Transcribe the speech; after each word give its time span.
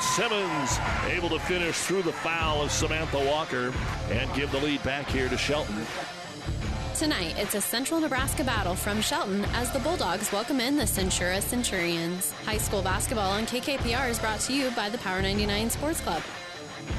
Simmons 0.00 0.78
able 1.08 1.28
to 1.28 1.38
finish 1.40 1.78
through 1.78 2.02
the 2.02 2.12
foul 2.12 2.62
of 2.62 2.70
Samantha 2.70 3.18
Walker 3.18 3.72
and 4.10 4.32
give 4.34 4.50
the 4.50 4.58
lead 4.58 4.82
back 4.82 5.06
here 5.08 5.28
to 5.28 5.36
Shelton. 5.36 5.86
Tonight, 6.94 7.34
it's 7.38 7.54
a 7.54 7.60
central 7.60 8.00
Nebraska 8.00 8.44
battle 8.44 8.74
from 8.74 9.00
Shelton 9.00 9.44
as 9.54 9.70
the 9.72 9.78
Bulldogs 9.78 10.32
welcome 10.32 10.60
in 10.60 10.76
the 10.76 10.84
Centura 10.84 11.40
Centurions. 11.40 12.32
High 12.44 12.58
school 12.58 12.82
basketball 12.82 13.30
on 13.30 13.46
KKPR 13.46 14.08
is 14.10 14.18
brought 14.18 14.40
to 14.40 14.54
you 14.54 14.70
by 14.72 14.88
the 14.88 14.98
Power 14.98 15.22
99 15.22 15.70
Sports 15.70 16.00
Club. 16.00 16.22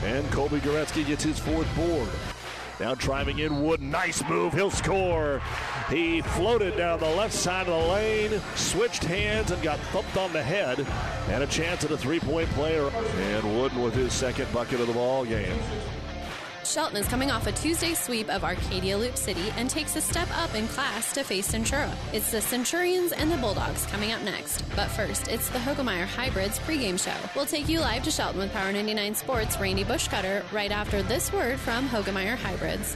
And 0.04 0.30
Colby 0.32 0.60
Goretzky 0.60 1.06
gets 1.06 1.24
his 1.24 1.40
fourth 1.40 1.68
board. 1.76 2.10
Now 2.82 2.96
driving 2.96 3.38
in 3.38 3.62
Wood. 3.62 3.80
Nice 3.80 4.28
move. 4.28 4.54
He'll 4.54 4.72
score. 4.72 5.40
He 5.92 6.22
floated 6.22 6.76
down 6.78 7.00
the 7.00 7.06
left 7.06 7.32
side 7.32 7.68
of 7.68 7.80
the 7.80 7.90
lane, 7.94 8.42
switched 8.56 9.04
hands, 9.04 9.52
and 9.52 9.62
got 9.62 9.78
thumped 9.92 10.18
on 10.18 10.34
the 10.34 10.42
head. 10.42 10.80
And 11.30 11.44
a 11.44 11.48
chance 11.48 11.84
at 11.84 11.92
a 11.92 11.98
three 11.98 12.20
point 12.20 12.50
player. 12.50 12.90
And 12.90 13.56
Wooden 13.56 13.84
with 13.84 13.94
his 13.94 14.12
second 14.14 14.52
bucket 14.52 14.80
of 14.80 14.88
the 14.88 14.94
ball 14.94 15.26
game. 15.26 15.60
Shelton 16.72 16.96
is 16.96 17.08
coming 17.10 17.32
off 17.32 17.48
a 17.48 17.52
Tuesday 17.52 17.94
sweep 17.94 18.30
of 18.30 18.46
Arcadia 18.46 18.98
Loop 18.98 19.18
City 19.18 19.52
and 19.58 19.70
takes 19.70 19.98
a 19.98 20.02
step 20.02 20.30
up 20.38 20.56
in 20.56 20.70
class 20.70 21.12
to 21.12 21.22
face 21.22 21.52
Centura. 21.52 21.94
It's 22.14 22.32
the 22.32 22.40
Centurions 22.40 23.12
and 23.12 23.30
the 23.30 23.36
Bulldogs 23.36 23.86
coming 23.88 24.14
up 24.14 24.22
next. 24.22 24.64
But 24.74 24.88
first, 24.88 25.28
it's 25.28 25.50
the 25.50 25.60
Hoegemeyer 25.60 26.06
Hybrids 26.06 26.60
pregame 26.60 26.98
show. 26.98 27.30
We'll 27.36 27.46
take 27.46 27.68
you 27.68 27.82
live 27.82 28.04
to 28.04 28.12
Shelton 28.12 28.40
with 28.40 28.54
Power 28.54 28.72
99 28.72 29.16
Sports' 29.16 29.60
Randy 29.60 29.84
Bushcutter 29.84 30.50
right 30.54 30.72
after 30.72 31.04
this 31.04 31.34
word 31.34 31.60
from 31.60 31.90
Hoegemeyer 31.90 32.38
Hybrids. 32.38 32.96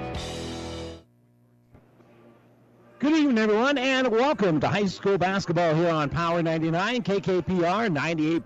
Good 3.01 3.13
evening, 3.13 3.39
everyone, 3.39 3.79
and 3.79 4.09
welcome 4.09 4.59
to 4.59 4.67
high 4.67 4.85
school 4.85 5.17
basketball 5.17 5.73
here 5.73 5.89
on 5.89 6.07
Power 6.07 6.43
99, 6.43 7.01
KKPR 7.01 7.89
98.9 7.89 8.41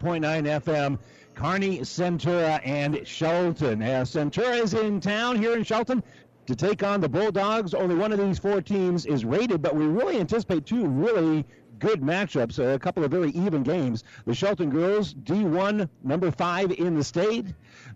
FM, 0.61 0.97
Kearney, 1.33 1.79
Centura, 1.79 2.65
and 2.65 3.05
Shelton. 3.05 3.81
As 3.81 4.13
Centura 4.13 4.63
is 4.63 4.73
in 4.73 5.01
town 5.01 5.35
here 5.35 5.57
in 5.57 5.65
Shelton 5.65 6.01
to 6.45 6.55
take 6.55 6.83
on 6.83 7.01
the 7.01 7.09
Bulldogs. 7.09 7.73
Only 7.73 7.95
one 7.95 8.13
of 8.13 8.17
these 8.17 8.39
four 8.39 8.61
teams 8.61 9.05
is 9.05 9.25
rated, 9.25 9.61
but 9.61 9.75
we 9.75 9.87
really 9.87 10.21
anticipate 10.21 10.65
two 10.65 10.87
really 10.87 11.43
good 11.79 11.99
matchups, 11.99 12.57
a 12.57 12.79
couple 12.79 13.03
of 13.03 13.11
very 13.11 13.31
even 13.31 13.61
games. 13.61 14.05
The 14.25 14.33
Shelton 14.33 14.69
girls, 14.69 15.13
D1, 15.15 15.89
number 16.01 16.31
five 16.31 16.71
in 16.71 16.95
the 16.95 17.03
state. 17.03 17.47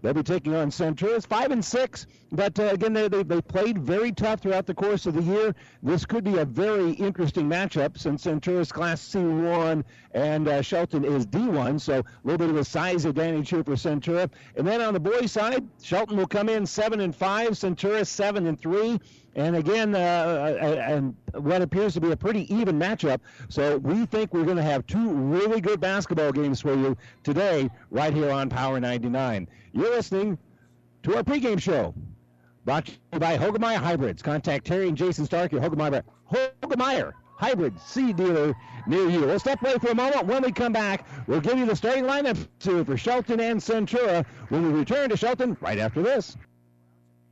They'll 0.02 0.14
be 0.14 0.24
taking 0.24 0.56
on 0.56 0.70
Centura. 0.70 1.26
five 1.26 1.52
and 1.52 1.64
six, 1.64 2.08
but 2.32 2.60
uh, 2.60 2.64
again, 2.64 2.94
they, 2.94 3.08
they, 3.08 3.24
they 3.24 3.42
played 3.42 3.80
very 3.80 4.12
tough 4.12 4.42
throughout 4.42 4.66
the 4.66 4.74
course 4.74 5.06
of 5.06 5.14
the 5.16 5.22
year. 5.22 5.56
This 5.84 6.06
could 6.06 6.24
be 6.24 6.38
a 6.38 6.46
very 6.46 6.92
interesting 6.92 7.50
matchup 7.50 7.98
since 7.98 8.26
Centura's 8.26 8.72
Class 8.72 9.02
C1 9.02 9.84
and 10.14 10.48
uh, 10.48 10.62
Shelton 10.62 11.06
is 11.06 11.26
D1, 11.28 11.80
so 11.80 12.00
a 12.00 12.04
little 12.24 12.38
bit 12.38 12.50
of 12.50 12.58
a 12.58 12.66
size 12.66 13.06
advantage 13.06 13.50
here 13.50 13.64
for 13.64 13.74
Centura. 13.74 14.30
And 14.56 14.66
then 14.66 14.82
on 14.82 14.94
the 14.94 15.00
boys' 15.00 15.32
side, 15.32 15.68
Shelton 15.82 16.18
will 16.18 16.28
come 16.28 16.50
in 16.50 16.66
seven 16.66 17.00
and 17.00 17.16
five, 17.16 17.50
Centura 17.52 18.06
seven 18.06 18.48
and 18.48 18.60
three. 18.60 19.00
And 19.36 19.56
again, 19.56 19.96
uh, 19.96 20.58
and 20.60 21.16
what 21.34 21.62
appears 21.62 21.94
to 21.94 22.02
be 22.02 22.12
a 22.12 22.18
pretty 22.18 22.54
even 22.54 22.80
matchup. 22.80 23.20
So 23.48 23.78
we 23.78 24.06
think 24.08 24.34
we're 24.34 24.44
going 24.44 24.58
to 24.58 24.64
have 24.64 24.88
two 24.88 25.12
really 25.12 25.62
good 25.62 25.80
basketball 25.80 26.32
games 26.32 26.60
for 26.60 26.74
you 26.74 26.98
today, 27.24 27.70
right 27.92 28.14
here 28.14 28.32
on 28.32 28.50
Power 28.50 28.80
99. 28.80 29.48
You're 29.72 29.92
listening 29.92 30.38
to 31.04 31.16
our 31.16 31.24
pregame 31.24 31.62
show, 31.62 31.94
brought 32.66 32.88
to 32.88 32.92
you 33.14 33.20
by 33.20 33.38
Hoegemeyer 33.38 33.78
Hybrids. 33.78 34.22
Contact 34.22 34.66
Terry 34.66 34.88
and 34.88 34.98
Jason 34.98 35.26
Stark 35.26 35.54
at 35.54 35.62
Hoegemeyer, 35.62 36.04
Hoegemeyer 36.32 37.14
Hybrid 37.40 37.80
seed 37.80 38.18
dealer 38.18 38.54
near 38.86 39.10
you. 39.10 39.22
We'll 39.22 39.40
step 39.40 39.62
away 39.62 39.78
for 39.78 39.92
a 39.92 39.96
moment. 39.96 40.26
When 40.26 40.44
we 40.44 40.52
come 40.52 40.74
back, 40.74 41.08
we'll 41.26 41.40
give 41.40 41.58
you 41.58 41.66
the 41.66 41.76
starting 41.76 42.04
lineup 42.04 42.38
for 42.86 42.98
Shelton 42.98 43.40
and 43.40 43.62
Centura 43.62 44.26
when 44.50 44.64
we 44.64 44.78
return 44.78 45.10
to 45.10 45.16
Shelton 45.16 45.56
right 45.62 45.80
after 45.80 46.02
this. 46.02 46.36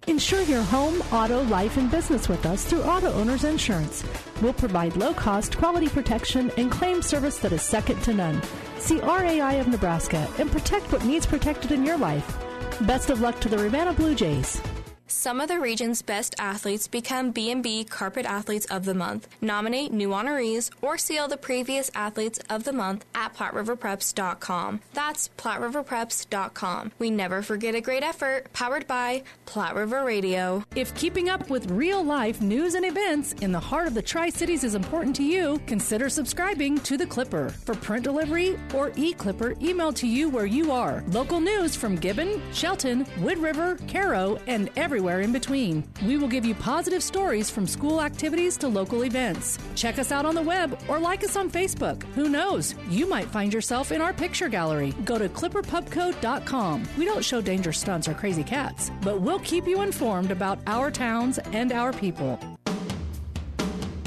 Insure 0.05 0.41
your 0.43 0.61
home, 0.61 1.01
auto, 1.11 1.41
life, 1.43 1.75
and 1.75 1.91
business 1.91 2.29
with 2.29 2.45
us 2.45 2.63
through 2.63 2.83
Auto 2.83 3.11
Owners 3.13 3.43
Insurance. 3.43 4.05
We'll 4.41 4.53
provide 4.53 4.95
low 4.95 5.13
cost, 5.13 5.57
quality 5.57 5.89
protection 5.89 6.49
and 6.55 6.71
claim 6.71 7.01
service 7.01 7.39
that 7.39 7.51
is 7.51 7.61
second 7.61 8.01
to 8.03 8.13
none. 8.13 8.41
See 8.77 8.99
RAI 8.99 9.55
of 9.55 9.67
Nebraska 9.67 10.29
and 10.37 10.51
protect 10.51 10.91
what 10.93 11.03
needs 11.03 11.25
protected 11.25 11.71
in 11.71 11.83
your 11.83 11.97
life. 11.97 12.37
Best 12.81 13.09
of 13.09 13.19
luck 13.19 13.41
to 13.41 13.49
the 13.49 13.57
Ravenna 13.57 13.93
Blue 13.93 14.15
Jays. 14.15 14.61
Some 15.09 15.39
of 15.39 15.47
the 15.47 15.57
region's 15.57 16.01
best 16.01 16.35
athletes 16.37 16.89
become 16.89 17.31
B&B 17.31 17.85
Carpet 17.85 18.25
Athletes 18.25 18.65
of 18.65 18.83
the 18.83 18.93
Month. 18.93 19.29
Nominate 19.39 19.93
new 19.93 20.09
honorees 20.09 20.69
or 20.81 20.97
see 20.97 21.17
all 21.17 21.29
the 21.29 21.37
previous 21.37 21.89
athletes 21.95 22.39
of 22.49 22.65
the 22.65 22.73
month 22.73 23.05
at 23.15 23.33
PlatteRiverPreps.com. 23.33 24.81
That's 24.93 25.29
PlatteRiverPreps.com. 25.37 26.91
We 26.99 27.09
never 27.09 27.41
forget 27.41 27.73
a 27.73 27.79
great 27.79 28.03
effort. 28.03 28.51
Powered 28.51 28.85
by 28.85 29.23
Platte 29.45 29.75
River 29.75 30.03
Radio. 30.03 30.65
If 30.75 30.93
keeping 30.93 31.29
up 31.29 31.49
with 31.49 31.71
real 31.71 32.03
life 32.03 32.41
news 32.41 32.75
and 32.75 32.85
events 32.85 33.31
in 33.33 33.53
the 33.53 33.61
heart 33.61 33.87
of 33.87 33.93
the 33.93 34.01
Tri 34.01 34.29
Cities 34.29 34.65
is 34.65 34.75
important 34.75 35.15
to 35.15 35.23
you, 35.23 35.61
consider 35.67 36.09
subscribing 36.09 36.79
to 36.79 36.97
The 36.97 37.07
Clipper. 37.07 37.47
For 37.63 37.75
print 37.75 38.03
delivery 38.03 38.59
or 38.73 38.91
e 38.97 39.13
Clipper 39.13 39.55
emailed 39.55 39.95
to 39.95 40.07
you 40.07 40.27
where 40.27 40.45
you 40.45 40.73
are. 40.73 41.01
Local 41.07 41.39
news 41.39 41.77
from 41.77 41.95
Gibbon, 41.95 42.41
Shelton, 42.51 43.07
Wood 43.21 43.37
River, 43.37 43.77
Cairo, 43.87 44.37
and 44.47 44.69
everywhere 44.75 44.96
everywhere 44.97 45.21
in 45.21 45.31
between. 45.31 45.83
We 46.07 46.17
will 46.17 46.27
give 46.27 46.43
you 46.43 46.55
positive 46.55 47.03
stories 47.03 47.51
from 47.51 47.67
school 47.67 48.01
activities 48.01 48.57
to 48.57 48.67
local 48.67 49.05
events. 49.05 49.59
Check 49.75 49.99
us 49.99 50.11
out 50.11 50.25
on 50.25 50.33
the 50.33 50.41
web 50.41 50.75
or 50.87 50.97
like 50.97 51.23
us 51.23 51.35
on 51.35 51.51
Facebook. 51.51 52.01
Who 52.15 52.29
knows? 52.29 52.73
You 52.89 53.07
might 53.07 53.27
find 53.27 53.53
yourself 53.53 53.91
in 53.91 54.01
our 54.01 54.11
picture 54.11 54.49
gallery. 54.49 54.95
Go 55.05 55.19
to 55.19 55.29
clipperpubco.com. 55.29 56.83
We 56.97 57.05
don't 57.05 57.23
show 57.23 57.41
dangerous 57.41 57.77
stunts 57.77 58.07
or 58.07 58.15
crazy 58.15 58.43
cats, 58.43 58.89
but 59.03 59.21
we'll 59.21 59.41
keep 59.41 59.67
you 59.67 59.81
informed 59.81 60.31
about 60.31 60.57
our 60.65 60.89
towns 60.89 61.37
and 61.53 61.71
our 61.71 61.93
people. 61.93 62.39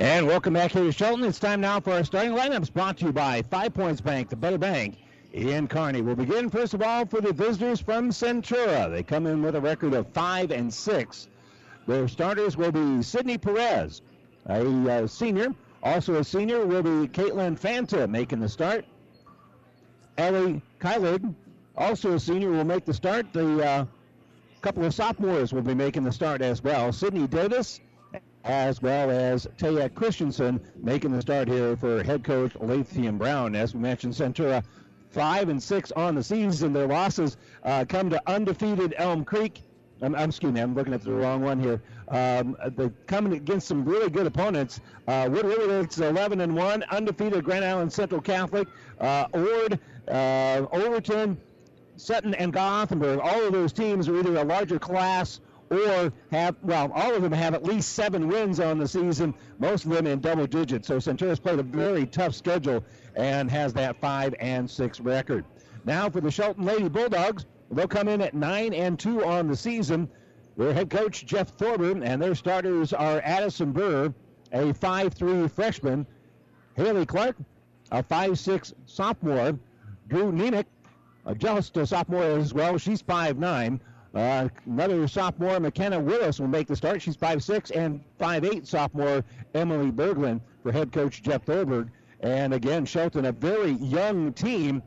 And 0.00 0.26
welcome 0.26 0.54
back 0.54 0.72
here 0.72 0.84
to 0.84 0.92
Shelton. 0.92 1.24
It's 1.24 1.38
time 1.38 1.60
now 1.60 1.78
for 1.78 1.92
our 1.92 2.02
starting 2.04 2.32
lineups 2.32 2.72
brought 2.72 2.96
to 2.96 3.04
you 3.04 3.12
by 3.12 3.42
Five 3.42 3.74
Points 3.74 4.00
Bank, 4.00 4.30
the 4.30 4.36
better 4.36 4.56
bank 4.56 4.96
in 5.34 5.68
Kearney. 5.68 6.00
We'll 6.00 6.16
begin 6.16 6.48
first 6.48 6.72
of 6.72 6.80
all 6.80 7.04
for 7.04 7.20
the 7.20 7.34
visitors 7.34 7.82
from 7.82 8.08
Centura. 8.08 8.90
They 8.90 9.02
come 9.02 9.26
in 9.26 9.42
with 9.42 9.56
a 9.56 9.60
record 9.60 9.92
of 9.92 10.08
five 10.14 10.52
and 10.52 10.72
six. 10.72 11.28
Their 11.86 12.08
starters 12.08 12.56
will 12.56 12.72
be 12.72 13.02
Sydney 13.02 13.36
Perez, 13.36 14.00
a 14.46 14.64
uh, 14.90 15.06
senior. 15.06 15.54
Also 15.82 16.14
a 16.14 16.24
senior 16.24 16.64
will 16.64 16.82
be 16.82 17.06
Caitlin 17.06 17.60
Fanta 17.60 18.08
making 18.08 18.40
the 18.40 18.48
start. 18.48 18.86
Ellie 20.16 20.62
Kylig 20.80 21.34
also 21.76 22.14
a 22.14 22.18
senior, 22.20 22.48
will 22.48 22.64
make 22.64 22.86
the 22.86 22.94
start. 22.94 23.34
The 23.34 23.66
uh, 23.66 23.84
couple 24.62 24.82
of 24.82 24.94
sophomores 24.94 25.52
will 25.52 25.60
be 25.60 25.74
making 25.74 26.04
the 26.04 26.12
start 26.12 26.40
as 26.40 26.64
well. 26.64 26.90
Sydney 26.90 27.26
Davis, 27.26 27.80
as 28.44 28.80
well 28.80 29.10
as 29.10 29.46
Taya 29.58 29.92
Christensen, 29.92 30.60
making 30.76 31.12
the 31.12 31.20
start 31.20 31.48
here 31.48 31.76
for 31.76 32.02
head 32.02 32.24
coach 32.24 32.52
Lathian 32.54 33.18
Brown. 33.18 33.54
As 33.54 33.74
we 33.74 33.80
mentioned, 33.80 34.14
Centura 34.14 34.64
five 35.10 35.48
and 35.48 35.62
six 35.62 35.92
on 35.92 36.14
the 36.14 36.22
season. 36.22 36.72
Their 36.72 36.86
losses 36.86 37.36
uh, 37.64 37.84
come 37.88 38.10
to 38.10 38.22
undefeated 38.26 38.94
Elm 38.96 39.24
Creek. 39.24 39.62
I'm, 40.02 40.14
I'm, 40.14 40.30
excuse 40.30 40.52
me, 40.52 40.60
I'm 40.60 40.74
looking 40.74 40.94
at 40.94 41.02
the 41.02 41.12
wrong 41.12 41.42
one 41.42 41.60
here. 41.60 41.82
Um, 42.08 42.56
they 42.76 42.90
coming 43.06 43.34
against 43.34 43.68
some 43.68 43.84
really 43.84 44.08
good 44.08 44.26
opponents. 44.26 44.80
Uh, 45.06 45.28
Wood 45.30 45.44
River, 45.44 45.80
it's 45.80 45.98
11 45.98 46.40
and 46.40 46.56
one, 46.56 46.82
undefeated 46.90 47.44
Grand 47.44 47.64
Island 47.64 47.92
Central 47.92 48.20
Catholic. 48.20 48.66
Uh, 48.98 49.26
Ord, 49.34 49.78
uh, 50.08 50.66
Overton, 50.72 51.38
Sutton, 51.96 52.34
and 52.34 52.52
Gothenburg. 52.52 53.20
All 53.20 53.44
of 53.44 53.52
those 53.52 53.72
teams 53.72 54.08
are 54.08 54.18
either 54.18 54.36
a 54.36 54.44
larger 54.44 54.78
class 54.78 55.40
or 55.70 56.12
have, 56.32 56.56
well, 56.62 56.90
all 56.92 57.14
of 57.14 57.22
them 57.22 57.32
have 57.32 57.54
at 57.54 57.64
least 57.64 57.94
seven 57.94 58.26
wins 58.28 58.58
on 58.58 58.78
the 58.78 58.88
season, 58.88 59.32
most 59.58 59.84
of 59.84 59.92
them 59.92 60.06
in 60.06 60.20
double 60.20 60.46
digits. 60.46 60.88
So 60.88 60.96
Centura's 60.96 61.38
played 61.38 61.60
a 61.60 61.62
very 61.62 62.06
tough 62.06 62.34
schedule 62.34 62.84
and 63.14 63.50
has 63.50 63.72
that 63.74 64.00
five 64.00 64.34
and 64.40 64.68
six 64.68 65.00
record. 65.00 65.44
Now 65.84 66.10
for 66.10 66.20
the 66.20 66.30
Shelton 66.30 66.64
Lady 66.64 66.88
Bulldogs, 66.88 67.46
they'll 67.70 67.86
come 67.86 68.08
in 68.08 68.20
at 68.20 68.34
nine 68.34 68.74
and 68.74 68.98
two 68.98 69.24
on 69.24 69.46
the 69.46 69.56
season. 69.56 70.08
Their 70.56 70.74
head 70.74 70.90
coach 70.90 71.24
Jeff 71.24 71.56
Thorburn 71.56 72.02
and 72.02 72.20
their 72.20 72.34
starters 72.34 72.92
are 72.92 73.20
Addison 73.24 73.72
Burr, 73.72 74.12
a 74.52 74.74
five-three 74.74 75.46
freshman, 75.48 76.04
Haley 76.74 77.06
Clark, 77.06 77.36
a 77.92 78.02
five-six 78.02 78.74
sophomore, 78.86 79.58
Drew 80.08 80.32
Nemick, 80.32 80.66
just 81.38 81.76
a 81.76 81.86
sophomore 81.86 82.24
as 82.24 82.52
well. 82.52 82.76
She's 82.76 83.00
five-nine. 83.00 83.80
Uh, 84.14 84.48
another 84.66 85.06
sophomore, 85.06 85.60
McKenna 85.60 86.00
Willis, 86.00 86.40
will 86.40 86.48
make 86.48 86.66
the 86.66 86.76
start. 86.76 87.00
She's 87.00 87.16
five-six 87.16 87.70
and 87.70 88.00
five-eight 88.18 88.66
sophomore 88.66 89.24
Emily 89.54 89.92
Berglund 89.92 90.40
for 90.62 90.72
head 90.72 90.92
coach 90.92 91.22
Jeff 91.22 91.44
Thorberg. 91.44 91.90
And 92.20 92.52
again, 92.52 92.84
Shelton, 92.84 93.26
a 93.26 93.32
very 93.32 93.72
young 93.72 94.32
team 94.32 94.82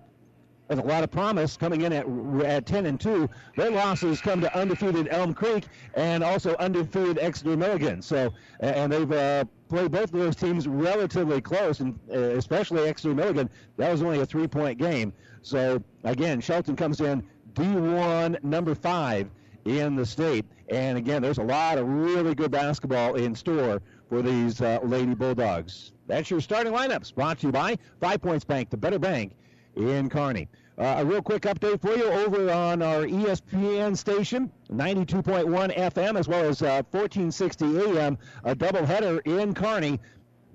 with 0.69 0.79
a 0.79 0.83
lot 0.87 1.03
of 1.03 1.11
promise 1.11 1.57
coming 1.57 1.81
in 1.81 1.93
at, 1.93 2.05
at 2.45 2.65
10 2.65 2.85
and 2.85 2.99
2. 2.99 3.29
Their 3.55 3.71
losses 3.71 4.21
come 4.21 4.41
to 4.41 4.57
undefeated 4.57 5.07
Elm 5.09 5.33
Creek 5.33 5.65
and 5.95 6.23
also 6.23 6.55
undefeated 6.55 7.19
Exeter 7.19 7.57
Milligan. 7.57 8.01
So, 8.01 8.31
and 8.59 8.91
they've 8.91 9.11
uh, 9.11 9.45
played 9.69 9.91
both 9.91 10.13
of 10.13 10.19
those 10.19 10.35
teams 10.35 10.67
relatively 10.67 11.41
close, 11.41 11.79
and 11.79 11.97
uh, 12.11 12.17
especially 12.17 12.87
Exeter 12.87 13.13
Milligan. 13.13 13.49
That 13.77 13.91
was 13.91 14.01
only 14.01 14.19
a 14.19 14.25
three 14.25 14.47
point 14.47 14.79
game. 14.79 15.13
So, 15.41 15.83
again, 16.03 16.39
Shelton 16.39 16.75
comes 16.75 17.01
in 17.01 17.23
D1 17.53 18.43
number 18.43 18.75
five 18.75 19.29
in 19.65 19.95
the 19.95 20.05
state. 20.05 20.45
And 20.69 20.97
again, 20.97 21.21
there's 21.21 21.37
a 21.37 21.43
lot 21.43 21.77
of 21.77 21.87
really 21.87 22.35
good 22.35 22.51
basketball 22.51 23.15
in 23.15 23.35
store 23.35 23.81
for 24.09 24.21
these 24.21 24.61
uh, 24.61 24.79
Lady 24.83 25.13
Bulldogs. 25.13 25.93
That's 26.07 26.29
your 26.29 26.41
starting 26.41 26.73
lineups 26.73 27.13
brought 27.15 27.39
to 27.39 27.47
you 27.47 27.51
by 27.51 27.77
Five 27.99 28.21
Points 28.21 28.45
Bank, 28.45 28.69
the 28.69 28.77
better 28.77 28.99
bank 28.99 29.33
in 29.75 30.09
Kearney. 30.09 30.47
Uh, 30.77 30.95
a 30.97 31.05
real 31.05 31.21
quick 31.21 31.43
update 31.43 31.79
for 31.81 31.95
you 31.95 32.05
over 32.05 32.51
on 32.51 32.81
our 32.81 33.03
ESPN 33.03 33.95
station, 33.95 34.51
92.1 34.71 35.75
FM, 35.77 36.17
as 36.17 36.27
well 36.27 36.45
as 36.45 36.63
uh, 36.63 36.81
1460 36.89 37.65
AM, 37.99 38.17
a 38.43 38.55
doubleheader 38.55 39.21
in 39.25 39.53
Kearney 39.53 39.99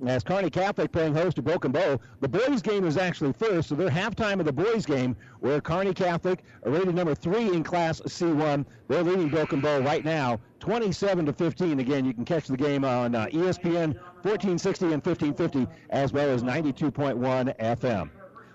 as 0.06 0.22
Kearney 0.22 0.50
Catholic 0.50 0.92
playing 0.92 1.14
host 1.14 1.36
to 1.36 1.42
Broken 1.42 1.72
Bow. 1.72 1.98
The 2.20 2.28
boys' 2.28 2.62
game 2.62 2.84
is 2.84 2.96
actually 2.96 3.32
first, 3.32 3.68
so 3.68 3.74
they're 3.74 3.88
halftime 3.88 4.38
of 4.40 4.46
the 4.46 4.52
boys' 4.52 4.86
game, 4.86 5.16
where 5.40 5.60
Kearney 5.60 5.94
Catholic, 5.94 6.44
rated 6.62 6.94
number 6.94 7.14
three 7.14 7.48
in 7.48 7.64
Class 7.64 8.00
C1, 8.00 8.64
they're 8.88 9.02
leading 9.02 9.28
Broken 9.28 9.60
Bow 9.60 9.80
right 9.80 10.04
now, 10.04 10.38
27 10.60 11.26
to 11.26 11.32
15. 11.32 11.80
Again, 11.80 12.04
you 12.04 12.14
can 12.14 12.24
catch 12.24 12.46
the 12.46 12.56
game 12.56 12.84
on 12.84 13.14
uh, 13.14 13.26
ESPN 13.26 13.94
1460 14.22 14.84
and 14.86 15.04
1550, 15.04 15.66
as 15.90 16.12
well 16.12 16.28
as 16.28 16.42
92.1 16.42 17.56
FM. 17.58 18.10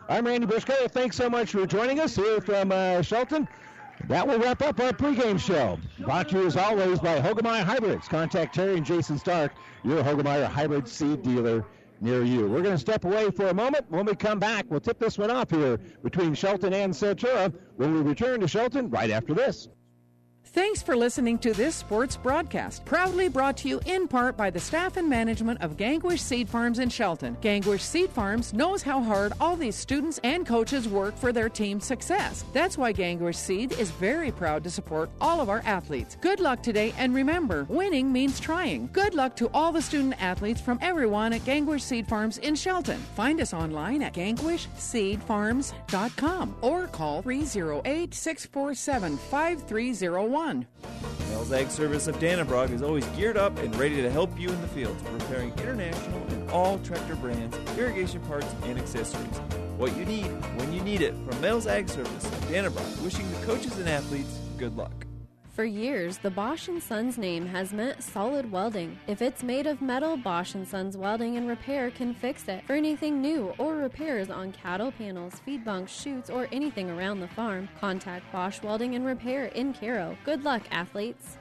I'm 0.09 0.25
Randy 0.25 0.45
Bushko. 0.45 0.91
Thanks 0.91 1.15
so 1.15 1.29
much 1.29 1.51
for 1.51 1.65
joining 1.65 1.99
us 2.01 2.15
here 2.15 2.41
from 2.41 2.71
uh, 2.71 3.01
Shelton. 3.01 3.47
That 4.07 4.27
will 4.27 4.39
wrap 4.39 4.61
up 4.61 4.79
our 4.79 4.91
pregame 4.91 5.39
show. 5.39 5.79
Brought 5.99 6.29
to 6.29 6.39
you 6.39 6.45
as 6.47 6.57
always 6.57 6.99
by 6.99 7.19
Hoegemeyer 7.21 7.63
Hybrids. 7.63 8.07
Contact 8.07 8.53
Terry 8.53 8.75
and 8.75 8.85
Jason 8.85 9.17
Stark, 9.17 9.53
your 9.83 10.03
Hoegemeyer 10.03 10.47
Hybrid 10.47 10.87
seed 10.87 11.23
dealer 11.23 11.65
near 12.01 12.23
you. 12.23 12.47
We're 12.47 12.61
going 12.61 12.75
to 12.75 12.79
step 12.79 13.05
away 13.05 13.31
for 13.31 13.47
a 13.47 13.53
moment. 13.53 13.85
When 13.89 14.05
we 14.05 14.13
come 14.15 14.39
back, 14.39 14.65
we'll 14.69 14.81
tip 14.81 14.99
this 14.99 15.17
one 15.17 15.31
off 15.31 15.49
here 15.51 15.77
between 16.03 16.33
Shelton 16.33 16.73
and 16.73 16.93
Centura 16.93 17.53
when 17.77 17.93
we 17.93 18.01
return 18.01 18.41
to 18.41 18.47
Shelton 18.47 18.89
right 18.89 19.09
after 19.09 19.33
this. 19.33 19.69
Thanks 20.53 20.81
for 20.83 20.95
listening 20.95 21.39
to 21.39 21.51
this 21.51 21.75
sports 21.75 22.15
broadcast, 22.15 22.85
proudly 22.85 23.27
brought 23.27 23.57
to 23.57 23.67
you 23.67 23.81
in 23.87 24.07
part 24.07 24.37
by 24.37 24.51
the 24.51 24.59
staff 24.59 24.97
and 24.97 25.09
management 25.09 25.59
of 25.63 25.77
Gangwish 25.77 26.19
Seed 26.19 26.47
Farms 26.47 26.77
in 26.77 26.89
Shelton. 26.89 27.35
Gangwish 27.41 27.81
Seed 27.81 28.11
Farms 28.11 28.53
knows 28.53 28.83
how 28.83 29.01
hard 29.01 29.33
all 29.41 29.55
these 29.55 29.75
students 29.75 30.19
and 30.23 30.45
coaches 30.45 30.87
work 30.87 31.17
for 31.17 31.33
their 31.33 31.49
team's 31.49 31.85
success. 31.85 32.45
That's 32.53 32.77
why 32.77 32.93
Gangwish 32.93 33.37
Seed 33.37 33.71
is 33.79 33.89
very 33.89 34.31
proud 34.31 34.63
to 34.65 34.69
support 34.69 35.09
all 35.19 35.41
of 35.41 35.49
our 35.49 35.63
athletes. 35.65 36.17
Good 36.21 36.39
luck 36.39 36.61
today, 36.61 36.93
and 36.99 37.15
remember, 37.15 37.65
winning 37.67 38.13
means 38.13 38.39
trying. 38.39 38.91
Good 38.93 39.15
luck 39.15 39.35
to 39.37 39.49
all 39.55 39.71
the 39.71 39.81
student 39.81 40.21
athletes 40.21 40.61
from 40.61 40.77
everyone 40.83 41.33
at 41.33 41.45
Gangwish 41.45 41.81
Seed 41.81 42.07
Farms 42.07 42.37
in 42.37 42.53
Shelton. 42.53 42.99
Find 43.15 43.41
us 43.41 43.55
online 43.55 44.03
at 44.03 44.13
gangwishseedfarms.com 44.13 46.55
or 46.61 46.85
call 46.85 47.23
308 47.23 48.13
647 48.13 49.17
5301 49.17 50.42
one. 50.43 50.67
Mel's 51.29 51.53
Ag 51.53 51.69
Service 51.69 52.07
of 52.07 52.17
Dannebrog 52.17 52.71
is 52.71 52.81
always 52.81 53.05
geared 53.17 53.37
up 53.37 53.57
and 53.59 53.73
ready 53.77 54.01
to 54.01 54.09
help 54.09 54.37
you 54.37 54.49
in 54.49 54.61
the 54.61 54.67
field, 54.67 54.97
preparing 55.17 55.51
international 55.59 56.21
and 56.27 56.49
all 56.51 56.79
tractor 56.79 57.15
brands, 57.15 57.57
irrigation 57.77 58.19
parts, 58.21 58.53
and 58.63 58.77
accessories. 58.77 59.37
What 59.77 59.95
you 59.97 60.03
need 60.05 60.27
when 60.57 60.73
you 60.73 60.81
need 60.81 61.01
it 61.01 61.13
from 61.25 61.39
Mel's 61.39 61.65
Ag 61.65 61.87
Service 61.87 62.25
of 62.25 62.31
Dannebrog, 62.49 63.03
wishing 63.03 63.29
the 63.31 63.45
coaches 63.45 63.77
and 63.77 63.87
athletes 63.87 64.37
good 64.57 64.75
luck. 64.75 65.02
For 65.53 65.63
years, 65.63 66.17
the 66.17 66.31
Bosch 66.31 66.67
& 66.75 66.79
Sons 66.79 67.19
name 67.19 67.45
has 67.45 67.73
meant 67.73 68.01
solid 68.01 68.51
welding. 68.51 68.97
If 69.05 69.21
it's 69.21 69.43
made 69.43 69.67
of 69.67 69.83
metal, 69.83 70.17
Bosch 70.17 70.55
& 70.61 70.65
Sons 70.65 70.97
Welding 70.97 71.37
and 71.37 71.47
Repair 71.47 71.91
can 71.91 72.15
fix 72.15 72.47
it. 72.47 72.63
For 72.65 72.73
anything 72.73 73.21
new 73.21 73.53
or 73.59 73.75
repairs 73.75 74.31
on 74.31 74.51
cattle 74.51 74.91
panels, 74.91 75.35
feed 75.45 75.63
bunks, 75.63 75.91
chutes, 75.91 76.31
or 76.31 76.47
anything 76.51 76.89
around 76.89 77.19
the 77.19 77.27
farm, 77.27 77.69
contact 77.79 78.31
Bosch 78.31 78.63
Welding 78.63 78.95
and 78.95 79.05
Repair 79.05 79.45
in 79.45 79.75
Cairo. 79.75 80.17
Good 80.25 80.43
luck, 80.43 80.63
athletes. 80.71 81.37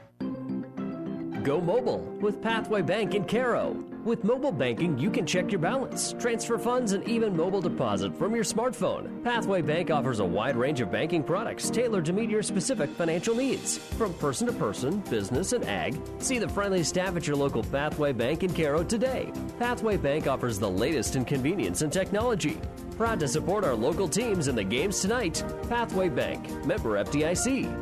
Go 1.42 1.62
mobile 1.62 2.00
with 2.20 2.42
Pathway 2.42 2.82
Bank 2.82 3.14
in 3.14 3.24
Cairo. 3.24 3.82
With 4.04 4.24
mobile 4.24 4.50
banking, 4.50 4.98
you 4.98 5.12
can 5.12 5.24
check 5.24 5.52
your 5.52 5.60
balance, 5.60 6.12
transfer 6.18 6.58
funds, 6.58 6.92
and 6.92 7.06
even 7.08 7.36
mobile 7.36 7.60
deposit 7.60 8.16
from 8.16 8.34
your 8.34 8.42
smartphone. 8.42 9.22
Pathway 9.22 9.62
Bank 9.62 9.92
offers 9.92 10.18
a 10.18 10.24
wide 10.24 10.56
range 10.56 10.80
of 10.80 10.90
banking 10.90 11.22
products 11.22 11.70
tailored 11.70 12.04
to 12.06 12.12
meet 12.12 12.28
your 12.28 12.42
specific 12.42 12.90
financial 12.90 13.36
needs. 13.36 13.78
From 13.78 14.12
person 14.14 14.48
to 14.48 14.52
person, 14.54 14.98
business, 15.08 15.52
and 15.52 15.64
ag, 15.66 15.96
see 16.18 16.38
the 16.38 16.48
friendly 16.48 16.82
staff 16.82 17.14
at 17.14 17.28
your 17.28 17.36
local 17.36 17.62
Pathway 17.62 18.12
Bank 18.12 18.42
in 18.42 18.52
Cairo 18.52 18.82
today. 18.82 19.30
Pathway 19.60 19.96
Bank 19.96 20.26
offers 20.26 20.58
the 20.58 20.70
latest 20.70 21.14
in 21.14 21.24
convenience 21.24 21.82
and 21.82 21.92
technology. 21.92 22.60
Proud 22.96 23.20
to 23.20 23.28
support 23.28 23.64
our 23.64 23.74
local 23.74 24.08
teams 24.08 24.48
in 24.48 24.56
the 24.56 24.64
games 24.64 25.00
tonight. 25.00 25.44
Pathway 25.68 26.08
Bank, 26.08 26.50
member 26.66 27.02
FDIC. 27.04 27.81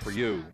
for 0.00 0.10
you. 0.10 0.44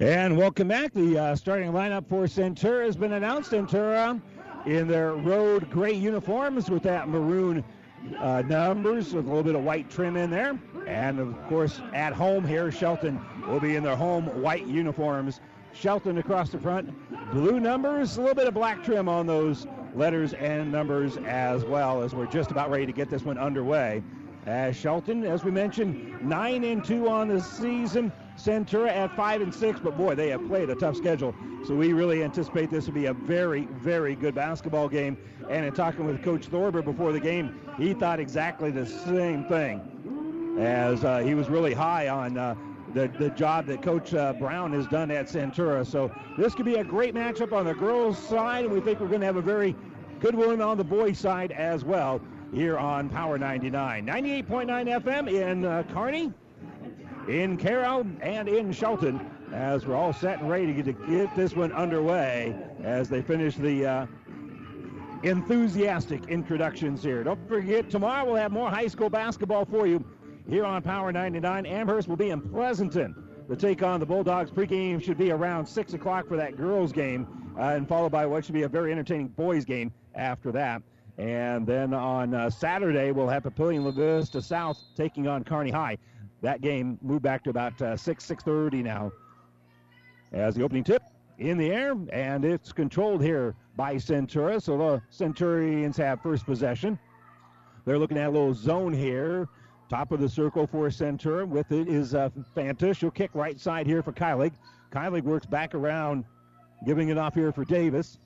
And 0.00 0.36
welcome 0.36 0.68
back. 0.68 0.92
The 0.92 1.18
uh, 1.18 1.36
starting 1.36 1.70
lineup 1.70 2.08
for 2.08 2.24
Centura 2.24 2.84
has 2.84 2.96
been 2.96 3.12
announced. 3.12 3.52
Centura 3.52 4.20
in 4.66 4.88
their 4.88 5.14
road 5.14 5.70
gray 5.70 5.92
uniforms 5.92 6.68
with 6.68 6.82
that 6.82 7.08
maroon 7.08 7.62
uh, 8.18 8.42
numbers 8.46 9.14
with 9.14 9.24
a 9.24 9.28
little 9.28 9.44
bit 9.44 9.54
of 9.54 9.62
white 9.62 9.88
trim 9.88 10.16
in 10.16 10.30
there. 10.30 10.58
And 10.86 11.20
of 11.20 11.40
course, 11.48 11.80
at 11.94 12.12
home 12.12 12.46
here, 12.46 12.72
Shelton 12.72 13.20
will 13.46 13.60
be 13.60 13.76
in 13.76 13.84
their 13.84 13.96
home 13.96 14.26
white 14.42 14.66
uniforms. 14.66 15.40
Shelton 15.72 16.18
across 16.18 16.50
the 16.50 16.58
front, 16.58 16.92
blue 17.32 17.60
numbers, 17.60 18.16
a 18.16 18.20
little 18.20 18.34
bit 18.34 18.46
of 18.46 18.54
black 18.54 18.84
trim 18.84 19.08
on 19.08 19.26
those 19.26 19.66
letters 19.94 20.34
and 20.34 20.70
numbers 20.70 21.16
as 21.18 21.64
well 21.64 22.02
as 22.02 22.14
we're 22.14 22.26
just 22.26 22.50
about 22.50 22.70
ready 22.70 22.86
to 22.86 22.92
get 22.92 23.10
this 23.10 23.22
one 23.22 23.38
underway. 23.38 24.02
As 24.46 24.76
Shelton, 24.76 25.24
as 25.24 25.42
we 25.42 25.50
mentioned, 25.50 26.20
nine 26.22 26.64
and 26.64 26.84
two 26.84 27.08
on 27.08 27.28
the 27.28 27.40
season. 27.40 28.12
Centura 28.36 28.88
at 28.88 29.14
five 29.14 29.40
and 29.40 29.54
six, 29.54 29.80
but 29.80 29.96
boy, 29.96 30.14
they 30.14 30.28
have 30.28 30.44
played 30.46 30.68
a 30.68 30.74
tough 30.74 30.96
schedule. 30.96 31.34
So 31.66 31.74
we 31.74 31.92
really 31.92 32.22
anticipate 32.22 32.68
this 32.68 32.86
will 32.86 32.94
be 32.94 33.06
a 33.06 33.14
very, 33.14 33.66
very 33.66 34.14
good 34.16 34.34
basketball 34.34 34.88
game. 34.88 35.16
And 35.48 35.64
in 35.64 35.72
talking 35.72 36.04
with 36.04 36.22
Coach 36.22 36.48
Thorber 36.48 36.82
before 36.82 37.12
the 37.12 37.20
game, 37.20 37.58
he 37.78 37.94
thought 37.94 38.20
exactly 38.20 38.70
the 38.70 38.86
same 38.86 39.44
thing, 39.44 40.58
as 40.58 41.04
uh, 41.04 41.18
he 41.18 41.34
was 41.34 41.48
really 41.48 41.72
high 41.72 42.08
on 42.08 42.36
uh, 42.36 42.54
the 42.92 43.08
the 43.18 43.30
job 43.30 43.66
that 43.66 43.82
Coach 43.82 44.12
uh, 44.12 44.34
Brown 44.34 44.72
has 44.72 44.86
done 44.88 45.10
at 45.10 45.26
Centura. 45.26 45.86
So 45.86 46.12
this 46.36 46.54
could 46.54 46.66
be 46.66 46.76
a 46.76 46.84
great 46.84 47.14
matchup 47.14 47.52
on 47.52 47.64
the 47.64 47.74
girls' 47.74 48.18
side, 48.18 48.64
and 48.64 48.74
we 48.74 48.80
think 48.80 49.00
we're 49.00 49.08
going 49.08 49.20
to 49.20 49.26
have 49.26 49.36
a 49.36 49.42
very 49.42 49.74
good 50.20 50.34
one 50.34 50.60
on 50.60 50.76
the 50.76 50.84
boys' 50.84 51.18
side 51.18 51.52
as 51.52 51.84
well 51.84 52.20
here 52.54 52.78
on 52.78 53.08
Power 53.08 53.36
99. 53.36 54.06
98.9 54.06 55.02
FM 55.02 55.28
in 55.28 55.64
uh, 55.64 55.82
Kearney, 55.92 56.32
in 57.28 57.56
Carroll, 57.56 58.06
and 58.20 58.48
in 58.48 58.72
Shelton 58.72 59.30
as 59.52 59.86
we're 59.86 59.96
all 59.96 60.12
set 60.12 60.40
and 60.40 60.48
ready 60.48 60.66
to 60.66 60.72
get, 60.72 60.84
to 60.84 60.92
get 61.06 61.36
this 61.36 61.54
one 61.54 61.72
underway 61.72 62.56
as 62.82 63.08
they 63.08 63.22
finish 63.22 63.56
the 63.56 63.86
uh, 63.86 64.06
enthusiastic 65.22 66.26
introductions 66.26 67.02
here. 67.02 67.22
Don't 67.24 67.48
forget, 67.48 67.90
tomorrow 67.90 68.24
we'll 68.24 68.36
have 68.36 68.52
more 68.52 68.70
high 68.70 68.88
school 68.88 69.10
basketball 69.10 69.64
for 69.64 69.86
you 69.86 70.04
here 70.48 70.64
on 70.64 70.82
Power 70.82 71.12
99. 71.12 71.66
Amherst 71.66 72.08
will 72.08 72.16
be 72.16 72.30
in 72.30 72.40
Pleasanton 72.40 73.14
to 73.48 73.56
take 73.56 73.82
on 73.82 74.00
the 74.00 74.06
Bulldogs. 74.06 74.50
Pregame 74.50 75.02
should 75.02 75.18
be 75.18 75.30
around 75.30 75.66
6 75.66 75.94
o'clock 75.94 76.28
for 76.28 76.36
that 76.36 76.56
girls 76.56 76.92
game, 76.92 77.52
uh, 77.58 77.62
and 77.62 77.88
followed 77.88 78.12
by 78.12 78.26
what 78.26 78.44
should 78.44 78.54
be 78.54 78.62
a 78.62 78.68
very 78.68 78.92
entertaining 78.92 79.28
boys 79.28 79.64
game 79.64 79.92
after 80.14 80.52
that. 80.52 80.82
And 81.18 81.66
then 81.66 81.94
on 81.94 82.34
uh, 82.34 82.50
Saturday, 82.50 83.12
we'll 83.12 83.28
have 83.28 83.44
Papillion 83.44 83.84
La 83.84 83.92
Vista 83.92 84.42
South 84.42 84.82
taking 84.96 85.28
on 85.28 85.44
Kearney 85.44 85.70
High. 85.70 85.98
That 86.42 86.60
game 86.60 86.98
moved 87.02 87.22
back 87.22 87.44
to 87.44 87.50
about 87.50 87.80
uh, 87.80 87.96
6, 87.96 88.26
6.30 88.26 88.82
now. 88.82 89.12
As 90.32 90.56
the 90.56 90.62
opening 90.62 90.82
tip 90.82 91.02
in 91.38 91.56
the 91.56 91.70
air, 91.70 91.94
and 92.12 92.44
it's 92.44 92.72
controlled 92.72 93.22
here 93.22 93.54
by 93.76 93.94
Centura. 93.94 94.60
So 94.60 94.76
the 94.76 95.02
Centurions 95.10 95.96
have 95.96 96.20
first 96.20 96.44
possession. 96.44 96.98
They're 97.84 97.98
looking 97.98 98.18
at 98.18 98.28
a 98.28 98.30
little 98.30 98.54
zone 98.54 98.92
here. 98.92 99.48
Top 99.88 100.10
of 100.10 100.20
the 100.20 100.28
circle 100.28 100.66
for 100.66 100.88
Centura. 100.88 101.46
With 101.46 101.70
it 101.70 101.88
is 101.88 102.14
uh, 102.14 102.30
Fanta. 102.56 102.96
She'll 102.96 103.10
kick 103.10 103.30
right 103.34 103.60
side 103.60 103.86
here 103.86 104.02
for 104.02 104.12
Kylig. 104.12 104.52
Kylig 104.90 105.22
works 105.22 105.46
back 105.46 105.74
around, 105.74 106.24
giving 106.84 107.10
it 107.10 107.18
off 107.18 107.34
here 107.34 107.52
for 107.52 107.64
Davis. 107.64 108.18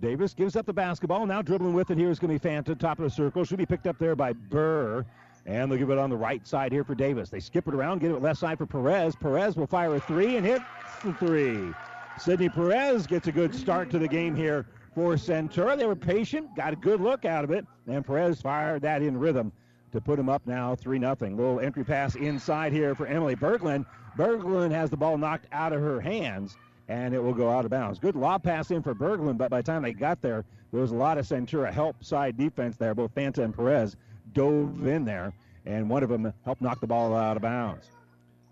Davis 0.00 0.34
gives 0.34 0.56
up 0.56 0.66
the 0.66 0.72
basketball. 0.72 1.24
Now 1.26 1.42
dribbling 1.42 1.74
with 1.74 1.90
it 1.90 1.98
here 1.98 2.10
is 2.10 2.18
going 2.18 2.36
to 2.36 2.42
be 2.42 2.48
Fanta. 2.48 2.78
Top 2.78 2.98
of 2.98 3.04
the 3.04 3.10
circle. 3.10 3.44
Should 3.44 3.58
be 3.58 3.66
picked 3.66 3.86
up 3.86 3.98
there 3.98 4.16
by 4.16 4.32
Burr. 4.32 5.04
And 5.46 5.70
they'll 5.70 5.78
give 5.78 5.90
it 5.90 5.98
on 5.98 6.10
the 6.10 6.16
right 6.16 6.46
side 6.46 6.72
here 6.72 6.84
for 6.84 6.94
Davis. 6.94 7.28
They 7.28 7.40
skip 7.40 7.68
it 7.68 7.74
around, 7.74 8.00
get 8.00 8.10
it 8.10 8.22
left 8.22 8.40
side 8.40 8.56
for 8.56 8.66
Perez. 8.66 9.14
Perez 9.14 9.56
will 9.56 9.66
fire 9.66 9.94
a 9.94 10.00
three 10.00 10.36
and 10.36 10.46
hit 10.46 10.62
the 11.04 11.12
three. 11.14 11.72
Sydney 12.18 12.48
Perez 12.48 13.06
gets 13.06 13.26
a 13.26 13.32
good 13.32 13.54
start 13.54 13.90
to 13.90 13.98
the 13.98 14.08
game 14.08 14.34
here 14.34 14.66
for 14.94 15.14
Centura. 15.14 15.76
They 15.76 15.84
were 15.84 15.96
patient, 15.96 16.54
got 16.56 16.72
a 16.72 16.76
good 16.76 17.00
look 17.00 17.24
out 17.24 17.44
of 17.44 17.50
it, 17.50 17.66
and 17.86 18.06
Perez 18.06 18.40
fired 18.40 18.82
that 18.82 19.02
in 19.02 19.18
rhythm 19.18 19.52
to 19.92 20.00
put 20.00 20.18
him 20.18 20.28
up 20.28 20.46
now 20.46 20.74
3 20.74 20.98
0. 20.98 21.16
Little 21.20 21.60
entry 21.60 21.84
pass 21.84 22.14
inside 22.14 22.72
here 22.72 22.94
for 22.94 23.06
Emily 23.06 23.36
Berglund. 23.36 23.84
Berglund 24.16 24.70
has 24.70 24.90
the 24.90 24.96
ball 24.96 25.18
knocked 25.18 25.46
out 25.52 25.72
of 25.72 25.80
her 25.80 26.00
hands, 26.00 26.56
and 26.88 27.14
it 27.14 27.22
will 27.22 27.34
go 27.34 27.50
out 27.50 27.64
of 27.64 27.70
bounds. 27.70 27.98
Good 27.98 28.16
lob 28.16 28.42
pass 28.42 28.70
in 28.70 28.82
for 28.82 28.94
Berglund, 28.94 29.38
but 29.38 29.50
by 29.50 29.58
the 29.58 29.62
time 29.62 29.82
they 29.82 29.92
got 29.92 30.20
there, 30.20 30.44
there 30.72 30.80
was 30.80 30.90
a 30.90 30.96
lot 30.96 31.18
of 31.18 31.26
Centura 31.26 31.72
help 31.72 32.02
side 32.04 32.36
defense 32.36 32.76
there. 32.76 32.94
Both 32.94 33.14
Fanta 33.14 33.38
and 33.38 33.54
Perez 33.54 33.96
dove 34.32 34.86
in 34.86 35.04
there, 35.04 35.32
and 35.66 35.88
one 35.88 36.02
of 36.02 36.08
them 36.08 36.32
helped 36.44 36.60
knock 36.60 36.80
the 36.80 36.86
ball 36.86 37.14
out 37.14 37.36
of 37.36 37.42
bounds. 37.42 37.90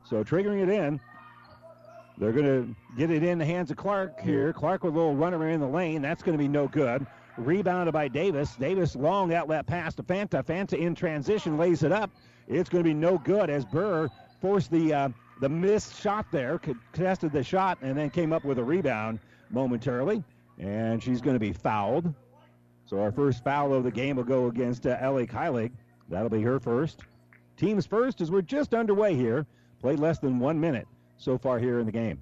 So 0.09 0.23
triggering 0.25 0.63
it 0.63 0.69
in, 0.69 1.01
they're 2.19 2.33
going 2.33 2.45
to 2.45 2.77
get 2.97 3.11
it 3.11 3.23
in 3.23 3.39
the 3.39 3.45
hands 3.45 3.71
of 3.71 3.77
Clark 3.77 4.21
here. 4.21 4.53
Clark 4.53 4.85
with 4.85 4.95
a 4.95 4.97
little 4.97 5.15
runner 5.17 5.49
in 5.49 5.61
the 5.61 5.67
lane. 5.67 6.03
That's 6.03 6.23
going 6.23 6.37
to 6.37 6.43
be 6.43 6.49
no 6.49 6.69
good. 6.69 7.07
Rebounded 7.37 7.93
by 7.93 8.09
Davis. 8.09 8.55
Davis 8.57 8.95
long 8.95 9.33
outlet 9.33 9.67
pass 9.67 9.95
to 9.95 10.03
Fanta. 10.03 10.45
Fanta 10.45 10.79
in 10.79 10.95
transition 10.95 11.57
lays 11.57 11.83
it 11.83 11.93
up. 11.93 12.11
It's 12.49 12.69
going 12.69 12.85
to 12.85 12.89
be 12.89 12.95
no 12.95 13.19
good 13.19 13.49
as 13.49 13.65
Burr 13.65 14.09
forced 14.41 14.71
the 14.71 14.93
uh, 14.93 15.09
the 15.43 15.49
missed 15.49 16.01
shot 16.01 16.27
there, 16.31 16.57
contested 16.57 17.33
the 17.33 17.43
shot, 17.43 17.77
and 17.83 17.99
then 17.99 18.11
came 18.11 18.33
up 18.33 18.45
with 18.45 18.61
a 18.61 18.65
rebound 18.65 19.19
momentarily. 19.51 20.23
And 20.61 21.03
she's 21.03 21.21
going 21.21 21.35
to 21.35 21.41
be 21.41 21.53
fouled. 21.53 22.15
So 22.87 23.01
our 23.01 23.11
first 23.11 23.43
foul 23.43 23.75
of 23.75 23.83
the 23.83 23.91
game 23.91 24.15
will 24.15 24.23
go 24.23 24.47
against 24.47 24.87
uh, 24.87 24.97
Ellie 25.01 25.27
Kylig. 25.27 25.73
That'll 26.09 26.29
be 26.29 26.43
her 26.43 26.61
first. 26.61 27.01
Team's 27.57 27.87
first 27.87 28.21
as 28.21 28.31
we're 28.31 28.43
just 28.43 28.73
underway 28.73 29.17
here. 29.17 29.45
Played 29.81 29.99
less 29.99 30.21
than 30.21 30.39
one 30.39 30.61
minute 30.61 30.87
so 31.17 31.37
far 31.37 31.59
here 31.59 31.81
in 31.81 31.87
the 31.87 31.93
game. 31.93 32.21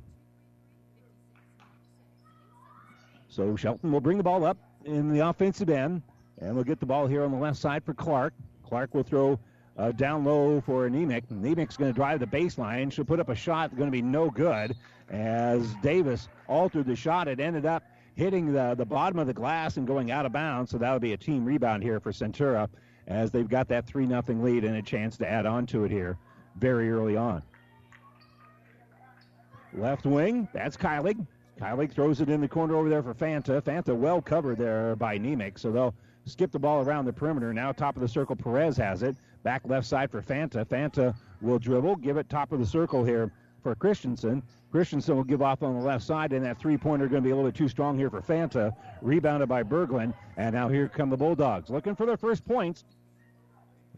So 3.29 3.55
Shelton 3.55 3.93
will 3.93 4.01
bring 4.01 4.17
the 4.17 4.25
ball 4.25 4.47
up 4.47 4.57
in 4.87 5.13
the 5.13 5.29
offensive 5.29 5.69
end, 5.69 6.01
and 6.41 6.55
we'll 6.55 6.65
get 6.65 6.81
the 6.81 6.87
ball 6.87 7.07
here 7.07 7.23
on 7.25 7.33
the 7.33 7.39
left 7.39 7.59
side 7.59 7.85
for 7.85 7.93
Clark. 7.93 8.33
Clark 8.67 8.95
will 8.95 9.03
throw 9.03 9.39
uh, 9.79 9.93
down 9.93 10.25
low 10.25 10.61
for 10.61 10.89
Nemec. 10.89 11.25
Nemec's 11.31 11.77
going 11.77 11.91
to 11.91 11.97
drive 11.97 12.21
the 12.21 12.27
baseline. 12.27 12.93
She'll 12.93 13.05
put 13.05 13.21
up 13.21 13.29
a 13.29 13.35
shot 13.35 13.75
going 13.77 13.89
to 13.89 13.93
be 13.93 14.03
no 14.03 14.31
good 14.31 14.77
as 15.09 15.75
Davis 15.83 16.29
altered 16.49 16.87
the 16.87 16.97
shot. 16.97 17.29
It 17.29 17.41
ended 17.41 17.67
up 17.67 17.83
hitting 18.15 18.53
the, 18.53 18.75
the 18.77 18.85
bottom 18.85 19.19
of 19.19 19.27
the 19.27 19.35
glass 19.35 19.77
and 19.77 19.87
going 19.87 20.11
out 20.11 20.27
of 20.27 20.33
bounds. 20.33 20.71
So 20.71 20.79
that'll 20.79 21.01
be 21.01 21.13
a 21.13 21.17
team 21.17 21.45
rebound 21.45 21.83
here 21.83 22.01
for 22.01 22.13
Centura 22.13 22.69
as 23.07 23.31
they've 23.31 23.49
got 23.49 23.69
that 23.69 23.87
3 23.87 24.07
0 24.07 24.23
lead 24.29 24.65
and 24.65 24.77
a 24.77 24.83
chance 24.83 25.17
to 25.19 25.29
add 25.29 25.47
on 25.47 25.67
to 25.67 25.85
it 25.85 25.91
here 25.91 26.19
very 26.57 26.91
early 26.91 27.17
on. 27.17 27.43
Left 29.73 30.05
wing, 30.05 30.49
that's 30.53 30.77
Kylig. 30.77 31.27
Kylig 31.61 31.93
throws 31.93 32.21
it 32.21 32.29
in 32.29 32.41
the 32.41 32.49
corner 32.49 32.75
over 32.75 32.89
there 32.89 33.03
for 33.03 33.15
Fanta. 33.15 33.61
Fanta 33.61 33.97
well 33.97 34.21
covered 34.21 34.59
there 34.59 34.97
by 34.97 35.19
Nemec, 35.19 35.59
so 35.59 35.71
they'll 35.71 35.95
skip 36.27 36.51
the 36.51 36.59
ball 36.59 36.85
around 36.85 37.05
the 37.05 37.13
perimeter. 37.13 37.53
Now 37.53 37.73
top 37.73 37.97
of 37.97 38.03
the 38.03 38.09
circle, 38.09 38.37
Perez 38.37 38.77
has 38.77 39.03
it. 39.03 39.17
Back 39.43 39.63
left 39.65 39.87
side 39.87 40.11
for 40.11 40.23
Fanta. 40.23 40.65
Fanta 40.65 41.15
will 41.41 41.59
dribble, 41.59 41.97
give 41.97 42.17
it 42.17 42.29
top 42.29 42.53
of 42.53 42.59
the 42.59 42.67
circle 42.67 43.05
here 43.05 43.33
for 43.63 43.75
Christensen. 43.75 44.43
Christensen 44.71 45.17
will 45.17 45.25
give 45.25 45.43
off 45.43 45.63
on 45.63 45.79
the 45.79 45.85
left 45.85 46.05
side, 46.05 46.33
and 46.33 46.45
that 46.45 46.59
three-pointer 46.59 47.09
going 47.09 47.23
to 47.23 47.27
be 47.27 47.31
a 47.31 47.37
little 47.37 47.51
bit 47.51 47.57
too 47.57 47.69
strong 47.69 47.99
here 47.99 48.11
for 48.11 48.21
Fanta. 48.21 48.75
Rebounded 49.03 49.49
by 49.49 49.63
Berglund, 49.63 50.15
and 50.37 50.55
now 50.55 50.69
here 50.69 50.89
come 50.89 51.11
the 51.11 51.17
Bulldogs, 51.17 51.71
looking 51.71 51.97
for 51.97 52.07
their 52.07 52.17
first 52.17 52.45
points 52.45 52.85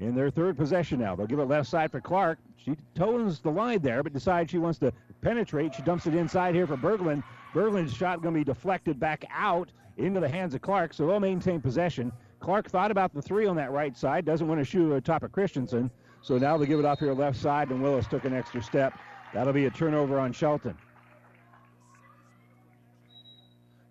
in 0.01 0.15
their 0.15 0.31
third 0.31 0.57
possession 0.57 1.01
now. 1.01 1.15
They'll 1.15 1.27
give 1.27 1.39
it 1.39 1.45
left 1.45 1.69
side 1.69 1.93
for 1.93 2.01
Clark. 2.01 2.39
She 2.57 2.77
tones 2.95 3.41
the 3.41 3.51
line 3.51 3.81
there, 3.81 4.03
but 4.03 4.13
decides 4.13 4.51
she 4.51 4.59
wants 4.59 4.79
to 4.79 4.93
penetrate. 5.21 5.75
She 5.75 5.83
dumps 5.83 6.07
it 6.07 6.15
inside 6.15 6.55
here 6.55 6.67
for 6.67 6.77
Berglund. 6.77 7.23
Berglund's 7.53 7.95
shot 7.95 8.23
going 8.23 8.35
to 8.35 8.41
be 8.41 8.45
deflected 8.45 8.99
back 8.99 9.25
out 9.31 9.71
into 9.97 10.21
the 10.21 10.29
hands 10.29 10.55
of 10.55 10.63
Clark, 10.63 10.95
so 10.95 11.07
they'll 11.07 11.21
maintain 11.21 11.61
possession. 11.61 12.13
Clark 12.41 12.69
thought 12.69 12.91
about 12.91 13.15
the 13.15 13.23
three 13.23 13.47
on 13.47 13.57
that 13.57 13.71
right 13.71 13.97
side, 13.97 14.25
doesn't 14.25 14.49
want 14.49 14.61
to 14.61 14.65
shoot 14.65 15.05
top 15.05 15.23
of 15.23 15.33
Christensen, 15.33 15.91
so 16.23 16.39
now 16.39 16.57
they 16.57 16.67
give 16.67 16.79
it 16.79 16.85
off 16.85 16.99
here 16.99 17.13
left 17.13 17.39
side, 17.39 17.71
and 17.71 17.83
Willis 17.83 18.07
took 18.07 18.25
an 18.25 18.33
extra 18.33 18.63
step. 18.63 18.99
That'll 19.35 19.53
be 19.53 19.67
a 19.67 19.71
turnover 19.71 20.19
on 20.19 20.33
Shelton. 20.33 20.77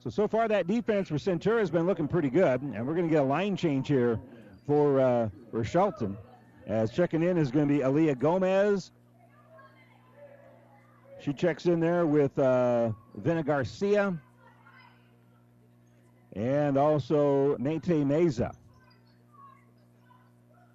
So, 0.04 0.10
so 0.10 0.28
far 0.28 0.48
that 0.48 0.66
defense 0.66 1.10
for 1.10 1.16
Centura 1.16 1.60
has 1.60 1.70
been 1.70 1.86
looking 1.86 2.08
pretty 2.08 2.30
good, 2.30 2.62
and 2.62 2.88
we're 2.88 2.96
going 2.96 3.08
to 3.08 3.12
get 3.12 3.22
a 3.22 3.26
line 3.26 3.56
change 3.56 3.88
here 3.88 4.20
for, 4.66 5.00
uh, 5.00 5.30
for 5.52 5.64
Shelton. 5.64 6.18
As 6.66 6.92
checking 6.92 7.22
in 7.22 7.38
is 7.38 7.52
going 7.52 7.68
to 7.68 7.74
be 7.74 7.82
Aaliyah 7.82 8.18
Gomez, 8.18 8.92
She 11.24 11.34
checks 11.34 11.68
in 11.68 11.80
there 11.80 12.08
with 12.08 12.38
uh, 12.40 12.92
Vina 13.16 13.44
Garcia 13.44 14.18
and 16.36 16.78
also 16.78 17.56
Mate 17.60 17.84
Meza. 17.84 18.52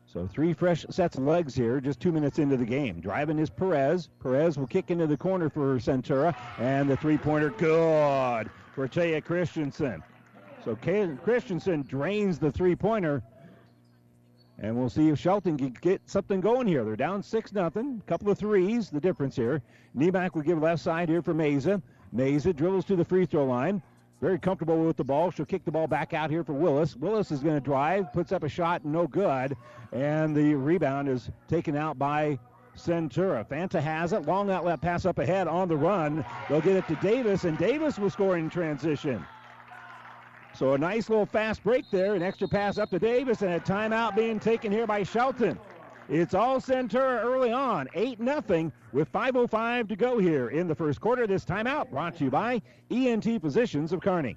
So 0.07 0.27
three 0.27 0.53
fresh 0.55 0.87
sets 0.89 1.19
of 1.19 1.25
legs 1.25 1.55
here, 1.55 1.81
just 1.81 2.01
two 2.01 2.13
minutes 2.13 2.39
into 2.39 2.57
the 2.57 2.65
game. 2.65 3.01
Driving 3.01 3.39
is 3.39 3.51
Perez. 3.51 4.09
Perez 4.23 4.57
will 4.57 4.69
kick 4.69 4.91
into 4.91 5.07
the 5.07 5.17
corner 5.17 5.51
for 5.51 5.77
Centura, 5.79 6.35
and 6.59 6.89
the 6.89 6.97
three-pointer 6.97 7.51
good 7.51 8.49
for 8.75 8.89
Taya 8.89 9.23
Christensen. 9.23 10.03
So 10.65 10.77
Christensen 10.77 11.83
drains 11.83 12.39
the 12.39 12.51
three-pointer, 12.51 13.23
and 14.59 14.77
we'll 14.77 14.89
see 14.89 15.09
if 15.09 15.19
Shelton 15.19 15.57
can 15.57 15.77
get 15.81 16.01
something 16.07 16.41
going 16.41 16.67
here. 16.67 16.85
They're 16.85 16.97
down 16.97 17.23
six 17.23 17.53
nothing. 17.53 18.03
Couple 18.07 18.31
of 18.31 18.39
threes, 18.39 18.91
the 18.91 19.01
difference 19.01 19.37
here. 19.37 19.63
Nieback 19.97 20.35
will 20.35 20.43
give 20.43 20.61
left 20.61 20.83
side 20.83 21.09
here 21.09 21.23
for 21.23 21.35
Meza. 21.35 21.83
Meza 22.15 22.55
dribbles 22.55 22.85
to 22.87 22.97
the 22.97 23.05
free 23.05 23.27
throw 23.27 23.45
line. 23.45 23.83
Very 24.23 24.39
comfortable 24.39 24.83
with 24.83 24.97
the 24.97 25.05
ball. 25.05 25.31
She'll 25.31 25.45
kick 25.45 25.65
the 25.65 25.71
ball 25.71 25.87
back 25.87 26.15
out 26.15 26.31
here 26.31 26.43
for 26.43 26.55
Willis. 26.55 26.97
Willis 26.97 27.31
is 27.31 27.41
going 27.41 27.55
to 27.55 27.61
drive, 27.61 28.13
puts 28.15 28.33
up 28.33 28.45
a 28.45 28.49
shot, 28.49 28.85
no 28.85 29.07
good. 29.07 29.55
And 29.93 30.35
the 30.35 30.55
rebound 30.55 31.09
is 31.09 31.31
taken 31.49 31.77
out 31.77 31.99
by 31.99 32.39
Centura. 32.77 33.47
Fanta 33.47 33.81
has 33.81 34.15
it. 34.15 34.25
Long 34.27 34.51
outlet 34.51 34.81
pass 34.81 35.05
up 35.05 35.19
ahead 35.19 35.49
on 35.49 35.69
the 35.69 35.77
run. 35.77 36.25
They'll 36.49 36.63
get 36.63 36.77
it 36.77 36.89
to 36.89 36.95
Davis, 36.97 37.45
and 37.45 37.59
Davis 37.59 37.99
will 37.99 38.11
score 38.11 38.39
in 38.39 38.49
transition. 38.49 39.25
So 40.57 40.73
a 40.73 40.79
nice 40.79 41.11
little 41.11 41.27
fast 41.27 41.63
break 41.63 41.85
there. 41.91 42.15
An 42.15 42.23
extra 42.23 42.49
pass 42.49 42.79
up 42.79 42.89
to 42.91 42.99
Davis, 42.99 43.43
and 43.43 43.53
a 43.53 43.61
timeout 43.61 44.17
being 44.17 44.41
taken 44.41 44.73
here 44.73 44.87
by 44.87 45.03
Shelton. 45.03 45.59
It's 46.09 46.33
all 46.33 46.61
Centura 46.61 47.23
early 47.23 47.53
on, 47.53 47.89
8 47.95 48.19
0 48.19 48.73
with 48.93 49.13
5.05 49.13 49.89
to 49.89 49.97
go 49.97 50.17
here 50.17 50.49
in 50.49 50.67
the 50.67 50.75
first 50.75 50.99
quarter. 50.99 51.27
This 51.27 51.45
timeout 51.45 51.91
brought 51.91 52.17
to 52.17 52.25
you 52.25 52.31
by 52.31 52.63
ENT 52.91 53.43
Physicians 53.43 53.93
of 53.93 54.01
Kearney. 54.01 54.37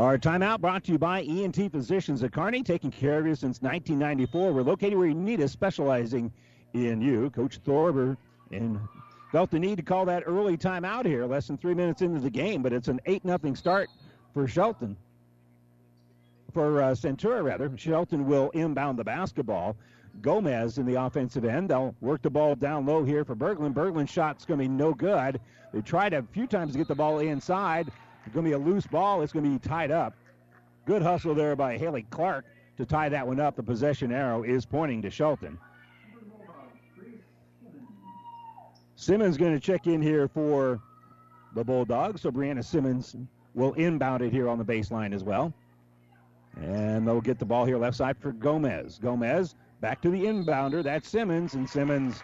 Our 0.00 0.16
timeout 0.16 0.62
brought 0.62 0.84
to 0.84 0.92
you 0.92 0.98
by 0.98 1.20
ENT 1.24 1.70
Physicians 1.70 2.22
at 2.22 2.32
Kearney, 2.32 2.62
taking 2.62 2.90
care 2.90 3.18
of 3.18 3.26
you 3.26 3.34
since 3.34 3.60
1994. 3.60 4.50
We're 4.50 4.62
located 4.62 4.96
where 4.96 5.06
you 5.06 5.14
need 5.14 5.42
us, 5.42 5.52
specializing 5.52 6.32
in 6.72 7.02
you. 7.02 7.28
Coach 7.28 7.62
Thorber 7.64 8.16
and 8.50 8.80
felt 9.30 9.50
the 9.50 9.58
need 9.58 9.76
to 9.76 9.82
call 9.82 10.06
that 10.06 10.22
early 10.24 10.56
timeout 10.56 11.04
here, 11.04 11.26
less 11.26 11.48
than 11.48 11.58
three 11.58 11.74
minutes 11.74 12.00
into 12.00 12.18
the 12.18 12.30
game, 12.30 12.62
but 12.62 12.72
it's 12.72 12.88
an 12.88 12.98
8 13.04 13.24
0 13.24 13.52
start 13.52 13.90
for 14.32 14.48
Shelton. 14.48 14.96
For 16.54 16.80
uh, 16.80 16.92
Centura, 16.92 17.44
rather. 17.44 17.70
Shelton 17.76 18.26
will 18.26 18.48
inbound 18.54 18.98
the 18.98 19.04
basketball. 19.04 19.76
Gomez 20.22 20.78
in 20.78 20.86
the 20.86 20.94
offensive 20.94 21.44
end. 21.44 21.68
They'll 21.68 21.94
work 22.00 22.22
the 22.22 22.30
ball 22.30 22.54
down 22.54 22.86
low 22.86 23.04
here 23.04 23.22
for 23.22 23.36
Berglund. 23.36 23.74
Berglund's 23.74 24.10
shot's 24.10 24.46
going 24.46 24.60
to 24.60 24.64
be 24.64 24.68
no 24.68 24.94
good. 24.94 25.42
They 25.74 25.82
tried 25.82 26.14
a 26.14 26.22
few 26.32 26.46
times 26.46 26.72
to 26.72 26.78
get 26.78 26.88
the 26.88 26.94
ball 26.94 27.18
inside. 27.18 27.92
It's 28.24 28.34
going 28.34 28.44
to 28.44 28.50
be 28.50 28.54
a 28.54 28.58
loose 28.58 28.86
ball. 28.86 29.22
It's 29.22 29.32
going 29.32 29.44
to 29.44 29.50
be 29.50 29.58
tied 29.58 29.90
up. 29.90 30.14
Good 30.86 31.02
hustle 31.02 31.34
there 31.34 31.56
by 31.56 31.78
Haley 31.78 32.06
Clark 32.10 32.44
to 32.76 32.84
tie 32.84 33.08
that 33.08 33.26
one 33.26 33.40
up. 33.40 33.56
The 33.56 33.62
possession 33.62 34.12
arrow 34.12 34.42
is 34.42 34.64
pointing 34.64 35.02
to 35.02 35.10
Shelton. 35.10 35.58
Simmons 38.96 39.36
going 39.36 39.54
to 39.54 39.60
check 39.60 39.86
in 39.86 40.02
here 40.02 40.28
for 40.28 40.80
the 41.54 41.64
Bulldogs. 41.64 42.20
So 42.20 42.30
Brianna 42.30 42.64
Simmons 42.64 43.16
will 43.54 43.72
inbound 43.74 44.22
it 44.22 44.32
here 44.32 44.48
on 44.48 44.58
the 44.58 44.64
baseline 44.64 45.14
as 45.14 45.24
well. 45.24 45.52
And 46.60 47.06
they'll 47.06 47.20
get 47.20 47.38
the 47.38 47.44
ball 47.44 47.64
here 47.64 47.78
left 47.78 47.96
side 47.96 48.18
for 48.18 48.32
Gomez. 48.32 48.98
Gomez 48.98 49.54
back 49.80 50.02
to 50.02 50.10
the 50.10 50.22
inbounder. 50.24 50.82
That's 50.82 51.08
Simmons. 51.08 51.54
And 51.54 51.68
Simmons, 51.68 52.22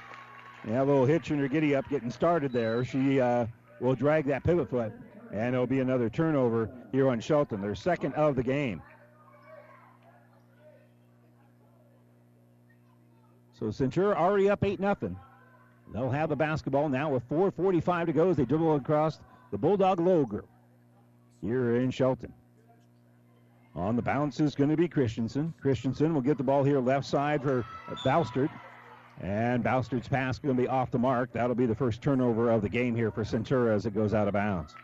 yeah, 0.69 0.83
a 0.83 0.85
little 0.85 1.07
hitch 1.07 1.31
in 1.31 1.39
her 1.39 1.49
giddy 1.49 1.75
up 1.75 1.89
getting 1.89 2.11
started 2.11 2.53
there. 2.53 2.85
She 2.85 3.21
uh, 3.21 3.47
will 3.81 3.95
drag 3.95 4.27
that 4.27 4.45
pivot 4.45 4.69
foot 4.69 4.93
and 5.33 5.55
it'll 5.55 5.67
be 5.67 5.81
another 5.81 6.09
turnover 6.09 6.71
here 6.93 7.09
on 7.09 7.21
Shelton, 7.21 7.61
their 7.61 7.75
second 7.75 8.15
of 8.15 8.37
the 8.37 8.43
game. 8.43 8.83
So 13.59 13.67
Centura 13.67 14.15
already 14.15 14.51
up 14.51 14.63
8 14.63 14.79
0. 14.79 15.17
They'll 15.93 16.11
have 16.11 16.29
the 16.29 16.37
basketball 16.37 16.89
now 16.89 17.11
with 17.11 17.29
4.45 17.29 18.07
to 18.07 18.13
go 18.13 18.31
as 18.31 18.37
they 18.37 18.45
dribble 18.45 18.75
across 18.77 19.21
the 19.51 19.59
Bulldog 19.59 20.01
logo 20.01 20.45
here 21.41 21.77
in 21.77 21.91
Shelton. 21.91 22.33
On 23.75 23.95
the 23.95 24.03
bounce 24.03 24.41
is 24.41 24.55
going 24.55 24.71
to 24.71 24.77
be 24.77 24.89
Christensen. 24.89 25.55
Christensen 25.61 26.15
will 26.15 26.23
get 26.23 26.39
the 26.39 26.45
ball 26.45 26.65
here 26.65 26.81
left 26.81 27.07
side 27.07 27.43
for 27.43 27.65
Boustert. 28.05 28.51
And 29.21 29.63
Boustert's 29.65 30.09
pass 30.09 30.39
going 30.39 30.57
to 30.57 30.63
be 30.63 30.69
off 30.69 30.91
the 30.91 30.99
mark. 30.99 31.33
That'll 31.33 31.55
be 31.55 31.67
the 31.67 31.75
first 31.75 32.03
turnover 32.03 32.51
of 32.51 32.63
the 32.63 32.69
game 32.69 32.95
here 32.95 33.11
for 33.11 33.25
Centura 33.25 33.75
as 33.75 33.87
it 33.87 33.95
goes 33.95 34.13
out 34.13 34.29
of 34.29 34.35
bounds. 34.35 34.75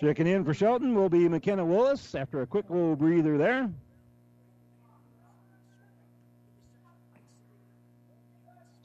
Checking 0.00 0.26
in 0.26 0.46
for 0.46 0.54
Shelton 0.54 0.94
will 0.94 1.10
be 1.10 1.28
McKenna 1.28 1.62
Willis 1.62 2.14
after 2.14 2.40
a 2.40 2.46
quick 2.46 2.64
little 2.70 2.96
breather 2.96 3.36
there. 3.36 3.70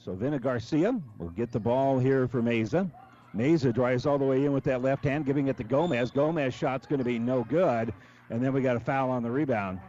So 0.03 0.13
Vina 0.13 0.39
Garcia 0.39 0.99
will 1.17 1.29
get 1.29 1.53
the 1.53 1.59
ball 1.59 1.97
here 1.97 2.27
for 2.27 2.41
Meza. 2.41 2.91
Meza 3.33 3.73
drives 3.73 4.05
all 4.05 4.17
the 4.17 4.25
way 4.25 4.43
in 4.43 4.51
with 4.51 4.65
that 4.65 4.81
left 4.81 5.05
hand, 5.05 5.25
giving 5.25 5.47
it 5.47 5.55
to 5.55 5.63
Gomez. 5.63 6.11
Gomez 6.11 6.53
shot's 6.53 6.85
going 6.85 6.99
to 6.99 7.05
be 7.05 7.17
no 7.17 7.45
good. 7.45 7.93
And 8.29 8.43
then 8.43 8.51
we 8.51 8.61
got 8.61 8.75
a 8.75 8.79
foul 8.81 9.09
on 9.09 9.23
the 9.23 9.31
rebound. 9.31 9.79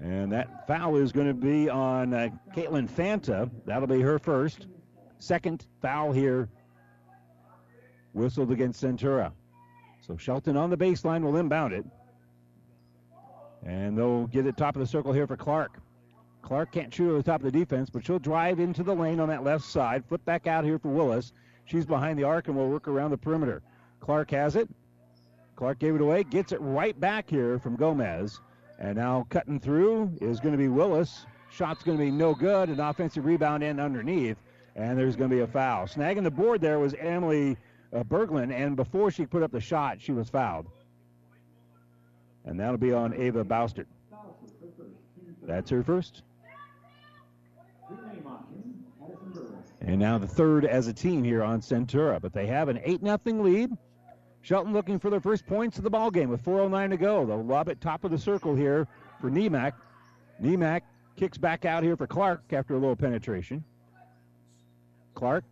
And 0.00 0.30
that 0.30 0.68
foul 0.68 0.94
is 0.94 1.10
going 1.10 1.26
to 1.26 1.34
be 1.34 1.68
on 1.68 2.14
uh, 2.14 2.28
Caitlin 2.54 2.88
Fanta. 2.88 3.50
That'll 3.66 3.88
be 3.88 4.00
her 4.00 4.20
first. 4.20 4.68
Second 5.18 5.66
foul 5.82 6.12
here 6.12 6.48
whistled 8.12 8.50
against 8.50 8.82
Centura. 8.82 9.32
So 10.00 10.16
Shelton 10.16 10.56
on 10.56 10.70
the 10.70 10.76
baseline 10.76 11.22
will 11.22 11.36
inbound 11.36 11.72
it. 11.72 11.84
And 13.64 13.98
they'll 13.98 14.26
get 14.26 14.46
it 14.46 14.56
top 14.56 14.76
of 14.76 14.80
the 14.80 14.86
circle 14.86 15.12
here 15.12 15.26
for 15.26 15.36
Clark. 15.36 15.80
Clark 16.42 16.72
can't 16.72 16.94
shoot 16.94 17.14
at 17.14 17.24
the 17.24 17.30
top 17.30 17.40
of 17.40 17.52
the 17.52 17.58
defense, 17.58 17.90
but 17.90 18.06
she'll 18.06 18.18
drive 18.18 18.60
into 18.60 18.82
the 18.82 18.94
lane 18.94 19.20
on 19.20 19.28
that 19.28 19.44
left 19.44 19.64
side, 19.64 20.04
flip 20.06 20.24
back 20.24 20.46
out 20.46 20.64
here 20.64 20.78
for 20.78 20.88
Willis. 20.88 21.32
She's 21.66 21.84
behind 21.84 22.18
the 22.18 22.24
arc 22.24 22.48
and 22.48 22.56
will 22.56 22.68
work 22.68 22.88
around 22.88 23.10
the 23.10 23.18
perimeter. 23.18 23.60
Clark 24.00 24.30
has 24.30 24.56
it. 24.56 24.68
Clark 25.56 25.80
gave 25.80 25.94
it 25.96 26.00
away, 26.00 26.22
gets 26.22 26.52
it 26.52 26.60
right 26.60 26.98
back 26.98 27.28
here 27.28 27.58
from 27.58 27.76
Gomez. 27.76 28.40
And 28.78 28.96
now 28.96 29.26
cutting 29.28 29.58
through 29.58 30.12
is 30.20 30.40
going 30.40 30.52
to 30.52 30.58
be 30.58 30.68
Willis. 30.68 31.26
Shot's 31.50 31.82
going 31.82 31.98
to 31.98 32.04
be 32.04 32.10
no 32.10 32.34
good. 32.34 32.68
An 32.68 32.80
offensive 32.80 33.24
rebound 33.24 33.64
in 33.64 33.80
underneath. 33.80 34.36
And 34.76 34.96
there's 34.96 35.16
going 35.16 35.28
to 35.28 35.36
be 35.36 35.42
a 35.42 35.46
foul. 35.46 35.86
Snagging 35.86 36.22
the 36.22 36.30
board 36.30 36.60
there 36.60 36.78
was 36.78 36.94
Emily 36.94 37.56
uh, 37.92 38.02
Berglund, 38.04 38.52
and 38.52 38.76
before 38.76 39.10
she 39.10 39.26
put 39.26 39.42
up 39.42 39.52
the 39.52 39.60
shot, 39.60 40.00
she 40.00 40.12
was 40.12 40.28
fouled. 40.28 40.66
And 42.44 42.58
that'll 42.58 42.78
be 42.78 42.92
on 42.92 43.14
Ava 43.14 43.44
Boustert. 43.44 43.86
That's 45.42 45.70
her 45.70 45.82
first. 45.82 46.22
And 49.80 49.98
now 49.98 50.18
the 50.18 50.26
third 50.26 50.64
as 50.64 50.86
a 50.86 50.92
team 50.92 51.24
here 51.24 51.42
on 51.42 51.60
Centura, 51.60 52.20
but 52.20 52.32
they 52.32 52.46
have 52.46 52.68
an 52.68 52.80
8 52.82 53.00
0 53.00 53.18
lead. 53.42 53.70
Shelton 54.42 54.72
looking 54.72 54.98
for 54.98 55.10
their 55.10 55.20
first 55.20 55.46
points 55.46 55.78
of 55.78 55.84
the 55.84 55.90
ball 55.90 56.10
game 56.10 56.28
with 56.28 56.44
4.09 56.44 56.90
to 56.90 56.96
go. 56.96 57.26
They'll 57.26 57.44
lob 57.44 57.68
it 57.68 57.80
top 57.80 58.04
of 58.04 58.10
the 58.10 58.18
circle 58.18 58.54
here 58.54 58.86
for 59.20 59.30
Niemak. 59.30 59.72
Niemak 60.42 60.82
kicks 61.16 61.38
back 61.38 61.64
out 61.64 61.82
here 61.82 61.96
for 61.96 62.06
Clark 62.06 62.52
after 62.52 62.74
a 62.74 62.78
little 62.78 62.96
penetration. 62.96 63.64
Clark 65.14 65.44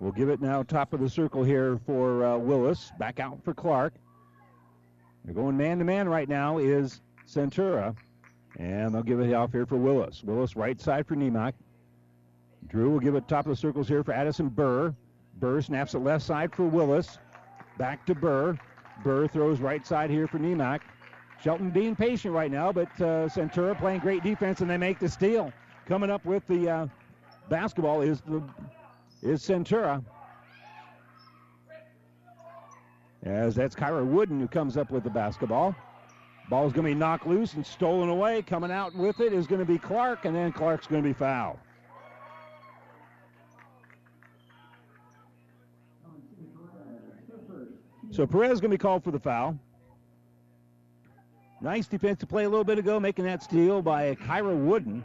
We'll 0.00 0.12
give 0.12 0.28
it 0.28 0.40
now 0.40 0.62
top 0.62 0.92
of 0.92 1.00
the 1.00 1.10
circle 1.10 1.42
here 1.42 1.80
for 1.84 2.24
uh, 2.24 2.38
Willis. 2.38 2.92
Back 2.98 3.18
out 3.18 3.42
for 3.44 3.52
Clark. 3.52 3.94
They're 5.24 5.34
going 5.34 5.56
man 5.56 5.78
to 5.78 5.84
man 5.84 6.08
right 6.08 6.28
now 6.28 6.58
is 6.58 7.00
Centura. 7.26 7.96
And 8.58 8.94
they'll 8.94 9.02
give 9.02 9.20
it 9.20 9.32
off 9.34 9.52
here 9.52 9.66
for 9.66 9.76
Willis. 9.76 10.22
Willis 10.22 10.56
right 10.56 10.80
side 10.80 11.06
for 11.06 11.16
Niemak. 11.16 11.52
Drew 12.68 12.90
will 12.90 13.00
give 13.00 13.14
it 13.14 13.26
top 13.28 13.46
of 13.46 13.50
the 13.50 13.56
circles 13.56 13.88
here 13.88 14.04
for 14.04 14.12
Addison 14.12 14.48
Burr. 14.48 14.94
Burr 15.34 15.60
snaps 15.60 15.94
it 15.94 15.98
left 15.98 16.24
side 16.24 16.54
for 16.54 16.64
Willis. 16.64 17.18
Back 17.76 18.06
to 18.06 18.14
Burr. 18.14 18.56
Burr 19.04 19.26
throws 19.28 19.60
right 19.60 19.86
side 19.86 20.10
here 20.10 20.26
for 20.26 20.38
Niemak. 20.38 20.80
Shelton 21.42 21.70
being 21.70 21.94
patient 21.94 22.34
right 22.34 22.50
now, 22.50 22.72
but 22.72 22.88
uh, 23.00 23.28
Centura 23.28 23.78
playing 23.78 24.00
great 24.00 24.22
defense, 24.22 24.60
and 24.60 24.68
they 24.68 24.76
make 24.76 24.98
the 24.98 25.08
steal. 25.08 25.52
Coming 25.86 26.10
up 26.10 26.24
with 26.24 26.44
the 26.48 26.68
uh, 26.68 26.86
basketball 27.48 28.02
is 28.02 28.20
the 28.22 28.42
is 29.22 29.42
Centura. 29.42 30.04
As 33.22 33.54
that's 33.54 33.74
Kyra 33.74 34.06
Wooden 34.06 34.40
who 34.40 34.48
comes 34.48 34.76
up 34.76 34.90
with 34.90 35.04
the 35.04 35.10
basketball. 35.10 35.74
Ball's 36.48 36.72
going 36.72 36.86
to 36.86 36.94
be 36.94 36.98
knocked 36.98 37.26
loose 37.26 37.54
and 37.54 37.66
stolen 37.66 38.08
away. 38.08 38.40
Coming 38.42 38.70
out 38.70 38.94
with 38.94 39.20
it 39.20 39.32
is 39.32 39.46
going 39.46 39.60
to 39.60 39.66
be 39.66 39.78
Clark, 39.78 40.24
and 40.24 40.34
then 40.34 40.50
Clark's 40.50 40.86
going 40.86 41.02
to 41.02 41.08
be 41.08 41.12
fouled. 41.12 41.58
So 48.10 48.26
Perez 48.26 48.52
is 48.52 48.60
going 48.60 48.70
to 48.70 48.78
be 48.78 48.80
called 48.80 49.04
for 49.04 49.10
the 49.10 49.20
foul. 49.20 49.58
Nice 51.60 51.86
defensive 51.86 52.28
play 52.28 52.44
a 52.44 52.48
little 52.48 52.64
bit 52.64 52.78
ago, 52.78 52.98
making 52.98 53.26
that 53.26 53.42
steal 53.42 53.82
by 53.82 54.14
Kyra 54.14 54.56
Wooden. 54.56 55.04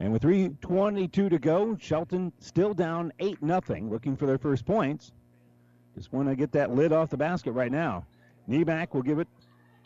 And 0.00 0.12
with 0.12 0.22
3.22 0.22 1.12
to 1.12 1.38
go, 1.38 1.76
Shelton 1.78 2.32
still 2.40 2.72
down 2.72 3.12
8 3.18 3.38
0, 3.44 3.60
looking 3.82 4.16
for 4.16 4.26
their 4.26 4.38
first 4.38 4.64
points. 4.64 5.12
Just 5.94 6.12
want 6.12 6.28
to 6.28 6.34
get 6.34 6.52
that 6.52 6.74
lid 6.74 6.92
off 6.92 7.10
the 7.10 7.18
basket 7.18 7.52
right 7.52 7.70
now. 7.70 8.06
Nieback 8.48 8.94
will 8.94 9.02
give 9.02 9.18
it 9.18 9.28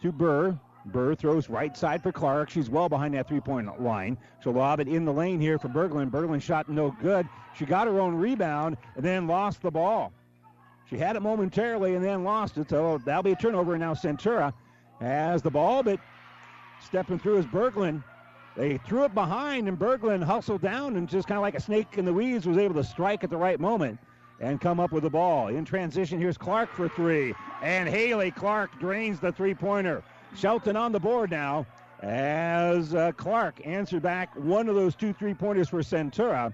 to 0.03 0.12
Burr. 0.12 0.59
Burr 0.87 1.14
throws 1.16 1.48
right 1.48 1.77
side 1.77 2.03
for 2.03 2.12
Clark. 2.12 2.50
She's 2.50 2.70
well 2.70 2.88
behind 2.88 3.14
that 3.14 3.27
three 3.27 3.40
point 3.40 3.83
line. 3.83 4.16
She'll 4.42 4.53
lob 4.53 4.79
it 4.79 4.87
in 4.87 5.05
the 5.05 5.12
lane 5.12 5.40
here 5.40 5.59
for 5.59 5.68
Berglund. 5.68 6.11
Berglund 6.11 6.42
shot 6.42 6.68
no 6.68 6.94
good. 7.03 7.29
She 7.57 7.64
got 7.64 7.88
her 7.88 8.00
own 8.00 8.14
rebound 8.14 8.77
and 8.94 9.05
then 9.05 9.27
lost 9.27 9.62
the 9.62 9.70
ball. 9.70 10.12
She 10.88 10.96
had 10.96 11.16
it 11.16 11.20
momentarily 11.20 11.94
and 11.94 12.05
then 12.05 12.22
lost 12.22 12.57
it. 12.59 12.68
So 12.70 12.98
that'll 13.05 13.22
be 13.22 13.33
a 13.33 13.37
turnover 13.37 13.77
now. 13.79 13.94
Centura 13.94 14.53
has 15.00 15.42
the 15.42 15.50
ball, 15.50 15.83
but 15.83 15.98
stepping 16.81 17.18
through 17.18 17.38
is 17.38 17.46
Berglund. 17.46 18.05
They 18.56 18.78
threw 18.78 19.04
it 19.04 19.14
behind, 19.14 19.68
and 19.68 19.78
Berglund 19.78 20.22
hustled 20.22 20.62
down 20.62 20.96
and 20.96 21.08
just 21.08 21.26
kind 21.26 21.38
of 21.38 21.42
like 21.42 21.56
a 21.56 21.60
snake 21.60 21.98
in 21.98 22.04
the 22.04 22.12
weeds 22.12 22.46
was 22.46 22.56
able 22.56 22.74
to 22.76 22.84
strike 22.84 23.24
at 23.24 23.30
the 23.30 23.36
right 23.36 23.58
moment 23.58 23.98
and 24.40 24.60
come 24.60 24.78
up 24.78 24.92
with 24.92 25.02
the 25.02 25.10
ball. 25.10 25.48
In 25.48 25.64
transition, 25.64 26.20
here's 26.20 26.38
Clark 26.38 26.72
for 26.72 26.88
three. 26.88 27.34
And 27.62 27.88
Haley 27.88 28.30
Clark 28.30 28.78
drains 28.78 29.18
the 29.20 29.32
three 29.32 29.54
pointer. 29.54 30.02
Shelton 30.36 30.76
on 30.76 30.92
the 30.92 31.00
board 31.00 31.30
now 31.30 31.66
as 32.02 32.94
uh, 32.94 33.12
Clark 33.12 33.60
answered 33.64 34.02
back 34.02 34.34
one 34.36 34.68
of 34.68 34.74
those 34.74 34.94
two 34.94 35.12
three 35.12 35.34
pointers 35.34 35.68
for 35.68 35.80
Centura 35.80 36.52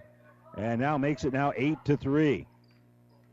and 0.57 0.81
now 0.81 0.99
makes 0.99 1.25
it 1.25 1.33
now 1.33 1.53
8 1.57 1.79
to 1.85 1.97
3. 1.97 2.47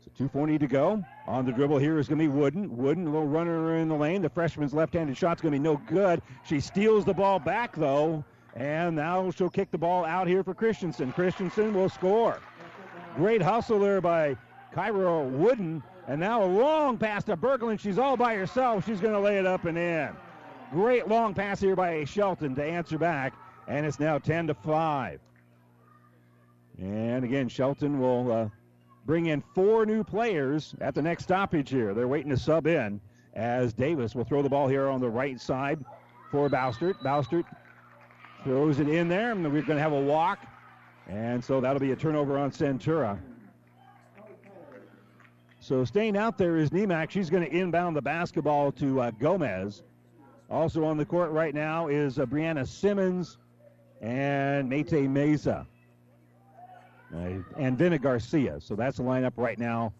So 0.04 0.24
2.40 0.24 0.60
to 0.60 0.66
go. 0.66 1.04
On 1.26 1.44
the 1.44 1.52
dribble 1.52 1.78
here 1.78 1.98
is 1.98 2.08
going 2.08 2.18
to 2.18 2.24
be 2.24 2.28
Wooden. 2.28 2.76
Wooden, 2.76 3.06
a 3.06 3.10
little 3.10 3.26
runner 3.26 3.76
in 3.76 3.88
the 3.88 3.94
lane. 3.94 4.22
The 4.22 4.30
freshman's 4.30 4.72
left 4.72 4.94
handed 4.94 5.16
shot's 5.16 5.42
going 5.42 5.52
to 5.52 5.58
be 5.58 5.62
no 5.62 5.76
good. 5.86 6.22
She 6.44 6.60
steals 6.60 7.04
the 7.04 7.12
ball 7.12 7.38
back, 7.38 7.76
though, 7.76 8.24
and 8.58 8.96
now 8.96 9.30
she'll 9.30 9.48
kick 9.48 9.70
the 9.70 9.78
ball 9.78 10.04
out 10.04 10.26
here 10.26 10.42
for 10.42 10.52
Christensen. 10.52 11.12
Christensen 11.12 11.72
will 11.72 11.88
score. 11.88 12.40
Great 13.14 13.40
hustle 13.40 13.78
there 13.78 14.00
by 14.00 14.36
Kyra 14.74 15.30
Wooden. 15.30 15.82
And 16.08 16.20
now 16.20 16.42
a 16.42 16.46
long 16.46 16.98
pass 16.98 17.22
to 17.24 17.36
Berglund. 17.36 17.78
She's 17.78 17.98
all 17.98 18.16
by 18.16 18.34
herself. 18.34 18.84
She's 18.84 19.00
going 19.00 19.12
to 19.12 19.20
lay 19.20 19.38
it 19.38 19.46
up 19.46 19.64
and 19.64 19.78
in. 19.78 20.10
Great 20.72 21.06
long 21.06 21.34
pass 21.34 21.60
here 21.60 21.76
by 21.76 22.02
Shelton 22.04 22.56
to 22.56 22.64
answer 22.64 22.98
back. 22.98 23.32
And 23.68 23.86
it's 23.86 24.00
now 24.00 24.18
10 24.18 24.48
to 24.48 24.54
5. 24.54 25.20
And 26.78 27.24
again, 27.24 27.48
Shelton 27.48 28.00
will 28.00 28.32
uh, 28.32 28.48
bring 29.06 29.26
in 29.26 29.40
four 29.54 29.86
new 29.86 30.02
players 30.02 30.74
at 30.80 30.96
the 30.96 31.02
next 31.02 31.24
stoppage 31.24 31.70
here. 31.70 31.94
They're 31.94 32.08
waiting 32.08 32.30
to 32.30 32.36
sub 32.36 32.66
in 32.66 33.00
as 33.34 33.72
Davis 33.72 34.16
will 34.16 34.24
throw 34.24 34.42
the 34.42 34.48
ball 34.48 34.66
here 34.66 34.88
on 34.88 35.00
the 35.00 35.08
right 35.08 35.40
side 35.40 35.84
for 36.30 36.48
Boustert. 36.48 36.94
Boustert 37.04 37.44
throws 38.44 38.78
it 38.78 38.88
in 38.88 39.08
there, 39.08 39.32
and 39.32 39.42
we're 39.44 39.62
going 39.62 39.76
to 39.76 39.82
have 39.82 39.92
a 39.92 40.00
walk. 40.00 40.38
And 41.08 41.42
so 41.42 41.60
that'll 41.60 41.80
be 41.80 41.92
a 41.92 41.96
turnover 41.96 42.38
on 42.38 42.50
Centura. 42.50 43.18
So 45.60 45.84
staying 45.84 46.16
out 46.16 46.38
there 46.38 46.56
is 46.56 46.70
Nemak. 46.70 47.10
She's 47.10 47.30
going 47.30 47.44
to 47.44 47.54
inbound 47.54 47.96
the 47.96 48.02
basketball 48.02 48.72
to 48.72 49.00
uh, 49.00 49.10
Gomez. 49.12 49.82
Also 50.50 50.84
on 50.84 50.96
the 50.96 51.04
court 51.04 51.30
right 51.30 51.54
now 51.54 51.88
is 51.88 52.18
uh, 52.18 52.26
Brianna 52.26 52.66
Simmons 52.66 53.38
and 54.00 54.68
Mate 54.68 54.92
Mesa 54.92 55.66
uh, 57.14 57.28
and 57.56 57.76
Vina 57.76 57.98
Garcia. 57.98 58.60
So 58.60 58.74
that's 58.74 58.96
the 58.98 59.02
lineup 59.02 59.32
right 59.36 59.58
now 59.58 59.92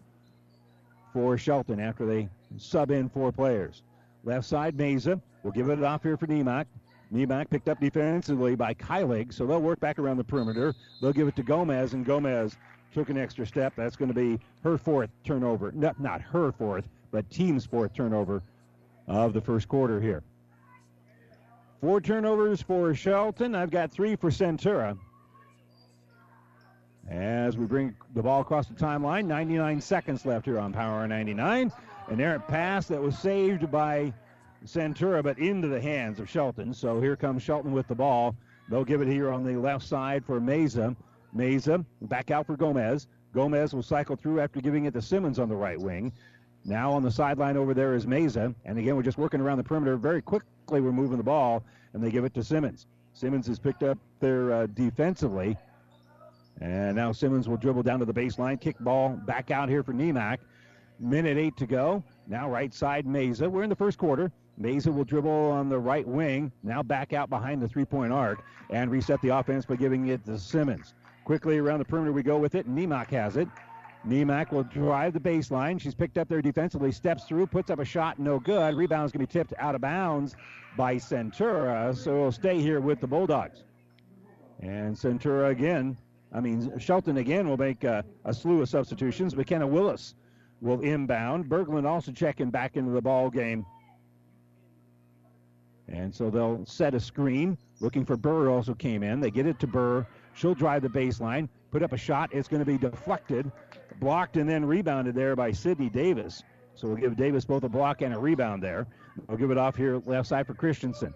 for 1.13 1.37
Shelton 1.37 1.79
after 1.79 2.05
they 2.05 2.29
sub 2.57 2.89
in 2.89 3.09
four 3.09 3.31
players. 3.31 3.83
Left 4.23 4.45
side, 4.45 4.75
Mesa 4.75 5.21
We'll 5.43 5.53
give 5.53 5.69
it 5.69 5.81
off 5.83 6.03
here 6.03 6.17
for 6.17 6.27
Nemak. 6.27 6.65
Nemak 7.13 7.49
picked 7.49 7.69
up 7.69 7.79
defensively 7.79 8.55
by 8.55 8.73
Kylig, 8.73 9.33
so 9.33 9.45
they'll 9.45 9.61
work 9.61 9.79
back 9.79 9.97
around 9.97 10.17
the 10.17 10.23
perimeter. 10.23 10.75
They'll 11.01 11.13
give 11.13 11.27
it 11.27 11.35
to 11.37 11.43
Gomez, 11.43 11.93
and 11.93 12.05
Gomez 12.05 12.55
took 12.93 13.09
an 13.09 13.17
extra 13.17 13.45
step. 13.45 13.73
That's 13.75 13.95
going 13.95 14.09
to 14.09 14.15
be 14.15 14.39
her 14.63 14.77
fourth 14.77 15.09
turnover. 15.23 15.71
Not, 15.71 15.99
not 15.99 16.21
her 16.21 16.51
fourth, 16.51 16.87
but 17.11 17.29
team's 17.31 17.65
fourth 17.65 17.93
turnover 17.93 18.43
of 19.07 19.33
the 19.33 19.41
first 19.41 19.67
quarter 19.67 19.99
here. 19.99 20.23
Four 21.81 22.01
turnovers 22.01 22.61
for 22.61 22.93
Shelton. 22.93 23.55
I've 23.55 23.71
got 23.71 23.91
three 23.91 24.15
for 24.15 24.29
Centura. 24.29 24.97
As 27.09 27.57
we 27.57 27.65
bring 27.65 27.95
the 28.13 28.21
ball 28.21 28.41
across 28.41 28.67
the 28.67 28.75
timeline, 28.75 29.25
99 29.25 29.81
seconds 29.81 30.25
left 30.25 30.45
here 30.45 30.59
on 30.59 30.73
Power 30.73 31.07
99. 31.07 31.71
An 32.09 32.21
errant 32.21 32.47
pass 32.47 32.87
that 32.87 33.01
was 33.01 33.17
saved 33.17 33.71
by 33.71 34.13
Centura, 34.65 35.23
but 35.23 35.37
into 35.39 35.67
the 35.67 35.81
hands 35.81 36.19
of 36.19 36.29
Shelton. 36.29 36.73
So 36.73 36.99
here 36.99 37.15
comes 37.15 37.43
Shelton 37.43 37.71
with 37.71 37.87
the 37.87 37.95
ball. 37.95 38.35
They'll 38.69 38.85
give 38.85 39.01
it 39.01 39.07
here 39.07 39.31
on 39.31 39.43
the 39.43 39.55
left 39.55 39.85
side 39.85 40.23
for 40.25 40.39
Mesa. 40.39 40.95
Mesa 41.33 41.83
back 42.01 42.31
out 42.31 42.45
for 42.45 42.55
Gomez. 42.55 43.07
Gomez 43.33 43.73
will 43.73 43.83
cycle 43.83 44.15
through 44.15 44.39
after 44.39 44.61
giving 44.61 44.85
it 44.85 44.93
to 44.93 45.01
Simmons 45.01 45.39
on 45.39 45.49
the 45.49 45.55
right 45.55 45.79
wing. 45.79 46.11
Now 46.65 46.91
on 46.91 47.03
the 47.03 47.11
sideline 47.11 47.57
over 47.57 47.73
there 47.73 47.93
is 47.95 48.05
Mesa. 48.05 48.53
And 48.65 48.77
again, 48.77 48.95
we're 48.95 49.03
just 49.03 49.17
working 49.17 49.39
around 49.39 49.57
the 49.57 49.63
perimeter. 49.63 49.97
Very 49.97 50.21
quickly, 50.21 50.81
we're 50.81 50.91
moving 50.91 51.17
the 51.17 51.23
ball, 51.23 51.63
and 51.93 52.03
they 52.03 52.11
give 52.11 52.25
it 52.25 52.33
to 52.33 52.43
Simmons. 52.43 52.87
Simmons 53.13 53.47
has 53.47 53.59
picked 53.59 53.83
up 53.83 53.97
there 54.19 54.53
uh, 54.53 54.67
defensively. 54.67 55.57
And 56.61 56.95
now 56.95 57.11
Simmons 57.11 57.47
will 57.47 57.57
dribble 57.57 57.83
down 57.83 57.99
to 57.99 58.05
the 58.05 58.13
baseline, 58.13 58.59
kick 58.59 58.77
ball 58.79 59.09
back 59.25 59.49
out 59.51 59.69
here 59.69 59.83
for 59.83 59.93
Nemak. 59.93 60.39
Minute 60.99 61.37
eight 61.37 61.55
to 61.57 61.65
go. 61.65 62.03
Now 62.27 62.49
right 62.49 62.73
side 62.73 63.05
Mesa. 63.05 63.49
We're 63.49 63.63
in 63.63 63.69
the 63.69 63.75
first 63.75 63.97
quarter. 63.97 64.31
Mesa 64.59 64.91
will 64.91 65.05
dribble 65.05 65.51
on 65.51 65.69
the 65.69 65.79
right 65.79 66.05
wing, 66.05 66.51
now 66.63 66.83
back 66.83 67.13
out 67.13 67.29
behind 67.29 67.61
the 67.61 67.67
three 67.67 67.85
point 67.85 68.11
arc, 68.11 68.43
and 68.69 68.91
reset 68.91 69.21
the 69.21 69.29
offense 69.29 69.65
by 69.65 69.77
giving 69.77 70.07
it 70.09 70.23
to 70.25 70.37
Simmons. 70.37 70.93
Quickly 71.23 71.57
around 71.59 71.79
the 71.79 71.85
perimeter 71.85 72.11
we 72.11 72.23
go 72.23 72.37
with 72.37 72.55
it. 72.55 72.67
Nemak 72.69 73.07
has 73.07 73.37
it. 73.37 73.47
Nemak 74.05 74.51
will 74.51 74.63
drive 74.63 75.13
the 75.13 75.19
baseline. 75.19 75.79
She's 75.79 75.95
picked 75.95 76.17
up 76.17 76.27
there 76.27 76.41
defensively, 76.41 76.91
steps 76.91 77.23
through, 77.25 77.47
puts 77.47 77.69
up 77.69 77.79
a 77.79 77.85
shot, 77.85 78.19
no 78.19 78.39
good. 78.39 78.75
Rebound's 78.75 79.11
going 79.11 79.25
to 79.25 79.31
be 79.31 79.39
tipped 79.39 79.53
out 79.59 79.75
of 79.75 79.81
bounds 79.81 80.35
by 80.77 80.95
Centura, 80.95 81.95
so 81.95 82.13
we 82.13 82.19
will 82.19 82.31
stay 82.31 82.59
here 82.61 82.81
with 82.81 82.99
the 82.99 83.07
Bulldogs. 83.07 83.63
And 84.61 84.95
Centura 84.95 85.51
again, 85.51 85.97
I 86.33 86.41
mean, 86.41 86.77
Shelton 86.79 87.17
again 87.17 87.47
will 87.47 87.57
make 87.57 87.83
a, 87.85 88.03
a 88.25 88.33
slew 88.33 88.61
of 88.61 88.69
substitutions. 88.69 89.35
McKenna 89.35 89.67
Willis 89.67 90.15
will 90.61 90.81
inbound. 90.81 91.45
Berglund 91.45 91.85
also 91.85 92.11
checking 92.11 92.49
back 92.49 92.75
into 92.75 92.91
the 92.91 93.01
ball 93.01 93.29
game 93.29 93.65
and 95.91 96.13
so 96.13 96.29
they'll 96.29 96.65
set 96.65 96.93
a 96.93 96.99
screen. 96.99 97.57
Looking 97.79 98.05
for 98.05 98.17
Burr 98.17 98.49
also 98.49 98.73
came 98.73 99.03
in. 99.03 99.19
They 99.19 99.31
get 99.31 99.45
it 99.45 99.59
to 99.59 99.67
Burr. 99.67 100.05
She'll 100.33 100.53
drive 100.53 100.81
the 100.81 100.89
baseline, 100.89 101.49
put 101.71 101.83
up 101.83 101.93
a 101.93 101.97
shot. 101.97 102.29
It's 102.33 102.47
going 102.47 102.59
to 102.59 102.65
be 102.65 102.77
deflected, 102.77 103.51
blocked, 103.99 104.37
and 104.37 104.49
then 104.49 104.65
rebounded 104.65 105.15
there 105.15 105.35
by 105.35 105.51
Sydney 105.51 105.89
Davis. 105.89 106.43
So 106.75 106.87
we'll 106.87 106.97
give 106.97 107.17
Davis 107.17 107.45
both 107.45 107.63
a 107.63 107.69
block 107.69 108.01
and 108.01 108.13
a 108.13 108.19
rebound 108.19 108.63
there. 108.63 108.87
We'll 109.27 109.37
give 109.37 109.51
it 109.51 109.57
off 109.57 109.75
here 109.75 110.01
left 110.05 110.27
side 110.29 110.47
for 110.47 110.53
Christensen. 110.53 111.13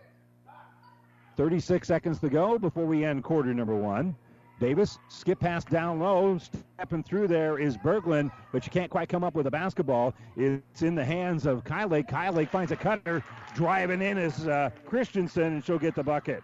36 1.37 1.87
seconds 1.87 2.19
to 2.19 2.29
go 2.29 2.59
before 2.59 2.85
we 2.85 3.05
end 3.05 3.23
quarter 3.23 3.53
number 3.53 3.75
one. 3.75 4.15
Davis, 4.63 4.97
skip 5.09 5.41
pass 5.41 5.65
down 5.65 5.99
low. 5.99 6.37
Stepping 6.37 7.03
through 7.03 7.27
there 7.27 7.59
is 7.59 7.75
Berglund, 7.75 8.31
but 8.53 8.65
you 8.65 8.71
can't 8.71 8.89
quite 8.89 9.09
come 9.09 9.21
up 9.21 9.35
with 9.35 9.45
a 9.45 9.51
basketball. 9.51 10.13
It's 10.37 10.81
in 10.83 10.95
the 10.95 11.03
hands 11.03 11.45
of 11.45 11.65
Kyle 11.65 12.01
Kyle 12.03 12.45
finds 12.45 12.71
a 12.71 12.77
cutter. 12.77 13.21
Driving 13.55 14.01
in 14.01 14.17
is 14.17 14.47
uh, 14.47 14.69
Christensen, 14.85 15.55
and 15.55 15.65
she'll 15.65 15.77
get 15.77 15.95
the 15.95 16.03
bucket. 16.03 16.43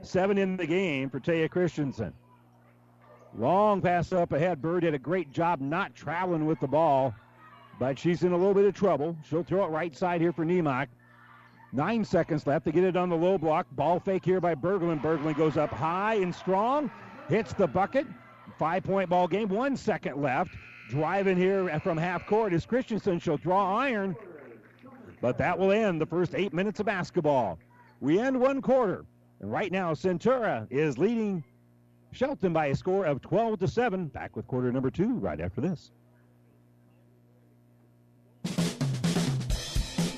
Seven 0.00 0.38
in 0.38 0.56
the 0.56 0.66
game 0.66 1.10
for 1.10 1.20
Taya 1.20 1.50
Christensen. 1.50 2.14
Long 3.36 3.82
pass 3.82 4.12
up 4.12 4.32
ahead. 4.32 4.62
Bird 4.62 4.80
did 4.80 4.94
a 4.94 4.98
great 4.98 5.30
job 5.30 5.60
not 5.60 5.94
traveling 5.94 6.46
with 6.46 6.58
the 6.58 6.66
ball, 6.66 7.14
but 7.78 7.98
she's 7.98 8.22
in 8.22 8.32
a 8.32 8.36
little 8.36 8.54
bit 8.54 8.64
of 8.64 8.72
trouble. 8.72 9.14
She'll 9.28 9.44
throw 9.44 9.66
it 9.66 9.68
right 9.68 9.94
side 9.94 10.22
here 10.22 10.32
for 10.32 10.46
Nemak. 10.46 10.86
Nine 11.74 12.02
seconds 12.02 12.46
left 12.46 12.64
to 12.64 12.72
get 12.72 12.84
it 12.84 12.96
on 12.96 13.10
the 13.10 13.16
low 13.16 13.36
block. 13.36 13.66
Ball 13.72 14.00
fake 14.00 14.24
here 14.24 14.40
by 14.40 14.54
Berglund. 14.54 15.02
Berglund 15.02 15.36
goes 15.36 15.58
up 15.58 15.70
high 15.70 16.14
and 16.14 16.34
strong 16.34 16.90
hits 17.28 17.52
the 17.52 17.66
bucket. 17.66 18.06
Five 18.58 18.84
point 18.84 19.08
ball 19.08 19.26
game. 19.28 19.48
One 19.48 19.76
second 19.76 20.20
left. 20.20 20.54
Driving 20.88 21.36
here 21.36 21.78
from 21.80 21.96
half 21.96 22.26
court 22.26 22.52
is 22.52 22.66
Christensen. 22.66 23.18
She'll 23.18 23.38
draw 23.38 23.76
iron. 23.76 24.14
But 25.20 25.38
that 25.38 25.58
will 25.58 25.72
end 25.72 26.00
the 26.00 26.06
first 26.06 26.34
eight 26.34 26.52
minutes 26.52 26.80
of 26.80 26.86
basketball. 26.86 27.58
We 28.00 28.18
end 28.18 28.38
one 28.38 28.60
quarter. 28.60 29.04
And 29.40 29.50
right 29.50 29.70
now, 29.72 29.92
Centura 29.92 30.66
is 30.70 30.98
leading 30.98 31.42
Shelton 32.12 32.52
by 32.52 32.66
a 32.66 32.74
score 32.74 33.06
of 33.06 33.22
12 33.22 33.60
to 33.60 33.68
7. 33.68 34.06
Back 34.08 34.36
with 34.36 34.46
quarter 34.46 34.70
number 34.70 34.90
two 34.90 35.14
right 35.14 35.40
after 35.40 35.60
this. 35.60 35.92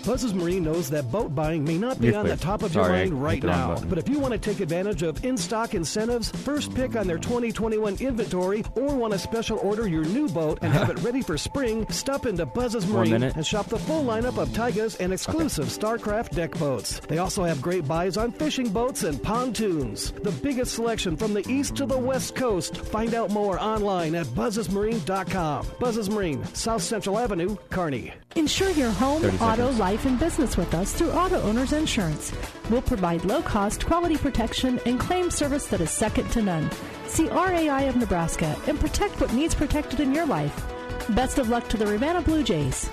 Buzzes 0.06 0.34
Marine 0.34 0.62
knows 0.64 0.90
that 0.90 1.10
boat 1.10 1.34
buying 1.34 1.64
may 1.64 1.78
not 1.78 1.98
be 1.98 2.08
You're 2.08 2.16
on 2.16 2.24
clear. 2.24 2.36
the 2.36 2.42
top 2.42 2.62
of 2.62 2.72
Sorry, 2.72 2.84
your 2.84 3.06
mind 3.06 3.22
right 3.22 3.34
hit 3.34 3.42
the 3.42 3.48
wrong 3.48 3.74
now. 3.74 3.88
But 3.88 3.96
if 3.96 4.06
you 4.08 4.18
want 4.18 4.32
to 4.32 4.38
take 4.38 4.60
advantage 4.60 5.02
of 5.02 5.24
in-stock 5.24 5.74
incentives, 5.74 6.30
first 6.30 6.74
pick 6.74 6.94
on 6.94 7.06
their 7.06 7.16
2021 7.18 7.96
inventory, 8.00 8.64
or 8.74 8.94
want 8.94 9.14
to 9.14 9.18
special 9.18 9.58
order 9.60 9.88
your 9.88 10.04
new 10.04 10.28
boat 10.28 10.58
and 10.60 10.72
have 10.74 10.90
it 10.90 10.98
ready 11.02 11.22
for 11.22 11.38
spring, 11.38 11.86
stop 11.88 12.26
into 12.26 12.44
Buzzes 12.44 12.84
One 12.86 13.08
Marine 13.08 13.22
and 13.22 13.46
shop 13.46 13.66
the 13.68 13.78
full 13.78 14.04
lineup 14.04 14.36
of 14.36 14.50
Taigas 14.50 15.00
and 15.00 15.12
exclusive 15.12 15.66
StarCraft 15.68 16.34
deck 16.34 16.52
boats. 16.58 17.00
They 17.08 17.18
also 17.18 17.42
have 17.44 17.62
great 17.62 17.88
buys 17.88 18.18
on 18.18 18.30
fishing 18.32 18.68
boats 18.68 19.04
and 19.04 19.22
pontoons. 19.22 20.10
The 20.10 20.32
biggest 20.32 20.74
selection 20.74 21.16
from 21.16 21.32
the 21.32 21.48
east 21.48 21.76
to 21.76 21.86
the 21.86 21.96
west 21.98 22.34
coast. 22.34 22.76
Find 22.76 23.14
out 23.14 23.30
more 23.30 23.58
online 23.58 24.14
at 24.14 24.26
buzzesmarine.com. 24.26 25.66
Buzzes 25.80 26.10
Marine, 26.10 26.44
South 26.54 26.82
Central 26.82 27.18
Avenue, 27.18 27.56
Kearney. 27.70 28.12
Insure 28.36 28.70
your 28.70 28.90
home, 28.90 29.24
auto, 29.40 29.70
seconds. 29.70 29.78
Life, 29.94 30.06
and 30.06 30.18
business 30.18 30.56
with 30.56 30.74
us 30.74 30.92
through 30.92 31.12
Auto 31.12 31.40
Owners 31.42 31.72
Insurance. 31.72 32.32
We'll 32.68 32.82
provide 32.82 33.24
low 33.24 33.40
cost, 33.40 33.86
quality 33.86 34.16
protection 34.16 34.80
and 34.86 34.98
claim 34.98 35.30
service 35.30 35.68
that 35.68 35.80
is 35.80 35.92
second 35.92 36.28
to 36.32 36.42
none. 36.42 36.68
See 37.06 37.28
RAI 37.28 37.84
of 37.84 37.94
Nebraska 37.94 38.56
and 38.66 38.80
protect 38.80 39.20
what 39.20 39.32
needs 39.32 39.54
protected 39.54 40.00
in 40.00 40.12
your 40.12 40.26
life. 40.26 40.66
Best 41.10 41.38
of 41.38 41.48
luck 41.48 41.68
to 41.68 41.76
the 41.76 41.86
Ravenna 41.86 42.22
Blue 42.22 42.42
Jays. 42.42 42.90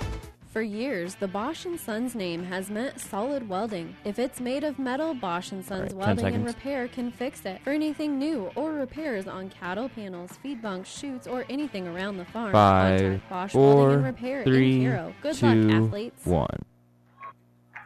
For 0.52 0.62
years, 0.62 1.16
the 1.16 1.26
Bosch 1.26 1.66
& 1.72 1.76
Sons 1.76 2.14
name 2.14 2.44
has 2.44 2.70
meant 2.70 3.00
solid 3.00 3.48
welding. 3.48 3.96
If 4.04 4.20
it's 4.20 4.38
made 4.38 4.62
of 4.62 4.78
metal, 4.78 5.12
Bosch 5.12 5.48
& 5.48 5.50
Sons 5.50 5.72
All 5.72 5.78
right, 5.80 5.88
10 5.88 5.96
Welding 5.96 6.34
and. 6.36 6.46
Repair 6.46 6.86
can 6.86 7.10
fix 7.10 7.44
it. 7.44 7.60
For 7.64 7.70
anything 7.70 8.16
new 8.16 8.48
or 8.54 8.74
repairs 8.74 9.26
on 9.26 9.50
cattle 9.50 9.88
panels, 9.88 10.38
feed 10.40 10.62
bunks, 10.62 10.88
chutes, 10.88 11.26
or 11.26 11.44
anything 11.50 11.88
around 11.88 12.18
the 12.18 12.26
farm, 12.26 12.52
Five, 12.52 13.00
contact 13.00 13.28
Bosch 13.28 13.54
Welding 13.54 13.94
and 13.94 14.04
Repair 14.04 14.44
three, 14.44 14.74
in 14.74 14.80
Hero. 14.82 15.14
Good 15.20 15.34
two, 15.34 15.46
luck, 15.46 15.82
athletes. 15.82 16.24
one. 16.26 16.58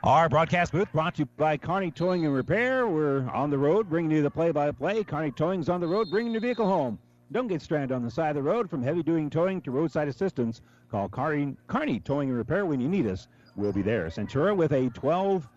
Our 0.07 0.29
broadcast 0.29 0.71
booth 0.71 0.92
brought 0.92 1.16
to 1.16 1.23
you 1.23 1.29
by 1.37 1.57
Kearney 1.57 1.90
Towing 1.90 2.25
and 2.25 2.33
Repair. 2.33 2.87
We're 2.87 3.29
on 3.31 3.51
the 3.51 3.59
road 3.59 3.90
bringing 3.90 4.12
you 4.12 4.23
the 4.23 4.31
play-by-play. 4.31 5.03
Kearney 5.03 5.33
Towing's 5.33 5.69
on 5.69 5.81
the 5.81 5.88
road 5.88 6.11
bringing 6.11 6.31
your 6.31 6.40
vehicle 6.40 6.64
home. 6.64 6.97
Don't 7.33 7.49
get 7.49 7.61
stranded 7.61 7.90
on 7.90 8.05
the 8.05 8.11
side 8.12 8.29
of 8.29 8.37
the 8.37 8.42
road. 8.49 8.71
From 8.71 8.85
heavy-duty 8.85 9.31
towing 9.31 9.61
to 9.62 9.73
roadside 9.73 10.07
assistance, 10.07 10.62
call 10.92 11.09
Kearney, 11.09 11.57
Kearney 11.66 11.99
Towing 11.99 12.29
and 12.29 12.38
Repair 12.38 12.66
when 12.66 12.81
you 12.81 12.87
need 12.88 13.09
us. 13.09 13.27
We'll 13.57 13.73
be 13.73 13.83
there. 13.83 14.07
Centura 14.07 14.55
with 14.55 14.71
a 14.71 14.90
12 14.90 15.49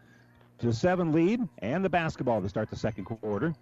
to 0.61 0.73
7 0.73 1.11
lead 1.11 1.47
and 1.59 1.85
the 1.85 1.89
basketball 1.89 2.41
to 2.41 2.49
start 2.49 2.71
the 2.71 2.75
second 2.75 3.05
quarter. 3.05 3.53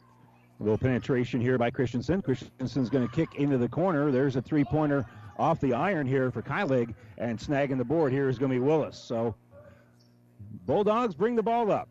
A 0.61 0.63
little 0.63 0.77
penetration 0.77 1.41
here 1.41 1.57
by 1.57 1.69
Christensen. 1.69 2.21
Christensen's 2.21 2.89
going 2.89 3.05
to 3.05 3.13
kick 3.13 3.35
into 3.35 3.57
the 3.57 3.67
corner. 3.67 4.09
There's 4.09 4.37
a 4.37 4.41
three-pointer 4.41 5.05
off 5.37 5.59
the 5.59 5.73
iron 5.73 6.07
here 6.07 6.31
for 6.31 6.41
Kylig, 6.41 6.95
and 7.17 7.37
snagging 7.37 7.77
the 7.77 7.83
board 7.83 8.13
here 8.13 8.29
is 8.29 8.39
going 8.39 8.53
to 8.53 8.55
be 8.55 8.65
Willis. 8.65 8.97
So 8.97 9.35
Bulldogs 10.67 11.15
bring 11.15 11.35
the 11.35 11.41
ball 11.41 11.71
up. 11.71 11.87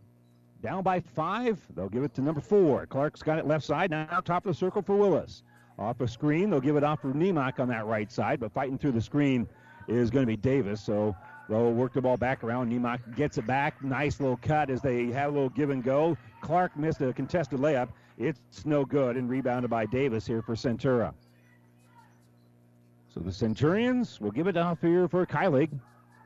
Down 0.62 0.82
by 0.82 1.00
five. 1.00 1.58
They'll 1.74 1.88
give 1.88 2.04
it 2.04 2.14
to 2.14 2.20
number 2.20 2.42
four. 2.42 2.86
Clark's 2.86 3.22
got 3.22 3.38
it 3.38 3.46
left 3.46 3.64
side. 3.64 3.90
Now 3.90 4.20
top 4.20 4.44
of 4.44 4.52
the 4.52 4.54
circle 4.54 4.82
for 4.82 4.96
Willis. 4.96 5.42
Off 5.78 6.00
a 6.00 6.08
screen. 6.08 6.50
They'll 6.50 6.60
give 6.60 6.76
it 6.76 6.84
off 6.84 7.00
for 7.00 7.12
Nemok 7.12 7.58
on 7.58 7.68
that 7.68 7.86
right 7.86 8.10
side, 8.12 8.38
but 8.38 8.52
fighting 8.52 8.78
through 8.78 8.92
the 8.92 9.00
screen 9.00 9.48
is 9.88 10.10
going 10.10 10.22
to 10.22 10.26
be 10.26 10.36
Davis. 10.36 10.80
So 10.80 11.16
they'll 11.48 11.72
work 11.72 11.94
the 11.94 12.02
ball 12.02 12.16
back 12.18 12.44
around. 12.44 12.70
Nemok 12.70 13.16
gets 13.16 13.38
it 13.38 13.46
back. 13.46 13.82
Nice 13.82 14.20
little 14.20 14.38
cut 14.38 14.70
as 14.70 14.82
they 14.82 15.06
have 15.06 15.30
a 15.30 15.34
little 15.34 15.48
give 15.50 15.70
and 15.70 15.82
go. 15.82 16.16
Clark 16.42 16.76
missed 16.76 17.00
a 17.00 17.12
contested 17.12 17.60
layup. 17.60 17.88
It's 18.18 18.66
no 18.66 18.84
good 18.84 19.16
and 19.16 19.28
rebounded 19.28 19.70
by 19.70 19.86
Davis 19.86 20.26
here 20.26 20.42
for 20.42 20.54
Centura. 20.54 21.12
So 23.12 23.20
the 23.20 23.32
Centurions 23.32 24.20
will 24.20 24.30
give 24.30 24.46
it 24.46 24.56
off 24.58 24.80
here 24.82 25.08
for 25.08 25.24
Kylig. 25.24 25.70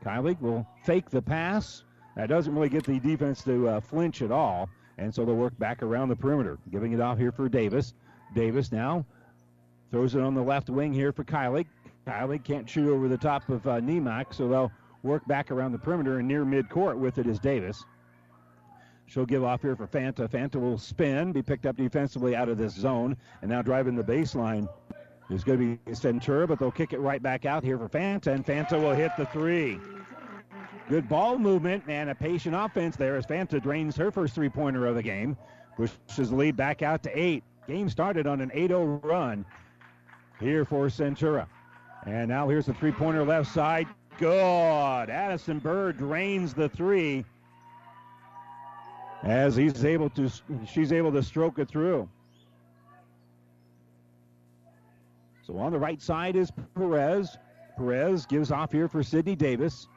Kylig 0.03 0.39
will 0.41 0.67
fake 0.83 1.09
the 1.09 1.21
pass. 1.21 1.83
That 2.15 2.27
doesn't 2.27 2.53
really 2.53 2.69
get 2.69 2.83
the 2.83 2.99
defense 2.99 3.43
to 3.43 3.67
uh, 3.67 3.79
flinch 3.79 4.21
at 4.21 4.31
all. 4.31 4.69
And 4.97 5.13
so 5.13 5.25
they'll 5.25 5.35
work 5.35 5.57
back 5.57 5.81
around 5.81 6.09
the 6.09 6.15
perimeter, 6.15 6.59
giving 6.71 6.93
it 6.93 7.01
off 7.01 7.17
here 7.17 7.31
for 7.31 7.49
Davis. 7.49 7.93
Davis 8.35 8.71
now 8.71 9.05
throws 9.89 10.15
it 10.15 10.21
on 10.21 10.35
the 10.35 10.41
left 10.41 10.69
wing 10.69 10.93
here 10.93 11.11
for 11.11 11.23
Kylig. 11.23 11.65
Kylig 12.05 12.43
can't 12.43 12.69
shoot 12.69 12.89
over 12.89 13.07
the 13.07 13.17
top 13.17 13.47
of 13.49 13.65
uh, 13.67 13.81
so 14.31 14.47
they'll 14.47 14.71
work 15.03 15.25
back 15.27 15.51
around 15.51 15.71
the 15.71 15.79
perimeter 15.79 16.19
and 16.19 16.27
near 16.27 16.45
midcourt 16.45 16.97
with 16.97 17.17
it 17.17 17.27
is 17.27 17.39
Davis. 17.39 17.83
She'll 19.07 19.25
give 19.25 19.43
off 19.43 19.61
here 19.61 19.75
for 19.75 19.87
Fanta. 19.87 20.29
Fanta 20.29 20.55
will 20.55 20.77
spin, 20.77 21.33
be 21.33 21.41
picked 21.41 21.65
up 21.65 21.75
defensively 21.75 22.35
out 22.35 22.47
of 22.47 22.57
this 22.57 22.73
zone, 22.73 23.17
and 23.41 23.51
now 23.51 23.61
driving 23.61 23.95
the 23.95 24.03
baseline 24.03 24.69
is 25.29 25.43
going 25.43 25.59
to 25.59 25.77
be 25.77 25.91
Centura, 25.91 26.47
but 26.47 26.59
they'll 26.59 26.71
kick 26.71 26.93
it 26.93 26.99
right 26.99 27.21
back 27.21 27.45
out 27.45 27.63
here 27.63 27.77
for 27.77 27.89
Fanta, 27.89 28.27
and 28.27 28.45
Fanta 28.45 28.79
will 28.79 28.93
hit 28.93 29.11
the 29.17 29.25
three. 29.25 29.79
Good 30.89 31.07
ball 31.07 31.37
movement 31.37 31.83
and 31.87 32.09
a 32.09 32.15
patient 32.15 32.55
offense 32.55 32.95
there 32.95 33.15
as 33.15 33.25
Fanta 33.25 33.61
drains 33.61 33.95
her 33.95 34.11
first 34.11 34.35
three 34.35 34.49
pointer 34.49 34.87
of 34.87 34.95
the 34.95 35.03
game, 35.03 35.37
pushes 35.75 36.29
the 36.29 36.35
lead 36.35 36.57
back 36.57 36.81
out 36.81 37.03
to 37.03 37.17
eight. 37.17 37.43
Game 37.67 37.89
started 37.89 38.27
on 38.27 38.41
an 38.41 38.51
8 38.53 38.67
0 38.69 38.99
run 39.03 39.45
here 40.39 40.65
for 40.65 40.87
Centura. 40.87 41.47
And 42.05 42.27
now 42.27 42.49
here's 42.49 42.65
the 42.65 42.73
three 42.73 42.91
pointer 42.91 43.23
left 43.23 43.51
side. 43.51 43.87
Good. 44.17 45.09
Addison 45.09 45.59
Burr 45.59 45.93
drains 45.93 46.53
the 46.53 46.67
three 46.69 47.23
as 49.23 49.55
he's 49.55 49.85
able 49.85 50.09
to 50.11 50.29
she's 50.65 50.91
able 50.91 51.11
to 51.11 51.23
stroke 51.23 51.59
it 51.59 51.69
through. 51.69 52.09
So 55.43 55.57
on 55.57 55.71
the 55.71 55.79
right 55.79 56.01
side 56.01 56.35
is 56.35 56.51
Perez. 56.75 57.37
Perez 57.77 58.25
gives 58.25 58.51
off 58.51 58.71
here 58.71 58.87
for 58.87 59.03
Sydney 59.03 59.35
Davis. 59.35 59.87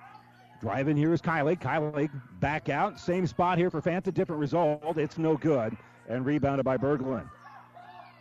Driving 0.65 0.97
here 0.97 1.13
is 1.13 1.21
Kylie. 1.21 1.61
Kylie 1.61 2.09
back 2.41 2.71
out. 2.71 2.99
Same 2.99 3.27
spot 3.27 3.59
here 3.59 3.69
for 3.69 3.83
Fanta. 3.83 4.15
Different 4.15 4.41
result. 4.41 4.97
It's 4.97 5.19
no 5.19 5.37
good. 5.37 5.77
And 6.09 6.25
rebounded 6.25 6.65
by 6.65 6.79
Berglund. 6.79 7.29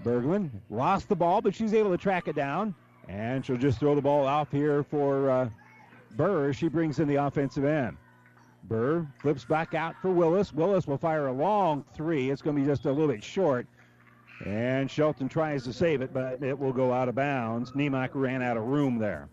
Berglund 0.04 0.50
lost 0.70 1.08
the 1.08 1.16
ball, 1.16 1.40
but 1.40 1.56
she's 1.56 1.74
able 1.74 1.90
to 1.92 1.98
track 1.98 2.28
it 2.28 2.36
down. 2.36 2.76
And 3.08 3.46
she'll 3.46 3.56
just 3.56 3.80
throw 3.80 3.96
the 3.96 4.02
ball 4.02 4.28
off 4.28 4.52
here 4.52 4.84
for 4.84 5.30
uh, 5.30 5.50
Burr. 6.18 6.52
She 6.52 6.68
brings 6.68 7.00
in 7.00 7.08
the 7.08 7.16
offensive 7.16 7.64
end. 7.64 7.96
Burr 8.66 9.08
flips 9.20 9.46
back 9.46 9.74
out 9.74 9.96
for 10.02 10.12
Willis. 10.12 10.52
Willis 10.52 10.86
will 10.86 10.98
fire 10.98 11.28
a 11.28 11.34
long 11.34 11.86
three. 11.94 12.30
It's 12.30 12.42
going 12.42 12.58
to 12.58 12.62
be 12.62 12.68
just 12.68 12.84
a 12.84 12.92
little 12.92 13.08
bit 13.08 13.24
short. 13.24 13.68
And 14.46 14.92
Shelton 14.92 15.30
tries 15.30 15.64
to 15.64 15.72
save 15.72 16.02
it, 16.02 16.14
but 16.14 16.44
it 16.44 16.60
will 16.60 16.74
go 16.74 16.92
out 16.92 17.08
of 17.08 17.16
bounds. 17.16 17.72
Nemok 17.72 18.10
ran 18.16 18.42
out 18.42 18.58
of 18.58 18.64
room 18.64 18.98
there. 18.98 19.30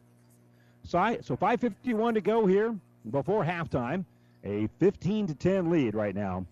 So, 0.84 0.96
I, 0.96 1.18
so 1.22 1.36
5.51 1.36 2.14
to 2.14 2.20
go 2.20 2.46
here 2.46 2.76
before 3.08 3.44
halftime. 3.44 4.04
A 4.42 4.68
15 4.78 5.26
to 5.28 5.34
10 5.34 5.70
lead 5.70 5.94
right 5.94 6.14
now 6.14 6.46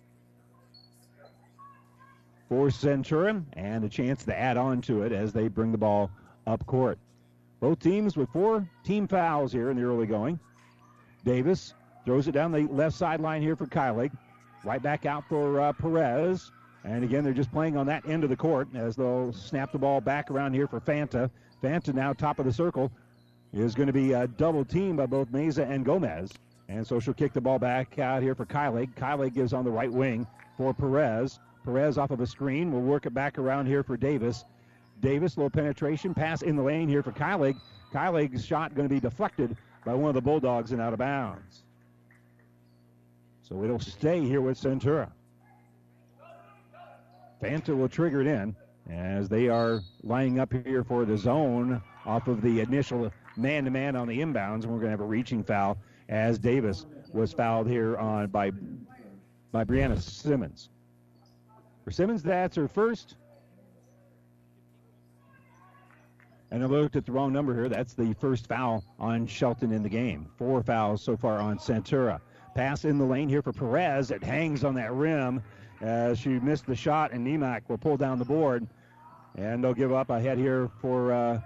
for 2.47 2.69
Centurion, 2.69 3.45
and 3.53 3.83
a 3.83 3.89
chance 3.89 4.25
to 4.25 4.37
add 4.37 4.57
on 4.57 4.81
to 4.81 5.03
it 5.03 5.11
as 5.11 5.33
they 5.33 5.47
bring 5.47 5.71
the 5.71 5.77
ball 5.77 6.11
up 6.47 6.65
court. 6.65 6.97
Both 7.59 7.79
teams 7.79 8.15
with 8.15 8.29
four 8.29 8.67
team 8.83 9.07
fouls 9.07 9.51
here 9.51 9.69
in 9.69 9.77
the 9.77 9.83
early 9.83 10.07
going. 10.07 10.39
Davis 11.25 11.73
throws 12.05 12.27
it 12.27 12.31
down 12.31 12.51
the 12.51 12.67
left 12.71 12.95
sideline 12.95 13.41
here 13.41 13.55
for 13.55 13.67
Kylig. 13.67 14.11
Right 14.63 14.81
back 14.81 15.05
out 15.05 15.27
for 15.29 15.61
uh, 15.61 15.73
Perez. 15.73 16.51
And 16.83 17.03
again, 17.03 17.23
they're 17.23 17.33
just 17.33 17.51
playing 17.51 17.77
on 17.77 17.85
that 17.87 18.07
end 18.07 18.23
of 18.23 18.29
the 18.29 18.35
court 18.35 18.69
as 18.73 18.95
they'll 18.95 19.33
snap 19.33 19.71
the 19.71 19.77
ball 19.77 20.01
back 20.01 20.31
around 20.31 20.53
here 20.53 20.67
for 20.67 20.79
Fanta. 20.79 21.29
Fanta 21.61 21.93
now 21.93 22.13
top 22.13 22.39
of 22.39 22.45
the 22.45 22.53
circle 22.53 22.91
is 23.53 23.75
going 23.75 23.87
to 23.87 23.93
be 23.93 24.13
a 24.13 24.27
double 24.27 24.63
team 24.63 24.95
by 24.95 25.05
both 25.05 25.31
Mesa 25.31 25.63
and 25.63 25.83
Gomez. 25.83 26.31
And 26.67 26.85
so 26.85 26.99
she'll 26.99 27.15
kick 27.15 27.33
the 27.33 27.41
ball 27.41 27.57
back 27.57 27.97
out 27.97 28.21
here 28.21 28.35
for 28.35 28.45
Kylig. 28.45 28.93
Kylig 28.93 29.33
gives 29.33 29.53
on 29.53 29.65
the 29.65 29.71
right 29.71 29.91
wing 29.91 30.27
for 30.57 30.73
Perez. 30.73 31.39
Perez 31.65 31.97
off 31.97 32.11
of 32.11 32.21
a 32.21 32.27
screen 32.27 32.71
We'll 32.71 32.81
work 32.81 33.05
it 33.05 33.13
back 33.13 33.37
around 33.37 33.65
here 33.65 33.83
for 33.83 33.97
Davis. 33.97 34.45
Davis, 35.01 35.37
little 35.37 35.49
penetration 35.49 36.13
pass 36.13 36.41
in 36.41 36.55
the 36.55 36.61
lane 36.61 36.87
here 36.87 37.01
for 37.01 37.11
Kylig. 37.11 37.55
Kylig's 37.91 38.45
shot 38.45 38.75
going 38.75 38.87
to 38.87 38.93
be 38.93 38.99
deflected 38.99 39.55
by 39.85 39.93
one 39.93 40.09
of 40.09 40.15
the 40.15 40.21
Bulldogs 40.21 40.71
and 40.71 40.81
out 40.81 40.93
of 40.93 40.99
bounds. 40.99 41.63
So 43.41 43.63
it'll 43.63 43.79
stay 43.79 44.21
here 44.21 44.41
with 44.41 44.61
Centura. 44.61 45.09
Fanta 47.41 47.75
will 47.75 47.89
trigger 47.89 48.21
it 48.21 48.27
in 48.27 48.55
as 48.91 49.29
they 49.29 49.47
are 49.47 49.79
lining 50.03 50.39
up 50.39 50.53
here 50.65 50.83
for 50.83 51.05
the 51.05 51.17
zone 51.17 51.81
off 52.05 52.27
of 52.27 52.41
the 52.41 52.59
initial 52.59 53.11
man-to-man 53.39 53.95
on 53.95 54.07
the 54.07 54.19
inbounds. 54.19 54.63
And 54.63 54.65
we're 54.65 54.79
going 54.79 54.85
to 54.85 54.91
have 54.91 55.01
a 55.01 55.05
reaching 55.05 55.43
foul 55.43 55.77
as 56.07 56.37
Davis 56.39 56.85
was 57.13 57.33
fouled 57.33 57.67
here 57.67 57.97
on 57.97 58.27
by 58.27 58.51
by 59.51 59.63
Brianna 59.63 59.99
Simmons. 59.99 60.69
For 61.83 61.91
Simmons, 61.91 62.21
that's 62.21 62.55
her 62.55 62.67
first. 62.67 63.15
And 66.51 66.63
I 66.63 66.65
looked 66.65 66.95
at 66.95 67.05
the 67.05 67.11
wrong 67.11 67.31
number 67.31 67.53
here. 67.53 67.69
That's 67.69 67.93
the 67.93 68.13
first 68.13 68.47
foul 68.47 68.83
on 68.99 69.27
Shelton 69.27 69.71
in 69.71 69.83
the 69.83 69.89
game. 69.89 70.27
Four 70.37 70.63
fouls 70.63 71.03
so 71.03 71.15
far 71.15 71.39
on 71.39 71.59
Centura. 71.59 72.19
Pass 72.55 72.85
in 72.85 72.97
the 72.97 73.05
lane 73.05 73.29
here 73.29 73.41
for 73.41 73.53
Perez. 73.53 74.09
It 74.09 74.23
hangs 74.23 74.63
on 74.63 74.73
that 74.75 74.91
rim 74.93 75.43
as 75.81 76.17
she 76.19 76.29
missed 76.29 76.65
the 76.65 76.75
shot, 76.75 77.11
and 77.11 77.25
Nemak 77.25 77.61
will 77.69 77.77
pull 77.77 77.97
down 77.97 78.17
the 78.17 78.25
board. 78.25 78.67
And 79.35 79.63
they'll 79.63 79.75
give 79.75 79.93
up 79.93 80.09
ahead 80.09 80.39
here 80.39 80.69
for 80.81 81.11
uh, 81.11 81.41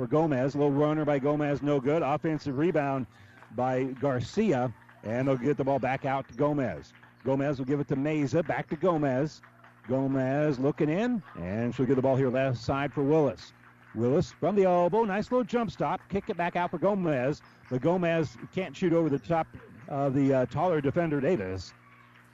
for 0.00 0.06
Gomez. 0.06 0.54
Little 0.54 0.72
runner 0.72 1.04
by 1.04 1.18
Gomez, 1.18 1.60
no 1.60 1.78
good. 1.78 2.00
Offensive 2.00 2.56
rebound 2.56 3.06
by 3.54 3.84
Garcia, 3.84 4.72
and 5.04 5.28
they'll 5.28 5.36
get 5.36 5.58
the 5.58 5.64
ball 5.64 5.78
back 5.78 6.06
out 6.06 6.26
to 6.28 6.34
Gomez. 6.34 6.94
Gomez 7.22 7.58
will 7.58 7.66
give 7.66 7.80
it 7.80 7.88
to 7.88 7.96
Meza. 7.96 8.46
Back 8.46 8.70
to 8.70 8.76
Gomez. 8.76 9.42
Gomez 9.86 10.58
looking 10.58 10.88
in, 10.88 11.22
and 11.38 11.74
she'll 11.74 11.84
get 11.84 11.96
the 11.96 12.02
ball 12.02 12.16
here 12.16 12.30
left 12.30 12.56
side 12.56 12.94
for 12.94 13.02
Willis. 13.02 13.52
Willis 13.94 14.32
from 14.32 14.56
the 14.56 14.64
elbow, 14.64 15.04
nice 15.04 15.30
little 15.30 15.44
jump 15.44 15.70
stop, 15.70 16.00
kick 16.08 16.30
it 16.30 16.36
back 16.38 16.56
out 16.56 16.70
for 16.70 16.78
Gomez. 16.78 17.42
But 17.68 17.82
Gomez 17.82 18.38
can't 18.54 18.74
shoot 18.74 18.94
over 18.94 19.10
the 19.10 19.18
top 19.18 19.48
of 19.88 20.14
the 20.14 20.32
uh, 20.32 20.46
taller 20.46 20.80
defender 20.80 21.20
Davis. 21.20 21.74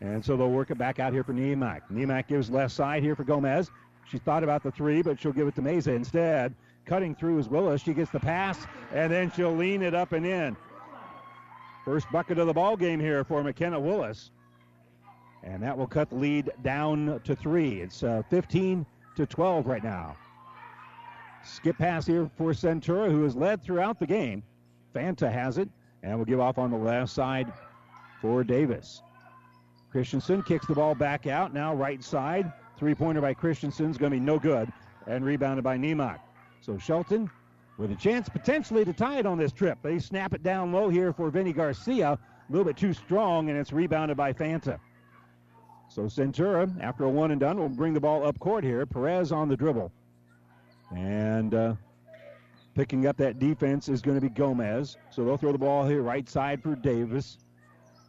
And 0.01 0.25
so 0.25 0.37
they'll 0.37 0.51
work 0.51 0.71
it 0.71 0.79
back 0.79 1.01
out 1.01 1.13
here 1.13 1.25
for 1.25 1.33
Niemak. 1.33 1.81
Niemak 1.91 2.29
gives 2.29 2.49
left 2.49 2.75
side 2.75 3.03
here 3.03 3.17
for 3.17 3.25
Gomez. 3.25 3.73
She 4.05 4.19
thought 4.19 4.45
about 4.45 4.63
the 4.63 4.71
three, 4.71 5.03
but 5.03 5.19
she'll 5.19 5.33
give 5.33 5.49
it 5.49 5.57
to 5.57 5.63
Meza 5.63 5.97
instead. 5.97 6.55
Cutting 6.87 7.17
through 7.17 7.39
is 7.41 7.49
Willis. 7.49 7.83
She 7.83 7.93
gets 7.93 8.13
the 8.13 8.21
pass, 8.21 8.65
and 8.95 9.13
then 9.13 9.33
she'll 9.33 9.55
lean 9.55 9.83
it 9.83 9.93
up 9.93 10.13
and 10.13 10.25
in. 10.25 10.57
First 11.85 12.11
bucket 12.13 12.39
of 12.39 12.47
the 12.47 12.53
ball 12.53 12.77
game 12.77 13.01
here 13.01 13.25
for 13.25 13.43
McKenna 13.43 13.79
Willis. 13.79 14.31
And 15.43 15.63
that 15.63 15.77
will 15.77 15.87
cut 15.87 16.11
the 16.11 16.17
lead 16.17 16.51
down 16.63 17.21
to 17.25 17.37
three. 17.37 17.81
It's 17.81 18.03
uh, 18.03 18.23
15 18.31 18.87
to 19.17 19.27
12 19.27 19.67
right 19.67 19.83
now. 19.83 20.17
Skip 21.45 21.79
pass 21.79 22.07
here 22.07 22.31
for 22.37 22.53
Centura, 22.53 23.11
who 23.11 23.23
has 23.25 23.37
led 23.37 23.63
throughout 23.63 23.99
the 23.99 24.07
game. 24.07 24.43
Fanta 24.95 25.31
has 25.31 25.59
it, 25.59 25.69
and 26.03 26.17
will 26.17 26.25
give 26.25 26.41
off 26.41 26.59
on 26.59 26.71
the 26.71 26.77
left 26.77 27.11
side 27.11 27.53
for 28.21 28.43
Davis. 28.43 29.03
Christensen 29.91 30.43
kicks 30.43 30.67
the 30.67 30.75
ball 30.75 30.95
back 30.95 31.27
out. 31.27 31.53
Now 31.53 31.75
right 31.75 32.03
side. 32.03 32.53
Three 32.77 32.95
pointer 32.95 33.21
by 33.21 33.35
Christensen 33.35 33.91
is 33.91 33.97
going 33.97 34.13
to 34.13 34.17
be 34.17 34.25
no 34.25 34.39
good, 34.39 34.71
and 35.07 35.25
rebounded 35.25 35.65
by 35.65 35.79
Niemock. 35.79 36.19
So 36.61 36.79
Shelton 36.79 37.31
with 37.79 37.91
a 37.91 37.97
chance 37.97 38.29
potentially 38.29 38.85
to 38.85 38.93
tie 38.93 39.19
it 39.19 39.27
on 39.27 39.39
this 39.39 39.53
trip. 39.53 39.79
They 39.83 39.99
snap 39.99 40.35
it 40.35 40.43
down 40.43 40.73
low 40.73 40.89
here 40.89 41.13
for 41.13 41.31
Vinny 41.31 41.53
Garcia. 41.53 42.13
A 42.13 42.53
little 42.53 42.65
bit 42.65 42.77
too 42.77 42.93
strong, 42.93 43.51
and 43.51 43.59
it's 43.59 43.73
rebounded 43.73 44.17
by 44.17 44.33
Fanta. 44.33 44.79
So 45.89 46.03
Centura, 46.03 46.71
after 46.81 47.05
a 47.05 47.09
one 47.09 47.31
and 47.31 47.41
done, 47.41 47.59
will 47.59 47.69
bring 47.69 47.95
the 47.95 48.01
ball 48.01 48.27
up 48.27 48.39
court 48.39 48.65
here. 48.65 48.87
Perez 48.87 49.33
on 49.33 49.49
the 49.49 49.57
dribble. 49.57 49.93
And 50.95 51.55
uh, 51.55 51.75
picking 52.75 53.07
up 53.07 53.17
that 53.17 53.39
defense 53.39 53.89
is 53.89 54.03
going 54.03 54.17
to 54.17 54.21
be 54.21 54.29
Gomez. 54.29 54.97
So 55.11 55.25
they'll 55.25 55.37
throw 55.37 55.53
the 55.53 55.59
ball 55.59 55.87
here 55.87 56.03
right 56.03 56.29
side 56.29 56.63
for 56.63 56.75
Davis. 56.77 57.39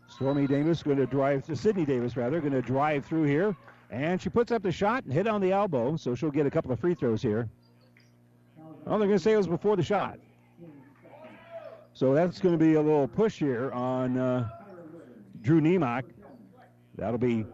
Stormy 0.10 0.48
Davis 0.48 0.84
going 0.84 0.98
to 0.98 1.06
drive, 1.06 1.46
to 1.46 1.56
Sydney 1.56 1.86
Davis 1.86 2.16
rather, 2.16 2.40
going 2.40 2.54
to 2.54 2.62
drive 2.62 3.06
through 3.06 3.24
here. 3.24 3.56
And 3.90 4.22
she 4.22 4.30
puts 4.30 4.52
up 4.52 4.64
the 4.64 4.72
shot 4.72 5.04
and 5.04 5.14
hit 5.14 5.28
on 5.28 5.42
the 5.42 5.52
elbow, 5.52 5.96
so 5.96 6.16
she'll 6.16 6.32
get 6.32 6.46
a 6.46 6.52
couple 6.52 6.72
of 6.72 6.80
free 6.80 6.94
throws 6.94 7.22
here. 7.22 7.50
Well, 8.88 9.00
they're 9.00 9.08
going 9.10 9.20
to 9.20 9.24
say 9.24 9.34
it 9.34 9.38
was 9.38 9.48
before 9.48 9.76
the 9.76 9.84
shot. 9.84 10.18
So 11.94 12.14
that's 12.14 12.40
going 12.40 12.58
to 12.58 12.64
be 12.64 12.76
a 12.76 12.82
little 12.82 13.08
push 13.08 13.38
here 13.38 13.70
on 13.72 14.18
uh, 14.18 14.48
Drew 15.42 15.60
Niemock. 15.60 16.04
That'll 16.96 17.18
be 17.18 17.46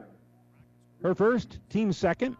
her 1.01 1.15
first, 1.15 1.57
team 1.69 1.91
second. 1.91 2.37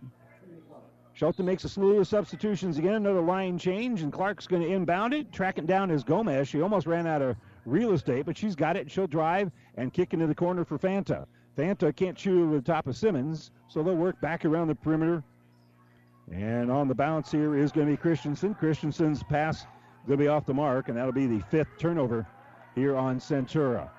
Shelton 1.13 1.45
makes 1.45 1.63
a 1.63 1.69
slew 1.69 1.99
of 1.99 2.07
substitutions 2.07 2.77
again, 2.77 2.93
another 2.93 3.21
line 3.21 3.57
change, 3.57 4.03
and 4.03 4.13
Clark's 4.13 4.45
going 4.45 4.61
to 4.61 4.67
inbound 4.67 5.13
it. 5.13 5.31
Tracking 5.31 5.65
down 5.65 5.89
is 5.89 6.03
Gomez. 6.03 6.47
She 6.47 6.61
almost 6.61 6.85
ran 6.85 7.07
out 7.07 7.21
of 7.23 7.35
real 7.65 7.93
estate, 7.93 8.27
but 8.27 8.37
she's 8.37 8.55
got 8.55 8.77
it. 8.77 8.91
She'll 8.91 9.07
drive 9.07 9.51
and 9.75 9.91
kick 9.91 10.13
into 10.13 10.27
the 10.27 10.35
corner 10.35 10.63
for 10.63 10.77
Fanta. 10.77 11.25
Fanta 11.57 11.95
can't 11.95 12.17
shoot 12.17 12.43
over 12.43 12.55
the 12.57 12.61
top 12.61 12.85
of 12.85 12.95
Simmons, 12.95 13.49
so 13.67 13.81
they'll 13.81 13.95
work 13.95 14.21
back 14.21 14.45
around 14.45 14.67
the 14.67 14.75
perimeter. 14.75 15.23
And 16.31 16.71
on 16.71 16.87
the 16.87 16.95
bounce 16.95 17.31
here 17.31 17.55
is 17.55 17.71
going 17.71 17.87
to 17.87 17.93
be 17.93 17.97
Christensen. 17.97 18.55
Christensen's 18.55 19.23
pass 19.23 19.65
going 20.07 20.19
to 20.19 20.23
be 20.23 20.27
off 20.27 20.45
the 20.45 20.53
mark, 20.53 20.89
and 20.89 20.97
that'll 20.97 21.11
be 21.11 21.27
the 21.27 21.41
fifth 21.49 21.77
turnover 21.77 22.25
here 22.75 22.95
on 22.95 23.19
Centura. 23.19 23.89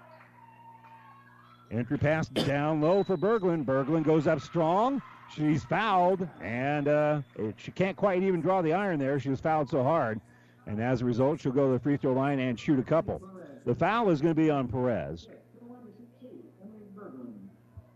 Entry 1.71 1.99
pass 1.99 2.29
down 2.29 2.81
low 2.81 3.03
for 3.03 3.17
Berglund. 3.17 3.65
Berglund 3.65 4.05
goes 4.05 4.27
up 4.27 4.41
strong. 4.41 5.03
She's 5.35 5.65
fouled, 5.65 6.29
and 6.43 6.89
uh, 6.89 7.23
it, 7.37 7.55
she 7.59 7.71
can't 7.71 7.97
quite 7.97 8.23
even 8.23 8.41
draw 8.41 8.63
the 8.63 8.73
iron 8.73 8.99
there. 8.99 9.19
She 9.19 9.31
was 9.31 9.41
fouled 9.41 9.71
so 9.71 9.83
hard. 9.83 10.21
And 10.67 10.81
as 10.81 11.03
a 11.03 11.05
result, 11.05 11.41
she'll 11.41 11.53
go 11.53 11.67
to 11.67 11.73
the 11.73 11.79
free 11.79 11.97
throw 11.97 12.13
line 12.13 12.39
and 12.39 12.59
shoot 12.59 12.79
a 12.79 12.83
couple. 12.83 13.21
The 13.65 13.75
foul 13.75 14.11
is 14.11 14.21
going 14.21 14.35
to 14.35 14.41
be 14.41 14.51
on 14.51 14.69
Perez. 14.69 15.29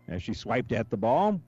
As 0.07 0.23
she 0.23 0.33
swiped 0.33 0.71
at 0.71 0.89
the 0.89 0.97
ball. 0.97 1.39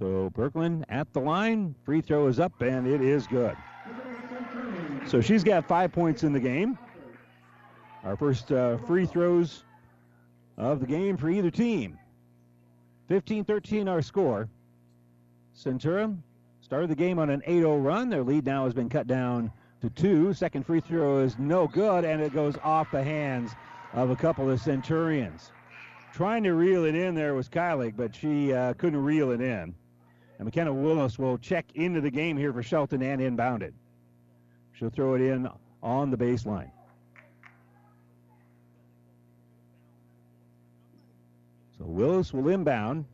So 0.00 0.30
Berglund 0.34 0.84
at 0.88 1.12
the 1.12 1.20
line. 1.20 1.74
Free 1.84 2.00
throw 2.00 2.26
is 2.26 2.40
up, 2.40 2.58
and 2.62 2.86
it 2.86 3.02
is 3.02 3.26
good. 3.26 3.54
So 5.06 5.20
she's 5.20 5.44
got 5.44 5.68
five 5.68 5.92
points 5.92 6.24
in 6.24 6.32
the 6.32 6.40
game. 6.40 6.78
Our 8.02 8.16
first 8.16 8.50
uh, 8.50 8.78
free 8.78 9.04
throws 9.04 9.64
of 10.56 10.80
the 10.80 10.86
game 10.86 11.18
for 11.18 11.28
either 11.28 11.50
team. 11.50 11.98
15 13.08 13.44
13 13.44 13.88
our 13.88 14.00
score. 14.00 14.48
Centura 15.54 16.16
started 16.62 16.88
the 16.88 16.96
game 16.96 17.18
on 17.18 17.28
an 17.28 17.42
8 17.44 17.58
0 17.58 17.76
run. 17.76 18.08
Their 18.08 18.22
lead 18.22 18.46
now 18.46 18.64
has 18.64 18.72
been 18.72 18.88
cut 18.88 19.06
down 19.06 19.52
to 19.82 19.90
two. 19.90 20.32
Second 20.32 20.64
free 20.64 20.80
throw 20.80 21.18
is 21.18 21.38
no 21.38 21.68
good, 21.68 22.06
and 22.06 22.22
it 22.22 22.32
goes 22.32 22.56
off 22.64 22.90
the 22.90 23.04
hands 23.04 23.50
of 23.92 24.08
a 24.08 24.16
couple 24.16 24.48
of 24.48 24.62
Centurions. 24.62 25.52
Trying 26.14 26.42
to 26.44 26.54
reel 26.54 26.86
it 26.86 26.94
in 26.94 27.14
there 27.14 27.34
was 27.34 27.50
Kylie, 27.50 27.94
but 27.94 28.14
she 28.14 28.54
uh, 28.54 28.72
couldn't 28.74 29.04
reel 29.04 29.30
it 29.32 29.42
in. 29.42 29.74
And 30.40 30.46
McKenna 30.46 30.72
Willis 30.72 31.18
will 31.18 31.36
check 31.36 31.66
into 31.74 32.00
the 32.00 32.10
game 32.10 32.34
here 32.34 32.50
for 32.50 32.62
Shelton 32.62 33.02
and 33.02 33.20
inbound 33.20 33.62
it. 33.62 33.74
She'll 34.72 34.88
throw 34.88 35.12
it 35.12 35.20
in 35.20 35.46
on 35.82 36.10
the 36.10 36.16
baseline. 36.16 36.70
So 41.76 41.84
Willis 41.84 42.32
will 42.32 42.48
inbound. 42.48 43.04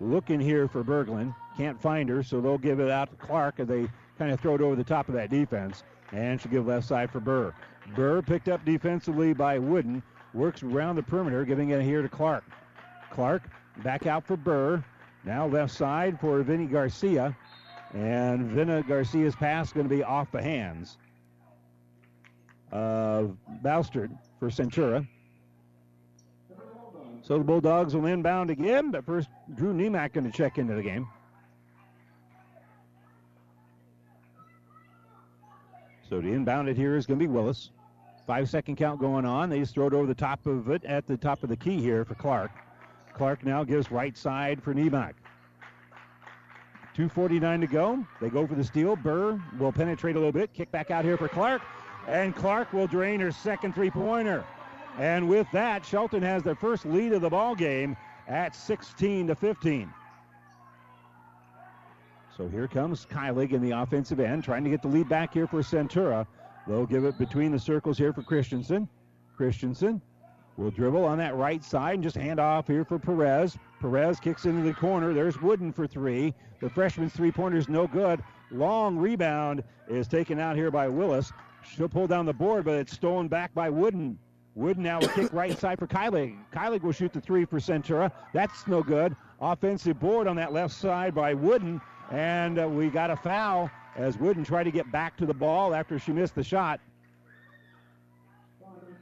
Looking 0.00 0.40
here 0.40 0.66
for 0.66 0.82
Berglund. 0.82 1.36
Can't 1.54 1.78
find 1.78 2.08
her, 2.08 2.22
so 2.22 2.40
they'll 2.40 2.56
give 2.56 2.80
it 2.80 2.88
out 2.88 3.10
to 3.10 3.16
Clark 3.16 3.60
as 3.60 3.68
they 3.68 3.86
kind 4.18 4.32
of 4.32 4.40
throw 4.40 4.54
it 4.54 4.62
over 4.62 4.74
the 4.74 4.82
top 4.82 5.10
of 5.10 5.14
that 5.16 5.28
defense. 5.28 5.82
And 6.12 6.40
she'll 6.40 6.50
give 6.50 6.66
left 6.66 6.88
side 6.88 7.10
for 7.10 7.20
Burr. 7.20 7.52
Burr 7.94 8.22
picked 8.22 8.48
up 8.48 8.64
defensively 8.64 9.34
by 9.34 9.58
Wooden. 9.58 10.02
Works 10.32 10.62
around 10.62 10.96
the 10.96 11.02
perimeter, 11.02 11.44
giving 11.44 11.70
it 11.70 11.82
here 11.82 12.00
to 12.00 12.08
Clark. 12.08 12.44
Clark 13.10 13.50
back 13.82 14.06
out 14.06 14.26
for 14.26 14.38
Burr. 14.38 14.82
Now 15.24 15.46
left 15.46 15.72
side 15.72 16.20
for 16.20 16.42
Vinny 16.42 16.66
Garcia. 16.66 17.36
And 17.94 18.50
Vinny 18.50 18.82
Garcia's 18.82 19.36
pass 19.36 19.72
going 19.72 19.88
to 19.88 19.94
be 19.94 20.02
off 20.02 20.32
the 20.32 20.42
hands 20.42 20.98
of 22.72 23.36
Boustert 23.62 24.10
for 24.40 24.48
Centura. 24.48 25.06
So 27.22 27.38
the 27.38 27.44
Bulldogs 27.44 27.94
will 27.94 28.06
inbound 28.06 28.50
again, 28.50 28.90
but 28.90 29.06
first 29.06 29.28
Drew 29.54 29.72
Niemak 29.72 30.12
going 30.12 30.30
to 30.30 30.36
check 30.36 30.58
into 30.58 30.74
the 30.74 30.82
game. 30.82 31.08
So 36.10 36.20
the 36.20 36.28
inbounded 36.28 36.76
here 36.76 36.96
is 36.96 37.06
going 37.06 37.18
to 37.18 37.26
be 37.26 37.32
Willis. 37.32 37.70
Five 38.26 38.50
second 38.50 38.76
count 38.76 39.00
going 39.00 39.24
on. 39.24 39.50
They 39.50 39.60
just 39.60 39.74
throw 39.74 39.86
it 39.86 39.94
over 39.94 40.06
the 40.06 40.14
top 40.14 40.46
of 40.46 40.68
it 40.68 40.84
at 40.84 41.06
the 41.06 41.16
top 41.16 41.42
of 41.42 41.48
the 41.48 41.56
key 41.56 41.80
here 41.80 42.04
for 42.04 42.14
Clark. 42.14 42.50
Clark 43.14 43.44
now 43.44 43.64
gives 43.64 43.90
right 43.90 44.16
side 44.16 44.62
for 44.62 44.74
Niemak. 44.74 45.14
2.49 46.96 47.60
to 47.60 47.66
go. 47.66 48.06
They 48.20 48.28
go 48.28 48.46
for 48.46 48.54
the 48.54 48.64
steal. 48.64 48.94
Burr 48.96 49.40
will 49.58 49.72
penetrate 49.72 50.16
a 50.16 50.18
little 50.18 50.32
bit. 50.32 50.52
Kick 50.52 50.70
back 50.70 50.90
out 50.90 51.04
here 51.04 51.16
for 51.16 51.28
Clark. 51.28 51.62
And 52.06 52.36
Clark 52.36 52.72
will 52.72 52.86
drain 52.86 53.20
her 53.20 53.32
second 53.32 53.74
three 53.74 53.90
pointer. 53.90 54.44
And 54.98 55.28
with 55.28 55.46
that, 55.52 55.84
Shelton 55.84 56.22
has 56.22 56.42
their 56.42 56.54
first 56.54 56.84
lead 56.86 57.12
of 57.12 57.22
the 57.22 57.30
ball 57.30 57.54
game 57.54 57.96
at 58.28 58.54
16 58.54 59.26
to 59.26 59.34
15. 59.34 59.92
So 62.36 62.48
here 62.48 62.68
comes 62.68 63.06
Kylig 63.06 63.52
in 63.52 63.62
the 63.62 63.72
offensive 63.72 64.20
end, 64.20 64.44
trying 64.44 64.64
to 64.64 64.70
get 64.70 64.82
the 64.82 64.88
lead 64.88 65.08
back 65.08 65.34
here 65.34 65.46
for 65.46 65.60
Centura. 65.60 66.26
They'll 66.66 66.86
give 66.86 67.04
it 67.04 67.18
between 67.18 67.52
the 67.52 67.58
circles 67.58 67.98
here 67.98 68.12
for 68.12 68.22
Christensen. 68.22 68.88
Christensen 69.36 70.00
will 70.56 70.70
dribble 70.70 71.04
on 71.04 71.18
that 71.18 71.36
right 71.36 71.62
side 71.64 71.94
and 71.94 72.02
just 72.02 72.16
hand 72.16 72.38
off 72.38 72.66
here 72.66 72.84
for 72.84 72.98
Perez. 72.98 73.56
Perez 73.80 74.20
kicks 74.20 74.44
into 74.44 74.62
the 74.62 74.74
corner. 74.74 75.12
There's 75.12 75.40
Wooden 75.40 75.72
for 75.72 75.86
three. 75.86 76.34
The 76.60 76.70
freshman's 76.70 77.12
three 77.12 77.32
pointer's 77.32 77.68
no 77.68 77.86
good. 77.86 78.22
Long 78.50 78.96
rebound 78.96 79.62
is 79.88 80.06
taken 80.06 80.38
out 80.38 80.56
here 80.56 80.70
by 80.70 80.88
Willis. 80.88 81.32
She'll 81.62 81.88
pull 81.88 82.06
down 82.06 82.26
the 82.26 82.32
board, 82.32 82.64
but 82.64 82.74
it's 82.74 82.92
stolen 82.92 83.28
back 83.28 83.54
by 83.54 83.70
Wooden. 83.70 84.18
Wooden 84.54 84.84
now 84.84 85.00
will 85.00 85.08
kick 85.08 85.32
right 85.32 85.58
side 85.58 85.78
for 85.78 85.86
Kylie. 85.86 86.38
Kylie 86.52 86.80
will 86.80 86.92
shoot 86.92 87.12
the 87.12 87.20
three 87.20 87.44
for 87.44 87.58
Centura. 87.58 88.12
That's 88.32 88.66
no 88.68 88.82
good. 88.82 89.16
Offensive 89.40 89.98
board 89.98 90.28
on 90.28 90.36
that 90.36 90.52
left 90.52 90.74
side 90.74 91.14
by 91.14 91.34
Wooden. 91.34 91.80
And 92.12 92.60
uh, 92.60 92.68
we 92.68 92.88
got 92.90 93.10
a 93.10 93.16
foul 93.16 93.70
as 93.96 94.16
Wooden 94.18 94.44
tried 94.44 94.64
to 94.64 94.70
get 94.70 94.90
back 94.92 95.16
to 95.16 95.26
the 95.26 95.34
ball 95.34 95.74
after 95.74 95.98
she 95.98 96.12
missed 96.12 96.34
the 96.34 96.44
shot. 96.44 96.80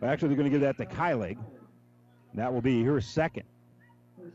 Actually, 0.03 0.29
they're 0.29 0.37
going 0.37 0.51
to 0.51 0.59
give 0.59 0.63
that 0.63 0.77
to 0.79 0.87
Kylig. 0.87 1.39
That 2.35 2.53
will 2.53 2.61
be 2.61 2.83
her 2.83 3.01
second. 3.01 3.45
And 4.19 4.33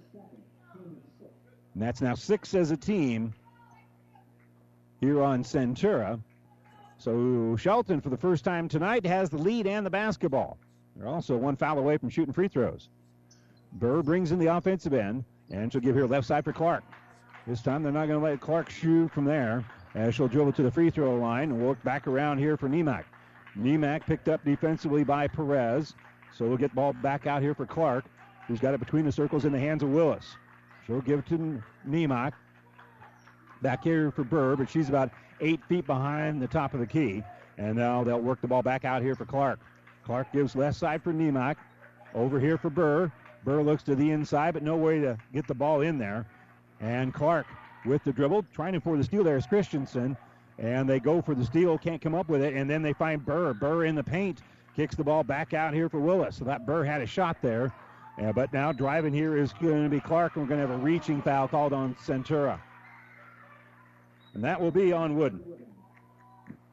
that's 1.75 2.01
now 2.01 2.15
six 2.15 2.55
as 2.55 2.71
a 2.71 2.77
team 2.77 3.33
here 4.99 5.21
on 5.21 5.43
Centura. 5.43 6.19
So 6.97 7.55
Shelton, 7.57 8.01
for 8.01 8.09
the 8.09 8.17
first 8.17 8.43
time 8.43 8.67
tonight, 8.67 9.05
has 9.05 9.29
the 9.29 9.37
lead 9.37 9.67
and 9.67 9.85
the 9.85 9.89
basketball. 9.89 10.57
They're 10.95 11.07
also 11.07 11.37
one 11.37 11.55
foul 11.55 11.77
away 11.77 11.97
from 11.97 12.09
shooting 12.09 12.33
free 12.33 12.47
throws. 12.47 12.89
Burr 13.73 14.01
brings 14.01 14.31
in 14.31 14.39
the 14.39 14.47
offensive 14.47 14.93
end, 14.93 15.23
and 15.51 15.71
she'll 15.71 15.81
give 15.81 15.95
here 15.95 16.07
left 16.07 16.25
side 16.25 16.43
for 16.43 16.53
Clark. 16.53 16.83
This 17.45 17.61
time 17.61 17.83
they're 17.83 17.91
not 17.91 18.07
going 18.07 18.19
to 18.19 18.25
let 18.25 18.41
Clark 18.41 18.69
shoot 18.69 19.11
from 19.11 19.25
there, 19.25 19.63
as 19.93 20.15
she'll 20.15 20.27
dribble 20.27 20.53
to 20.53 20.63
the 20.63 20.71
free 20.71 20.89
throw 20.89 21.15
line 21.17 21.51
and 21.51 21.61
work 21.61 21.81
back 21.83 22.07
around 22.07 22.39
here 22.39 22.57
for 22.57 22.67
Nemak. 22.67 23.03
Nemak 23.57 24.05
picked 24.05 24.29
up 24.29 24.43
defensively 24.45 25.03
by 25.03 25.27
Perez, 25.27 25.95
so 26.35 26.45
we'll 26.45 26.57
get 26.57 26.71
the 26.71 26.75
ball 26.75 26.93
back 26.93 27.25
out 27.27 27.41
here 27.41 27.55
for 27.55 27.65
Clark, 27.65 28.05
who's 28.47 28.59
got 28.59 28.73
it 28.73 28.79
between 28.79 29.05
the 29.05 29.11
circles 29.11 29.45
in 29.45 29.51
the 29.51 29.59
hands 29.59 29.83
of 29.83 29.89
Willis. 29.89 30.35
She'll 30.85 31.01
give 31.01 31.19
it 31.19 31.25
to 31.27 31.61
Nemak. 31.87 32.33
Back 33.61 33.83
here 33.83 34.11
for 34.11 34.23
Burr, 34.23 34.55
but 34.55 34.69
she's 34.69 34.89
about 34.89 35.09
eight 35.41 35.59
feet 35.67 35.85
behind 35.85 36.41
the 36.41 36.47
top 36.47 36.73
of 36.73 36.79
the 36.79 36.85
key. 36.85 37.23
And 37.57 37.75
now 37.75 38.03
they'll 38.03 38.19
work 38.19 38.39
the 38.41 38.47
ball 38.47 38.61
back 38.61 38.85
out 38.85 39.01
here 39.01 39.15
for 39.15 39.25
Clark. 39.25 39.59
Clark 40.03 40.31
gives 40.31 40.55
left 40.55 40.77
side 40.77 41.01
for 41.01 41.11
Nemak. 41.11 41.55
Over 42.13 42.39
here 42.39 42.57
for 42.57 42.69
Burr. 42.69 43.11
Burr 43.43 43.63
looks 43.63 43.83
to 43.83 43.95
the 43.95 44.11
inside, 44.11 44.53
but 44.53 44.63
no 44.63 44.77
way 44.77 44.99
to 45.01 45.17
get 45.33 45.47
the 45.47 45.55
ball 45.55 45.81
in 45.81 45.97
there. 45.97 46.25
And 46.79 47.13
Clark 47.13 47.47
with 47.85 48.03
the 48.03 48.13
dribble, 48.13 48.45
trying 48.53 48.73
to 48.73 48.79
for 48.79 48.97
the 48.97 49.03
steal 49.03 49.23
there 49.23 49.37
is 49.37 49.47
Christensen. 49.47 50.15
And 50.59 50.89
they 50.89 50.99
go 50.99 51.21
for 51.21 51.35
the 51.35 51.45
steal, 51.45 51.77
can't 51.77 52.01
come 52.01 52.15
up 52.15 52.29
with 52.29 52.41
it. 52.41 52.53
And 52.55 52.69
then 52.69 52.81
they 52.81 52.93
find 52.93 53.23
Burr. 53.23 53.53
Burr 53.53 53.85
in 53.85 53.95
the 53.95 54.03
paint, 54.03 54.41
kicks 54.75 54.95
the 54.95 55.03
ball 55.03 55.23
back 55.23 55.53
out 55.53 55.73
here 55.73 55.89
for 55.89 55.99
Willis. 55.99 56.37
So 56.37 56.45
that 56.45 56.65
Burr 56.65 56.83
had 56.83 57.01
a 57.01 57.05
shot 57.05 57.37
there. 57.41 57.71
Yeah, 58.17 58.31
but 58.31 58.51
now 58.51 58.71
driving 58.71 59.13
here 59.13 59.37
is 59.37 59.53
going 59.53 59.83
to 59.83 59.89
be 59.89 59.99
Clark, 59.99 60.35
and 60.35 60.43
we're 60.43 60.49
going 60.49 60.61
to 60.61 60.67
have 60.67 60.79
a 60.79 60.83
reaching 60.83 61.21
foul 61.21 61.47
called 61.47 61.71
on 61.71 61.95
Centura. 61.95 62.59
And 64.33 64.43
that 64.43 64.59
will 64.59 64.71
be 64.71 64.91
on 64.91 65.15
Wooden. 65.15 65.41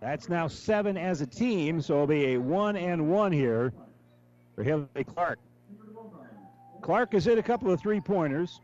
That's 0.01 0.29
now 0.29 0.49
seven 0.49 0.97
as 0.97 1.21
a 1.21 1.27
team, 1.27 1.81
so 1.81 1.95
it'll 1.95 2.07
be 2.07 2.35
a 2.35 2.39
one 2.39 2.77
and 2.77 3.11
one 3.11 3.33
here 3.33 3.73
for 4.55 4.63
Hillary 4.63 5.05
Clark. 5.05 5.39
Clark 6.83 7.13
has 7.13 7.25
hit 7.25 7.39
a 7.39 7.43
couple 7.43 7.71
of 7.71 7.81
three 7.81 8.01
pointers. 8.01 8.61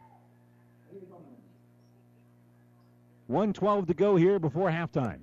112 3.30 3.86
to 3.86 3.94
go 3.94 4.16
here 4.16 4.38
before 4.38 4.70
halftime. 4.70 5.20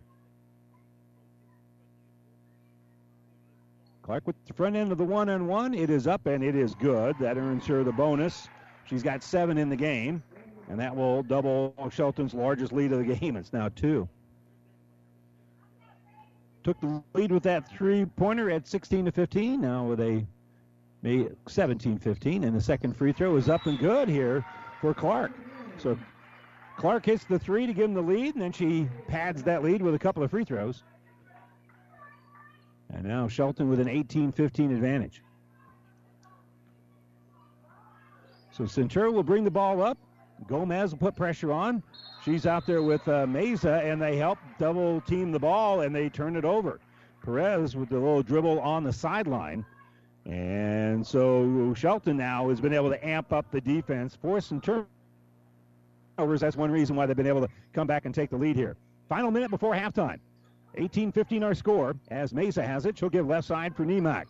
Clark 4.01 4.25
with 4.25 4.37
the 4.47 4.53
front 4.53 4.77
end 4.77 4.93
of 4.93 4.97
the 4.97 5.03
one 5.03 5.27
and 5.27 5.45
one. 5.47 5.73
It 5.73 5.89
is 5.89 6.07
up 6.07 6.25
and 6.25 6.41
it 6.41 6.55
is 6.55 6.73
good. 6.75 7.17
That 7.19 7.37
earns 7.37 7.67
her 7.67 7.83
the 7.83 7.91
bonus. 7.91 8.47
She's 8.85 9.03
got 9.03 9.21
seven 9.21 9.57
in 9.57 9.67
the 9.67 9.75
game, 9.75 10.23
and 10.69 10.79
that 10.79 10.95
will 10.95 11.21
double 11.23 11.73
Shelton's 11.91 12.33
largest 12.33 12.71
lead 12.71 12.93
of 12.93 13.05
the 13.05 13.13
game. 13.13 13.35
It's 13.35 13.51
now 13.51 13.67
two. 13.75 14.07
Took 16.63 16.79
the 16.79 17.03
lead 17.13 17.33
with 17.33 17.43
that 17.43 17.69
three 17.69 18.05
pointer 18.05 18.49
at 18.49 18.65
16 18.65 19.05
to 19.05 19.11
15. 19.11 19.59
Now 19.59 19.83
with 19.83 19.99
a 19.99 20.25
17 21.47 21.99
15, 21.99 22.43
and 22.45 22.55
the 22.55 22.61
second 22.61 22.95
free 22.95 23.11
throw 23.11 23.35
is 23.35 23.49
up 23.49 23.65
and 23.65 23.77
good 23.77 24.07
here 24.07 24.45
for 24.79 24.93
Clark. 24.93 25.31
So 25.77 25.97
Clark 26.77 27.07
hits 27.07 27.25
the 27.25 27.39
three 27.39 27.65
to 27.65 27.73
give 27.73 27.85
him 27.85 27.95
the 27.95 28.01
lead, 28.01 28.35
and 28.35 28.41
then 28.41 28.51
she 28.51 28.87
pads 29.07 29.41
that 29.43 29.63
lead 29.63 29.81
with 29.81 29.95
a 29.95 29.99
couple 29.99 30.21
of 30.21 30.29
free 30.29 30.45
throws. 30.45 30.83
And 32.93 33.03
now 33.03 33.27
Shelton 33.27 33.67
with 33.67 33.79
an 33.79 33.89
18 33.89 34.31
15 34.31 34.71
advantage. 34.71 35.23
So 38.51 38.63
Centura 38.63 39.11
will 39.11 39.23
bring 39.23 39.43
the 39.43 39.51
ball 39.51 39.81
up. 39.81 39.97
Gomez 40.47 40.91
will 40.91 40.99
put 40.99 41.15
pressure 41.15 41.51
on. 41.51 41.81
She's 42.23 42.45
out 42.45 42.67
there 42.67 42.83
with 42.83 43.05
uh, 43.07 43.25
Mesa, 43.25 43.81
and 43.83 43.99
they 43.99 44.15
help 44.15 44.37
double 44.59 45.01
team 45.01 45.31
the 45.31 45.39
ball, 45.39 45.81
and 45.81 45.95
they 45.95 46.09
turn 46.09 46.35
it 46.35 46.45
over. 46.45 46.79
Perez 47.23 47.75
with 47.75 47.89
the 47.89 47.95
little 47.95 48.21
dribble 48.21 48.59
on 48.59 48.83
the 48.83 48.93
sideline. 48.93 49.65
And 50.25 51.05
so 51.05 51.73
Shelton 51.75 52.17
now 52.17 52.49
has 52.49 52.61
been 52.61 52.73
able 52.73 52.89
to 52.89 53.07
amp 53.07 53.33
up 53.33 53.49
the 53.51 53.61
defense, 53.61 54.15
force 54.15 54.45
some 54.45 54.61
turnovers. 56.17 56.41
That's 56.41 56.57
one 56.57 56.71
reason 56.71 56.95
why 56.95 57.05
they've 57.05 57.15
been 57.15 57.27
able 57.27 57.41
to 57.41 57.49
come 57.73 57.87
back 57.87 58.05
and 58.05 58.13
take 58.13 58.29
the 58.29 58.37
lead 58.37 58.55
here. 58.55 58.75
Final 59.09 59.31
minute 59.31 59.49
before 59.49 59.73
halftime. 59.73 60.19
18-15 60.77 61.43
our 61.43 61.55
score. 61.55 61.95
As 62.09 62.33
Mesa 62.33 62.63
has 62.63 62.85
it, 62.85 62.97
she'll 62.97 63.09
give 63.09 63.27
left 63.27 63.47
side 63.47 63.75
for 63.75 63.85
Nemak. 63.85 64.25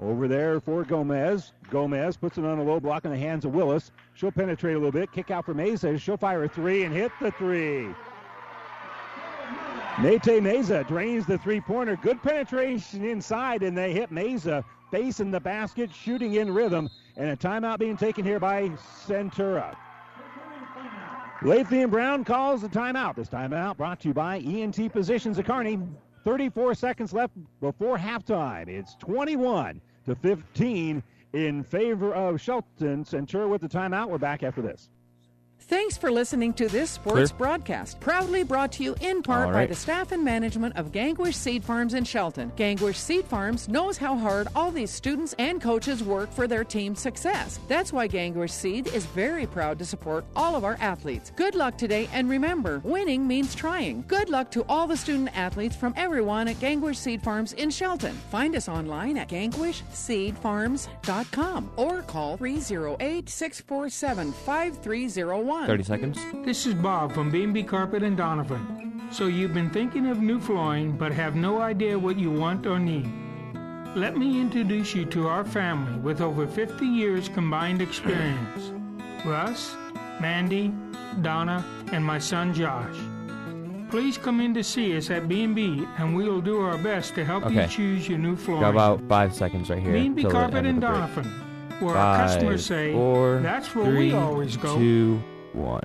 Over 0.00 0.26
there 0.26 0.58
for 0.60 0.84
Gomez. 0.84 1.52
Gomez 1.70 2.16
puts 2.16 2.38
it 2.38 2.44
on 2.44 2.58
a 2.58 2.62
low 2.62 2.80
block 2.80 3.04
in 3.04 3.10
the 3.10 3.18
hands 3.18 3.44
of 3.44 3.54
Willis. 3.54 3.92
She'll 4.14 4.32
penetrate 4.32 4.74
a 4.74 4.78
little 4.78 4.92
bit. 4.92 5.12
Kick 5.12 5.30
out 5.30 5.44
for 5.44 5.54
Mesa. 5.54 5.98
She'll 5.98 6.16
fire 6.16 6.44
a 6.44 6.48
three 6.48 6.84
and 6.84 6.94
hit 6.94 7.12
the 7.20 7.30
three. 7.32 7.88
Nate 10.00 10.42
Mesa 10.42 10.84
drains 10.84 11.26
the 11.26 11.36
three-pointer. 11.36 11.96
Good 11.96 12.22
penetration 12.22 13.04
inside, 13.04 13.62
and 13.62 13.76
they 13.76 13.92
hit 13.92 14.10
Mesa 14.10 14.64
facing 14.90 15.30
the 15.30 15.40
basket, 15.40 15.90
shooting 15.94 16.34
in 16.34 16.52
rhythm, 16.52 16.88
and 17.16 17.28
a 17.28 17.36
timeout 17.36 17.78
being 17.78 17.98
taken 17.98 18.24
here 18.24 18.40
by 18.40 18.70
Centura. 19.06 19.76
Lathan 21.42 21.90
Brown 21.90 22.24
calls 22.24 22.62
the 22.62 22.68
timeout. 22.68 23.16
This 23.16 23.28
timeout 23.28 23.76
brought 23.76 23.98
to 24.00 24.08
you 24.08 24.14
by 24.14 24.38
ENT 24.38 24.92
Physicians 24.92 25.40
of 25.40 25.44
Kearney. 25.44 25.76
34 26.22 26.76
seconds 26.76 27.12
left 27.12 27.32
before 27.60 27.98
halftime. 27.98 28.68
It's 28.68 28.94
21 29.00 29.80
to 30.06 30.14
15 30.14 31.02
in 31.32 31.64
favor 31.64 32.14
of 32.14 32.40
Shelton. 32.40 33.02
Centura 33.02 33.48
with 33.48 33.60
the 33.60 33.68
timeout. 33.68 34.08
We're 34.08 34.18
back 34.18 34.44
after 34.44 34.62
this. 34.62 34.88
Thanks 35.68 35.96
for 35.96 36.10
listening 36.10 36.52
to 36.54 36.66
this 36.68 36.90
sports 36.90 37.30
Clear. 37.30 37.38
broadcast, 37.38 38.00
proudly 38.00 38.42
brought 38.42 38.72
to 38.72 38.82
you 38.82 38.96
in 39.00 39.22
part 39.22 39.46
right. 39.46 39.62
by 39.62 39.66
the 39.66 39.74
staff 39.74 40.12
and 40.12 40.22
management 40.24 40.76
of 40.76 40.92
Gangwish 40.92 41.34
Seed 41.34 41.62
Farms 41.62 41.92
in 41.94 42.02
Shelton. 42.04 42.50
Gangwish 42.56 42.96
Seed 42.96 43.24
Farms 43.24 43.68
knows 43.68 43.96
how 43.96 44.16
hard 44.16 44.48
all 44.56 44.72
these 44.72 44.90
students 44.90 45.34
and 45.38 45.62
coaches 45.62 46.02
work 46.02 46.32
for 46.32 46.48
their 46.48 46.64
team's 46.64 47.00
success. 47.00 47.60
That's 47.68 47.92
why 47.92 48.08
Gangwish 48.08 48.50
Seed 48.50 48.88
is 48.88 49.06
very 49.06 49.46
proud 49.46 49.78
to 49.78 49.84
support 49.84 50.24
all 50.34 50.56
of 50.56 50.64
our 50.64 50.76
athletes. 50.80 51.30
Good 51.36 51.54
luck 51.54 51.78
today, 51.78 52.08
and 52.12 52.28
remember, 52.28 52.80
winning 52.84 53.24
means 53.26 53.54
trying. 53.54 54.04
Good 54.08 54.30
luck 54.30 54.50
to 54.52 54.64
all 54.68 54.86
the 54.88 54.96
student 54.96 55.30
athletes 55.36 55.76
from 55.76 55.94
everyone 55.96 56.48
at 56.48 56.56
Gangwish 56.56 56.96
Seed 56.96 57.22
Farms 57.22 57.52
in 57.52 57.70
Shelton. 57.70 58.14
Find 58.30 58.56
us 58.56 58.68
online 58.68 59.16
at 59.16 59.28
gangwishseedfarms.com 59.28 61.70
or 61.76 62.02
call 62.02 62.36
308 62.36 63.28
647 63.28 64.32
5301. 64.32 65.52
30 65.66 65.82
seconds. 65.84 66.18
This 66.44 66.66
is 66.66 66.74
Bob 66.74 67.12
from 67.12 67.30
B&B 67.30 67.62
Carpet 67.62 68.02
and 68.02 68.16
Donovan. 68.16 69.02
So 69.10 69.26
you've 69.26 69.54
been 69.54 69.70
thinking 69.70 70.06
of 70.06 70.18
new 70.18 70.40
flooring 70.40 70.92
but 70.92 71.12
have 71.12 71.36
no 71.36 71.60
idea 71.60 71.98
what 71.98 72.18
you 72.18 72.30
want 72.30 72.66
or 72.66 72.78
need. 72.78 73.10
Let 73.94 74.16
me 74.16 74.40
introduce 74.40 74.94
you 74.94 75.04
to 75.06 75.28
our 75.28 75.44
family 75.44 75.98
with 76.00 76.20
over 76.20 76.46
50 76.46 76.86
years 76.86 77.28
combined 77.28 77.82
experience. 77.82 78.72
Russ, 79.24 79.76
Mandy, 80.20 80.72
Donna, 81.20 81.64
and 81.92 82.04
my 82.04 82.18
son 82.18 82.54
Josh. 82.54 82.96
Please 83.90 84.16
come 84.16 84.40
in 84.40 84.54
to 84.54 84.64
see 84.64 84.96
us 84.96 85.10
at 85.10 85.28
B&B 85.28 85.86
and 85.98 86.16
we 86.16 86.26
will 86.26 86.40
do 86.40 86.62
our 86.62 86.78
best 86.78 87.14
to 87.14 87.24
help 87.24 87.44
okay. 87.44 87.62
you 87.62 87.68
choose 87.68 88.08
your 88.08 88.18
new 88.18 88.34
flooring. 88.34 88.62
Got 88.62 88.70
about 88.70 89.02
five 89.08 89.34
seconds 89.34 89.68
right 89.68 89.82
here. 89.82 89.92
B&B 89.92 90.24
Carpet 90.24 90.64
and 90.64 90.80
Donovan, 90.80 91.24
where 91.78 91.94
Five, 91.94 91.96
our 91.96 92.26
customers 92.26 92.64
say, 92.64 92.92
four, 92.94 93.40
that's 93.42 93.74
where 93.74 93.84
three, 93.84 94.08
we 94.08 94.14
always 94.14 94.56
go. 94.56 94.78
Two, 94.78 95.22
one. 95.54 95.82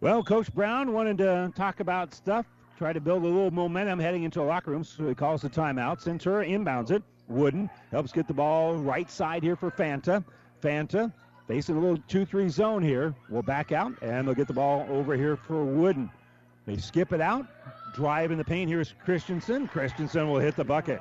Well, 0.00 0.22
Coach 0.22 0.52
Brown 0.52 0.92
wanted 0.92 1.18
to 1.18 1.52
talk 1.54 1.80
about 1.80 2.12
stuff, 2.12 2.46
try 2.76 2.92
to 2.92 3.00
build 3.00 3.22
a 3.22 3.26
little 3.26 3.50
momentum 3.50 3.98
heading 3.98 4.24
into 4.24 4.40
the 4.40 4.44
locker 4.44 4.72
room, 4.72 4.82
so 4.84 5.06
he 5.06 5.14
calls 5.14 5.42
the 5.42 5.50
timeout. 5.50 6.02
Centura 6.02 6.48
inbounds 6.48 6.90
it. 6.90 7.02
Wooden 7.28 7.70
helps 7.90 8.12
get 8.12 8.26
the 8.26 8.34
ball 8.34 8.76
right 8.76 9.10
side 9.10 9.42
here 9.42 9.56
for 9.56 9.70
Fanta. 9.70 10.24
Fanta 10.60 11.12
facing 11.46 11.76
a 11.76 11.80
little 11.80 11.98
2 12.08 12.24
3 12.24 12.48
zone 12.48 12.82
here. 12.82 13.14
Will 13.30 13.42
back 13.42 13.72
out, 13.72 13.92
and 14.02 14.26
they'll 14.26 14.34
get 14.34 14.48
the 14.48 14.52
ball 14.52 14.86
over 14.90 15.16
here 15.16 15.36
for 15.36 15.64
Wooden. 15.64 16.10
They 16.66 16.76
skip 16.76 17.12
it 17.12 17.20
out. 17.20 17.46
Drive 17.94 18.30
in 18.30 18.38
the 18.38 18.44
paint. 18.44 18.68
Here's 18.68 18.94
Christensen. 19.04 19.68
Christensen 19.68 20.30
will 20.30 20.38
hit 20.38 20.56
the 20.56 20.64
bucket. 20.64 21.00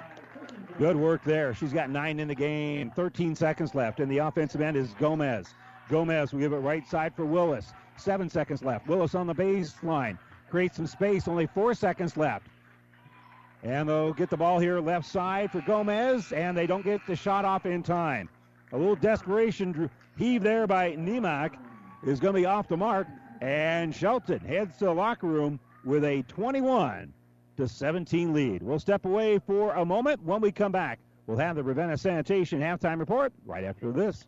Good 0.78 0.95
work 0.95 1.24
there. 1.24 1.53
She's 1.53 1.74
got 1.74 1.89
nine 1.89 2.19
in 2.19 2.28
the 2.28 2.36
game. 2.36 2.91
13 2.95 3.36
seconds 3.36 3.76
left. 3.76 3.99
And 3.99 4.11
the 4.11 4.19
offensive 4.19 4.61
end 4.61 4.76
is 4.76 4.93
Gomez. 4.99 5.53
Gomez 5.92 6.32
will 6.32 6.39
give 6.39 6.54
it 6.54 6.58
right 6.58 6.88
side 6.88 7.14
for 7.14 7.26
Willis. 7.26 7.74
Seven 7.98 8.30
seconds 8.30 8.64
left. 8.64 8.88
Willis 8.88 9.14
on 9.14 9.28
the 9.28 9.36
baseline. 9.36 10.18
Creates 10.50 10.78
some 10.78 10.88
space. 10.88 11.28
Only 11.28 11.48
four 11.48 11.74
seconds 11.74 12.18
left. 12.18 12.48
And 13.62 13.89
they'll 13.89 14.14
get 14.14 14.30
the 14.30 14.38
ball 14.38 14.58
here 14.58 14.80
left 14.80 15.06
side 15.06 15.52
for 15.52 15.62
Gomez, 15.62 16.32
and 16.32 16.58
they 16.58 16.66
don't 16.66 16.84
get 16.84 17.06
the 17.06 17.16
shot 17.16 17.46
off 17.46 17.66
in 17.66 17.84
time. 17.84 18.30
A 18.72 18.78
little 18.78 18.96
desperation 18.96 19.89
heave 20.18 20.42
there 20.42 20.66
by 20.66 20.94
Nemak 20.94 21.58
is 22.04 22.20
going 22.20 22.34
to 22.34 22.39
be 22.39 22.46
off 22.46 22.68
the 22.68 22.78
mark, 22.78 23.08
and 23.42 23.94
Shelton 23.94 24.39
heads 24.39 24.78
to 24.78 24.86
the 24.86 24.94
locker 24.94 25.28
room 25.28 25.60
with 25.84 26.04
a 26.06 26.24
21 26.24 27.14
to 27.58 27.68
17 27.68 28.34
lead. 28.34 28.64
We'll 28.64 28.80
step 28.80 29.06
away 29.06 29.39
for 29.39 29.74
a 29.74 29.86
moment. 29.86 30.24
When 30.24 30.42
we 30.42 30.52
come 30.52 30.72
back, 30.72 31.00
We'll 31.28 31.38
have 31.38 31.56
the 31.56 31.64
Ravenna 31.64 31.98
Sanitation 31.98 32.60
halftime 32.60 33.00
report 33.00 33.32
right 33.46 33.64
after 33.64 33.92
this. 33.92 34.28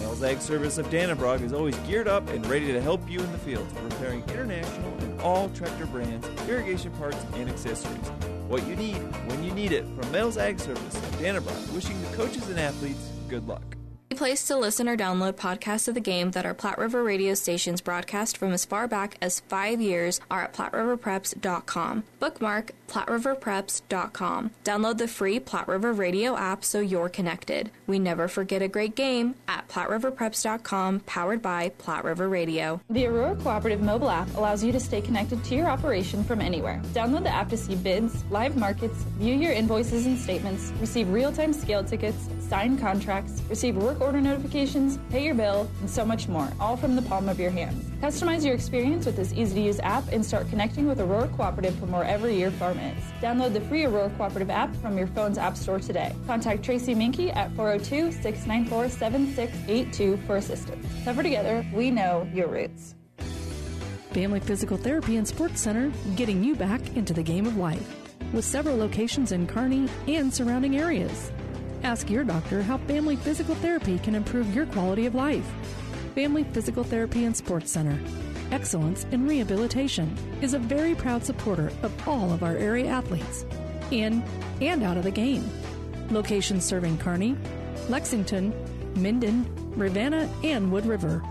Mel's 0.00 0.22
Ag 0.22 0.40
Service 0.40 0.78
of 0.78 0.86
Dannebrog 0.86 1.42
is 1.42 1.52
always 1.52 1.76
geared 1.80 2.08
up 2.08 2.28
and 2.30 2.46
ready 2.46 2.72
to 2.72 2.80
help 2.80 3.08
you 3.10 3.20
in 3.20 3.32
the 3.32 3.38
field, 3.38 3.66
repairing 3.82 4.22
international 4.28 4.92
and 4.98 5.20
all 5.20 5.48
tractor 5.50 5.86
brands, 5.86 6.26
irrigation 6.48 6.92
parts, 6.92 7.24
and 7.34 7.48
accessories. 7.48 8.08
What 8.48 8.66
you 8.66 8.76
need, 8.76 8.96
when 9.28 9.42
you 9.42 9.52
need 9.52 9.72
it, 9.72 9.84
from 9.98 10.10
Mel's 10.12 10.38
Ag 10.38 10.60
Service 10.60 10.96
of 10.96 11.02
Dannebrog, 11.18 11.72
wishing 11.74 12.00
the 12.02 12.16
coaches 12.16 12.48
and 12.48 12.60
athletes 12.60 13.10
good 13.28 13.46
luck. 13.48 13.76
A 14.08 14.14
place 14.14 14.46
to 14.46 14.56
listen 14.56 14.88
or 14.88 14.96
download 14.96 15.32
podcasts 15.32 15.88
of 15.88 15.94
the 15.94 16.00
game 16.00 16.30
that 16.30 16.46
our 16.46 16.54
Platte 16.54 16.78
River 16.78 17.02
radio 17.02 17.34
stations 17.34 17.80
broadcast 17.80 18.38
from 18.38 18.52
as 18.52 18.64
far 18.64 18.86
back 18.86 19.18
as 19.20 19.40
five 19.40 19.80
years 19.80 20.20
are 20.30 20.44
at 20.44 20.54
PlatteRiverPreps.com. 20.54 22.04
Bookmark 22.20 22.70
PlatteRiverPreps.com. 22.88 24.50
Download 24.64 24.98
the 24.98 25.08
free 25.08 25.40
Platte 25.40 25.68
River 25.68 25.92
radio 25.92 26.36
app 26.36 26.64
so 26.64 26.80
you're 26.80 27.08
connected. 27.08 27.70
We 27.86 27.98
never 27.98 28.28
forget 28.28 28.62
a 28.62 28.68
great 28.68 28.94
game 28.94 29.34
at 29.48 29.68
PlatteRiverPreps.com, 29.68 31.00
powered 31.00 31.42
by 31.42 31.70
Platte 31.78 32.04
River 32.04 32.28
Radio. 32.28 32.80
The 32.90 33.06
Aurora 33.06 33.36
Cooperative 33.36 33.80
mobile 33.80 34.10
app 34.10 34.34
allows 34.34 34.62
you 34.62 34.72
to 34.72 34.80
stay 34.80 35.00
connected 35.00 35.42
to 35.44 35.54
your 35.54 35.66
operation 35.68 36.24
from 36.24 36.40
anywhere. 36.40 36.80
Download 36.92 37.22
the 37.22 37.30
app 37.30 37.48
to 37.50 37.56
see 37.56 37.74
bids, 37.74 38.24
live 38.30 38.56
markets, 38.56 39.02
view 39.18 39.34
your 39.34 39.52
invoices 39.52 40.06
and 40.06 40.18
statements, 40.18 40.72
receive 40.80 41.08
real 41.10 41.32
time 41.32 41.52
scale 41.52 41.84
tickets, 41.84 42.28
sign 42.48 42.78
contracts, 42.78 43.42
receive 43.48 43.76
work 43.76 44.00
order 44.00 44.20
notifications, 44.20 44.98
pay 45.10 45.24
your 45.24 45.34
bill, 45.34 45.68
and 45.80 45.90
so 45.90 46.04
much 46.04 46.28
more, 46.28 46.48
all 46.60 46.76
from 46.76 46.96
the 46.96 47.02
palm 47.02 47.28
of 47.28 47.40
your 47.40 47.50
hands. 47.50 47.84
Customize 48.00 48.44
your 48.44 48.54
experience 48.54 49.06
with 49.06 49.16
this 49.16 49.32
easy 49.32 49.54
to 49.54 49.60
use 49.60 49.80
app 49.80 50.04
and 50.12 50.24
start 50.24 50.48
connecting 50.48 50.86
with 50.86 51.00
Aurora 51.00 51.28
Cooperative 51.28 51.74
from 51.78 51.92
wherever 51.92 52.30
your 52.30 52.50
farm 52.52 52.75
Download 53.20 53.52
the 53.52 53.60
free 53.62 53.84
Aurora 53.84 54.10
Cooperative 54.10 54.50
app 54.50 54.74
from 54.76 54.98
your 54.98 55.06
phone's 55.06 55.38
app 55.38 55.56
store 55.56 55.80
today. 55.80 56.14
Contact 56.26 56.62
Tracy 56.62 56.94
Minky 56.94 57.30
at 57.30 57.50
402 57.56 58.12
694 58.12 58.88
7682 58.88 60.16
for 60.26 60.36
assistance. 60.36 60.86
Cover 61.04 61.22
together, 61.22 61.66
we 61.72 61.90
know 61.90 62.28
your 62.32 62.48
roots. 62.48 62.94
Family 64.12 64.40
Physical 64.40 64.76
Therapy 64.76 65.16
and 65.16 65.26
Sports 65.28 65.60
Center, 65.60 65.92
getting 66.14 66.42
you 66.42 66.54
back 66.54 66.80
into 66.96 67.12
the 67.12 67.22
game 67.22 67.46
of 67.46 67.56
life. 67.56 68.06
With 68.32 68.44
several 68.44 68.76
locations 68.76 69.32
in 69.32 69.46
Kearney 69.46 69.88
and 70.08 70.32
surrounding 70.32 70.78
areas. 70.78 71.30
Ask 71.82 72.10
your 72.10 72.24
doctor 72.24 72.62
how 72.62 72.78
family 72.78 73.16
physical 73.16 73.54
therapy 73.56 73.98
can 73.98 74.14
improve 74.14 74.54
your 74.54 74.66
quality 74.66 75.06
of 75.06 75.14
life. 75.14 75.46
Family 76.14 76.44
Physical 76.44 76.82
Therapy 76.82 77.24
and 77.24 77.36
Sports 77.36 77.70
Center. 77.70 78.00
Excellence 78.52 79.04
in 79.10 79.26
Rehabilitation 79.26 80.16
is 80.40 80.54
a 80.54 80.58
very 80.58 80.94
proud 80.94 81.24
supporter 81.24 81.72
of 81.82 82.08
all 82.08 82.32
of 82.32 82.42
our 82.44 82.56
area 82.56 82.86
athletes, 82.86 83.44
in 83.90 84.22
and 84.60 84.82
out 84.84 84.96
of 84.96 85.04
the 85.04 85.10
game. 85.10 85.48
Locations 86.10 86.64
serving 86.64 86.98
Kearney, 86.98 87.36
Lexington, 87.88 88.54
Minden, 88.94 89.44
Ravenna, 89.76 90.30
and 90.44 90.70
Wood 90.70 90.86
River. 90.86 91.22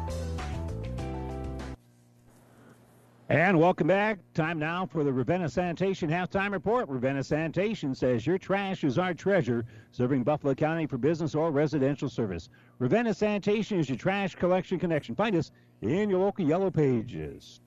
And 3.27 3.59
welcome 3.59 3.87
back. 3.87 4.19
Time 4.35 4.59
now 4.59 4.85
for 4.85 5.03
the 5.03 5.11
Ravenna 5.11 5.49
Sanitation 5.49 6.09
halftime 6.09 6.51
report. 6.51 6.87
Ravenna 6.87 7.23
Sanitation 7.23 7.95
says 7.95 8.27
your 8.27 8.37
trash 8.37 8.83
is 8.83 8.99
our 8.99 9.15
treasure, 9.15 9.65
serving 9.91 10.23
Buffalo 10.23 10.53
County 10.53 10.85
for 10.85 10.99
business 10.99 11.33
or 11.33 11.49
residential 11.49 12.07
service. 12.07 12.49
Ravenna 12.77 13.15
Sanitation 13.15 13.79
is 13.79 13.89
your 13.89 13.97
trash 13.97 14.35
collection 14.35 14.77
connection. 14.77 15.15
Find 15.15 15.35
us 15.35 15.51
in 15.85 16.09
your 16.09 16.19
local 16.19 16.45
yellow 16.45 16.71
pages. 16.71 17.61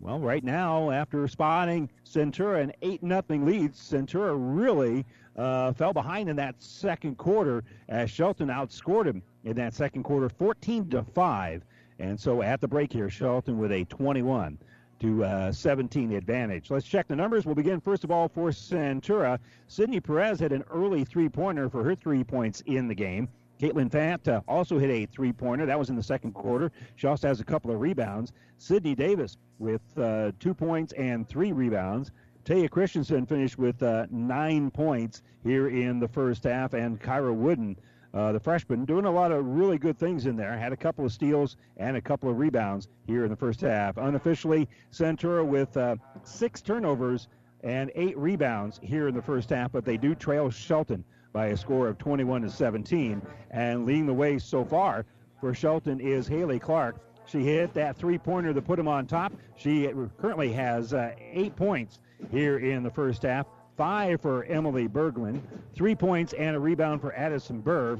Well, 0.00 0.18
right 0.18 0.42
now, 0.42 0.90
after 0.90 1.28
spotting 1.28 1.88
Centura 2.04 2.60
an 2.60 2.72
8 2.82 3.00
0 3.02 3.22
lead, 3.44 3.72
Centura 3.74 4.34
really 4.36 5.04
uh, 5.36 5.72
fell 5.72 5.92
behind 5.92 6.28
in 6.28 6.36
that 6.36 6.56
second 6.58 7.18
quarter 7.18 7.62
as 7.88 8.10
Shelton 8.10 8.48
outscored 8.48 9.06
him 9.06 9.22
in 9.44 9.54
that 9.56 9.74
second 9.74 10.02
quarter 10.02 10.28
14 10.28 10.90
to 10.90 11.04
5. 11.04 11.64
And 11.98 12.18
so 12.18 12.42
at 12.42 12.60
the 12.60 12.66
break 12.66 12.92
here, 12.92 13.08
Shelton 13.08 13.58
with 13.58 13.70
a 13.70 13.84
21 13.84 14.58
to 15.00 15.24
uh, 15.24 15.52
17 15.52 16.12
advantage. 16.12 16.70
Let's 16.70 16.86
check 16.86 17.08
the 17.08 17.16
numbers. 17.16 17.46
We'll 17.46 17.54
begin 17.54 17.80
first 17.80 18.04
of 18.04 18.10
all 18.10 18.28
for 18.28 18.50
Centura. 18.50 19.38
Sydney 19.68 20.00
Perez 20.00 20.40
had 20.40 20.52
an 20.52 20.64
early 20.70 21.04
three-pointer 21.04 21.68
for 21.68 21.84
her 21.84 21.94
three 21.94 22.24
points 22.24 22.62
in 22.66 22.88
the 22.88 22.94
game. 22.94 23.28
Caitlin 23.62 23.88
Fant 23.88 24.26
uh, 24.26 24.40
also 24.48 24.76
hit 24.76 24.90
a 24.90 25.06
three-pointer. 25.06 25.66
That 25.66 25.78
was 25.78 25.88
in 25.88 25.94
the 25.94 26.02
second 26.02 26.32
quarter. 26.32 26.72
She 26.96 27.06
also 27.06 27.28
has 27.28 27.38
a 27.38 27.44
couple 27.44 27.70
of 27.70 27.80
rebounds. 27.80 28.32
Sydney 28.58 28.96
Davis 28.96 29.38
with 29.60 29.82
uh, 29.96 30.32
two 30.40 30.52
points 30.52 30.92
and 30.94 31.28
three 31.28 31.52
rebounds. 31.52 32.10
Taya 32.44 32.68
Christensen 32.68 33.24
finished 33.24 33.58
with 33.58 33.80
uh, 33.84 34.06
nine 34.10 34.72
points 34.72 35.22
here 35.44 35.68
in 35.68 36.00
the 36.00 36.08
first 36.08 36.42
half, 36.42 36.74
and 36.74 37.00
Kyra 37.00 37.32
Wooden 37.32 37.76
uh, 38.14 38.32
the 38.32 38.40
freshman, 38.40 38.84
doing 38.84 39.04
a 39.04 39.10
lot 39.10 39.30
of 39.30 39.46
really 39.46 39.78
good 39.78 39.96
things 39.96 40.26
in 40.26 40.36
there. 40.36 40.58
Had 40.58 40.72
a 40.72 40.76
couple 40.76 41.04
of 41.04 41.12
steals 41.12 41.56
and 41.76 41.96
a 41.96 42.00
couple 42.00 42.28
of 42.28 42.38
rebounds 42.38 42.88
here 43.06 43.24
in 43.24 43.30
the 43.30 43.36
first 43.36 43.60
half. 43.60 43.96
Unofficially, 43.96 44.68
Centura 44.92 45.46
with 45.46 45.76
uh, 45.76 45.94
six 46.24 46.60
turnovers 46.60 47.28
and 47.62 47.92
eight 47.94 48.18
rebounds 48.18 48.80
here 48.82 49.06
in 49.06 49.14
the 49.14 49.22
first 49.22 49.50
half, 49.50 49.70
but 49.70 49.84
they 49.84 49.96
do 49.96 50.16
trail 50.16 50.50
Shelton 50.50 51.04
by 51.32 51.46
a 51.46 51.56
score 51.56 51.88
of 51.88 51.98
21 51.98 52.42
to 52.42 52.50
17. 52.50 53.22
And 53.50 53.86
leading 53.86 54.06
the 54.06 54.14
way 54.14 54.38
so 54.38 54.64
far 54.64 55.04
for 55.40 55.54
Shelton 55.54 56.00
is 56.00 56.26
Haley 56.26 56.58
Clark. 56.58 56.96
She 57.26 57.40
hit 57.44 57.72
that 57.74 57.96
three-pointer 57.96 58.52
that 58.52 58.62
put 58.62 58.78
him 58.78 58.88
on 58.88 59.06
top. 59.06 59.32
She 59.56 59.88
currently 60.20 60.52
has 60.52 60.92
uh, 60.92 61.12
eight 61.18 61.56
points 61.56 62.00
here 62.30 62.58
in 62.58 62.82
the 62.82 62.90
first 62.90 63.22
half 63.22 63.46
five 63.76 64.20
for 64.20 64.44
Emily 64.44 64.88
Berglund, 64.88 65.40
three 65.74 65.94
points 65.94 66.32
and 66.34 66.54
a 66.54 66.60
rebound 66.60 67.00
for 67.00 67.14
Addison 67.14 67.60
Burr, 67.60 67.98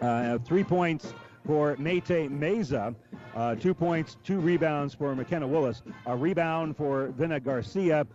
uh, 0.00 0.38
three 0.38 0.64
points 0.64 1.12
for 1.46 1.76
Mate 1.78 2.04
Meza, 2.06 2.94
uh, 3.34 3.54
two 3.56 3.74
points, 3.74 4.16
two 4.24 4.40
rebounds 4.40 4.94
for 4.94 5.14
McKenna 5.14 5.46
Willis, 5.46 5.82
a 6.06 6.16
rebound 6.16 6.76
for 6.76 7.08
Vina 7.08 7.40
Garcia. 7.40 8.06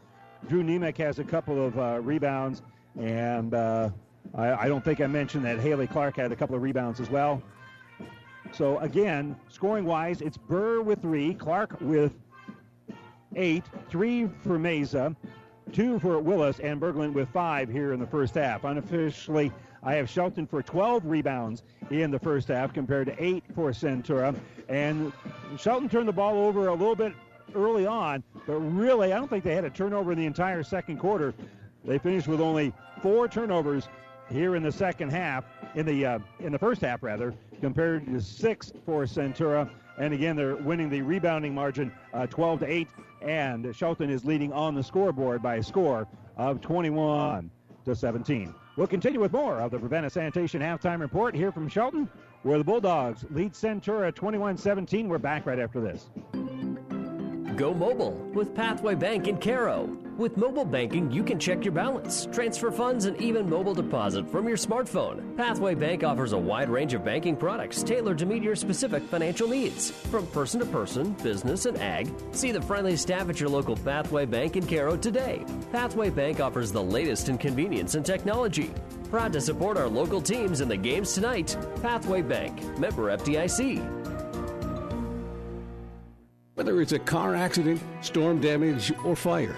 Drew 0.48 0.64
Nemec 0.64 0.98
has 0.98 1.20
a 1.20 1.24
couple 1.24 1.66
of 1.66 1.78
uh, 1.78 2.00
rebounds, 2.02 2.62
and 3.00 3.54
uh, 3.54 3.90
I, 4.34 4.54
I 4.54 4.68
don't 4.68 4.84
think 4.84 5.02
I 5.02 5.08
mentioned 5.08 5.46
that 5.46 5.60
Haley 5.60 5.88
Clark 5.88 6.18
had 6.18 6.32
a 6.32 6.36
couple 6.36 6.56
of 6.56 6.62
rebounds 6.62 7.00
as 7.00 7.10
well. 7.10 7.42
So 8.54 8.80
again, 8.80 9.36
scoring 9.50 9.86
wise, 9.86 10.22
it's 10.22 10.38
Burr 10.38 10.82
with 10.82 11.02
three, 11.02 11.34
Clark 11.34 11.78
with 11.82 12.14
eight, 13.36 13.64
three 13.90 14.28
for 14.44 14.58
Meza, 14.58 15.16
two 15.74 16.00
for 16.00 16.20
Willis, 16.20 16.60
and 16.60 16.80
Berglund 16.80 17.14
with 17.14 17.30
five 17.30 17.70
here 17.70 17.94
in 17.94 18.00
the 18.00 18.08
first 18.08 18.36
half. 18.36 18.64
Unofficially, 18.64 19.52
I 19.84 19.96
have 19.96 20.10
Shelton 20.10 20.48
for 20.48 20.64
12 20.64 21.06
rebounds 21.06 21.64
in 21.92 22.12
the 22.12 22.20
first 22.20 22.48
half 22.48 22.74
compared 22.74 23.08
to 23.08 23.24
eight 23.24 23.44
for 23.54 23.72
Centura. 23.72 24.36
And 24.68 25.12
Shelton 25.58 25.90
turned 25.90 26.08
the 26.08 26.14
ball 26.14 26.38
over 26.48 26.68
a 26.68 26.74
little 26.74 26.96
bit 26.96 27.14
early 27.54 27.86
on, 27.86 28.24
but 28.48 28.56
really, 28.56 29.14
I 29.14 29.18
don't 29.18 29.30
think 29.30 29.44
they 29.44 29.54
had 29.54 29.66
a 29.66 29.70
turnover 29.70 30.12
in 30.12 30.18
the 30.18 30.26
entire 30.26 30.64
second 30.64 30.98
quarter. 30.98 31.34
They 31.84 32.00
finished 32.00 32.28
with 32.28 32.42
only 32.42 32.74
four 33.02 33.28
turnovers 33.28 33.88
here 34.30 34.56
in 34.56 34.64
the 34.64 34.72
second 34.72 35.10
half, 35.12 35.46
in 35.76 35.86
the 35.86 36.06
uh, 36.06 36.20
in 36.40 36.52
the 36.52 36.60
first 36.60 36.82
half 36.82 37.04
rather, 37.04 37.34
compared 37.62 38.06
to 38.06 38.22
six 38.22 38.72
for 38.86 39.04
Centura. 39.04 39.70
And 39.98 40.14
again, 40.14 40.36
they're 40.36 40.58
winning 40.58 40.90
the 40.90 41.02
rebounding 41.02 41.56
margin 41.56 41.92
uh, 42.14 42.28
12 42.28 42.60
to 42.60 42.70
8, 42.70 42.88
and 43.22 43.74
Shelton 43.74 44.10
is 44.10 44.26
leading 44.26 44.52
on 44.52 44.76
the 44.76 44.84
scoreboard 44.84 45.42
by 45.42 45.56
a 45.56 45.64
score 45.64 46.06
of 46.36 46.60
21 46.60 47.50
to 47.86 47.96
17. 47.96 48.54
We'll 48.76 48.88
continue 48.88 49.22
with 49.22 49.32
more 49.32 49.62
of 49.62 49.72
the 49.72 49.80
Ravenna 49.80 50.10
Sanitation 50.10 50.62
halftime 50.62 51.00
report 51.00 51.34
here 51.34 51.52
from 51.52 51.70
Shelton, 51.70 52.10
where 52.44 52.58
the 52.58 52.64
Bulldogs 52.64 53.24
lead 53.30 53.54
Centura 53.54 54.14
21 54.14 54.58
17. 54.58 55.08
We're 55.08 55.18
back 55.18 55.46
right 55.46 55.60
after 55.60 55.80
this. 55.80 56.10
Go 57.56 57.74
mobile 57.74 58.12
with 58.34 58.54
Pathway 58.54 58.96
Bank 58.96 59.30
in 59.30 59.38
Cairo. 59.38 59.98
With 60.18 60.38
mobile 60.38 60.64
banking, 60.64 61.12
you 61.12 61.26
can 61.26 61.38
check 61.38 61.66
your 61.66 61.74
balance, 61.74 62.26
transfer 62.32 62.72
funds, 62.72 63.04
and 63.04 63.20
even 63.20 63.50
mobile 63.50 63.74
deposit 63.74 64.30
from 64.30 64.48
your 64.48 64.56
smartphone. 64.56 65.36
Pathway 65.36 65.76
Bank 65.76 66.06
offers 66.06 66.32
a 66.32 66.38
wide 66.38 66.70
range 66.70 66.94
of 66.94 67.04
banking 67.04 67.36
products 67.36 67.84
tailored 67.84 68.18
to 68.20 68.26
meet 68.26 68.42
your 68.42 68.56
specific 68.56 69.04
financial 69.04 69.50
needs. 69.50 69.92
From 69.92 70.26
person 70.28 70.62
to 70.62 70.66
person, 70.68 71.12
business, 71.22 71.66
and 71.66 71.78
ag, 71.80 72.10
see 72.32 72.52
the 72.52 72.62
friendly 72.62 72.96
staff 72.96 73.28
at 73.28 73.42
your 73.42 73.50
local 73.50 73.76
Pathway 73.76 74.26
Bank 74.26 74.56
in 74.56 74.66
Cairo 74.66 74.96
today. 74.96 75.44
Pathway 75.74 76.10
Bank 76.10 76.40
offers 76.40 76.72
the 76.72 76.82
latest 76.82 77.28
in 77.28 77.38
convenience 77.38 77.96
and 77.96 78.06
technology. 78.06 78.72
Proud 79.10 79.34
to 79.34 79.42
support 79.42 79.76
our 79.78 79.90
local 79.90 80.22
teams 80.22 80.62
in 80.62 80.70
the 80.70 80.78
games 80.78 81.14
tonight. 81.14 81.58
Pathway 81.82 82.22
Bank, 82.22 82.64
member 82.80 83.16
FDIC. 83.18 83.84
Whether 86.54 86.80
it's 86.80 86.94
a 86.94 87.00
car 87.00 87.36
accident, 87.36 87.82
storm 88.00 88.40
damage, 88.40 88.94
or 89.04 89.18
fire, 89.18 89.58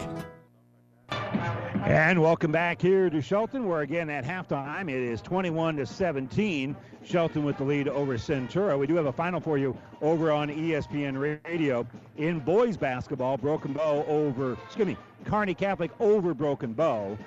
And 1.83 2.21
welcome 2.21 2.51
back 2.51 2.79
here 2.79 3.09
to 3.09 3.21
Shelton, 3.23 3.67
where 3.67 3.81
again 3.81 4.07
at 4.11 4.23
halftime 4.23 4.87
it 4.87 5.01
is 5.01 5.19
21 5.19 5.77
to 5.77 5.87
17. 5.87 6.75
Shelton 7.03 7.43
with 7.43 7.57
the 7.57 7.63
lead 7.63 7.87
over 7.87 8.19
Centura. 8.19 8.77
We 8.77 8.85
do 8.85 8.93
have 8.95 9.07
a 9.07 9.11
final 9.11 9.41
for 9.41 9.57
you 9.57 9.75
over 9.99 10.31
on 10.31 10.49
ESPN 10.49 11.39
Radio 11.43 11.87
in 12.17 12.39
boys 12.39 12.77
basketball. 12.77 13.35
Broken 13.37 13.73
Bow 13.73 14.05
over, 14.07 14.53
excuse 14.67 14.89
me, 14.89 14.97
Kearney 15.25 15.55
Catholic 15.55 15.89
over 15.99 16.35
Broken 16.35 16.73
Bow, 16.73 17.17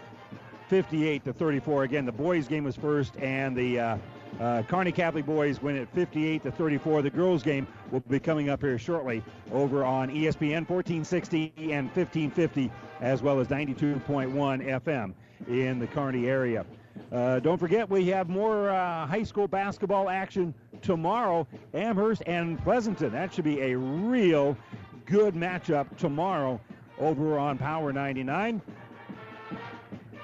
58 0.69 1.25
to 1.25 1.33
34. 1.33 1.83
Again, 1.83 2.07
the 2.07 2.13
boys 2.13 2.47
game 2.47 2.63
was 2.63 2.77
first, 2.77 3.17
and 3.17 3.57
the 3.57 3.81
uh, 3.81 3.99
uh, 4.41 4.63
Kearney 4.63 4.93
Catholic 4.93 5.27
boys 5.27 5.63
win 5.63 5.77
at 5.77 5.93
58 5.95 6.43
to 6.43 6.51
34. 6.51 7.03
The 7.03 7.11
girls 7.11 7.43
game 7.43 7.67
will 7.91 8.01
be 8.01 8.19
coming 8.19 8.49
up 8.49 8.61
here 8.61 8.79
shortly 8.79 9.23
over 9.53 9.85
on 9.85 10.11
ESPN 10.11 10.69
1460 10.69 11.53
and 11.57 11.87
1550, 11.95 12.71
as 13.05 13.21
well 13.21 13.39
as 13.39 13.49
92.1 13.49 14.33
FM 14.33 15.13
in 15.47 15.79
the 15.79 15.87
Kearney 15.87 16.27
area. 16.27 16.65
Uh, 17.13 17.39
don't 17.39 17.59
forget, 17.59 17.89
we 17.89 18.07
have 18.09 18.31
more 18.31 18.71
uh, 18.71 19.07
high 19.07 19.23
school 19.23 19.47
basketball 19.47 20.09
action 20.09 20.55
tomorrow. 20.81 21.47
Amherst 21.75 22.23
and 22.25 22.59
Pleasanton. 22.65 23.13
That 23.13 23.35
should 23.35 23.45
be 23.45 23.61
a 23.61 23.77
real 23.77 24.57
good 25.05 25.35
matchup 25.35 25.95
tomorrow 25.99 26.59
over 26.99 27.39
on 27.39 27.59
Power 27.59 27.93
99. 27.93 28.63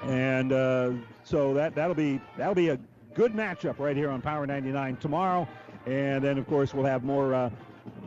And 0.03 0.51
uh, 0.51 0.93
so 1.23 1.53
that 1.53 1.75
that'll 1.75 1.93
be 1.93 2.19
that'll 2.35 2.55
be 2.55 2.69
a 2.69 2.79
good 3.13 3.33
matchup 3.33 3.77
right 3.77 3.95
here 3.95 4.09
on 4.09 4.21
Power 4.21 4.47
99 4.47 4.97
tomorrow. 4.97 5.47
And 5.85 6.23
then, 6.23 6.39
of 6.39 6.47
course, 6.47 6.73
we'll 6.73 6.85
have 6.85 7.03
more 7.03 7.35
uh, 7.35 7.51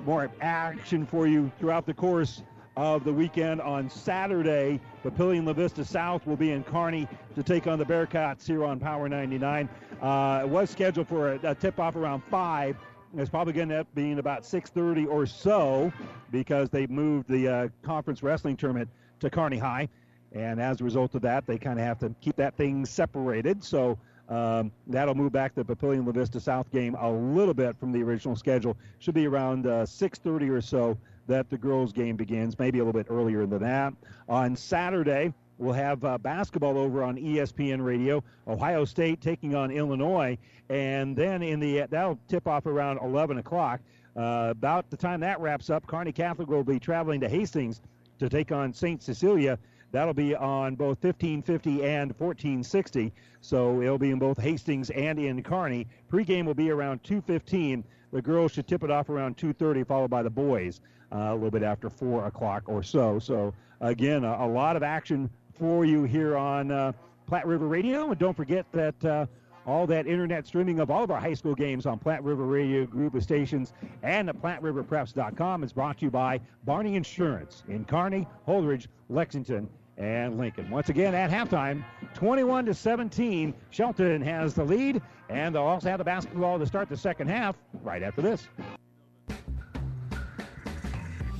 more 0.05 0.33
action 0.41 1.07
for 1.07 1.29
you 1.29 1.53
throughout 1.61 1.87
the 1.87 1.95
course 1.95 2.43
of 2.77 3.05
the 3.05 3.13
weekend 3.13 3.61
on 3.61 3.89
Saturday. 3.89 4.81
Papillion 5.05 5.47
La 5.47 5.53
Vista 5.53 5.85
South 5.85 6.27
will 6.27 6.37
be 6.37 6.51
in 6.51 6.65
Kearney 6.65 7.07
to 7.35 7.43
take 7.43 7.67
on 7.67 7.79
the 7.79 7.85
Bearcats 7.85 8.47
here 8.47 8.65
on 8.65 8.81
Power 8.81 9.09
99. 9.09 9.69
Uh, 10.03 10.41
it 10.43 10.49
was 10.49 10.71
scheduled 10.71 11.09
for 11.09 11.35
a, 11.35 11.41
a 11.51 11.55
tip-off 11.55 11.97
around 11.97 12.23
5. 12.31 12.77
It's 13.17 13.31
probably 13.31 13.53
going 13.53 13.69
to 13.69 13.75
end 13.77 13.81
up 13.83 13.95
being 13.95 14.19
about 14.19 14.43
6.30 14.43 15.07
or 15.07 15.25
so 15.25 15.93
because 16.33 16.69
they 16.69 16.87
moved 16.89 17.29
the 17.29 17.49
uh, 17.49 17.69
conference 17.83 18.23
wrestling 18.23 18.57
tournament 18.57 18.89
to 19.21 19.31
Kearney 19.31 19.59
High. 19.59 19.89
And 20.33 20.61
as 20.61 20.81
a 20.81 20.85
result 20.85 21.15
of 21.15 21.23
that, 21.23 21.47
they 21.47 21.59
kind 21.59 21.79
of 21.79 21.85
have 21.85 22.01
to 22.01 22.13
keep 22.21 22.35
that 22.37 22.57
thing 22.57 22.85
separated. 22.85 23.63
So 23.63 23.97
um, 24.29 24.73
that'll 24.89 25.15
move 25.15 25.31
back 25.31 25.55
the 25.55 25.65
Papillion 25.65 26.05
La 26.07 26.13
Vista 26.13 26.41
South 26.41 26.71
game 26.73 26.97
a 26.99 27.09
little 27.09 27.55
bit 27.55 27.79
from 27.79 27.93
the 27.93 28.03
original 28.03 28.35
schedule. 28.35 28.77
Should 28.99 29.15
be 29.15 29.29
around 29.29 29.67
uh, 29.67 29.85
6:30 29.85 30.51
or 30.51 30.61
so 30.61 30.99
that 31.27 31.51
the 31.51 31.59
girls' 31.59 31.93
game 31.93 32.17
begins. 32.17 32.59
Maybe 32.59 32.79
a 32.79 32.85
little 32.85 32.99
bit 32.99 33.11
earlier 33.11 33.47
than 33.47 33.63
that. 33.63 33.95
On 34.29 34.57
Saturday, 34.57 35.33
we'll 35.59 35.73
have 35.73 36.05
uh, 36.05 36.19
basketball 36.19 36.77
over 36.79 37.03
on 37.03 37.17
ESPN 37.17 37.85
Radio. 37.85 38.23
Ohio 38.47 38.85
State 38.85 39.21
taking 39.21 39.55
on 39.55 39.71
Illinois, 39.71 40.37
and 40.69 41.17
then 41.17 41.43
in 41.43 41.61
the 41.61 41.87
that'll 41.91 42.19
tip 42.29 42.47
off 42.47 42.67
around 42.67 42.99
11 43.03 43.39
o'clock. 43.39 43.81
Uh, 44.17 44.49
about 44.51 44.89
the 44.91 44.97
time 44.97 45.21
that 45.21 45.41
wraps 45.41 45.71
up, 45.71 45.87
Kearney 45.87 46.13
Catholic 46.13 46.49
will 46.49 46.63
be 46.63 46.79
traveling 46.79 47.21
to 47.21 47.29
Hastings 47.29 47.81
to 48.19 48.29
take 48.29 48.53
on 48.53 48.73
St. 48.73 49.03
Cecilia. 49.03 49.59
That'll 49.91 50.15
be 50.15 50.35
on 50.35 50.75
both 50.75 51.03
1550 51.03 51.85
and 51.85 52.11
1460. 52.19 53.13
So 53.41 53.81
it'll 53.81 53.99
be 53.99 54.11
in 54.11 54.19
both 54.19 54.39
Hastings 54.39 54.91
and 54.91 55.19
in 55.19 55.43
Kearney. 55.43 55.87
Pregame 56.11 56.47
will 56.47 56.55
be 56.55 56.71
around 56.71 57.03
215. 57.05 57.85
The 58.13 58.23
girls 58.23 58.53
should 58.53 58.67
tip 58.67 58.83
it 58.85 58.91
off 58.91 59.09
around 59.09 59.37
2:30, 59.37 59.85
followed 59.85 60.11
by 60.11 60.23
the 60.23 60.31
boys 60.31 60.81
a 61.15 61.35
little 61.35 61.51
bit 61.51 61.63
after 61.63 61.89
4 61.89 62.27
o'clock 62.27 62.65
or 62.67 62.83
so. 62.83 63.19
So 63.19 63.55
again, 63.81 64.25
a, 64.25 64.45
a 64.45 64.47
lot 64.47 64.77
of 64.77 64.83
action 64.83 65.31
for 65.59 65.85
you 65.85 66.05
here 66.05 66.37
on 66.37 66.71
uh, 66.71 66.93
Platte 67.27 67.47
River 67.47 67.69
Radio. 67.69 68.11
And 68.11 68.19
don't 68.19 68.37
forget 68.37 68.67
that. 68.73 69.05
Uh, 69.05 69.27
all 69.67 69.87
that 69.87 70.07
internet 70.07 70.47
streaming 70.47 70.81
of 70.81 70.91
all 70.91 71.05
of 71.05 71.11
our 71.11 71.21
high 71.21 71.35
school 71.35 71.55
games 71.55 71.87
on 71.87 71.99
Platte 71.99 72.23
River 72.23 72.45
Radio 72.45 72.85
group 72.85 73.15
of 73.15 73.23
stations 73.23 73.73
and 74.03 74.29
at 74.29 74.41
PlatteRiverPreps.com 74.41 75.65
is 75.65 75.73
brought 75.73 75.99
to 75.99 76.05
you 76.05 76.11
by 76.11 76.41
Barney 76.65 76.97
Insurance 76.97 77.63
in 77.69 77.85
Kearney, 77.85 78.27
Holdrege, 78.47 78.89
Lexington, 79.09 79.69
and 79.97 80.39
Lincoln. 80.39 80.69
Once 80.71 80.89
again, 80.89 81.15
at 81.15 81.31
halftime, 81.31 81.85
21 82.15 82.67
to 82.67 82.75
17, 82.75 83.55
Shelton 83.71 84.21
has 84.23 84.55
the 84.55 84.65
lead, 84.65 85.01
and 85.29 85.55
they'll 85.55 85.63
also 85.63 85.89
have 85.89 85.99
the 85.99 86.05
basketball 86.05 86.59
to 86.59 86.67
start 86.67 86.89
the 86.89 86.97
second 86.97 87.29
half 87.29 87.57
right 87.83 88.03
after 88.03 88.21
this. 88.21 88.49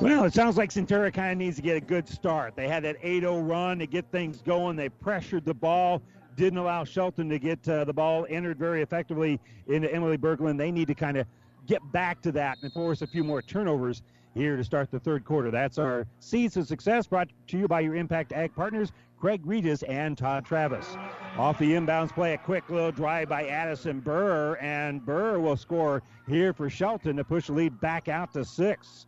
Well, 0.00 0.24
it 0.24 0.34
sounds 0.34 0.56
like 0.56 0.70
Centura 0.70 1.12
kind 1.14 1.32
of 1.32 1.38
needs 1.38 1.56
to 1.56 1.62
get 1.62 1.76
a 1.76 1.80
good 1.80 2.08
start. 2.08 2.56
They 2.56 2.68
had 2.68 2.82
that 2.82 3.00
8-0 3.00 3.48
run 3.48 3.78
to 3.78 3.86
get 3.86 4.04
things 4.10 4.42
going. 4.42 4.76
They 4.76 4.88
pressured 4.88 5.44
the 5.44 5.54
ball, 5.54 6.02
didn't 6.36 6.58
allow 6.58 6.84
Shelton 6.84 7.28
to 7.28 7.38
get 7.38 7.66
uh, 7.68 7.84
the 7.84 7.92
ball 7.92 8.26
entered 8.28 8.58
very 8.58 8.82
effectively 8.82 9.38
into 9.68 9.92
Emily 9.92 10.18
Berglund. 10.18 10.58
They 10.58 10.72
need 10.72 10.88
to 10.88 10.94
kind 10.94 11.16
of 11.16 11.26
get 11.66 11.80
back 11.92 12.20
to 12.22 12.32
that 12.32 12.58
and 12.62 12.72
force 12.72 13.02
a 13.02 13.06
few 13.06 13.22
more 13.22 13.40
turnovers 13.40 14.02
here 14.34 14.56
to 14.56 14.64
start 14.64 14.90
the 14.90 14.98
third 14.98 15.24
quarter. 15.24 15.50
That's 15.50 15.78
our 15.78 16.06
Seeds 16.18 16.56
of 16.56 16.66
Success 16.66 17.06
brought 17.06 17.28
to 17.46 17.58
you 17.58 17.68
by 17.68 17.80
your 17.80 17.94
Impact 17.94 18.32
Ag 18.32 18.54
partners, 18.54 18.92
Craig 19.18 19.42
Regis 19.44 19.84
and 19.84 20.18
Todd 20.18 20.44
Travis. 20.44 20.96
Off 21.38 21.58
the 21.58 21.72
inbounds 21.72 22.12
play, 22.12 22.34
a 22.34 22.38
quick 22.38 22.68
little 22.68 22.92
drive 22.92 23.28
by 23.28 23.46
Addison 23.46 24.00
Burr, 24.00 24.56
and 24.60 25.06
Burr 25.06 25.38
will 25.38 25.56
score 25.56 26.02
here 26.28 26.52
for 26.52 26.68
Shelton 26.68 27.16
to 27.16 27.24
push 27.24 27.46
the 27.46 27.52
lead 27.52 27.80
back 27.80 28.08
out 28.08 28.32
to 28.34 28.44
six. 28.44 29.06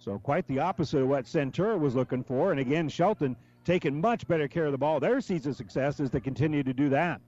So 0.00 0.18
quite 0.18 0.46
the 0.48 0.58
opposite 0.58 1.02
of 1.02 1.08
what 1.08 1.26
Centura 1.26 1.78
was 1.78 1.94
looking 1.94 2.24
for. 2.24 2.50
And 2.50 2.60
again, 2.60 2.88
Shelton 2.88 3.36
taking 3.64 4.00
much 4.00 4.26
better 4.26 4.48
care 4.48 4.64
of 4.66 4.72
the 4.72 4.78
ball. 4.78 4.98
Their 4.98 5.20
Seeds 5.20 5.46
of 5.46 5.54
Success 5.54 6.00
is 6.00 6.10
to 6.10 6.20
continue 6.20 6.62
to 6.62 6.72
do 6.72 6.88
that. 6.88 7.20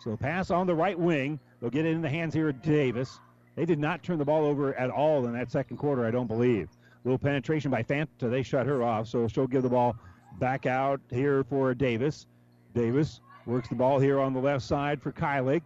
So 0.00 0.16
pass 0.16 0.50
on 0.50 0.66
the 0.66 0.74
right 0.74 0.98
wing. 0.98 1.38
They'll 1.60 1.70
get 1.70 1.86
it 1.86 1.94
in 1.94 2.02
the 2.02 2.10
hands 2.10 2.34
here 2.34 2.48
of 2.48 2.60
Davis. 2.60 3.20
They 3.54 3.64
did 3.64 3.78
not 3.78 4.02
turn 4.02 4.18
the 4.18 4.24
ball 4.24 4.44
over 4.44 4.74
at 4.74 4.90
all 4.90 5.26
in 5.26 5.32
that 5.32 5.50
second 5.50 5.78
quarter, 5.78 6.04
I 6.04 6.10
don't 6.10 6.26
believe. 6.26 6.68
Little 7.04 7.18
penetration 7.18 7.70
by 7.70 7.82
Fanta. 7.82 8.28
They 8.30 8.42
shut 8.42 8.66
her 8.66 8.82
off, 8.82 9.06
so 9.06 9.28
she'll 9.28 9.46
give 9.46 9.62
the 9.62 9.68
ball 9.68 9.96
back 10.38 10.66
out 10.66 11.00
here 11.10 11.44
for 11.44 11.72
Davis. 11.72 12.26
Davis 12.74 13.20
works 13.46 13.68
the 13.68 13.76
ball 13.76 13.98
here 13.98 14.20
on 14.20 14.34
the 14.34 14.40
left 14.40 14.64
side 14.64 15.00
for 15.00 15.12
Kylie. 15.12 15.62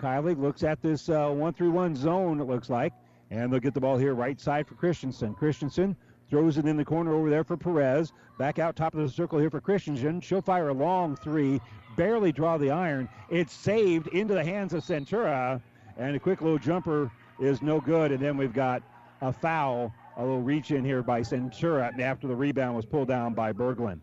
Kylie 0.00 0.40
looks 0.40 0.62
at 0.62 0.80
this 0.80 1.08
uh, 1.08 1.28
one 1.28 1.52
through 1.52 1.70
one 1.70 1.94
zone, 1.94 2.40
it 2.40 2.44
looks 2.44 2.70
like, 2.70 2.92
and 3.30 3.52
they'll 3.52 3.60
get 3.60 3.74
the 3.74 3.80
ball 3.80 3.96
here 3.96 4.14
right 4.14 4.40
side 4.40 4.66
for 4.66 4.74
Christensen. 4.74 5.34
Christensen 5.34 5.96
throws 6.28 6.58
it 6.58 6.66
in 6.66 6.76
the 6.76 6.84
corner 6.84 7.14
over 7.14 7.30
there 7.30 7.44
for 7.44 7.56
Perez. 7.56 8.12
Back 8.38 8.58
out 8.58 8.76
top 8.76 8.94
of 8.94 9.00
the 9.00 9.08
circle 9.08 9.38
here 9.38 9.50
for 9.50 9.60
Christensen. 9.60 10.20
She'll 10.20 10.42
fire 10.42 10.68
a 10.68 10.74
long 10.74 11.16
three, 11.16 11.60
barely 11.96 12.32
draw 12.32 12.58
the 12.58 12.70
iron. 12.70 13.08
It's 13.30 13.52
saved 13.52 14.08
into 14.08 14.34
the 14.34 14.44
hands 14.44 14.74
of 14.74 14.84
Centura, 14.84 15.60
and 15.96 16.14
a 16.14 16.18
quick 16.18 16.40
little 16.40 16.58
jumper 16.58 17.10
is 17.40 17.62
no 17.62 17.80
good. 17.80 18.12
And 18.12 18.20
then 18.20 18.36
we've 18.36 18.52
got 18.52 18.82
a 19.20 19.32
foul, 19.32 19.92
a 20.16 20.20
little 20.20 20.42
reach 20.42 20.70
in 20.70 20.84
here 20.84 21.02
by 21.02 21.20
Centura 21.20 21.98
after 21.98 22.26
the 22.26 22.36
rebound 22.36 22.76
was 22.76 22.86
pulled 22.86 23.08
down 23.08 23.34
by 23.34 23.52
Berglund. 23.52 24.00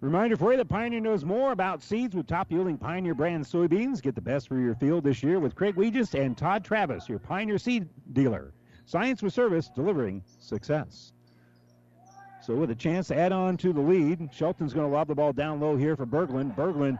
Reminder 0.00 0.36
for 0.36 0.52
you 0.52 0.58
that 0.58 0.68
Pioneer 0.68 1.00
knows 1.00 1.24
more 1.24 1.50
about 1.50 1.82
seeds 1.82 2.14
with 2.14 2.28
top 2.28 2.52
yielding 2.52 2.78
Pioneer 2.78 3.14
brand 3.14 3.44
soybeans. 3.44 4.00
Get 4.00 4.14
the 4.14 4.20
best 4.20 4.46
for 4.46 4.56
your 4.56 4.76
field 4.76 5.02
this 5.02 5.24
year 5.24 5.40
with 5.40 5.56
Craig 5.56 5.76
Regis 5.76 6.14
and 6.14 6.38
Todd 6.38 6.64
Travis, 6.64 7.08
your 7.08 7.18
Pioneer 7.18 7.58
seed 7.58 7.88
dealer. 8.12 8.52
Science 8.86 9.22
with 9.22 9.32
service, 9.32 9.68
delivering 9.74 10.22
success. 10.38 11.12
So 12.40 12.54
with 12.54 12.70
a 12.70 12.76
chance 12.76 13.08
to 13.08 13.18
add 13.18 13.32
on 13.32 13.56
to 13.56 13.72
the 13.72 13.80
lead, 13.80 14.30
Shelton's 14.32 14.72
going 14.72 14.88
to 14.88 14.94
lob 14.94 15.08
the 15.08 15.16
ball 15.16 15.32
down 15.32 15.58
low 15.58 15.76
here 15.76 15.96
for 15.96 16.06
Berglund. 16.06 16.54
Berglund 16.54 16.98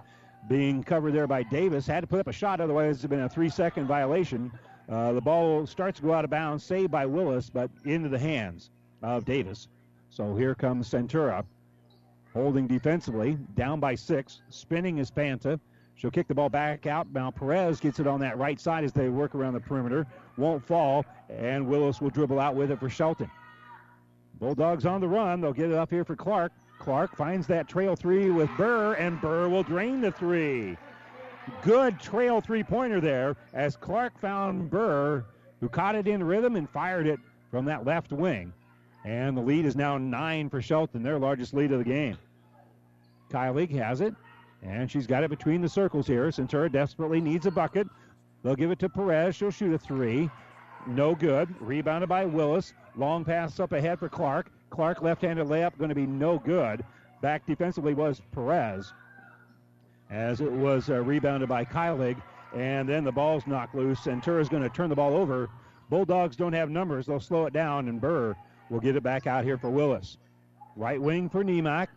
being 0.49 0.83
covered 0.83 1.15
there 1.15 1.29
by 1.29 1.45
Davis. 1.45 1.87
Had 1.87 2.01
to 2.01 2.09
put 2.09 2.19
up 2.19 2.27
a 2.27 2.33
shot, 2.33 2.61
otherwise 2.61 2.97
it's 2.97 3.07
been 3.07 3.21
a 3.21 3.29
three-second 3.29 3.87
violation. 3.87 4.51
Uh, 4.89 5.13
the 5.13 5.21
ball 5.21 5.67
starts 5.69 6.01
to 6.01 6.07
go 6.07 6.13
out 6.13 6.25
of 6.25 6.31
bounds, 6.31 6.65
saved 6.65 6.91
by 6.91 7.07
Willis, 7.07 7.49
but 7.49 7.71
into 7.85 8.09
the 8.09 8.19
hands 8.19 8.71
of 9.03 9.25
Davis. 9.25 9.69
So 10.11 10.35
here 10.35 10.57
comes 10.57 10.91
Centura, 10.91 11.45
holding 12.35 12.67
defensively, 12.67 13.39
down 13.55 13.81
by 13.81 13.95
six. 13.95 14.43
Spinning 14.51 14.99
is 14.99 15.11
Fanta. 15.11 15.59
She'll 15.95 16.11
kick 16.11 16.29
the 16.29 16.35
ball 16.35 16.49
back 16.49 16.87
out. 16.87 17.09
Now 17.13 17.31
Perez 17.31 17.81
gets 17.81 17.99
it 17.99 18.07
on 18.07 18.21
that 18.21 18.39
right 18.39 18.61
side 18.61 18.85
as 18.85 18.93
they 18.93 19.09
work 19.09 19.35
around 19.35 19.55
the 19.55 19.61
perimeter. 19.61 20.07
Won't 20.37 20.65
fall, 20.65 21.05
and 21.29 21.67
Willis 21.67 22.01
will 22.01 22.11
dribble 22.11 22.39
out 22.39 22.55
with 22.55 22.71
it 22.71 22.79
for 22.79 22.89
Shelton. 22.89 23.31
Bulldogs 24.39 24.87
on 24.87 25.01
the 25.01 25.09
run. 25.09 25.41
They'll 25.41 25.53
get 25.53 25.71
it 25.71 25.77
up 25.77 25.91
here 25.91 26.05
for 26.05 26.15
Clark. 26.15 26.53
Clark 26.79 27.17
finds 27.17 27.47
that 27.49 27.69
trail 27.69 27.97
three 27.97 28.31
with 28.31 28.49
Burr, 28.57 28.95
and 28.95 29.21
Burr 29.21 29.49
will 29.49 29.65
drain 29.65 30.01
the 30.01 30.13
three. 30.13 30.77
Good 31.63 31.99
trail 31.99 32.41
three 32.41 32.63
pointer 32.63 33.01
there 33.01 33.37
as 33.53 33.77
Clark 33.77 34.19
found 34.21 34.71
Burr, 34.71 35.25
who 35.61 35.69
caught 35.69 35.97
it 35.97 36.07
in 36.07 36.23
rhythm 36.23 36.55
and 36.55 36.71
fired 36.71 37.07
it 37.07 37.19
from 37.51 37.65
that 37.65 37.85
left 37.85 38.13
wing. 38.13 38.53
And 39.09 39.35
the 39.35 39.41
lead 39.41 39.65
is 39.65 39.75
now 39.75 39.97
nine 39.97 40.51
for 40.51 40.61
Shelton, 40.61 41.03
their 41.03 41.19
largest 41.19 41.55
lead 41.55 41.73
of 41.73 41.79
the 41.79 41.85
game. 41.85 42.19
Kylie 43.31 43.71
has 43.79 44.03
it, 44.03 44.15
and 44.63 44.91
she's 44.91 45.07
got 45.07 45.25
it 45.25 45.31
between 45.31 45.63
the 45.63 45.69
circles 45.69 46.07
here. 46.07 46.27
Centura 46.27 46.71
desperately 46.71 47.19
needs 47.19 47.47
a 47.47 47.51
bucket. 47.51 47.87
They'll 48.43 48.55
give 48.55 48.71
it 48.71 48.79
to 48.81 48.89
Perez. 48.91 49.35
She'll 49.35 49.51
shoot 49.51 49.73
a 49.73 49.79
three. 49.79 50.29
No 50.87 51.15
good. 51.15 51.49
Rebounded 51.59 52.11
by 52.11 52.27
Willis. 52.27 52.75
Long 52.97 53.25
pass 53.25 53.59
up 53.59 53.73
ahead 53.73 53.99
for 53.99 54.11
Clark. 54.11 54.51
Clark 54.69 55.01
left-handed 55.01 55.47
layup 55.47 55.79
going 55.79 55.89
to 55.89 55.95
be 55.95 56.07
no 56.07 56.39
good. 56.39 56.85
Back 57.23 57.47
defensively 57.47 57.95
was 57.95 58.21
Perez, 58.33 58.93
as 60.11 60.43
it 60.43 60.53
was 60.53 60.91
uh, 60.91 61.03
rebounded 61.03 61.49
by 61.49 61.65
Kylig, 61.65 62.21
and 62.55 62.87
then 62.87 63.05
the 63.05 63.13
ball's 63.13 63.47
knocked 63.47 63.75
loose. 63.75 64.07
is 64.07 64.49
going 64.51 64.63
to 64.63 64.69
turn 64.69 64.91
the 64.91 64.95
ball 64.95 65.17
over. 65.17 65.49
Bulldogs 65.89 66.37
don't 66.37 66.53
have 66.53 66.69
numbers; 66.69 67.07
they'll 67.07 67.19
slow 67.19 67.47
it 67.47 67.55
down, 67.55 67.89
and 67.89 68.03
Burr 68.03 68.37
will 68.71 68.81
get 68.81 68.97
it 68.97 69.03
back 69.03 69.27
out 69.27 69.45
here 69.45 69.59
for 69.59 69.71
Willis. 69.71 70.19
Right 70.77 71.01
wing 71.01 71.29
for 71.29 71.43
Nemak, 71.43 71.89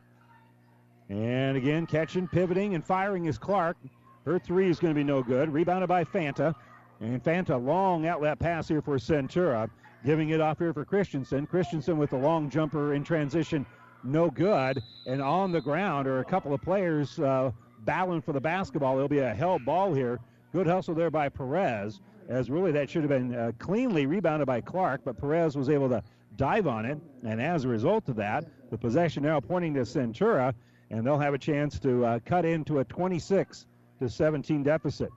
and 1.09 1.57
again 1.57 1.85
catching, 1.85 2.27
pivoting, 2.27 2.73
and 2.73 2.83
firing 2.83 3.25
is 3.25 3.37
Clark. 3.37 3.77
Her 4.25 4.39
three 4.39 4.69
is 4.69 4.79
going 4.79 4.93
to 4.93 4.97
be 4.99 5.03
no 5.03 5.21
good. 5.21 5.51
Rebounded 5.51 5.89
by 5.89 6.03
Fanta, 6.03 6.55
and 6.99 7.23
Fanta 7.23 7.63
long 7.63 8.05
outlet 8.05 8.39
pass 8.39 8.67
here 8.67 8.81
for 8.81 8.97
Centura. 8.97 9.69
Giving 10.03 10.29
it 10.29 10.41
off 10.41 10.57
here 10.57 10.73
for 10.73 10.83
Christensen. 10.83 11.45
Christensen 11.45 11.97
with 11.97 12.09
the 12.09 12.17
long 12.17 12.49
jumper 12.49 12.95
in 12.95 13.03
transition, 13.03 13.67
no 14.03 14.31
good. 14.31 14.81
And 15.05 15.21
on 15.21 15.51
the 15.51 15.61
ground 15.61 16.07
are 16.07 16.19
a 16.19 16.25
couple 16.25 16.55
of 16.55 16.61
players 16.61 17.19
uh, 17.19 17.51
battling 17.85 18.21
for 18.21 18.33
the 18.33 18.41
basketball. 18.41 18.95
There'll 18.95 19.07
be 19.07 19.19
a 19.19 19.33
held 19.33 19.63
ball 19.63 19.93
here. 19.93 20.19
Good 20.53 20.65
hustle 20.65 20.95
there 20.95 21.11
by 21.11 21.29
Perez, 21.29 22.01
as 22.29 22.49
really 22.49 22.71
that 22.71 22.89
should 22.89 23.03
have 23.03 23.09
been 23.09 23.35
uh, 23.35 23.51
cleanly 23.59 24.05
rebounded 24.05 24.47
by 24.47 24.59
Clark, 24.59 25.01
but 25.05 25.19
Perez 25.19 25.55
was 25.55 25.69
able 25.69 25.89
to 25.89 26.03
dive 26.41 26.67
on 26.67 26.85
it. 26.85 26.97
And 27.23 27.41
as 27.41 27.65
a 27.65 27.67
result 27.67 28.09
of 28.09 28.15
that, 28.17 28.45
the 28.71 28.77
possession 28.77 29.23
now 29.23 29.39
pointing 29.39 29.73
to 29.75 29.81
Centura, 29.81 30.53
and 30.89 31.05
they'll 31.05 31.19
have 31.19 31.33
a 31.33 31.37
chance 31.37 31.79
to 31.79 32.05
uh, 32.05 32.19
cut 32.25 32.45
into 32.45 32.79
a 32.79 32.83
26 32.85 33.67
to 33.99 34.09
17 34.09 34.63
deficit. 34.63 35.09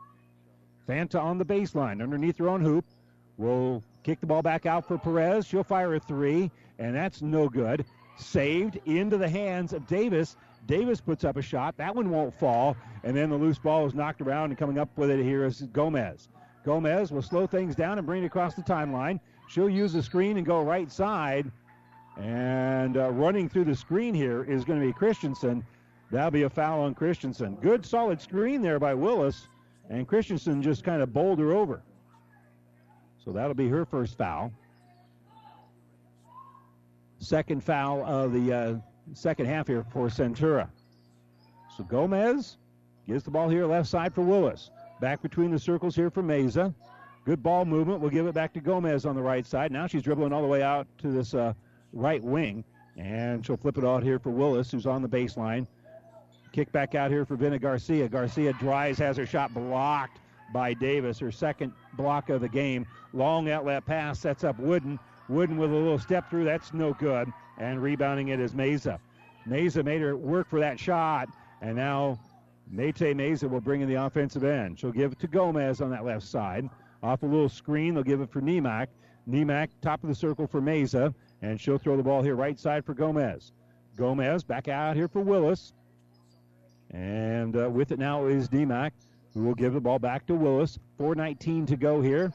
Fanta 0.86 1.20
on 1.20 1.38
the 1.38 1.44
baseline 1.44 2.02
underneath 2.02 2.36
her 2.36 2.48
own 2.48 2.60
hoop 2.60 2.84
will 3.38 3.82
Kick 4.04 4.20
the 4.20 4.26
ball 4.26 4.42
back 4.42 4.66
out 4.66 4.86
for 4.86 4.98
Perez. 4.98 5.46
She'll 5.46 5.64
fire 5.64 5.94
a 5.94 5.98
three, 5.98 6.50
and 6.78 6.94
that's 6.94 7.22
no 7.22 7.48
good. 7.48 7.86
Saved 8.18 8.78
into 8.84 9.16
the 9.16 9.28
hands 9.28 9.72
of 9.72 9.86
Davis. 9.86 10.36
Davis 10.66 11.00
puts 11.00 11.24
up 11.24 11.38
a 11.38 11.42
shot. 11.42 11.74
That 11.78 11.96
one 11.96 12.10
won't 12.10 12.38
fall. 12.38 12.76
And 13.02 13.16
then 13.16 13.30
the 13.30 13.36
loose 13.36 13.58
ball 13.58 13.86
is 13.86 13.94
knocked 13.94 14.20
around, 14.20 14.50
and 14.50 14.58
coming 14.58 14.78
up 14.78 14.90
with 14.98 15.10
it 15.10 15.22
here 15.22 15.46
is 15.46 15.62
Gomez. 15.72 16.28
Gomez 16.64 17.12
will 17.12 17.22
slow 17.22 17.46
things 17.46 17.74
down 17.74 17.96
and 17.96 18.06
bring 18.06 18.22
it 18.22 18.26
across 18.26 18.54
the 18.54 18.62
timeline. 18.62 19.20
She'll 19.49 19.68
use 19.68 19.92
the 19.92 20.03
screen 20.03 20.36
and 20.36 20.47
go 20.47 20.62
right 20.62 20.90
side. 20.90 21.51
And 22.16 22.97
uh, 22.97 23.11
running 23.11 23.49
through 23.49 23.64
the 23.64 23.74
screen 23.74 24.14
here 24.14 24.45
is 24.45 24.64
going 24.64 24.80
to 24.80 24.86
be 24.86 24.92
Christensen. 24.92 25.64
That'll 26.11 26.30
be 26.30 26.42
a 26.42 26.51
foul 26.51 26.82
on 26.82 26.95
Christensen. 26.95 27.57
Good 27.57 27.84
solid 27.84 28.20
screen 28.20 28.62
there 28.62 28.78
by 28.78 28.95
Willis. 28.95 29.49
And 29.90 30.07
Christensen 30.07 30.62
just 30.62 30.84
kind 30.84 31.03
of 31.03 31.12
bowled 31.12 31.38
her 31.40 31.53
over. 31.53 31.82
So 33.24 33.32
that'll 33.32 33.55
be 33.55 33.68
her 33.68 33.84
first 33.84 34.16
foul. 34.16 34.53
Second 37.18 37.64
foul 37.64 38.05
of 38.05 38.32
the 38.32 38.53
uh, 38.53 38.74
second 39.12 39.47
half 39.47 39.66
here 39.66 39.84
for 39.92 40.09
Centura. 40.09 40.68
So 41.76 41.84
Gomez 41.84 42.59
gives 43.07 43.24
the 43.24 43.30
ball 43.30 43.49
here 43.49 43.66
left 43.66 43.88
side 43.88 44.14
for 44.14 44.22
Willis. 44.22 44.70
Back 45.01 45.22
between 45.22 45.51
the 45.51 45.59
circles 45.59 45.97
here 45.97 46.11
for 46.11 46.22
Meza. 46.22 46.74
Good 47.24 47.42
ball 47.42 47.64
movement. 47.64 48.00
We'll 48.00 48.10
give 48.10 48.26
it 48.26 48.34
back 48.34 48.52
to 48.54 48.60
Gomez 48.60 49.06
on 49.06 49.16
the 49.16 49.22
right 49.22 49.46
side. 49.46 49.72
Now 49.72 49.86
she's 49.86 50.02
dribbling 50.02 50.32
all 50.32 50.42
the 50.42 50.48
way 50.48 50.62
out 50.62 50.86
to 50.98 51.10
this 51.10 51.32
uh, 51.32 51.54
right 51.92 52.22
wing. 52.22 52.64
And 52.96 53.44
she'll 53.44 53.56
flip 53.56 53.78
it 53.78 53.84
out 53.84 54.02
here 54.02 54.18
for 54.18 54.30
Willis, 54.30 54.70
who's 54.70 54.86
on 54.86 55.02
the 55.02 55.08
baseline. 55.08 55.66
Kick 56.52 56.70
back 56.70 56.94
out 56.94 57.10
here 57.10 57.24
for 57.24 57.34
Vina 57.34 57.58
Garcia. 57.58 58.08
Garcia 58.08 58.52
drives, 58.52 58.98
has 58.98 59.16
her 59.16 59.26
shot 59.26 59.52
blocked 59.52 60.20
by 60.52 60.74
Davis, 60.74 61.18
her 61.18 61.32
second 61.32 61.72
block 61.94 62.28
of 62.28 62.40
the 62.40 62.48
game. 62.48 62.86
Long 63.12 63.50
outlet 63.50 63.84
pass 63.84 64.20
sets 64.20 64.44
up 64.44 64.58
Wooden. 64.58 64.98
Wooden 65.28 65.56
with 65.56 65.72
a 65.72 65.74
little 65.74 65.98
step 65.98 66.28
through, 66.30 66.44
that's 66.44 66.72
no 66.72 66.92
good. 66.92 67.32
And 67.58 67.82
rebounding 67.82 68.28
it 68.28 68.38
is 68.38 68.52
Meza. 68.52 68.98
Meza 69.48 69.84
made 69.84 70.00
her 70.00 70.16
work 70.16 70.48
for 70.48 70.60
that 70.60 70.78
shot, 70.78 71.28
and 71.60 71.74
now 71.74 72.18
Mate 72.70 72.96
Meza 72.96 73.48
will 73.48 73.60
bring 73.60 73.80
in 73.80 73.88
the 73.88 73.94
offensive 73.94 74.44
end. 74.44 74.78
She'll 74.78 74.92
give 74.92 75.12
it 75.12 75.18
to 75.20 75.26
Gomez 75.26 75.80
on 75.80 75.90
that 75.90 76.04
left 76.04 76.24
side. 76.24 76.68
Off 77.05 77.22
a 77.22 77.26
little 77.26 77.50
screen, 77.50 77.92
they'll 77.92 78.02
give 78.02 78.22
it 78.22 78.30
for 78.30 78.40
Nemak. 78.40 78.86
Nemak, 79.28 79.68
top 79.82 80.02
of 80.02 80.09
the 80.09 80.14
circle 80.14 80.46
for 80.46 80.62
Meza, 80.62 81.14
and 81.42 81.61
she'll 81.61 81.76
throw 81.76 81.98
the 81.98 82.02
ball 82.02 82.22
here 82.22 82.34
right 82.34 82.59
side 82.59 82.82
for 82.82 82.94
Gomez. 82.94 83.52
Gomez 83.94 84.42
back 84.42 84.68
out 84.68 84.96
here 84.96 85.07
for 85.07 85.20
Willis. 85.20 85.74
And 86.90 87.57
uh, 87.57 87.68
with 87.68 87.92
it 87.92 87.98
now 87.98 88.26
is 88.26 88.48
Nemak 88.48 88.92
who 89.34 89.42
will 89.42 89.55
give 89.55 89.74
the 89.74 89.80
ball 89.80 89.98
back 89.98 90.26
to 90.28 90.34
Willis. 90.34 90.78
4.19 90.98 91.66
to 91.66 91.76
go 91.76 92.00
here. 92.00 92.32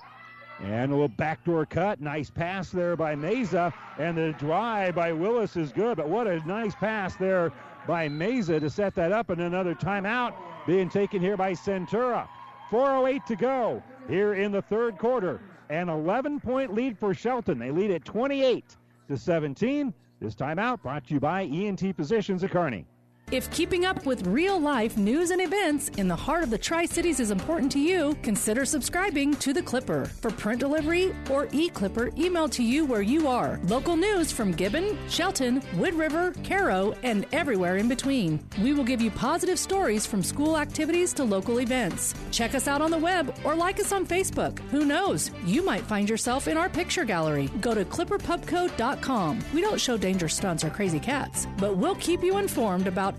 And 0.62 0.92
a 0.92 0.94
little 0.94 1.08
backdoor 1.08 1.66
cut. 1.66 2.00
Nice 2.00 2.30
pass 2.30 2.70
there 2.70 2.96
by 2.96 3.16
Mesa. 3.16 3.74
And 3.98 4.18
the 4.18 4.34
drive 4.34 4.94
by 4.94 5.14
Willis 5.14 5.56
is 5.56 5.72
good. 5.72 5.98
But 5.98 6.10
what 6.10 6.28
a 6.28 6.46
nice 6.46 6.76
pass 6.76 7.16
there 7.16 7.54
by 7.88 8.08
Mesa 8.08 8.60
to 8.60 8.70
set 8.70 8.94
that 8.96 9.12
up. 9.12 9.32
And 9.32 9.42
another 9.42 9.74
timeout 9.74 10.34
being 10.68 10.90
taken 10.90 11.22
here 11.22 11.38
by 11.38 11.54
Centura. 11.54 12.28
4.08 12.70 13.26
to 13.26 13.36
go 13.36 13.84
here 14.10 14.34
in 14.34 14.52
the 14.52 14.62
third 14.62 14.98
quarter. 14.98 15.40
An 15.70 15.88
11 15.88 16.40
point 16.40 16.74
lead 16.74 16.98
for 16.98 17.14
Shelton. 17.14 17.60
They 17.60 17.72
lead 17.72 17.92
at 17.92 18.04
28 18.04 18.76
to 19.08 19.18
17. 19.18 19.94
This 20.20 20.36
timeout 20.36 20.82
brought 20.82 21.08
to 21.08 21.14
you 21.14 21.20
by 21.20 21.44
ENT 21.44 21.96
Physicians 21.96 22.44
at 22.44 22.52
Kearney. 22.52 22.86
If 23.32 23.52
keeping 23.52 23.86
up 23.86 24.08
with 24.08 24.26
real 24.26 24.60
life 24.60 24.98
news 24.98 25.30
and 25.30 25.40
events 25.40 25.90
in 25.98 26.08
the 26.08 26.16
heart 26.16 26.42
of 26.42 26.50
the 26.50 26.58
Tri 26.58 26.88
Cities 26.88 27.20
is 27.20 27.30
important 27.30 27.72
to 27.74 27.80
you, 27.80 28.18
consider 28.24 28.66
subscribing 28.66 29.36
to 29.36 29.54
The 29.54 29.62
Clipper. 29.62 30.06
For 30.06 30.32
print 30.32 30.60
delivery 30.60 31.14
or 31.30 31.48
e 31.52 31.70
Clipper 31.70 32.10
emailed 32.12 32.50
to 32.54 32.64
you 32.64 32.86
where 32.86 33.04
you 33.04 33.28
are. 33.28 33.60
Local 33.66 33.96
news 33.96 34.32
from 34.32 34.52
Gibbon, 34.52 34.98
Shelton, 35.10 35.62
Wood 35.76 35.94
River, 35.94 36.34
Cairo, 36.44 36.96
and 37.04 37.28
everywhere 37.32 37.78
in 37.78 37.88
between. 37.88 38.44
We 38.64 38.74
will 38.74 38.84
give 38.84 39.00
you 39.00 39.12
positive 39.12 39.60
stories 39.60 40.08
from 40.08 40.24
school 40.24 40.58
activities 40.58 41.14
to 41.14 41.24
local 41.24 41.62
events. 41.62 42.16
Check 42.32 42.56
us 42.56 42.68
out 42.68 42.82
on 42.82 42.90
the 42.90 42.98
web 42.98 43.36
or 43.44 43.54
like 43.54 43.80
us 43.80 43.92
on 43.92 44.08
Facebook. 44.08 44.58
Who 44.72 44.86
knows? 44.86 45.30
You 45.46 45.64
might 45.64 45.84
find 45.84 46.10
yourself 46.10 46.48
in 46.48 46.58
our 46.58 46.68
picture 46.68 47.06
gallery. 47.06 47.48
Go 47.62 47.76
to 47.76 47.86
clipperpubco.com. 47.86 49.40
We 49.54 49.62
don't 49.62 49.80
show 49.80 49.98
dangerous 49.98 50.34
stunts 50.34 50.64
or 50.64 50.72
crazy 50.72 51.00
cats, 51.00 51.46
but 51.60 51.78
we'll 51.78 51.96
keep 51.96 52.24
you 52.24 52.40
informed 52.40 52.88
about 52.88 53.19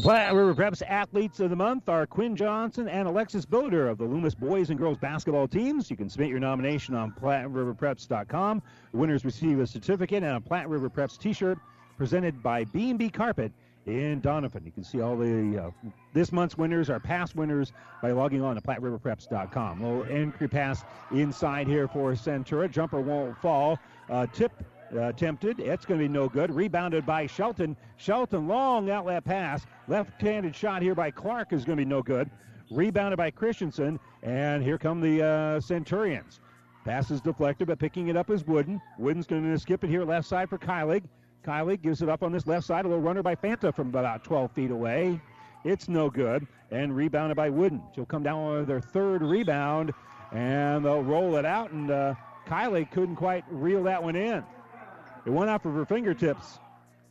The 0.00 0.04
Platte 0.04 0.32
River 0.32 0.54
Preps 0.54 0.80
athletes 0.88 1.40
of 1.40 1.50
the 1.50 1.56
month 1.56 1.86
are 1.90 2.06
Quinn 2.06 2.34
Johnson 2.34 2.88
and 2.88 3.06
Alexis 3.06 3.44
Bilder 3.44 3.86
of 3.86 3.98
the 3.98 4.04
Loomis 4.04 4.34
boys 4.34 4.70
and 4.70 4.78
girls 4.78 4.96
basketball 4.96 5.46
teams. 5.46 5.90
You 5.90 5.96
can 5.98 6.08
submit 6.08 6.30
your 6.30 6.40
nomination 6.40 6.94
on 6.94 7.12
PlatteRiverPreps.com. 7.20 8.62
Winners 8.94 9.26
receive 9.26 9.60
a 9.60 9.66
certificate 9.66 10.22
and 10.22 10.38
a 10.38 10.40
Platte 10.40 10.70
River 10.70 10.88
Preps 10.88 11.18
T-shirt 11.18 11.58
presented 11.98 12.42
by 12.42 12.64
B&B 12.64 13.10
Carpet 13.10 13.52
in 13.84 14.20
Donovan. 14.20 14.64
You 14.64 14.72
can 14.72 14.84
see 14.84 15.02
all 15.02 15.18
the 15.18 15.66
uh, 15.66 15.90
this 16.14 16.32
month's 16.32 16.56
winners, 16.56 16.88
our 16.88 16.98
past 16.98 17.36
winners, 17.36 17.74
by 18.00 18.12
logging 18.12 18.40
on 18.40 18.54
to 18.54 18.62
PlatteRiverPreps.com. 18.62 19.82
Little 19.82 20.04
entry 20.04 20.48
pass 20.48 20.82
inside 21.10 21.66
here 21.66 21.86
for 21.86 22.12
Centura. 22.14 22.70
Jumper 22.70 23.02
won't 23.02 23.36
fall. 23.42 23.78
Uh, 24.08 24.26
tip 24.32 24.50
attempted. 24.92 25.60
It's 25.60 25.84
going 25.84 26.00
to 26.00 26.04
be 26.04 26.12
no 26.12 26.28
good. 26.28 26.54
Rebounded 26.54 27.06
by 27.06 27.26
Shelton. 27.26 27.76
Shelton, 27.96 28.48
long 28.48 28.90
outlet 28.90 29.24
pass. 29.24 29.66
Left 29.88 30.20
handed 30.20 30.54
shot 30.54 30.82
here 30.82 30.94
by 30.94 31.10
Clark 31.10 31.52
is 31.52 31.64
going 31.64 31.78
to 31.78 31.84
be 31.84 31.88
no 31.88 32.02
good. 32.02 32.30
Rebounded 32.70 33.16
by 33.16 33.30
Christensen. 33.30 33.98
And 34.22 34.62
here 34.62 34.78
come 34.78 35.00
the 35.00 35.22
uh, 35.24 35.60
Centurions. 35.60 36.40
Pass 36.84 37.10
is 37.10 37.20
deflected, 37.20 37.68
but 37.68 37.78
picking 37.78 38.08
it 38.08 38.16
up 38.16 38.30
is 38.30 38.46
Wooden. 38.46 38.80
Wooden's 38.98 39.26
going 39.26 39.44
to 39.44 39.58
skip 39.58 39.84
it 39.84 39.90
here 39.90 40.04
left 40.04 40.26
side 40.26 40.48
for 40.48 40.58
Kylie. 40.58 41.02
Kylie 41.44 41.80
gives 41.80 42.02
it 42.02 42.08
up 42.08 42.22
on 42.22 42.32
this 42.32 42.46
left 42.46 42.66
side. 42.66 42.84
A 42.84 42.88
little 42.88 43.02
runner 43.02 43.22
by 43.22 43.34
Fanta 43.34 43.74
from 43.74 43.88
about 43.88 44.24
12 44.24 44.52
feet 44.52 44.70
away. 44.70 45.20
It's 45.64 45.88
no 45.88 46.08
good. 46.08 46.46
And 46.70 46.94
rebounded 46.94 47.36
by 47.36 47.50
Wooden. 47.50 47.82
She'll 47.94 48.06
come 48.06 48.22
down 48.22 48.50
with 48.50 48.66
their 48.66 48.80
third 48.80 49.22
rebound, 49.22 49.92
and 50.32 50.84
they'll 50.84 51.02
roll 51.02 51.36
it 51.36 51.44
out. 51.44 51.70
And 51.70 51.90
uh, 51.90 52.14
Kylie 52.46 52.90
couldn't 52.90 53.16
quite 53.16 53.44
reel 53.50 53.82
that 53.84 54.02
one 54.02 54.16
in. 54.16 54.42
It 55.26 55.30
went 55.30 55.50
off 55.50 55.64
of 55.64 55.74
her 55.74 55.84
fingertips, 55.84 56.58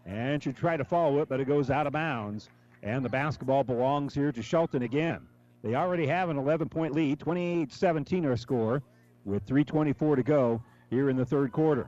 and 0.05 0.41
she 0.41 0.51
tried 0.51 0.77
to 0.77 0.85
follow 0.85 1.21
it, 1.21 1.29
but 1.29 1.39
it 1.39 1.45
goes 1.45 1.69
out 1.69 1.87
of 1.87 1.93
bounds. 1.93 2.49
And 2.81 3.03
the 3.03 3.09
basketball 3.09 3.63
belongs 3.63 4.13
here 4.13 4.31
to 4.31 4.41
Shelton 4.41 4.83
again. 4.83 5.27
They 5.63 5.75
already 5.75 6.07
have 6.07 6.29
an 6.29 6.37
11 6.37 6.69
point 6.69 6.93
lead, 6.93 7.19
28 7.19 7.71
17 7.71 8.25
our 8.25 8.37
score, 8.37 8.81
with 9.25 9.45
3.24 9.45 10.15
to 10.15 10.23
go 10.23 10.63
here 10.89 11.09
in 11.09 11.17
the 11.17 11.25
third 11.25 11.51
quarter. 11.51 11.87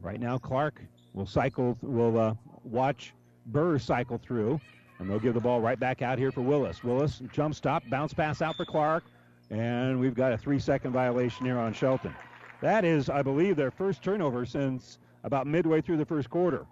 Right 0.00 0.20
now, 0.20 0.36
Clark 0.36 0.82
will 1.14 1.26
cycle, 1.26 1.78
will 1.80 2.18
uh, 2.18 2.34
watch 2.64 3.14
Burr 3.46 3.78
cycle 3.78 4.18
through, 4.18 4.60
and 4.98 5.08
they'll 5.08 5.20
give 5.20 5.34
the 5.34 5.40
ball 5.40 5.60
right 5.60 5.78
back 5.78 6.02
out 6.02 6.18
here 6.18 6.32
for 6.32 6.40
Willis. 6.40 6.82
Willis, 6.82 7.22
jump 7.32 7.54
stop, 7.54 7.84
bounce 7.88 8.12
pass 8.12 8.42
out 8.42 8.56
for 8.56 8.64
Clark, 8.64 9.04
and 9.50 10.00
we've 10.00 10.14
got 10.14 10.32
a 10.32 10.36
three 10.36 10.58
second 10.58 10.90
violation 10.90 11.46
here 11.46 11.58
on 11.58 11.72
Shelton. 11.72 12.14
That 12.62 12.84
is, 12.84 13.10
I 13.10 13.22
believe, 13.22 13.56
their 13.56 13.72
first 13.72 14.02
turnover 14.02 14.46
since 14.46 14.98
about 15.24 15.46
midway 15.46 15.80
through 15.80 15.96
the 15.96 16.06
first 16.06 16.30
quarter. 16.30 16.64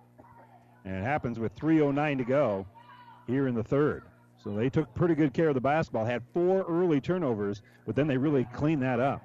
And 0.84 0.97
it 0.97 1.03
happens 1.03 1.38
with 1.38 1.55
3.09 1.57 2.18
to 2.18 2.24
go 2.24 2.66
here 3.26 3.49
in 3.49 3.55
the 3.55 3.62
third. 3.62 4.05
So 4.43 4.55
they 4.55 4.70
took 4.70 4.95
pretty 4.95 5.14
good 5.14 5.34
care 5.34 5.49
of 5.49 5.55
the 5.55 5.61
basketball, 5.61 6.07
had 6.07 6.22
four 6.32 6.62
early 6.62 7.01
turnovers, 7.01 7.61
but 7.84 7.95
then 7.95 8.07
they 8.07 8.16
really 8.16 8.45
cleaned 8.55 8.82
that 8.82 9.01
up. 9.01 9.22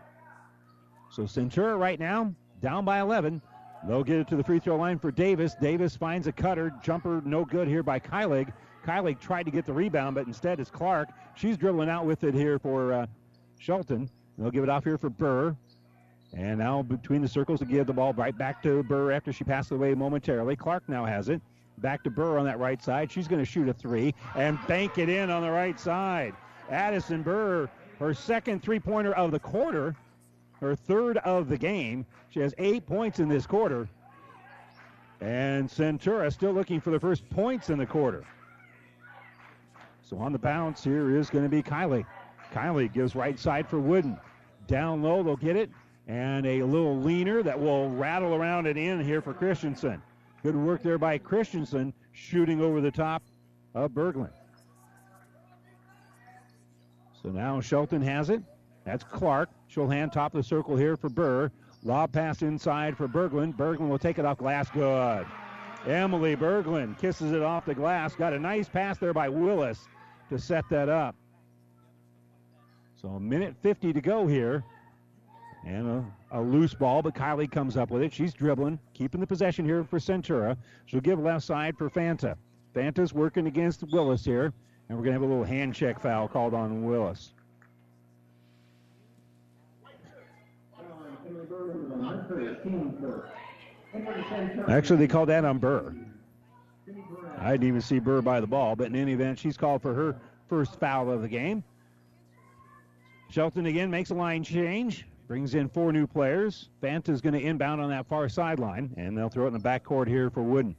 So 1.11 1.24
Centura 1.24 1.80
right 1.80 1.99
now 1.99 2.34
down 2.61 2.84
by 2.84 2.99
11. 2.99 3.41
They'll 3.88 4.03
get 4.03 4.18
it 4.18 4.28
to 4.30 4.36
the 4.36 4.43
free 4.43 4.59
throw 4.59 4.76
line 4.76 4.97
for 4.97 5.11
Davis. 5.11 5.55
Davis 5.61 5.95
finds 5.95 6.26
a 6.26 6.32
cutter. 6.32 6.74
Jumper 6.82 7.22
no 7.24 7.45
good 7.45 7.68
here 7.68 7.84
by 7.84 7.99
Kylig. 7.99 8.51
Kylig 8.86 9.20
tried 9.20 9.43
to 9.43 9.51
get 9.51 9.66
the 9.66 9.74
rebound, 9.74 10.16
but 10.16 10.26
instead 10.26 10.59
it's 10.59 10.72
Clark. 10.72 11.09
She's 11.36 11.57
dribbling 11.57 11.89
out 11.89 12.05
with 12.05 12.24
it 12.24 12.34
here 12.34 12.57
for 12.57 12.91
uh, 12.91 13.05
Shelton. 13.59 14.09
They'll 14.38 14.51
give 14.51 14.63
it 14.63 14.70
off 14.70 14.84
here 14.84 14.97
for 14.97 15.09
Burr. 15.09 15.55
And 16.34 16.60
now 16.60 16.82
between 16.82 17.22
the 17.22 17.28
circles 17.28 17.60
to 17.60 17.66
give 17.66 17.88
the 17.88 17.94
ball 17.94 18.14
right 18.14 18.38
back 18.38 18.62
to 18.64 18.84
Burr 18.84 19.12
after 19.12 19.32
she 19.32 19.44
passed 19.44 19.72
away 19.72 19.94
momentarily. 19.94 20.56
Clark 20.56 20.84
now 20.88 21.06
has 21.06 21.30
it. 21.30 21.42
Back 21.78 22.04
to 22.04 22.10
Burr 22.10 22.38
on 22.38 22.46
that 22.46 22.60
right 22.60 22.82
side. 22.82 23.12
She's 23.12 23.28
going 23.28 23.42
to 23.42 23.46
shoot 23.46 23.68
a 23.70 23.74
three 23.74 24.14
and 24.36 24.58
bank 24.68 24.98
it 24.98 25.10
in 25.10 25.30
on 25.30 25.44
the 25.44 25.52
right 25.52 25.80
side. 25.80 26.34
Addison 26.70 27.22
Burr, 27.22 27.70
her 28.00 28.14
second 28.14 28.64
three 28.64 28.80
pointer 28.80 29.14
of 29.14 29.32
the 29.32 29.40
quarter, 29.40 29.96
her 30.60 30.76
third 30.76 31.18
of 31.18 31.48
the 31.48 31.58
game. 31.58 32.06
She 32.30 32.40
has 32.40 32.54
eight 32.58 32.86
points 32.86 33.20
in 33.20 33.30
this 33.30 33.46
quarter. 33.46 33.88
And 35.22 35.70
Centura 35.70 36.32
still 36.32 36.52
looking 36.52 36.82
for 36.82 36.92
the 36.92 37.00
first 37.00 37.30
points 37.30 37.70
in 37.70 37.78
the 37.78 37.86
quarter. 37.86 38.26
So 40.02 40.18
on 40.18 40.34
the 40.34 40.40
bounce 40.40 40.84
here 40.84 41.16
is 41.16 41.30
going 41.30 41.46
to 41.46 41.50
be 41.50 41.64
Kylie. 41.64 42.06
Kylie 42.54 42.92
gives 42.92 43.16
right 43.16 43.40
side 43.40 43.68
for 43.68 43.80
Wooden. 43.80 44.18
Down 44.68 45.02
low, 45.02 45.24
they'll 45.24 45.36
get 45.36 45.56
it 45.56 45.70
and 46.08 46.45
a 46.45 46.64
little 46.64 46.97
leaner 46.97 47.41
that 47.43 47.60
will 47.60 47.89
rattle 47.89 48.36
around 48.36 48.68
and 48.68 48.78
in 48.78 49.03
here 49.03 49.22
for 49.22 49.34
Christensen. 49.34 50.01
Good 50.43 50.56
work 50.56 50.84
there 50.84 50.99
by 50.99 51.18
Christensen, 51.18 51.93
shooting 52.12 52.62
over 52.62 52.82
the 52.82 52.91
top 52.91 53.24
of 53.74 53.91
Berglund. 53.91 54.32
So 57.24 57.30
now 57.30 57.60
Shelton 57.60 58.03
has 58.03 58.30
it. 58.30 58.43
That's 58.84 59.03
Clark. 59.03 59.49
She'll 59.68 59.89
hand 59.89 60.14
top 60.14 60.36
of 60.36 60.38
the 60.38 60.47
circle 60.47 60.76
here 60.76 60.95
for 60.95 61.10
Burr. 61.10 61.51
Lob 61.84 62.12
pass 62.12 62.43
inside 62.43 62.95
for 62.95 63.08
Berglund. 63.08 63.56
Berglund 63.56 63.89
will 63.89 63.97
take 63.97 64.20
it 64.20 64.26
off 64.26 64.38
glass. 64.38 64.70
Good. 64.70 65.26
Emily 65.88 66.36
Berglund 66.36 66.99
kisses 66.99 67.32
it 67.32 67.41
off 67.41 67.66
the 67.66 67.76
glass. 67.76 68.16
Got 68.16 68.34
a 68.34 68.39
nice 68.39 68.70
pass 68.70 68.97
there 68.97 69.14
by 69.14 69.30
Willis 69.30 69.88
to 70.30 70.39
set 70.39 70.68
that 70.70 70.89
up. 70.89 71.16
So 73.01 73.10
a 73.10 73.20
minute 73.20 73.56
50 73.62 73.93
to 73.93 74.01
go 74.01 74.26
here. 74.26 74.64
And 75.66 75.88
a, 75.88 76.39
a, 76.39 76.41
loose 76.41 76.76
ball, 76.76 77.01
but 77.01 77.16
Kylie 77.16 77.49
comes 77.49 77.76
up 77.76 77.89
with 77.89 78.03
it. 78.03 78.13
She's 78.13 78.34
dribbling, 78.34 78.78
keeping 78.93 79.20
the 79.20 79.26
possession 79.26 79.66
here 79.66 79.84
for 79.84 79.97
Centura. 79.97 80.55
She'll 80.86 81.01
give 81.01 81.20
left 81.20 81.43
side 81.43 81.76
for 81.76 81.89
Fanta. 81.89 82.36
Fanta's 82.76 83.13
working 83.13 83.47
against 83.47 83.84
Willis 83.91 84.24
here, 84.24 84.53
and 84.89 84.97
we're 84.97 85.03
going 85.03 85.16
to 85.16 85.22
have 85.22 85.22
a 85.24 85.26
little 85.26 85.43
hand 85.43 85.74
check 85.74 85.99
foul 85.99 86.28
called 86.28 86.53
on 86.53 86.86
Willis. 86.86 87.32
Actually, 94.68 94.97
they 94.97 95.07
called 95.07 95.30
that 95.30 95.45
on 95.45 95.57
Burr. 95.57 95.95
I 97.39 97.51
didn't 97.51 97.68
even 97.68 97.82
see 97.82 97.97
Burr 97.97 98.22
by 98.22 98.39
the 98.39 98.47
ball, 98.47 98.76
but 98.76 98.88
in 98.88 98.95
any 98.95 99.13
event, 99.13 99.39
she's 99.39 99.57
called 99.57 99.82
for 99.82 99.93
her 99.93 100.16
first 100.47 100.80
foul 100.80 101.09
of 101.09 101.24
the 101.24 101.28
game. 101.28 101.63
Shelton 103.32 103.66
again 103.66 103.89
makes 103.89 104.11
a 104.11 104.13
line 104.13 104.43
change. 104.43 105.05
Brings 105.28 105.56
in 105.56 105.70
four 105.70 105.92
new 105.92 106.06
players. 106.06 106.70
Fanta's 106.82 107.20
going 107.20 107.34
to 107.34 107.42
inbound 107.42 107.82
on 107.82 107.90
that 107.90 108.08
far 108.08 108.30
sideline, 108.30 108.94
and 108.96 109.18
they'll 109.18 109.30
throw 109.30 109.46
it 109.46 109.48
in 109.48 109.54
the 109.54 109.60
backcourt 109.60 110.08
here 110.08 110.30
for 110.30 110.44
Wooden. 110.44 110.76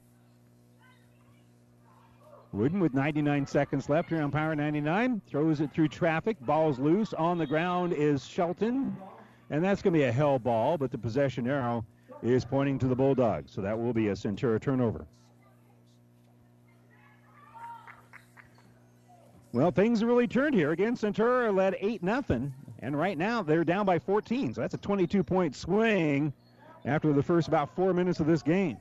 Wooden 2.53 2.79
with 2.79 2.93
99 2.93 3.45
seconds 3.45 3.89
left 3.89 4.09
here 4.09 4.21
on 4.21 4.31
Power 4.31 4.55
99 4.55 5.21
throws 5.27 5.59
it 5.59 5.71
through 5.73 5.89
traffic. 5.89 6.37
Ball's 6.41 6.79
loose. 6.79 7.13
On 7.13 7.37
the 7.37 7.45
ground 7.45 7.91
is 7.91 8.25
Shelton. 8.25 8.95
And 9.49 9.63
that's 9.63 9.81
going 9.81 9.93
to 9.93 9.99
be 9.99 10.05
a 10.05 10.11
hell 10.11 10.39
ball, 10.39 10.77
but 10.77 10.91
the 10.91 10.97
possession 10.97 11.47
arrow 11.47 11.85
is 12.21 12.45
pointing 12.45 12.79
to 12.79 12.87
the 12.87 12.95
Bulldogs. 12.95 13.51
So 13.51 13.61
that 13.61 13.77
will 13.77 13.93
be 13.93 14.09
a 14.09 14.13
Centura 14.13 14.61
turnover. 14.61 15.05
Well, 19.53 19.71
things 19.71 20.03
really 20.03 20.27
turned 20.27 20.55
here. 20.55 20.71
Again, 20.71 20.95
Centura 20.95 21.55
led 21.55 21.75
8 21.79 22.01
0, 22.03 22.51
and 22.79 22.97
right 22.97 23.17
now 23.17 23.41
they're 23.41 23.63
down 23.63 23.85
by 23.85 23.99
14. 23.99 24.53
So 24.53 24.61
that's 24.61 24.73
a 24.73 24.77
22 24.77 25.23
point 25.23 25.55
swing 25.55 26.33
after 26.85 27.13
the 27.13 27.23
first 27.23 27.47
about 27.47 27.75
four 27.75 27.93
minutes 27.93 28.19
of 28.19 28.27
this 28.27 28.41
game. 28.41 28.77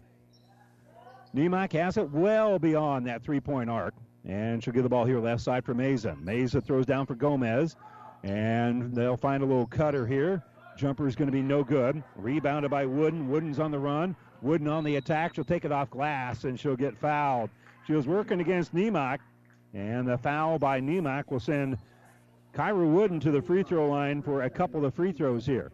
Nemec 1.34 1.72
has 1.72 1.96
it 1.96 2.10
well 2.10 2.58
beyond 2.58 3.06
that 3.06 3.22
three 3.22 3.40
point 3.40 3.68
arc, 3.68 3.94
and 4.24 4.62
she'll 4.62 4.72
get 4.72 4.82
the 4.82 4.88
ball 4.88 5.04
here 5.04 5.20
left 5.20 5.42
side 5.42 5.64
for 5.64 5.74
Mesa. 5.74 6.16
Mesa 6.16 6.60
throws 6.60 6.86
down 6.86 7.04
for 7.04 7.14
Gomez, 7.14 7.76
and 8.22 8.94
they'll 8.94 9.16
find 9.16 9.42
a 9.42 9.46
little 9.46 9.66
cutter 9.66 10.06
here. 10.06 10.42
Jumper 10.76 11.06
is 11.06 11.16
going 11.16 11.26
to 11.26 11.32
be 11.32 11.42
no 11.42 11.64
good. 11.64 12.02
Rebounded 12.16 12.70
by 12.70 12.86
Wooden. 12.86 13.28
Wooden's 13.28 13.58
on 13.58 13.70
the 13.70 13.78
run. 13.78 14.14
Wooden 14.42 14.68
on 14.68 14.84
the 14.84 14.96
attack. 14.96 15.34
She'll 15.34 15.44
take 15.44 15.64
it 15.64 15.72
off 15.72 15.90
glass, 15.90 16.44
and 16.44 16.58
she'll 16.58 16.76
get 16.76 16.96
fouled. 16.96 17.50
She 17.86 17.92
was 17.92 18.06
working 18.06 18.40
against 18.40 18.74
Nemec, 18.74 19.18
and 19.74 20.06
the 20.06 20.18
foul 20.18 20.58
by 20.58 20.80
Nemec 20.80 21.30
will 21.30 21.40
send 21.40 21.78
Kyra 22.56 22.90
Wooden 22.90 23.20
to 23.20 23.30
the 23.30 23.42
free 23.42 23.62
throw 23.62 23.86
line 23.86 24.22
for 24.22 24.42
a 24.42 24.50
couple 24.50 24.86
of 24.86 24.94
free 24.94 25.12
throws 25.12 25.44
here. 25.44 25.72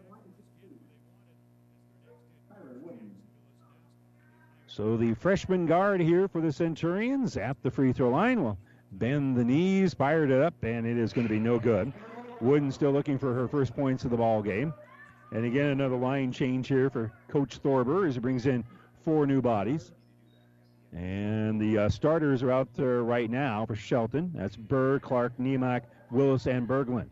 So 4.67 4.97
the 4.97 5.13
freshman 5.13 5.65
guard 5.65 6.01
here 6.01 6.27
for 6.27 6.41
the 6.41 6.51
Centurions 6.51 7.37
at 7.37 7.55
the 7.63 7.71
free 7.71 7.93
throw 7.93 8.09
line 8.09 8.43
will 8.43 8.57
bend 8.91 9.37
the 9.37 9.45
knees, 9.45 9.93
fired 9.93 10.29
it 10.29 10.41
up, 10.41 10.55
and 10.63 10.85
it 10.85 10.97
is 10.97 11.13
going 11.13 11.25
to 11.25 11.33
be 11.33 11.39
no 11.39 11.57
good. 11.57 11.93
Wooden 12.41 12.69
still 12.69 12.91
looking 12.91 13.17
for 13.17 13.33
her 13.33 13.47
first 13.47 13.73
points 13.73 14.03
of 14.03 14.11
the 14.11 14.17
ball 14.17 14.41
game. 14.41 14.73
And 15.31 15.45
again, 15.45 15.67
another 15.67 15.95
line 15.95 16.33
change 16.33 16.67
here 16.67 16.89
for 16.89 17.13
Coach 17.29 17.59
Thorber 17.59 18.07
as 18.07 18.15
he 18.15 18.19
brings 18.19 18.45
in 18.45 18.65
four 19.05 19.25
new 19.25 19.41
bodies. 19.41 19.93
And 20.91 21.61
the 21.61 21.85
uh, 21.85 21.89
starters 21.89 22.43
are 22.43 22.51
out 22.51 22.73
there 22.75 23.03
right 23.03 23.29
now 23.29 23.65
for 23.65 23.75
Shelton. 23.75 24.31
That's 24.35 24.57
Burr, 24.57 24.99
Clark, 24.99 25.37
Nemec, 25.39 25.83
Willis, 26.13 26.45
and 26.45 26.67
Berglund. 26.67 27.09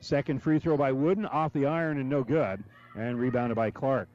Second 0.00 0.42
free 0.42 0.58
throw 0.58 0.76
by 0.76 0.92
Wooden 0.92 1.26
off 1.26 1.52
the 1.52 1.66
iron 1.66 1.98
and 1.98 2.08
no 2.08 2.22
good. 2.22 2.62
And 2.96 3.18
rebounded 3.18 3.56
by 3.56 3.70
Clark. 3.70 4.08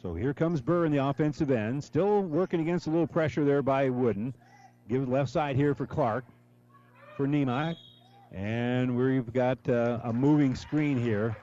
So 0.00 0.14
here 0.14 0.34
comes 0.34 0.60
Burr 0.60 0.84
in 0.84 0.92
the 0.92 1.04
offensive 1.04 1.50
end, 1.50 1.82
still 1.82 2.22
working 2.22 2.60
against 2.60 2.86
a 2.86 2.90
little 2.90 3.06
pressure 3.06 3.44
there 3.44 3.62
by 3.62 3.88
Wooden. 3.88 4.34
Give 4.88 5.02
it 5.02 5.08
left 5.08 5.30
side 5.30 5.56
here 5.56 5.74
for 5.74 5.86
Clark, 5.86 6.24
for 7.16 7.26
Nemec. 7.26 7.76
And 8.32 8.96
we've 8.96 9.32
got 9.32 9.58
uh, 9.68 10.00
a 10.04 10.12
moving 10.12 10.54
screen 10.54 10.98
here. 10.98 11.36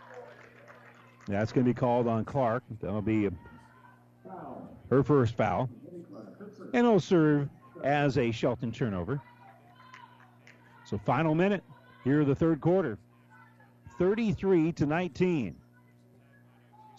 That's 1.28 1.52
going 1.52 1.66
to 1.66 1.70
be 1.70 1.74
called 1.74 2.08
on 2.08 2.26
Clark. 2.26 2.64
That'll 2.82 3.02
be 3.02 3.30
her 4.90 5.04
first 5.04 5.36
foul. 5.36 5.70
And 6.74 6.86
it'll 6.86 7.00
serve 7.00 7.50
as 7.84 8.18
a 8.18 8.32
Shelton 8.32 8.72
turnover. 8.72 9.22
So 10.92 10.98
final 10.98 11.34
minute 11.34 11.64
here 12.04 12.26
the 12.26 12.36
third 12.36 12.60
quarter. 12.60 12.98
33 13.98 14.74
to 14.74 14.86
19. 14.86 15.56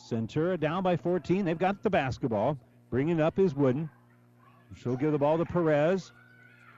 Centura 0.00 0.58
down 0.58 0.82
by 0.82 0.96
14. 0.96 1.44
They've 1.44 1.58
got 1.58 1.82
the 1.82 1.90
basketball. 1.90 2.58
Bringing 2.90 3.20
up 3.20 3.38
is 3.38 3.54
Wooden. 3.54 3.90
She'll 4.74 4.96
give 4.96 5.12
the 5.12 5.18
ball 5.18 5.36
to 5.36 5.44
Perez. 5.44 6.12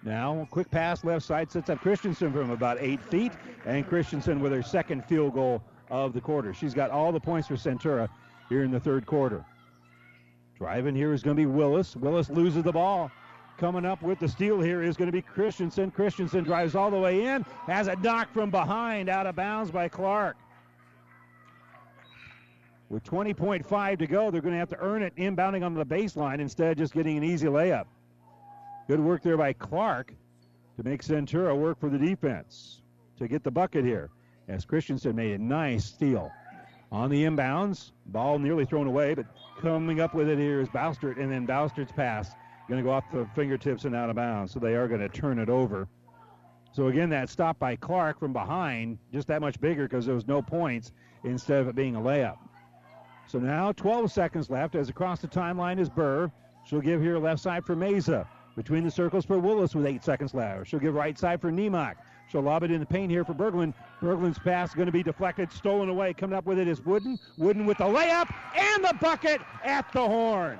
Now, 0.02 0.48
quick 0.50 0.68
pass 0.72 1.04
left 1.04 1.24
side 1.24 1.52
sets 1.52 1.70
up 1.70 1.80
Christensen 1.80 2.32
from 2.32 2.50
about 2.50 2.78
eight 2.80 3.00
feet, 3.00 3.32
and 3.64 3.86
Christensen 3.86 4.40
with 4.40 4.50
her 4.50 4.62
second 4.62 5.04
field 5.04 5.34
goal 5.34 5.62
of 5.90 6.14
the 6.14 6.20
quarter. 6.20 6.52
She's 6.52 6.74
got 6.74 6.90
all 6.90 7.12
the 7.12 7.20
points 7.20 7.46
for 7.46 7.54
Centura 7.54 8.08
here 8.48 8.64
in 8.64 8.72
the 8.72 8.80
third 8.80 9.06
quarter. 9.06 9.44
Driving 10.58 10.96
here 10.96 11.12
is 11.12 11.22
going 11.22 11.36
to 11.36 11.40
be 11.40 11.46
Willis. 11.46 11.94
Willis 11.94 12.28
loses 12.28 12.64
the 12.64 12.72
ball. 12.72 13.10
Coming 13.58 13.84
up 13.84 14.02
with 14.02 14.18
the 14.18 14.28
steal 14.28 14.60
here 14.60 14.82
is 14.82 14.96
going 14.96 15.06
to 15.06 15.12
be 15.12 15.22
Christensen. 15.22 15.90
Christensen 15.90 16.42
drives 16.42 16.74
all 16.74 16.90
the 16.90 16.98
way 16.98 17.26
in, 17.26 17.44
has 17.66 17.86
a 17.86 17.94
knock 17.96 18.32
from 18.32 18.50
behind, 18.50 19.08
out 19.08 19.26
of 19.26 19.36
bounds 19.36 19.70
by 19.70 19.88
Clark. 19.88 20.36
With 22.88 23.04
20.5 23.04 23.98
to 23.98 24.06
go, 24.06 24.30
they're 24.30 24.40
going 24.40 24.54
to 24.54 24.58
have 24.58 24.68
to 24.70 24.80
earn 24.80 25.02
it 25.02 25.14
inbounding 25.16 25.64
on 25.64 25.74
the 25.74 25.86
baseline 25.86 26.40
instead 26.40 26.72
of 26.72 26.78
just 26.78 26.94
getting 26.94 27.16
an 27.16 27.24
easy 27.24 27.46
layup. 27.46 27.86
Good 28.88 29.00
work 29.00 29.22
there 29.22 29.36
by 29.36 29.52
Clark 29.52 30.12
to 30.76 30.82
make 30.82 31.02
Centura 31.02 31.56
work 31.56 31.78
for 31.78 31.88
the 31.88 31.98
defense 31.98 32.82
to 33.18 33.28
get 33.28 33.44
the 33.44 33.50
bucket 33.50 33.84
here. 33.84 34.10
As 34.48 34.64
Christensen 34.64 35.16
made 35.16 35.32
a 35.32 35.42
nice 35.42 35.84
steal. 35.86 36.30
On 36.92 37.08
the 37.08 37.24
inbounds, 37.24 37.92
ball 38.06 38.38
nearly 38.38 38.64
thrown 38.64 38.86
away, 38.86 39.14
but 39.14 39.26
coming 39.60 40.00
up 40.00 40.14
with 40.14 40.28
it 40.28 40.38
here 40.38 40.60
is 40.60 40.68
Boustert, 40.68 41.18
and 41.18 41.32
then 41.32 41.46
Boustert's 41.46 41.92
pass 41.92 42.32
going 42.68 42.78
to 42.78 42.84
go 42.84 42.92
off 42.92 43.04
the 43.12 43.26
fingertips 43.34 43.84
and 43.84 43.94
out 43.94 44.10
of 44.10 44.16
bounds. 44.16 44.52
So 44.52 44.58
they 44.58 44.74
are 44.74 44.88
going 44.88 45.00
to 45.00 45.08
turn 45.08 45.38
it 45.38 45.48
over. 45.48 45.88
So 46.72 46.88
again, 46.88 47.08
that 47.10 47.28
stop 47.28 47.58
by 47.58 47.76
Clark 47.76 48.18
from 48.18 48.32
behind, 48.32 48.98
just 49.12 49.28
that 49.28 49.40
much 49.40 49.60
bigger 49.60 49.84
because 49.84 50.06
there 50.06 50.14
was 50.14 50.26
no 50.26 50.42
points 50.42 50.92
instead 51.22 51.60
of 51.60 51.68
it 51.68 51.76
being 51.76 51.94
a 51.94 52.00
layup. 52.00 52.38
So 53.26 53.38
now 53.38 53.72
12 53.72 54.10
seconds 54.10 54.50
left 54.50 54.74
as 54.74 54.88
across 54.88 55.20
the 55.20 55.28
timeline 55.28 55.78
is 55.78 55.88
Burr. 55.88 56.30
She'll 56.64 56.80
give 56.80 57.00
here 57.00 57.18
left 57.18 57.40
side 57.40 57.64
for 57.64 57.76
Mesa. 57.76 58.26
Between 58.56 58.84
the 58.84 58.90
circles 58.90 59.24
for 59.24 59.38
Willis 59.38 59.74
with 59.74 59.84
eight 59.84 60.04
seconds 60.04 60.32
left. 60.32 60.68
She'll 60.68 60.78
give 60.78 60.94
right 60.94 61.18
side 61.18 61.40
for 61.40 61.50
Nemec. 61.50 61.94
She'll 62.28 62.42
lob 62.42 62.62
it 62.62 62.70
in 62.70 62.80
the 62.80 62.86
paint 62.86 63.10
here 63.10 63.24
for 63.24 63.34
Berglund. 63.34 63.74
Berglund's 64.00 64.38
pass 64.38 64.70
is 64.70 64.74
going 64.74 64.86
to 64.86 64.92
be 64.92 65.02
deflected, 65.02 65.52
stolen 65.52 65.88
away. 65.88 66.14
Coming 66.14 66.36
up 66.36 66.46
with 66.46 66.58
it 66.58 66.68
is 66.68 66.84
Wooden. 66.84 67.18
Wooden 67.36 67.66
with 67.66 67.78
the 67.78 67.84
layup 67.84 68.32
and 68.56 68.84
the 68.84 68.94
bucket 69.00 69.40
at 69.64 69.92
the 69.92 70.00
horn. 70.00 70.58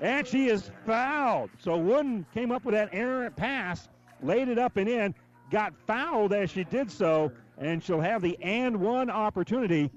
And 0.00 0.26
she 0.26 0.48
is 0.48 0.70
fouled. 0.86 1.50
So 1.58 1.76
Wooden 1.76 2.24
came 2.32 2.50
up 2.50 2.64
with 2.64 2.74
that 2.74 2.88
errant 2.92 3.36
pass, 3.36 3.88
laid 4.22 4.48
it 4.48 4.58
up 4.58 4.76
and 4.76 4.88
in, 4.88 5.14
got 5.50 5.74
fouled 5.86 6.32
as 6.32 6.50
she 6.50 6.64
did 6.64 6.90
so, 6.90 7.30
and 7.58 7.82
she'll 7.82 8.00
have 8.00 8.22
the 8.22 8.38
and 8.42 8.80
one 8.80 9.10
opportunity 9.10 9.90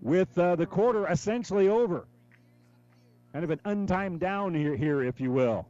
with 0.00 0.36
uh, 0.38 0.56
the 0.56 0.66
quarter 0.66 1.06
essentially 1.08 1.68
over. 1.68 2.06
Kind 3.32 3.44
of 3.44 3.50
an 3.50 3.60
untimed 3.66 4.20
down 4.20 4.54
here, 4.54 4.74
here, 4.74 5.02
if 5.02 5.20
you 5.20 5.30
will. 5.30 5.66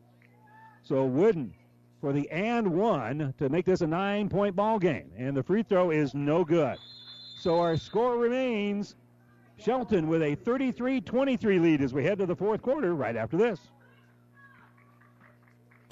So 0.83 1.05
Wooden 1.05 1.53
for 2.01 2.13
the 2.13 2.31
and 2.31 2.69
one 2.69 3.35
to 3.39 3.49
make 3.49 3.65
this 3.65 3.81
a 3.81 3.87
nine 3.87 4.29
point 4.29 4.55
ball 4.55 4.79
game. 4.79 5.11
And 5.17 5.37
the 5.37 5.43
free 5.43 5.65
throw 5.65 5.91
is 5.91 6.15
no 6.15 6.45
good. 6.45 6.77
So 7.41 7.59
our 7.59 7.77
score 7.77 8.17
remains 8.17 8.95
Shelton 9.59 10.09
with 10.09 10.23
a 10.23 10.35
33 10.35 11.01
23 11.01 11.59
lead 11.59 11.81
as 11.83 11.93
we 11.93 12.05
head 12.05 12.19
to 12.19 12.27
the 12.27 12.37
fourth 12.37 12.63
quarter 12.63 12.95
right 12.95 13.17
after 13.17 13.37
this. 13.37 13.61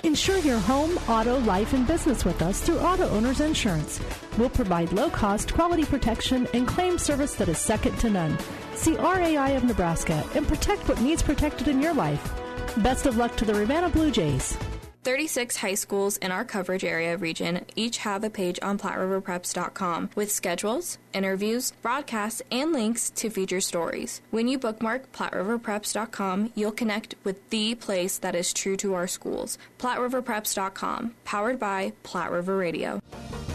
Insure 0.02 0.38
your 0.38 0.58
home, 0.58 0.98
auto, 1.08 1.38
life, 1.40 1.72
and 1.72 1.86
business 1.86 2.26
with 2.26 2.42
us 2.42 2.60
through 2.60 2.78
Auto 2.78 3.08
Owners 3.08 3.40
Insurance. 3.40 4.00
We'll 4.36 4.50
provide 4.50 4.92
low 4.92 5.08
cost, 5.08 5.54
quality 5.54 5.86
protection 5.86 6.46
and 6.52 6.68
claim 6.68 6.98
service 6.98 7.34
that 7.36 7.48
is 7.48 7.56
second 7.56 7.96
to 8.00 8.10
none. 8.10 8.38
See 8.74 8.96
RAI 8.96 9.52
of 9.56 9.64
Nebraska 9.64 10.22
and 10.34 10.46
protect 10.46 10.86
what 10.90 11.00
needs 11.00 11.22
protected 11.22 11.68
in 11.68 11.80
your 11.80 11.94
life. 11.94 12.34
Best 12.82 13.06
of 13.06 13.16
luck 13.16 13.34
to 13.36 13.46
the 13.46 13.54
Ravenna 13.54 13.88
Blue 13.88 14.10
Jays. 14.10 14.58
36 15.04 15.58
high 15.58 15.74
schools 15.74 16.16
in 16.16 16.32
our 16.32 16.44
coverage 16.44 16.82
area 16.82 17.16
region 17.16 17.64
each 17.76 17.98
have 17.98 18.24
a 18.24 18.30
page 18.30 18.58
on 18.62 18.78
PlatteRiverPreps.com 18.78 20.10
with 20.16 20.32
schedules, 20.32 20.98
interviews, 21.12 21.72
broadcasts, 21.82 22.40
and 22.50 22.72
links 22.72 23.10
to 23.10 23.28
feature 23.28 23.60
stories. 23.60 24.22
When 24.30 24.48
you 24.48 24.58
bookmark 24.58 25.12
PlatteRiverPreps.com, 25.12 26.52
you'll 26.54 26.72
connect 26.72 27.14
with 27.22 27.48
the 27.50 27.74
place 27.74 28.16
that 28.18 28.34
is 28.34 28.52
true 28.52 28.76
to 28.78 28.94
our 28.94 29.06
schools. 29.06 29.58
PlatteRiverPreps.com, 29.78 31.14
powered 31.24 31.58
by 31.58 31.92
Platte 32.02 32.30
River 32.30 32.56
Radio. 32.56 33.00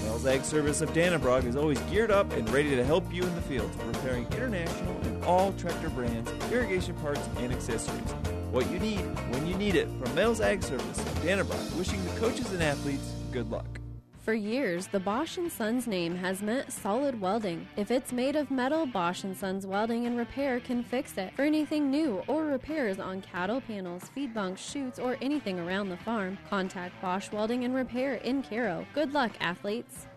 Mel's 0.04 0.26
Ag 0.26 0.44
Service 0.44 0.82
of 0.82 0.92
Dannebrog 0.94 1.46
is 1.46 1.56
always 1.56 1.80
geared 1.82 2.12
up 2.12 2.32
and 2.34 2.48
ready 2.52 2.76
to 2.76 2.84
help 2.84 3.12
you 3.12 3.24
in 3.24 3.36
the 3.36 3.42
field, 3.42 3.72
repairing 3.88 4.26
international 4.32 4.96
and 5.02 5.24
all 5.24 5.52
tractor 5.54 5.90
brands, 5.90 6.32
irrigation 6.52 6.96
parts, 6.96 7.28
and 7.38 7.52
accessories. 7.52 8.14
What 8.52 8.70
you 8.72 8.80
need 8.80 9.02
when 9.32 9.46
you 9.46 9.56
need 9.56 9.76
it 9.76 9.88
from 10.02 10.16
Mel's 10.16 10.42
Ag 10.42 10.64
Service 10.64 10.98
Dannebrog, 11.22 11.78
wishing 11.78 12.04
the 12.04 12.20
coaches 12.20 12.52
and 12.52 12.64
athletes 12.64 13.14
good 13.32 13.52
luck. 13.52 13.80
For 14.24 14.34
years, 14.34 14.88
the 14.88 15.00
Bosch 15.00 15.38
& 15.44 15.50
Sons 15.50 15.86
name 15.86 16.16
has 16.16 16.42
meant 16.42 16.72
solid 16.72 17.22
welding. 17.22 17.68
If 17.78 17.92
it's 17.92 18.12
made 18.12 18.36
of 18.36 18.50
metal, 18.50 18.88
Bosch 18.88 19.24
& 19.30 19.36
Sons 19.36 19.68
Welding 19.68 20.08
and 20.08 20.18
Repair 20.18 20.60
can 20.60 20.84
fix 20.84 21.18
it. 21.18 21.32
For 21.36 21.44
anything 21.44 21.92
new 21.92 22.24
or 22.28 22.46
repairs 22.46 23.00
on 23.00 23.22
cattle 23.22 23.62
panels, 23.62 24.10
feed 24.16 24.34
bunks, 24.34 24.62
chutes, 24.62 24.98
or 24.98 25.16
anything 25.22 25.60
around 25.60 25.90
the 25.90 25.98
farm, 25.98 26.38
contact 26.50 27.00
Bosch 27.02 27.32
Welding 27.32 27.66
and 27.66 27.76
Repair 27.76 28.16
in 28.16 28.42
Cairo. 28.42 28.86
Good 28.94 29.14
luck, 29.14 29.32
athletes. 29.40 30.08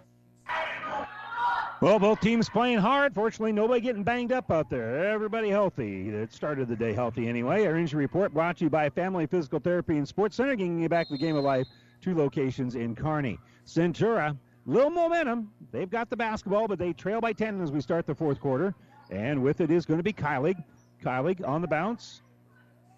Well, 1.82 1.99
both 1.99 2.20
teams 2.20 2.49
playing 2.49 2.78
hard. 2.78 3.12
Fortunately, 3.12 3.51
nobody 3.51 3.80
getting 3.80 4.05
banged 4.05 4.30
up 4.30 4.53
out 4.53 4.70
there. 4.70 5.09
Everybody 5.09 5.51
healthy. 5.51 6.11
It 6.11 6.32
started 6.32 6.68
the 6.68 6.76
day 6.76 6.93
healthy 6.93 7.26
anyway. 7.26 7.66
Our 7.66 7.76
injury 7.76 8.05
report 8.05 8.32
brought 8.32 8.59
to 8.59 8.64
you 8.64 8.70
by 8.70 8.88
Family 8.88 9.26
Physical 9.26 9.59
Therapy 9.59 9.97
and 9.97 10.07
Sports 10.07 10.36
Center, 10.36 10.55
getting 10.55 10.80
you 10.80 10.88
back 10.88 11.09
to 11.09 11.14
the 11.14 11.18
game 11.18 11.34
of 11.34 11.43
life. 11.43 11.66
Two 12.01 12.14
locations 12.14 12.76
in 12.76 12.95
Kearney. 12.95 13.36
Centura, 13.66 14.36
little 14.64 14.90
momentum. 14.90 15.51
They've 15.72 15.90
got 15.90 16.09
the 16.09 16.16
basketball, 16.16 16.68
but 16.68 16.78
they 16.78 16.93
trail 16.93 17.20
by 17.20 17.32
10 17.32 17.61
as 17.61 17.72
we 17.72 17.80
start 17.80 18.07
the 18.07 18.14
fourth 18.14 18.40
quarter. 18.40 18.76
And 19.11 19.43
with 19.43 19.61
it 19.61 19.72
is 19.72 19.84
going 19.84 19.99
to 19.99 20.05
be 20.05 20.12
Kylie. 20.12 20.62
Kylie 21.03 21.47
on 21.47 21.62
the 21.62 21.68
bounce. 21.68 22.22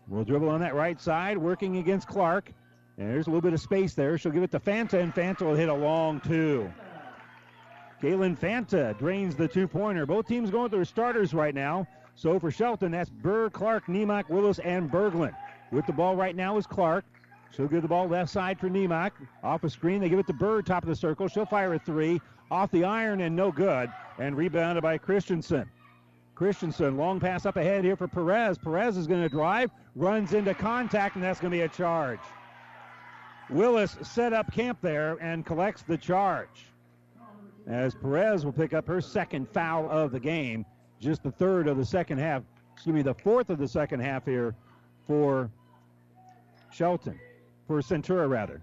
Will 0.08 0.24
dribble 0.24 0.50
on 0.50 0.60
that 0.60 0.74
right 0.74 1.00
side, 1.00 1.38
working 1.38 1.78
against 1.78 2.06
Clark. 2.06 2.52
And 2.98 3.10
there's 3.10 3.26
a 3.26 3.30
little 3.30 3.40
bit 3.40 3.54
of 3.54 3.60
space 3.60 3.94
there. 3.94 4.18
She'll 4.18 4.30
give 4.30 4.42
it 4.42 4.50
to 4.50 4.60
Fanta, 4.60 5.00
and 5.00 5.14
Fanta 5.14 5.40
will 5.42 5.54
hit 5.54 5.70
a 5.70 5.74
long 5.74 6.20
two. 6.20 6.70
Kaylin 8.04 8.38
Fanta 8.38 8.98
drains 8.98 9.34
the 9.34 9.48
two 9.48 9.66
pointer. 9.66 10.04
Both 10.04 10.28
teams 10.28 10.50
going 10.50 10.68
through 10.68 10.80
their 10.80 10.84
starters 10.84 11.32
right 11.32 11.54
now. 11.54 11.86
So 12.16 12.38
for 12.38 12.50
Shelton, 12.50 12.92
that's 12.92 13.08
Burr, 13.08 13.48
Clark, 13.48 13.86
Nemec, 13.86 14.28
Willis, 14.28 14.58
and 14.58 14.90
Berglund. 14.90 15.34
With 15.72 15.86
the 15.86 15.94
ball 15.94 16.14
right 16.14 16.36
now 16.36 16.58
is 16.58 16.66
Clark. 16.66 17.06
She'll 17.56 17.66
give 17.66 17.80
the 17.80 17.88
ball 17.88 18.06
left 18.06 18.30
side 18.30 18.60
for 18.60 18.68
Nemec. 18.68 19.12
Off 19.42 19.64
a 19.64 19.70
screen, 19.70 20.02
they 20.02 20.10
give 20.10 20.18
it 20.18 20.26
to 20.26 20.34
Burr, 20.34 20.60
top 20.60 20.82
of 20.82 20.90
the 20.90 20.94
circle. 20.94 21.28
She'll 21.28 21.46
fire 21.46 21.72
a 21.72 21.78
three. 21.78 22.20
Off 22.50 22.70
the 22.72 22.84
iron 22.84 23.22
and 23.22 23.34
no 23.34 23.50
good. 23.50 23.90
And 24.18 24.36
rebounded 24.36 24.82
by 24.82 24.98
Christensen. 24.98 25.66
Christensen, 26.34 26.98
long 26.98 27.20
pass 27.20 27.46
up 27.46 27.56
ahead 27.56 27.84
here 27.84 27.96
for 27.96 28.06
Perez. 28.06 28.58
Perez 28.58 28.98
is 28.98 29.06
going 29.06 29.22
to 29.22 29.30
drive, 29.30 29.70
runs 29.96 30.34
into 30.34 30.52
contact, 30.52 31.14
and 31.14 31.24
that's 31.24 31.40
going 31.40 31.52
to 31.52 31.56
be 31.56 31.62
a 31.62 31.68
charge. 31.68 32.20
Willis 33.48 33.96
set 34.02 34.34
up 34.34 34.52
camp 34.52 34.76
there 34.82 35.16
and 35.22 35.46
collects 35.46 35.84
the 35.84 35.96
charge 35.96 36.66
as 37.66 37.94
Perez 37.94 38.44
will 38.44 38.52
pick 38.52 38.74
up 38.74 38.86
her 38.86 39.00
second 39.00 39.48
foul 39.48 39.88
of 39.90 40.12
the 40.12 40.20
game, 40.20 40.64
just 41.00 41.22
the 41.22 41.30
third 41.30 41.68
of 41.68 41.76
the 41.76 41.84
second 41.84 42.18
half. 42.18 42.42
Excuse 42.74 42.94
me, 42.94 43.02
the 43.02 43.14
fourth 43.14 43.50
of 43.50 43.58
the 43.58 43.68
second 43.68 44.00
half 44.00 44.24
here 44.24 44.54
for 45.06 45.50
Shelton, 46.70 47.18
for 47.66 47.80
Centura 47.80 48.28
rather. 48.28 48.60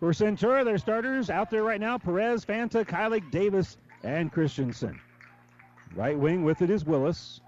For 0.00 0.12
Centura, 0.12 0.64
their 0.64 0.78
starters 0.78 1.30
out 1.30 1.50
there 1.50 1.62
right 1.62 1.80
now: 1.80 1.96
Perez, 1.96 2.44
Fanta, 2.44 2.84
Kylie, 2.84 3.30
Davis, 3.30 3.78
and 4.02 4.32
Christensen. 4.32 5.00
Right 5.94 6.18
wing 6.18 6.44
with 6.44 6.60
it 6.60 6.70
is 6.70 6.84
Willis. 6.84 7.40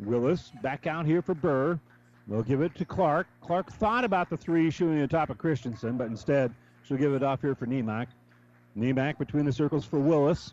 Willis 0.00 0.52
back 0.62 0.86
out 0.86 1.06
here 1.06 1.22
for 1.22 1.34
Burr. 1.34 1.78
They'll 2.26 2.42
give 2.42 2.60
it 2.60 2.74
to 2.74 2.84
Clark. 2.84 3.28
Clark 3.40 3.72
thought 3.72 4.04
about 4.04 4.28
the 4.28 4.36
three 4.36 4.70
shooting 4.70 4.98
the 4.98 5.06
top 5.06 5.30
of 5.30 5.38
Christensen, 5.38 5.96
but 5.96 6.08
instead 6.08 6.52
she'll 6.82 6.96
give 6.96 7.14
it 7.14 7.22
off 7.22 7.40
here 7.40 7.54
for 7.54 7.66
Nemec. 8.76 8.94
back 8.94 9.18
between 9.18 9.44
the 9.44 9.52
circles 9.52 9.84
for 9.84 9.98
Willis. 9.98 10.52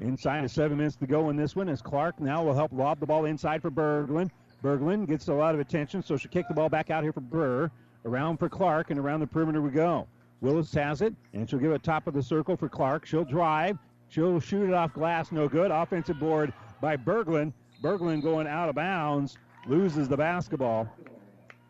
Inside 0.00 0.44
of 0.44 0.50
seven 0.50 0.78
minutes 0.78 0.96
to 0.96 1.06
go 1.06 1.30
in 1.30 1.36
this 1.36 1.54
one 1.54 1.68
as 1.68 1.82
Clark 1.82 2.18
now 2.20 2.42
will 2.42 2.54
help 2.54 2.72
lob 2.72 2.98
the 2.98 3.06
ball 3.06 3.26
inside 3.26 3.62
for 3.62 3.70
Berglund. 3.70 4.30
Berglund 4.62 5.06
gets 5.06 5.28
a 5.28 5.34
lot 5.34 5.54
of 5.54 5.60
attention, 5.60 6.02
so 6.02 6.16
she'll 6.16 6.30
kick 6.30 6.48
the 6.48 6.54
ball 6.54 6.68
back 6.68 6.90
out 6.90 7.02
here 7.02 7.12
for 7.12 7.20
Burr. 7.20 7.70
Around 8.04 8.38
for 8.38 8.48
Clark, 8.48 8.90
and 8.90 8.98
around 8.98 9.20
the 9.20 9.26
perimeter 9.26 9.62
we 9.62 9.70
go. 9.70 10.08
Willis 10.40 10.74
has 10.74 11.02
it, 11.02 11.14
and 11.34 11.48
she'll 11.48 11.60
give 11.60 11.70
it 11.70 11.84
top 11.84 12.08
of 12.08 12.14
the 12.14 12.22
circle 12.22 12.56
for 12.56 12.68
Clark. 12.68 13.06
She'll 13.06 13.24
drive. 13.24 13.78
She'll 14.08 14.40
shoot 14.40 14.68
it 14.68 14.74
off 14.74 14.92
glass, 14.92 15.30
no 15.30 15.48
good. 15.48 15.70
Offensive 15.70 16.18
board 16.18 16.52
by 16.80 16.96
Berglund. 16.96 17.52
Berglund 17.80 18.22
going 18.22 18.48
out 18.48 18.68
of 18.68 18.74
bounds, 18.74 19.38
loses 19.66 20.08
the 20.08 20.16
basketball. 20.16 20.88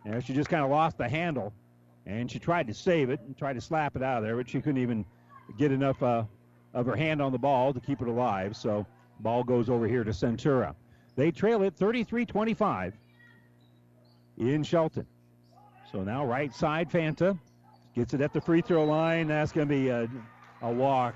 And 0.04 0.24
she 0.24 0.32
just 0.32 0.48
kind 0.48 0.64
of 0.64 0.70
lost 0.70 0.96
the 0.96 1.08
handle. 1.08 1.52
And 2.06 2.30
she 2.30 2.38
tried 2.38 2.66
to 2.68 2.74
save 2.74 3.10
it 3.10 3.20
and 3.20 3.36
tried 3.36 3.54
to 3.54 3.60
slap 3.60 3.94
it 3.94 4.02
out 4.02 4.18
of 4.18 4.24
there, 4.24 4.36
but 4.36 4.48
she 4.48 4.60
couldn't 4.60 4.80
even 4.80 5.04
get 5.58 5.72
enough 5.72 6.02
uh, 6.02 6.24
of 6.74 6.86
her 6.86 6.96
hand 6.96 7.20
on 7.20 7.32
the 7.32 7.38
ball 7.38 7.72
to 7.72 7.80
keep 7.80 8.00
it 8.00 8.08
alive. 8.08 8.56
So 8.56 8.86
ball 9.20 9.44
goes 9.44 9.68
over 9.68 9.86
here 9.86 10.04
to 10.04 10.10
Centura. 10.10 10.74
They 11.16 11.30
trail 11.30 11.62
it 11.62 11.76
33-25 11.76 12.92
in 14.38 14.62
Shelton. 14.62 15.06
So 15.90 16.02
now 16.02 16.24
right 16.24 16.54
side 16.54 16.90
Fanta 16.90 17.38
gets 17.94 18.14
it 18.14 18.20
at 18.20 18.32
the 18.32 18.40
free 18.40 18.62
throw 18.62 18.84
line. 18.84 19.28
That's 19.28 19.52
going 19.52 19.68
to 19.68 19.74
be 19.74 19.88
a, 19.88 20.08
a 20.62 20.72
walk. 20.72 21.14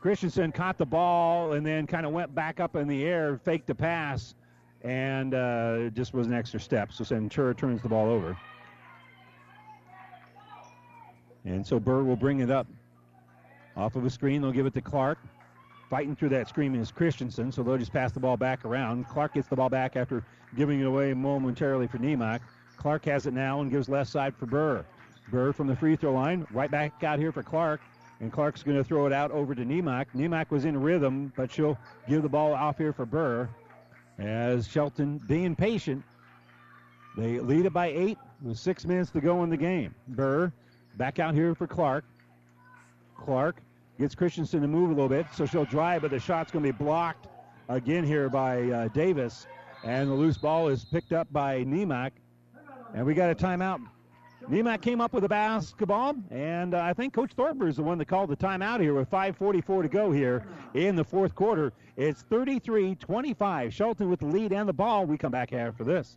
Christensen 0.00 0.52
caught 0.52 0.78
the 0.78 0.86
ball 0.86 1.52
and 1.52 1.64
then 1.64 1.86
kind 1.86 2.06
of 2.06 2.12
went 2.12 2.34
back 2.34 2.58
up 2.58 2.76
in 2.76 2.88
the 2.88 3.04
air, 3.04 3.38
faked 3.44 3.66
the 3.66 3.74
pass, 3.74 4.34
and 4.82 5.34
uh, 5.34 5.90
just 5.90 6.14
was 6.14 6.26
an 6.26 6.32
extra 6.32 6.58
step. 6.58 6.92
So 6.92 7.04
Centura 7.04 7.56
turns 7.56 7.82
the 7.82 7.88
ball 7.88 8.08
over. 8.08 8.36
And 11.44 11.66
so 11.66 11.80
Burr 11.80 12.02
will 12.02 12.16
bring 12.16 12.40
it 12.40 12.50
up 12.50 12.66
off 13.76 13.96
of 13.96 14.04
a 14.04 14.10
screen. 14.10 14.42
They'll 14.42 14.52
give 14.52 14.66
it 14.66 14.74
to 14.74 14.80
Clark. 14.80 15.18
Fighting 15.88 16.14
through 16.14 16.28
that 16.30 16.48
screen 16.48 16.74
is 16.76 16.92
Christensen, 16.92 17.50
so 17.50 17.62
they'll 17.62 17.78
just 17.78 17.92
pass 17.92 18.12
the 18.12 18.20
ball 18.20 18.36
back 18.36 18.64
around. 18.64 19.08
Clark 19.08 19.34
gets 19.34 19.48
the 19.48 19.56
ball 19.56 19.68
back 19.68 19.96
after 19.96 20.24
giving 20.56 20.80
it 20.80 20.84
away 20.84 21.12
momentarily 21.14 21.88
for 21.88 21.98
Nemec. 21.98 22.40
Clark 22.76 23.04
has 23.06 23.26
it 23.26 23.34
now 23.34 23.60
and 23.60 23.70
gives 23.70 23.88
left 23.88 24.10
side 24.10 24.34
for 24.36 24.46
Burr. 24.46 24.84
Burr 25.30 25.52
from 25.52 25.66
the 25.66 25.74
free 25.74 25.96
throw 25.96 26.12
line, 26.12 26.46
right 26.52 26.70
back 26.70 27.02
out 27.02 27.18
here 27.18 27.32
for 27.32 27.42
Clark. 27.42 27.80
And 28.20 28.30
Clark's 28.30 28.62
going 28.62 28.76
to 28.76 28.84
throw 28.84 29.06
it 29.06 29.12
out 29.12 29.30
over 29.30 29.54
to 29.54 29.64
Nemec. 29.64 30.06
Nemec 30.14 30.50
was 30.50 30.64
in 30.64 30.80
rhythm, 30.80 31.32
but 31.36 31.50
she'll 31.50 31.78
give 32.08 32.22
the 32.22 32.28
ball 32.28 32.52
off 32.52 32.76
here 32.78 32.92
for 32.92 33.06
Burr. 33.06 33.48
As 34.18 34.68
Shelton 34.68 35.18
being 35.26 35.56
patient, 35.56 36.04
they 37.16 37.40
lead 37.40 37.64
it 37.64 37.72
by 37.72 37.86
eight 37.88 38.18
with 38.42 38.58
six 38.58 38.84
minutes 38.84 39.10
to 39.12 39.20
go 39.20 39.42
in 39.42 39.50
the 39.50 39.56
game. 39.56 39.94
Burr 40.08 40.52
Back 40.96 41.18
out 41.18 41.34
here 41.34 41.54
for 41.54 41.66
Clark. 41.66 42.04
Clark 43.16 43.56
gets 43.98 44.14
Christensen 44.14 44.62
to 44.62 44.68
move 44.68 44.90
a 44.90 44.94
little 44.94 45.08
bit, 45.08 45.26
so 45.34 45.46
she'll 45.46 45.64
drive, 45.64 46.02
but 46.02 46.10
the 46.10 46.18
shot's 46.18 46.50
going 46.50 46.64
to 46.64 46.72
be 46.72 46.76
blocked 46.76 47.28
again 47.68 48.04
here 48.04 48.28
by 48.28 48.62
uh, 48.70 48.88
Davis. 48.88 49.46
And 49.84 50.10
the 50.10 50.14
loose 50.14 50.38
ball 50.38 50.68
is 50.68 50.84
picked 50.84 51.12
up 51.12 51.32
by 51.32 51.64
Nemec. 51.64 52.12
And 52.94 53.06
we 53.06 53.14
got 53.14 53.30
a 53.30 53.34
timeout. 53.34 53.80
Nemec 54.48 54.80
came 54.80 55.00
up 55.00 55.12
with 55.12 55.24
a 55.24 55.28
basketball, 55.28 56.16
and 56.30 56.74
uh, 56.74 56.80
I 56.80 56.94
think 56.94 57.12
Coach 57.12 57.32
Thorper 57.36 57.68
is 57.68 57.76
the 57.76 57.82
one 57.82 57.98
that 57.98 58.06
called 58.06 58.30
the 58.30 58.36
timeout 58.36 58.80
here 58.80 58.94
with 58.94 59.10
5.44 59.10 59.82
to 59.82 59.88
go 59.88 60.10
here 60.10 60.44
in 60.74 60.96
the 60.96 61.04
fourth 61.04 61.34
quarter. 61.34 61.72
It's 61.96 62.22
33 62.22 62.94
25. 62.94 63.74
Shelton 63.74 64.08
with 64.08 64.20
the 64.20 64.26
lead 64.26 64.52
and 64.52 64.68
the 64.68 64.72
ball. 64.72 65.04
We 65.04 65.18
come 65.18 65.30
back 65.30 65.52
after 65.52 65.84
this. 65.84 66.16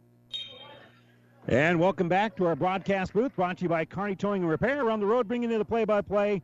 And 1.47 1.79
welcome 1.79 2.07
back 2.07 2.35
to 2.35 2.45
our 2.45 2.55
broadcast 2.55 3.13
booth 3.13 3.35
brought 3.35 3.57
to 3.57 3.63
you 3.63 3.69
by 3.69 3.83
Kearney 3.83 4.15
Towing 4.15 4.43
and 4.43 4.49
Repair. 4.49 4.91
on 4.91 4.99
the 4.99 5.07
road 5.07 5.27
bringing 5.27 5.49
you 5.49 5.57
the 5.57 5.65
play 5.65 5.85
by 5.85 5.99
play. 5.99 6.39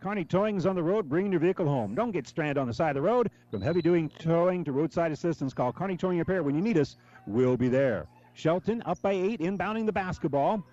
Kearney 0.00 0.24
Towing 0.24 0.56
is 0.56 0.64
on 0.64 0.74
the 0.74 0.82
road 0.82 1.06
bringing 1.06 1.30
your 1.30 1.40
vehicle 1.40 1.66
home. 1.66 1.94
Don't 1.94 2.12
get 2.12 2.26
stranded 2.26 2.56
on 2.56 2.66
the 2.66 2.72
side 2.72 2.96
of 2.96 3.02
the 3.02 3.06
road. 3.06 3.30
From 3.50 3.60
heavy 3.60 3.82
duty 3.82 4.08
towing 4.18 4.64
to 4.64 4.72
roadside 4.72 5.12
assistance, 5.12 5.52
call 5.52 5.70
Kearney 5.70 5.98
Towing 5.98 6.18
and 6.18 6.26
Repair. 6.26 6.42
When 6.42 6.54
you 6.54 6.62
need 6.62 6.78
us, 6.78 6.96
we'll 7.26 7.58
be 7.58 7.68
there. 7.68 8.06
Shelton 8.32 8.82
up 8.86 9.02
by 9.02 9.12
eight, 9.12 9.40
inbounding 9.40 9.84
the 9.84 9.92
basketball. 9.92 10.64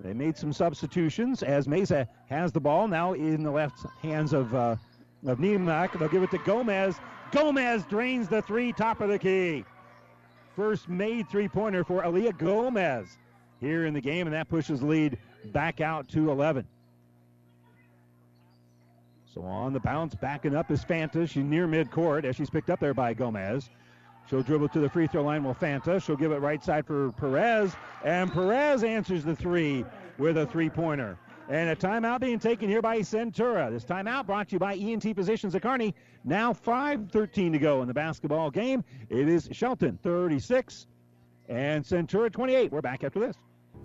They 0.00 0.12
made 0.12 0.36
some 0.36 0.52
substitutions 0.52 1.42
as 1.42 1.66
Mesa 1.66 2.06
has 2.28 2.52
the 2.52 2.60
ball 2.60 2.86
now 2.86 3.14
in 3.14 3.42
the 3.42 3.50
left 3.50 3.86
hands 4.02 4.34
of 4.34 4.54
uh, 4.54 4.76
of 5.26 5.38
Nemec. 5.38 5.98
They'll 5.98 6.08
give 6.08 6.22
it 6.22 6.30
to 6.32 6.38
Gomez. 6.38 6.96
Gomez 7.30 7.84
drains 7.84 8.28
the 8.28 8.42
three, 8.42 8.74
top 8.74 9.00
of 9.00 9.08
the 9.08 9.18
key. 9.18 9.64
First 10.54 10.90
made 10.90 11.30
three 11.30 11.48
pointer 11.48 11.82
for 11.82 12.02
Aaliyah 12.02 12.36
Gomez 12.36 13.16
here 13.62 13.86
in 13.86 13.94
the 13.94 14.00
game, 14.00 14.26
and 14.26 14.34
that 14.34 14.48
pushes 14.48 14.82
lead 14.82 15.16
back 15.46 15.80
out 15.80 16.08
to 16.08 16.30
11. 16.30 16.66
So 19.32 19.42
on 19.42 19.72
the 19.72 19.80
bounce, 19.80 20.14
backing 20.14 20.54
up 20.54 20.70
is 20.70 20.84
Fanta. 20.84 21.26
She's 21.26 21.44
near 21.44 21.66
midcourt 21.66 22.24
as 22.24 22.36
she's 22.36 22.50
picked 22.50 22.68
up 22.68 22.80
there 22.80 22.92
by 22.92 23.14
Gomez. 23.14 23.70
She'll 24.28 24.42
dribble 24.42 24.68
to 24.70 24.80
the 24.80 24.90
free 24.90 25.06
throw 25.06 25.22
line 25.22 25.42
with 25.44 25.58
Fanta. 25.58 26.02
She'll 26.02 26.16
give 26.16 26.32
it 26.32 26.38
right 26.38 26.62
side 26.62 26.86
for 26.86 27.12
Perez, 27.12 27.74
and 28.04 28.30
Perez 28.30 28.84
answers 28.84 29.24
the 29.24 29.34
three 29.34 29.84
with 30.18 30.36
a 30.36 30.46
three 30.46 30.68
pointer. 30.68 31.16
And 31.48 31.70
a 31.70 31.76
timeout 31.76 32.20
being 32.20 32.38
taken 32.38 32.68
here 32.68 32.82
by 32.82 32.98
Centura. 33.00 33.70
This 33.70 33.84
timeout 33.84 34.26
brought 34.26 34.48
to 34.48 34.54
you 34.54 34.58
by 34.58 34.74
ENT 34.74 35.14
Physicians 35.14 35.54
at 35.54 35.62
Kearney. 35.62 35.94
Now 36.24 36.52
5.13 36.52 37.52
to 37.52 37.58
go 37.58 37.82
in 37.82 37.88
the 37.88 37.94
basketball 37.94 38.50
game. 38.50 38.84
It 39.08 39.28
is 39.28 39.48
Shelton 39.52 39.98
36 40.02 40.86
and 41.48 41.84
Centura 41.84 42.30
28. 42.32 42.70
We're 42.70 42.80
back 42.80 43.02
after 43.02 43.20
this. 43.20 43.36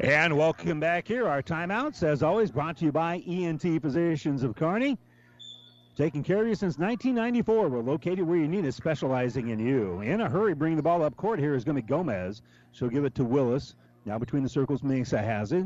And 0.00 0.36
welcome 0.36 0.80
back 0.80 1.06
here. 1.06 1.28
Our 1.28 1.40
timeouts, 1.40 2.02
as 2.02 2.24
always, 2.24 2.50
brought 2.50 2.76
to 2.78 2.84
you 2.84 2.90
by 2.90 3.22
ENT 3.28 3.62
Physicians 3.80 4.42
of 4.42 4.56
Kearney. 4.56 4.98
Taking 5.96 6.24
care 6.24 6.42
of 6.42 6.48
you 6.48 6.56
since 6.56 6.78
1994. 6.78 7.68
We're 7.68 7.80
located 7.80 8.26
where 8.26 8.36
you 8.36 8.48
need 8.48 8.66
us, 8.66 8.74
specializing 8.74 9.50
in 9.50 9.60
you. 9.60 10.00
In 10.00 10.20
a 10.20 10.28
hurry, 10.28 10.52
bring 10.52 10.74
the 10.74 10.82
ball 10.82 11.04
up 11.04 11.16
court 11.16 11.38
here 11.38 11.54
is 11.54 11.62
going 11.62 11.76
to 11.76 11.82
be 11.82 11.86
Gomez. 11.86 12.42
She'll 12.72 12.88
give 12.88 13.04
it 13.04 13.14
to 13.14 13.24
Willis. 13.24 13.76
Now 14.04 14.18
between 14.18 14.42
the 14.42 14.48
circles, 14.48 14.82
Mesa 14.82 15.22
has 15.22 15.52
it. 15.52 15.64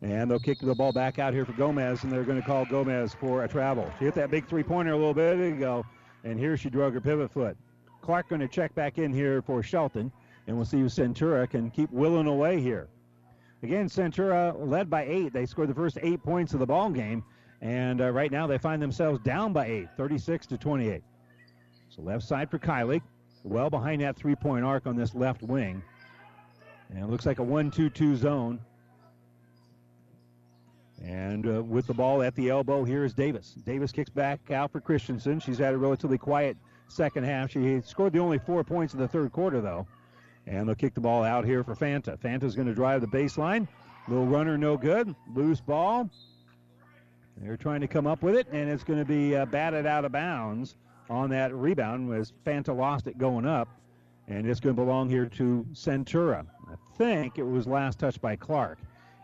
And 0.00 0.30
they'll 0.30 0.38
kick 0.38 0.60
the 0.60 0.74
ball 0.74 0.92
back 0.92 1.18
out 1.18 1.34
here 1.34 1.44
for 1.44 1.52
Gomez, 1.52 2.04
and 2.04 2.10
they're 2.10 2.24
going 2.24 2.40
to 2.40 2.46
call 2.46 2.64
Gomez 2.64 3.12
for 3.12 3.44
a 3.44 3.48
travel. 3.48 3.92
She 3.98 4.06
hit 4.06 4.14
that 4.14 4.30
big 4.30 4.48
three 4.48 4.62
pointer 4.62 4.92
a 4.92 4.96
little 4.96 5.12
bit 5.12 5.38
ago, 5.38 5.84
and 6.24 6.38
here 6.38 6.56
she 6.56 6.70
drug 6.70 6.94
her 6.94 7.02
pivot 7.02 7.30
foot. 7.30 7.54
Clark 8.00 8.30
going 8.30 8.40
to 8.40 8.48
check 8.48 8.74
back 8.74 8.96
in 8.96 9.12
here 9.12 9.42
for 9.42 9.62
Shelton, 9.62 10.10
and 10.46 10.56
we'll 10.56 10.64
see 10.64 10.80
if 10.80 10.86
Centura 10.86 11.50
can 11.50 11.70
keep 11.70 11.90
willing 11.90 12.28
away 12.28 12.60
here. 12.60 12.88
Again, 13.62 13.88
Centura 13.88 14.54
led 14.56 14.88
by 14.88 15.04
eight. 15.04 15.32
They 15.32 15.46
scored 15.46 15.68
the 15.68 15.74
first 15.74 15.98
eight 16.00 16.22
points 16.22 16.52
of 16.54 16.60
the 16.60 16.66
ball 16.66 16.90
game, 16.90 17.24
and 17.60 18.00
uh, 18.00 18.10
right 18.10 18.30
now 18.30 18.46
they 18.46 18.58
find 18.58 18.80
themselves 18.80 19.20
down 19.20 19.52
by 19.52 19.66
eight, 19.66 19.88
36 19.96 20.46
to 20.46 20.58
28. 20.58 21.02
So 21.88 22.02
left 22.02 22.22
side 22.24 22.50
for 22.50 22.58
Kylie, 22.58 23.02
well 23.42 23.68
behind 23.68 24.02
that 24.02 24.16
three-point 24.16 24.64
arc 24.64 24.86
on 24.86 24.96
this 24.96 25.14
left 25.14 25.42
wing, 25.42 25.82
and 26.90 27.02
it 27.02 27.08
looks 27.08 27.26
like 27.26 27.40
a 27.40 27.44
1-2-2 27.44 28.16
zone. 28.16 28.60
And 31.04 31.46
uh, 31.46 31.62
with 31.62 31.86
the 31.86 31.94
ball 31.94 32.22
at 32.22 32.34
the 32.34 32.50
elbow, 32.50 32.84
here 32.84 33.04
is 33.04 33.14
Davis. 33.14 33.54
Davis 33.64 33.92
kicks 33.92 34.10
back 34.10 34.50
out 34.50 34.72
for 34.72 34.80
Christensen. 34.80 35.38
She's 35.40 35.58
had 35.58 35.74
a 35.74 35.78
relatively 35.78 36.18
quiet 36.18 36.56
second 36.88 37.24
half. 37.24 37.50
She 37.50 37.80
scored 37.82 38.12
the 38.12 38.18
only 38.18 38.38
four 38.38 38.64
points 38.64 38.94
in 38.94 39.00
the 39.00 39.06
third 39.08 39.32
quarter, 39.32 39.60
though. 39.60 39.86
And 40.48 40.66
they'll 40.66 40.74
kick 40.74 40.94
the 40.94 41.00
ball 41.00 41.22
out 41.22 41.44
here 41.44 41.62
for 41.62 41.74
Fanta. 41.74 42.18
Fanta's 42.18 42.56
going 42.56 42.68
to 42.68 42.74
drive 42.74 43.02
the 43.02 43.06
baseline. 43.06 43.68
Little 44.08 44.26
runner, 44.26 44.56
no 44.56 44.78
good. 44.78 45.14
Loose 45.34 45.60
ball. 45.60 46.10
They're 47.36 47.58
trying 47.58 47.82
to 47.82 47.86
come 47.86 48.06
up 48.06 48.22
with 48.22 48.34
it, 48.34 48.48
and 48.50 48.68
it's 48.68 48.82
going 48.82 48.98
to 48.98 49.04
be 49.04 49.36
uh, 49.36 49.44
batted 49.46 49.86
out 49.86 50.04
of 50.06 50.12
bounds 50.12 50.76
on 51.10 51.30
that 51.30 51.54
rebound 51.54 52.12
as 52.14 52.32
Fanta 52.46 52.74
lost 52.74 53.06
it 53.06 53.18
going 53.18 53.46
up. 53.46 53.68
And 54.26 54.46
it's 54.46 54.60
going 54.60 54.74
to 54.74 54.82
belong 54.82 55.08
here 55.08 55.26
to 55.26 55.66
Centura. 55.72 56.46
I 56.68 56.74
think 56.96 57.38
it 57.38 57.44
was 57.44 57.66
last 57.66 57.98
touched 57.98 58.20
by 58.20 58.36
Clark. 58.36 58.78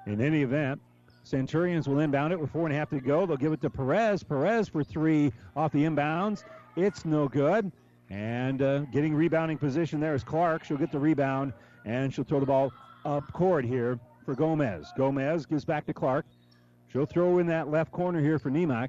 In 0.06 0.20
any 0.20 0.42
event, 0.42 0.80
Centurions 1.24 1.88
will 1.88 2.00
inbound 2.00 2.32
it 2.32 2.40
with 2.40 2.50
four 2.50 2.66
and 2.66 2.74
a 2.74 2.78
half 2.78 2.90
to 2.90 3.00
go. 3.00 3.24
They'll 3.24 3.36
give 3.38 3.52
it 3.52 3.60
to 3.62 3.70
Perez. 3.70 4.22
Perez 4.22 4.68
for 4.68 4.84
three 4.84 5.32
off 5.56 5.72
the 5.72 5.84
inbounds. 5.84 6.44
It's 6.76 7.04
no 7.04 7.28
good. 7.28 7.72
And 8.10 8.62
uh, 8.62 8.80
getting 8.92 9.14
rebounding 9.14 9.58
position 9.58 10.00
there 10.00 10.14
is 10.14 10.24
Clark. 10.24 10.64
She'll 10.64 10.76
get 10.76 10.92
the 10.92 10.98
rebound 10.98 11.52
and 11.84 12.12
she'll 12.12 12.24
throw 12.24 12.40
the 12.40 12.46
ball 12.46 12.72
up 13.04 13.32
court 13.32 13.64
here 13.64 13.98
for 14.24 14.34
Gomez. 14.34 14.92
Gomez 14.96 15.46
gives 15.46 15.64
back 15.64 15.86
to 15.86 15.94
Clark. 15.94 16.26
She'll 16.88 17.06
throw 17.06 17.38
in 17.38 17.46
that 17.48 17.70
left 17.70 17.92
corner 17.92 18.20
here 18.20 18.38
for 18.38 18.50
Nemec. 18.50 18.88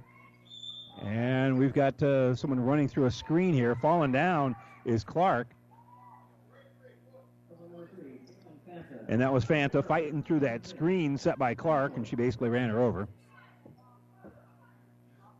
And 1.03 1.57
we've 1.57 1.73
got 1.73 2.01
uh, 2.01 2.35
someone 2.35 2.59
running 2.59 2.87
through 2.87 3.05
a 3.05 3.11
screen 3.11 3.53
here. 3.53 3.75
Falling 3.75 4.11
down 4.11 4.55
is 4.85 5.03
Clark. 5.03 5.47
And 9.07 9.21
that 9.21 9.31
was 9.31 9.45
Fanta 9.45 9.85
fighting 9.85 10.23
through 10.23 10.39
that 10.39 10.65
screen 10.65 11.17
set 11.17 11.37
by 11.37 11.53
Clark, 11.53 11.95
and 11.95 12.07
she 12.07 12.15
basically 12.15 12.49
ran 12.49 12.69
her 12.69 12.79
over. 12.79 13.07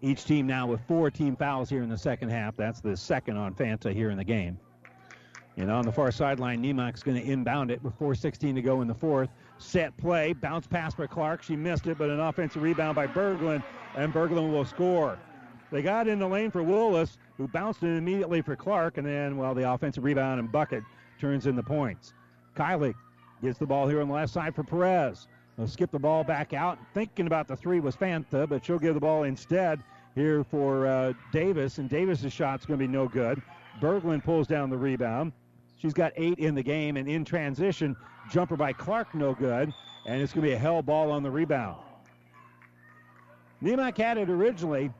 Each 0.01 0.23
team 0.25 0.45
now 0.45 0.67
with 0.67 0.81
four 0.87 1.09
team 1.09 1.35
fouls 1.35 1.69
here 1.69 1.81
in 1.81 1.89
the 1.89 1.97
second 1.97 2.29
half. 2.29 2.55
That's 2.55 2.81
the 2.81 2.95
second 2.95 3.37
on 3.37 3.53
Fanta 3.55 3.93
here 3.93 4.09
in 4.09 4.17
the 4.17 4.23
game. 4.23 4.59
And 5.57 5.71
on 5.71 5.85
the 5.85 5.91
far 5.91 6.11
sideline, 6.11 6.61
Nemec's 6.61 7.01
going 7.01 7.17
to 7.17 7.23
inbound 7.23 7.71
it 7.71 7.81
with 7.81 7.97
4.16 7.97 8.55
to 8.55 8.61
go 8.61 8.81
in 8.81 8.87
the 8.87 8.93
fourth. 8.93 9.29
Set 9.57 9.95
play, 9.95 10.33
bounce 10.33 10.67
pass 10.67 10.93
for 10.93 11.07
Clark. 11.07 11.43
She 11.43 11.55
missed 11.55 11.87
it, 11.87 11.97
but 11.97 12.09
an 12.09 12.19
offensive 12.19 12.61
rebound 12.61 12.95
by 12.95 13.07
Berglund, 13.07 13.63
and 13.95 14.13
Berglund 14.13 14.51
will 14.51 14.65
score. 14.65 15.17
They 15.71 15.81
got 15.81 16.09
in 16.09 16.19
the 16.19 16.27
lane 16.27 16.51
for 16.51 16.61
Willis, 16.61 17.17
who 17.37 17.47
bounced 17.47 17.83
it 17.83 17.97
immediately 17.97 18.41
for 18.41 18.55
Clark, 18.55 18.97
and 18.97 19.07
then, 19.07 19.37
well, 19.37 19.55
the 19.55 19.71
offensive 19.71 20.03
rebound 20.03 20.41
and 20.41 20.51
bucket 20.51 20.83
turns 21.19 21.47
in 21.47 21.55
the 21.55 21.63
points. 21.63 22.13
Kylie 22.55 22.93
Gets 23.41 23.59
the 23.59 23.65
ball 23.65 23.87
here 23.87 24.01
on 24.01 24.07
the 24.07 24.13
left 24.13 24.33
side 24.33 24.55
for 24.55 24.63
Perez. 24.63 25.27
They'll 25.57 25.67
skip 25.67 25.91
the 25.91 25.99
ball 25.99 26.23
back 26.23 26.53
out. 26.53 26.77
Thinking 26.93 27.27
about 27.27 27.47
the 27.47 27.55
three 27.55 27.79
was 27.79 27.95
Fanta, 27.95 28.47
but 28.47 28.65
she'll 28.65 28.79
give 28.79 28.93
the 28.93 28.99
ball 28.99 29.23
instead 29.23 29.81
here 30.13 30.43
for 30.43 30.87
uh, 30.87 31.13
Davis, 31.31 31.77
and 31.77 31.89
Davis's 31.89 32.33
shot's 32.33 32.65
going 32.65 32.79
to 32.79 32.85
be 32.85 32.91
no 32.91 33.07
good. 33.07 33.41
Berglund 33.79 34.23
pulls 34.23 34.47
down 34.47 34.69
the 34.69 34.77
rebound. 34.77 35.33
She's 35.77 35.93
got 35.93 36.13
eight 36.15 36.39
in 36.39 36.55
the 36.55 36.63
game, 36.63 36.97
and 36.97 37.07
in 37.07 37.25
transition, 37.25 37.95
jumper 38.31 38.55
by 38.55 38.73
Clark, 38.73 39.13
no 39.13 39.33
good, 39.33 39.73
and 40.05 40.21
it's 40.21 40.33
going 40.33 40.43
to 40.43 40.49
be 40.49 40.53
a 40.53 40.57
hell 40.57 40.81
ball 40.81 41.11
on 41.11 41.23
the 41.23 41.31
rebound. 41.31 41.81
Nemec 43.61 43.97
had 43.97 44.17
it 44.17 44.29
originally, 44.29 44.91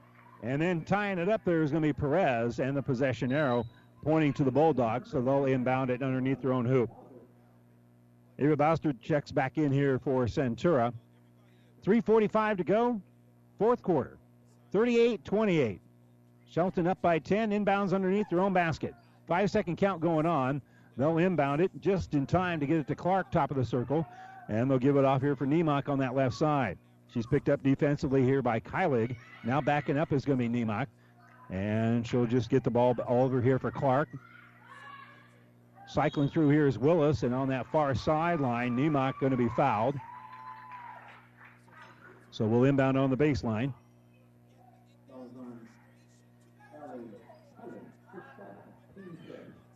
and 0.44 0.62
then 0.62 0.84
tying 0.84 1.18
it 1.18 1.30
up 1.30 1.42
there 1.46 1.64
is 1.64 1.72
going 1.72 1.82
to 1.82 1.88
be 1.88 1.94
Perez, 1.94 2.60
and 2.60 2.76
the 2.76 2.82
possession 2.82 3.32
arrow 3.32 3.66
pointing 4.04 4.34
to 4.34 4.44
the 4.44 4.52
Bulldogs, 4.52 5.12
so 5.12 5.22
they'll 5.22 5.46
inbound 5.46 5.90
it 5.90 6.04
underneath 6.04 6.42
their 6.42 6.54
own 6.54 6.66
hoop. 6.66 6.90
Ava 8.40 8.58
Boustert 8.58 9.00
checks 9.02 9.32
back 9.32 9.58
in 9.58 9.72
here 9.72 10.00
for 10.00 10.26
Centura. 10.26 10.94
3.45 11.86 12.58
to 12.58 12.64
go, 12.64 13.02
fourth 13.58 13.82
quarter. 13.82 14.18
38 14.72 15.24
28. 15.24 15.80
Shelton 16.50 16.88
up 16.88 17.02
by 17.02 17.20
10, 17.20 17.52
inbounds 17.52 17.94
underneath 17.94 18.28
their 18.30 18.40
own 18.40 18.54
basket. 18.54 18.94
Five 19.28 19.52
second 19.52 19.78
count 19.78 20.02
going 20.02 20.26
on. 20.26 20.62
They'll 20.98 21.18
inbound 21.18 21.62
it 21.62 21.72
just 21.82 22.14
in 22.14 22.26
time 22.26 22.60
to 22.60 22.66
get 22.66 22.78
it 22.78 22.88
to 22.88 22.96
Clark, 22.96 23.32
top 23.32 23.52
of 23.52 23.58
the 23.58 23.66
circle, 23.66 24.06
and 24.48 24.70
they'll 24.70 24.80
give 24.80 24.96
it 24.96 25.06
off 25.06 25.22
here 25.22 25.36
for 25.36 25.46
Nemec 25.46 25.90
on 25.90 26.00
that 26.00 26.16
left 26.16 26.36
side. 26.36 26.78
She's 27.14 27.26
picked 27.26 27.50
up 27.50 27.62
defensively 27.64 28.24
here 28.24 28.42
by 28.42 28.60
Kylig. 28.60 29.16
Now 29.44 29.62
backing 29.62 29.98
up 29.98 30.14
is 30.14 30.26
going 30.26 30.40
to 30.40 30.50
be 30.50 30.66
Nemec, 30.66 30.88
and 31.50 32.06
she'll 32.06 32.26
just 32.26 32.50
get 32.50 32.64
the 32.64 32.72
ball 32.72 32.96
over 33.08 33.42
here 33.42 33.60
for 33.60 33.72
Clark. 33.72 34.10
Cycling 35.88 36.30
through 36.30 36.50
here 36.50 36.68
is 36.68 36.78
Willis, 36.78 37.24
and 37.24 37.34
on 37.34 37.48
that 37.50 37.68
far 37.72 37.94
sideline, 37.94 38.76
Nemec 38.76 39.14
going 39.20 39.32
to 39.32 39.38
be 39.38 39.50
fouled. 39.56 39.96
So 42.32 42.46
we'll 42.46 42.66
inbound 42.66 42.98
on 42.98 43.10
the 43.10 43.18
baseline. 43.18 43.72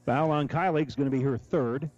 Foul 0.06 0.32
on 0.32 0.48
Kylie 0.48 0.88
is 0.88 0.96
going 0.96 1.10
to 1.10 1.16
be 1.16 1.24
her 1.24 1.38
third. 1.38 1.90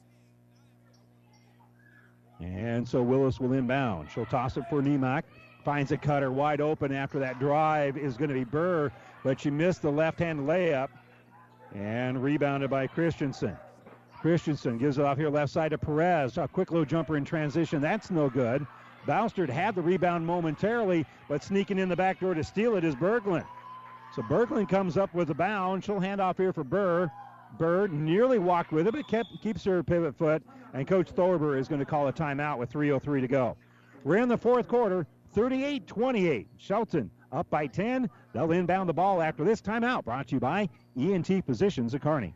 And 2.42 2.88
so 2.88 3.02
Willis 3.02 3.40
will 3.40 3.54
inbound. 3.54 4.10
She'll 4.14 4.26
toss 4.26 4.58
it 4.58 4.66
for 4.70 4.82
Nemec. 4.82 5.24
Finds 5.64 5.92
a 5.92 5.98
cutter 5.98 6.32
wide 6.32 6.60
open 6.60 6.92
after 6.92 7.20
that 7.20 7.40
drive 7.40 7.98
is 7.98 8.18
going 8.18 8.30
to 8.30 8.36
be 8.36 8.44
Burr, 8.44 8.92
but 9.24 9.40
she 9.40 9.50
missed 9.50 9.82
the 9.82 9.92
left 9.92 10.20
hand 10.20 10.42
layup 10.42 10.90
and 11.74 12.22
rebounded 12.22 12.70
by 12.70 12.88
Christensen. 12.88 13.56
Christensen 14.22 14.78
gives 14.78 15.00
it 15.00 15.06
off 15.06 15.18
here 15.18 15.30
left 15.30 15.52
side 15.52 15.72
to 15.72 15.80
Perez. 15.80 16.38
A 16.38 16.48
quick 16.48 16.72
low 16.72 16.86
jumper 16.86 17.18
in 17.18 17.26
transition. 17.26 17.82
That's 17.82 18.12
no 18.12 18.30
good. 18.30 18.68
Boustert 19.08 19.50
had 19.50 19.74
the 19.74 19.82
rebound 19.82 20.26
momentarily, 20.26 21.08
but 21.28 21.44
sneaking 21.44 21.80
in 21.80 21.90
the 21.90 21.96
back 21.96 22.20
door 22.20 22.36
to 22.36 22.44
steal 22.44 22.76
it 22.76 22.84
is 22.84 22.96
Berglund. 22.96 23.48
So 24.16 24.22
Berglund 24.22 24.70
comes 24.70 24.96
up 24.96 25.12
with 25.16 25.32
a 25.32 25.34
bound. 25.34 25.84
She'll 25.84 26.00
hand 26.00 26.22
off 26.22 26.38
here 26.38 26.54
for 26.54 26.64
Burr. 26.64 27.10
Burr 27.58 27.88
nearly 27.88 28.38
walked 28.38 28.72
with 28.72 28.88
it, 28.88 28.94
but 28.94 29.08
kept, 29.08 29.30
keeps 29.42 29.64
her 29.64 29.82
pivot 29.82 30.16
foot. 30.16 30.44
And 30.74 30.88
Coach 30.88 31.10
Thorber 31.10 31.58
is 31.58 31.68
going 31.68 31.80
to 31.80 31.86
call 31.86 32.08
a 32.08 32.14
timeout 32.14 32.60
with 32.60 32.72
3.03 32.72 33.22
to 33.22 33.28
go. 33.28 33.58
We're 34.04 34.18
in 34.18 34.30
the 34.30 34.38
fourth 34.38 34.68
quarter, 34.68 35.08
38 35.34 35.88
28. 35.88 36.48
Shelton 36.58 37.10
up 37.32 37.50
by 37.50 37.66
10. 37.66 38.08
They'll 38.34 38.52
inbound 38.52 38.88
the 38.88 38.94
ball 38.94 39.22
after 39.22 39.44
this 39.44 39.62
timeout, 39.62 40.06
brought 40.06 40.28
to 40.28 40.36
you 40.36 40.40
by 40.40 40.70
ENT 40.96 41.44
Physicians 41.46 41.94
of 41.94 42.02
Kearney. 42.02 42.36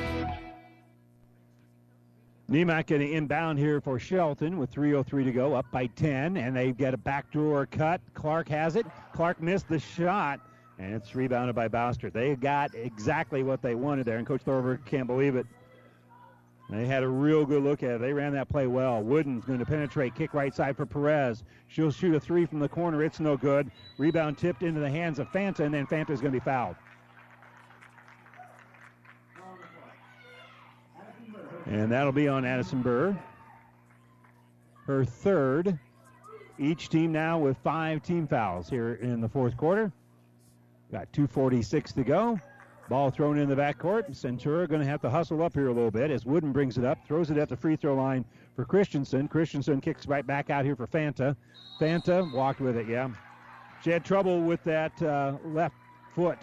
Nemec 2.51 2.87
getting 2.87 3.13
inbound 3.13 3.57
here 3.57 3.79
for 3.79 3.97
Shelton 3.97 4.57
with 4.57 4.69
3.03 4.73 5.23
to 5.23 5.31
go, 5.31 5.53
up 5.53 5.65
by 5.71 5.85
10, 5.85 6.35
and 6.35 6.53
they 6.53 6.73
get 6.73 6.93
a 6.93 6.97
backdoor 6.97 7.65
cut. 7.65 8.01
Clark 8.13 8.49
has 8.49 8.75
it. 8.75 8.85
Clark 9.13 9.41
missed 9.41 9.69
the 9.69 9.79
shot, 9.79 10.41
and 10.77 10.93
it's 10.93 11.15
rebounded 11.15 11.55
by 11.55 11.69
Boustert. 11.69 12.11
They 12.11 12.35
got 12.35 12.75
exactly 12.75 13.41
what 13.41 13.61
they 13.61 13.73
wanted 13.73 14.05
there, 14.05 14.17
and 14.17 14.27
Coach 14.27 14.43
Thorberg 14.43 14.83
can't 14.85 15.07
believe 15.07 15.37
it. 15.37 15.45
They 16.69 16.85
had 16.85 17.03
a 17.03 17.07
real 17.07 17.45
good 17.45 17.63
look 17.63 17.83
at 17.83 17.91
it. 17.91 18.01
They 18.01 18.11
ran 18.11 18.33
that 18.33 18.49
play 18.49 18.67
well. 18.67 19.01
Wooden's 19.01 19.45
going 19.45 19.59
to 19.59 19.65
penetrate, 19.65 20.13
kick 20.15 20.33
right 20.33 20.53
side 20.53 20.75
for 20.75 20.85
Perez. 20.85 21.45
She'll 21.67 21.91
shoot 21.91 22.15
a 22.15 22.19
three 22.19 22.45
from 22.45 22.59
the 22.59 22.69
corner. 22.69 23.01
It's 23.01 23.21
no 23.21 23.37
good. 23.37 23.71
Rebound 23.97 24.37
tipped 24.37 24.63
into 24.63 24.81
the 24.81 24.89
hands 24.89 25.19
of 25.19 25.31
Fanta, 25.31 25.61
and 25.61 25.73
then 25.73 25.87
Fanta's 25.87 26.19
going 26.19 26.33
to 26.33 26.39
be 26.39 26.43
fouled. 26.43 26.75
And 31.65 31.91
that'll 31.91 32.11
be 32.11 32.27
on 32.27 32.45
Addison 32.45 32.81
Burr. 32.81 33.17
Her 34.85 35.05
third. 35.05 35.77
Each 36.57 36.89
team 36.89 37.11
now 37.11 37.39
with 37.39 37.57
five 37.63 38.03
team 38.03 38.27
fouls 38.27 38.69
here 38.69 38.95
in 38.95 39.21
the 39.21 39.29
fourth 39.29 39.57
quarter. 39.57 39.91
Got 40.91 41.11
2.46 41.11 41.93
to 41.95 42.03
go. 42.03 42.39
Ball 42.89 43.09
thrown 43.09 43.37
in 43.37 43.47
the 43.47 43.55
backcourt. 43.55 44.11
Centura 44.11 44.67
going 44.67 44.81
to 44.81 44.87
have 44.87 45.01
to 45.01 45.09
hustle 45.09 45.41
up 45.41 45.53
here 45.53 45.69
a 45.69 45.73
little 45.73 45.91
bit 45.91 46.11
as 46.11 46.25
Wooden 46.25 46.51
brings 46.51 46.77
it 46.77 46.83
up, 46.83 46.97
throws 47.07 47.31
it 47.31 47.37
at 47.37 47.47
the 47.47 47.55
free 47.55 47.77
throw 47.77 47.95
line 47.95 48.25
for 48.55 48.65
Christensen. 48.65 49.27
Christensen 49.27 49.79
kicks 49.79 50.07
right 50.07 50.27
back 50.27 50.49
out 50.49 50.65
here 50.65 50.75
for 50.75 50.87
Fanta. 50.87 51.35
Fanta 51.79 52.31
walked 52.33 52.59
with 52.59 52.75
it, 52.75 52.87
yeah. 52.87 53.09
She 53.83 53.91
had 53.91 54.03
trouble 54.03 54.41
with 54.41 54.63
that 54.65 55.01
uh, 55.01 55.37
left 55.45 55.75
foot. 56.13 56.39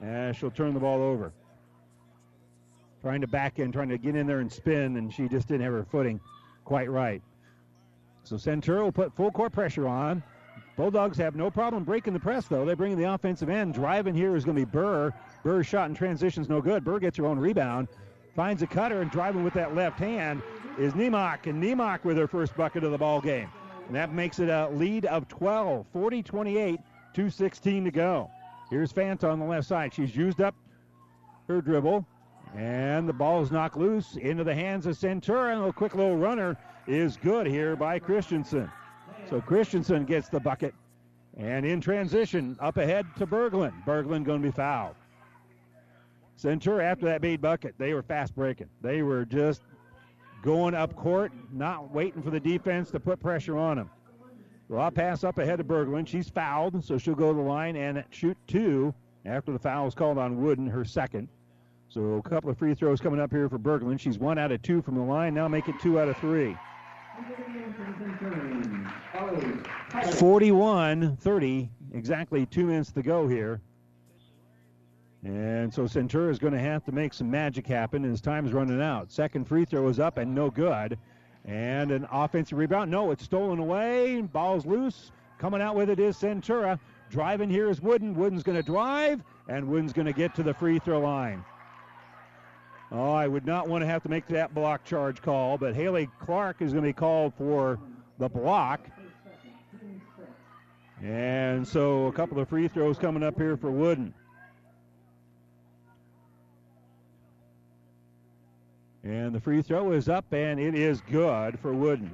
And 0.00 0.34
she'll 0.36 0.50
turn 0.50 0.74
the 0.74 0.80
ball 0.80 1.00
over 1.00 1.32
trying 3.02 3.20
to 3.20 3.26
back 3.26 3.58
in, 3.58 3.72
trying 3.72 3.88
to 3.88 3.98
get 3.98 4.16
in 4.16 4.26
there 4.26 4.40
and 4.40 4.50
spin, 4.50 4.96
and 4.96 5.12
she 5.12 5.28
just 5.28 5.48
didn't 5.48 5.62
have 5.62 5.72
her 5.72 5.84
footing 5.84 6.20
quite 6.64 6.90
right. 6.90 7.22
So 8.24 8.36
Centura 8.36 8.82
will 8.82 8.92
put 8.92 9.14
full 9.14 9.30
court 9.30 9.52
pressure 9.52 9.88
on. 9.88 10.22
Bulldogs 10.76 11.16
have 11.18 11.34
no 11.34 11.50
problem 11.50 11.82
breaking 11.82 12.12
the 12.12 12.20
press, 12.20 12.46
though. 12.46 12.64
They 12.64 12.74
bring 12.74 12.92
in 12.92 12.98
the 12.98 13.12
offensive 13.12 13.48
end. 13.48 13.74
Driving 13.74 14.14
here 14.14 14.36
is 14.36 14.44
going 14.44 14.56
to 14.56 14.64
be 14.64 14.70
Burr. 14.70 15.12
Burr's 15.42 15.66
shot 15.66 15.88
in 15.88 15.94
transition's 15.94 16.48
no 16.48 16.60
good. 16.60 16.84
Burr 16.84 17.00
gets 17.00 17.16
her 17.16 17.26
own 17.26 17.38
rebound, 17.38 17.88
finds 18.36 18.62
a 18.62 18.66
cutter, 18.66 19.00
and 19.00 19.10
driving 19.10 19.42
with 19.42 19.54
that 19.54 19.74
left 19.74 19.98
hand 19.98 20.42
is 20.78 20.92
Nemec. 20.92 21.46
And 21.46 21.62
Nemec 21.62 22.04
with 22.04 22.16
her 22.16 22.28
first 22.28 22.56
bucket 22.56 22.84
of 22.84 22.92
the 22.92 22.98
ball 22.98 23.20
game. 23.20 23.48
And 23.86 23.96
that 23.96 24.12
makes 24.12 24.38
it 24.38 24.50
a 24.50 24.68
lead 24.68 25.06
of 25.06 25.26
12, 25.26 25.86
40 25.92 26.22
28, 26.22 26.80
2.16 27.14 27.84
to 27.84 27.90
go. 27.90 28.30
Here's 28.70 28.92
Fanta 28.92 29.24
on 29.24 29.40
the 29.40 29.46
left 29.46 29.66
side. 29.66 29.92
She's 29.94 30.14
used 30.14 30.40
up 30.40 30.54
her 31.48 31.60
dribble. 31.60 32.06
And 32.56 33.08
the 33.08 33.12
ball 33.12 33.42
is 33.42 33.50
knocked 33.50 33.76
loose 33.76 34.16
into 34.16 34.44
the 34.44 34.54
hands 34.54 34.86
of 34.86 34.96
Centura. 34.96 35.52
And 35.52 35.64
a 35.64 35.72
quick 35.72 35.94
little 35.94 36.16
runner 36.16 36.56
is 36.86 37.16
good 37.16 37.46
here 37.46 37.76
by 37.76 37.98
Christensen. 37.98 38.70
So 39.28 39.40
Christensen 39.40 40.04
gets 40.04 40.28
the 40.28 40.40
bucket. 40.40 40.74
And 41.36 41.64
in 41.64 41.80
transition, 41.80 42.56
up 42.60 42.78
ahead 42.78 43.06
to 43.18 43.26
Berglund. 43.26 43.84
Berglund 43.84 44.24
going 44.24 44.42
to 44.42 44.48
be 44.48 44.50
fouled. 44.50 44.96
Centura, 46.40 46.82
after 46.82 47.06
that 47.06 47.20
made 47.20 47.40
bucket, 47.40 47.74
they 47.78 47.94
were 47.94 48.02
fast 48.02 48.34
breaking. 48.34 48.68
They 48.80 49.02
were 49.02 49.24
just 49.24 49.62
going 50.42 50.74
up 50.74 50.94
court, 50.96 51.32
not 51.52 51.92
waiting 51.92 52.22
for 52.22 52.30
the 52.30 52.40
defense 52.40 52.90
to 52.92 53.00
put 53.00 53.20
pressure 53.20 53.58
on 53.58 53.76
them. 53.76 53.90
Raw 54.68 54.90
pass 54.90 55.24
up 55.24 55.38
ahead 55.38 55.58
to 55.58 55.64
Berglund. 55.64 56.06
She's 56.06 56.28
fouled, 56.28 56.84
so 56.84 56.98
she'll 56.98 57.14
go 57.14 57.32
to 57.32 57.36
the 57.36 57.42
line 57.42 57.76
and 57.76 58.04
shoot 58.10 58.36
two 58.46 58.94
after 59.24 59.52
the 59.52 59.58
foul 59.58 59.86
is 59.86 59.94
called 59.94 60.18
on 60.18 60.40
Wooden, 60.40 60.66
her 60.66 60.84
second. 60.84 61.28
So 61.90 62.14
a 62.14 62.22
couple 62.22 62.50
of 62.50 62.58
free 62.58 62.74
throws 62.74 63.00
coming 63.00 63.18
up 63.18 63.32
here 63.32 63.48
for 63.48 63.58
Berglund. 63.58 63.98
She's 63.98 64.18
one 64.18 64.38
out 64.38 64.52
of 64.52 64.60
two 64.62 64.82
from 64.82 64.94
the 64.96 65.02
line. 65.02 65.34
Now 65.34 65.48
make 65.48 65.68
it 65.68 65.74
two 65.80 65.98
out 65.98 66.08
of 66.08 66.16
three. 66.18 66.56
41-30, 69.92 71.68
exactly 71.92 72.46
two 72.46 72.66
minutes 72.66 72.92
to 72.92 73.02
go 73.02 73.26
here. 73.26 73.60
And 75.24 75.72
so 75.72 75.82
Centura 75.84 76.30
is 76.30 76.38
going 76.38 76.52
to 76.52 76.60
have 76.60 76.84
to 76.84 76.92
make 76.92 77.12
some 77.12 77.30
magic 77.30 77.66
happen 77.66 78.04
as 78.04 78.20
time's 78.20 78.52
running 78.52 78.80
out. 78.80 79.10
Second 79.10 79.46
free 79.46 79.64
throw 79.64 79.88
is 79.88 79.98
up 79.98 80.18
and 80.18 80.32
no 80.34 80.50
good. 80.50 80.96
And 81.44 81.90
an 81.90 82.06
offensive 82.12 82.58
rebound. 82.58 82.90
No, 82.90 83.10
it's 83.10 83.24
stolen 83.24 83.58
away. 83.58 84.20
Ball's 84.20 84.66
loose. 84.66 85.10
Coming 85.38 85.62
out 85.62 85.74
with 85.74 85.90
it 85.90 85.98
is 85.98 86.16
Centura. 86.16 86.78
Driving 87.10 87.48
here 87.48 87.70
is 87.70 87.80
Wooden. 87.80 88.14
Wooden's 88.14 88.42
going 88.42 88.56
to 88.56 88.62
drive, 88.62 89.22
and 89.48 89.66
Wooden's 89.66 89.92
going 89.94 90.06
to 90.06 90.12
get 90.12 90.34
to 90.34 90.42
the 90.42 90.52
free 90.52 90.78
throw 90.78 91.00
line. 91.00 91.42
Oh, 92.90 93.12
I 93.12 93.28
would 93.28 93.44
not 93.44 93.68
want 93.68 93.82
to 93.82 93.86
have 93.86 94.02
to 94.04 94.08
make 94.08 94.26
that 94.28 94.54
block 94.54 94.84
charge 94.84 95.20
call, 95.20 95.58
but 95.58 95.74
Haley 95.74 96.08
Clark 96.20 96.62
is 96.62 96.72
going 96.72 96.84
to 96.84 96.88
be 96.88 96.94
called 96.94 97.34
for 97.36 97.78
the 98.18 98.28
block. 98.28 98.80
And 101.02 101.68
so 101.68 102.06
a 102.06 102.12
couple 102.12 102.40
of 102.40 102.48
free 102.48 102.66
throws 102.66 102.98
coming 102.98 103.22
up 103.22 103.38
here 103.38 103.56
for 103.56 103.70
Wooden. 103.70 104.14
And 109.04 109.34
the 109.34 109.40
free 109.40 109.62
throw 109.62 109.92
is 109.92 110.08
up, 110.08 110.24
and 110.32 110.58
it 110.58 110.74
is 110.74 111.00
good 111.02 111.58
for 111.60 111.72
Wooden. 111.72 112.10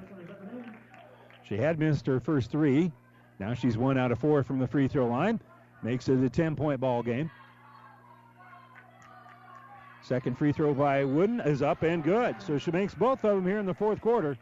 She 1.45 1.57
had 1.57 1.79
missed 1.79 2.07
her 2.07 2.21
first 2.21 2.51
three. 2.51 2.93
Now 3.39 3.55
she's 3.55 3.77
one 3.77 3.97
out 3.97 4.13
of 4.13 4.19
four 4.19 4.43
from 4.43 4.59
the 4.59 4.67
free 4.67 4.89
throw 4.89 5.07
line. 5.07 5.41
Makes 5.83 6.09
it 6.09 6.23
a 6.23 6.29
10 6.29 6.57
point 6.57 6.81
ball 6.81 7.03
game. 7.03 7.31
Second 10.05 10.37
free 10.37 10.53
throw 10.53 10.75
by 10.75 11.03
Wooden 11.03 11.41
is 11.41 11.63
up 11.63 11.83
and 11.83 12.05
good. 12.05 12.37
So 12.43 12.59
she 12.59 12.71
makes 12.71 12.95
both 12.95 13.25
of 13.25 13.37
them 13.37 13.47
here 13.47 13.59
in 13.59 13.65
the 13.65 13.73
fourth 13.73 14.03
quarter. 14.03 14.37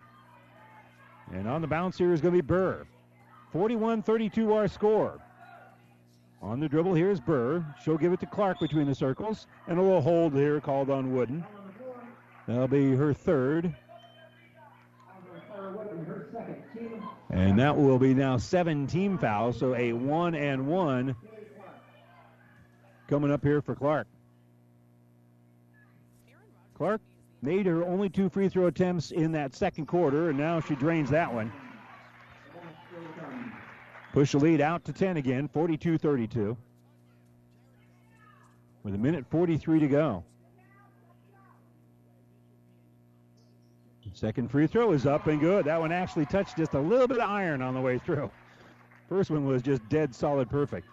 And 1.32 1.47
on 1.47 1.60
the 1.60 1.68
bounce 1.68 1.97
here 1.97 2.12
is 2.12 2.20
going 2.20 2.34
to 2.34 2.43
be 2.43 2.47
Burr. 2.47 2.84
41 3.52 4.02
32 4.02 4.52
our 4.52 4.66
score. 4.66 5.20
On 6.43 6.59
the 6.59 6.68
dribble 6.68 6.94
here 6.94 7.12
is 7.12 7.20
Burr. 7.20 7.64
She'll 7.84 7.97
give 7.97 8.12
it 8.12 8.18
to 8.20 8.26
Clark 8.26 8.59
between 8.59 8.89
the 8.89 8.94
circles. 8.94 9.47
And 9.68 9.78
a 9.78 9.82
little 9.82 10.01
hold 10.01 10.34
here 10.34 10.60
called 10.60 10.90
on 10.90 11.14
Wooden. 11.14 11.44
That'll 12.48 12.66
be 12.66 12.97
her 12.97 13.14
third. 13.14 13.72
And 17.30 17.56
that 17.60 17.76
will 17.76 18.01
be 18.01 18.14
now 18.14 18.36
seven 18.36 18.89
team 18.89 19.16
fouls, 19.16 19.60
so 19.60 19.76
a 19.76 19.93
one 19.93 20.34
and 20.34 20.66
one 20.66 21.14
coming 23.06 23.30
up 23.30 23.44
here 23.44 23.62
for 23.62 23.76
Clark. 23.76 24.09
Clark 26.83 27.01
made 27.43 27.65
her 27.67 27.85
only 27.85 28.09
two 28.09 28.29
free 28.29 28.49
throw 28.49 28.67
attempts 28.67 29.13
in 29.13 29.31
that 29.31 29.55
second 29.55 29.87
quarter, 29.87 30.31
and 30.31 30.37
now 30.37 30.59
she 30.59 30.75
drains 30.75 31.09
that 31.11 31.33
one. 31.33 31.53
Push 34.13 34.33
the 34.33 34.39
lead 34.39 34.61
out 34.61 34.85
to 34.87 34.93
10 34.93 35.17
again, 35.17 35.47
42 35.47 35.97
32. 35.97 36.57
With 38.83 38.97
a 38.97 38.99
minute 38.99 39.25
43 39.31 39.79
to 39.79 39.87
go. 39.87 40.25
Second 44.13 44.51
free 44.51 44.67
throw 44.67 44.91
is 44.91 45.07
up 45.07 45.29
and 45.29 45.39
good. 45.39 45.67
That 45.67 45.79
one 45.79 45.93
actually 45.93 46.27
touched 46.27 46.57
just 46.57 46.75
a 46.75 46.81
little 46.81 47.07
bit 47.07 47.19
of 47.19 47.31
iron 47.31 47.63
on 47.63 47.75
the 47.75 47.81
way 47.81 47.99
through. 47.99 48.29
First 49.09 49.31
one 49.31 49.47
was 49.47 49.63
just 49.63 49.89
dead 49.89 50.13
solid 50.13 50.51
perfect. 50.51 50.89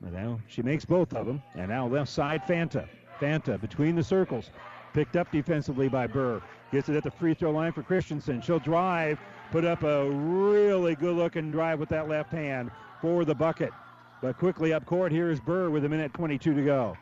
But 0.00 0.12
now 0.12 0.38
she 0.46 0.62
makes 0.62 0.84
both 0.84 1.12
of 1.14 1.26
them. 1.26 1.42
And 1.56 1.68
now 1.68 1.88
left 1.88 2.12
side, 2.12 2.44
Fanta. 2.44 2.88
Fanta 3.20 3.60
between 3.60 3.96
the 3.96 4.04
circles. 4.04 4.50
Picked 4.92 5.16
up 5.16 5.30
defensively 5.30 5.88
by 5.88 6.06
Burr. 6.06 6.42
Gets 6.72 6.88
it 6.88 6.96
at 6.96 7.04
the 7.04 7.10
free 7.10 7.34
throw 7.34 7.50
line 7.50 7.72
for 7.72 7.82
Christensen. 7.82 8.40
She'll 8.40 8.58
drive, 8.58 9.18
put 9.50 9.64
up 9.64 9.82
a 9.82 10.10
really 10.10 10.94
good 10.94 11.16
looking 11.16 11.50
drive 11.50 11.78
with 11.78 11.88
that 11.90 12.08
left 12.08 12.32
hand 12.32 12.70
for 13.00 13.24
the 13.24 13.34
bucket. 13.34 13.72
But 14.20 14.38
quickly 14.38 14.72
up 14.72 14.84
court, 14.86 15.12
here 15.12 15.30
is 15.30 15.40
Burr 15.40 15.70
with 15.70 15.84
a 15.84 15.88
minute 15.88 16.12
22 16.14 16.54
to 16.54 16.62
go. 16.62 16.96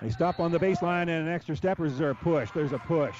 They 0.00 0.10
stop 0.10 0.40
on 0.40 0.52
the 0.52 0.58
baseline 0.58 1.02
and 1.02 1.10
an 1.10 1.28
extra 1.28 1.56
step, 1.56 1.80
is 1.80 1.98
there 1.98 2.10
a 2.10 2.14
push? 2.14 2.50
There's 2.50 2.72
a 2.72 2.78
push. 2.78 3.16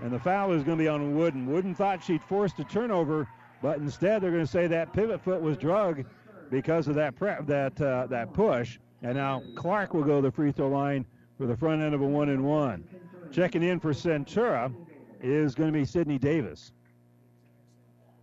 And 0.00 0.12
the 0.12 0.18
foul 0.18 0.52
is 0.52 0.62
going 0.62 0.78
to 0.78 0.82
be 0.82 0.88
on 0.88 1.16
Wooden. 1.16 1.46
Wooden 1.46 1.74
thought 1.74 2.02
she'd 2.02 2.22
forced 2.22 2.58
a 2.58 2.64
turnover, 2.64 3.28
but 3.62 3.78
instead 3.78 4.22
they're 4.22 4.30
going 4.30 4.44
to 4.44 4.50
say 4.50 4.66
that 4.66 4.92
pivot 4.92 5.20
foot 5.22 5.40
was 5.40 5.56
drug 5.56 6.04
because 6.50 6.88
of 6.88 6.94
that 6.94 7.16
prep, 7.16 7.46
that 7.46 7.80
uh, 7.80 8.06
that 8.08 8.32
push. 8.32 8.78
And 9.02 9.16
now 9.16 9.42
Clark 9.54 9.94
will 9.94 10.02
go 10.02 10.16
to 10.16 10.22
the 10.22 10.32
free 10.32 10.52
throw 10.52 10.68
line 10.68 11.04
for 11.38 11.46
the 11.46 11.56
front 11.56 11.82
end 11.82 11.94
of 11.94 12.02
a 12.02 12.06
one 12.06 12.28
and 12.28 12.44
one. 12.44 12.84
Checking 13.32 13.62
in 13.62 13.78
for 13.78 13.92
Centura 13.92 14.74
is 15.22 15.54
going 15.54 15.72
to 15.72 15.78
be 15.78 15.84
Sydney 15.84 16.18
Davis. 16.18 16.72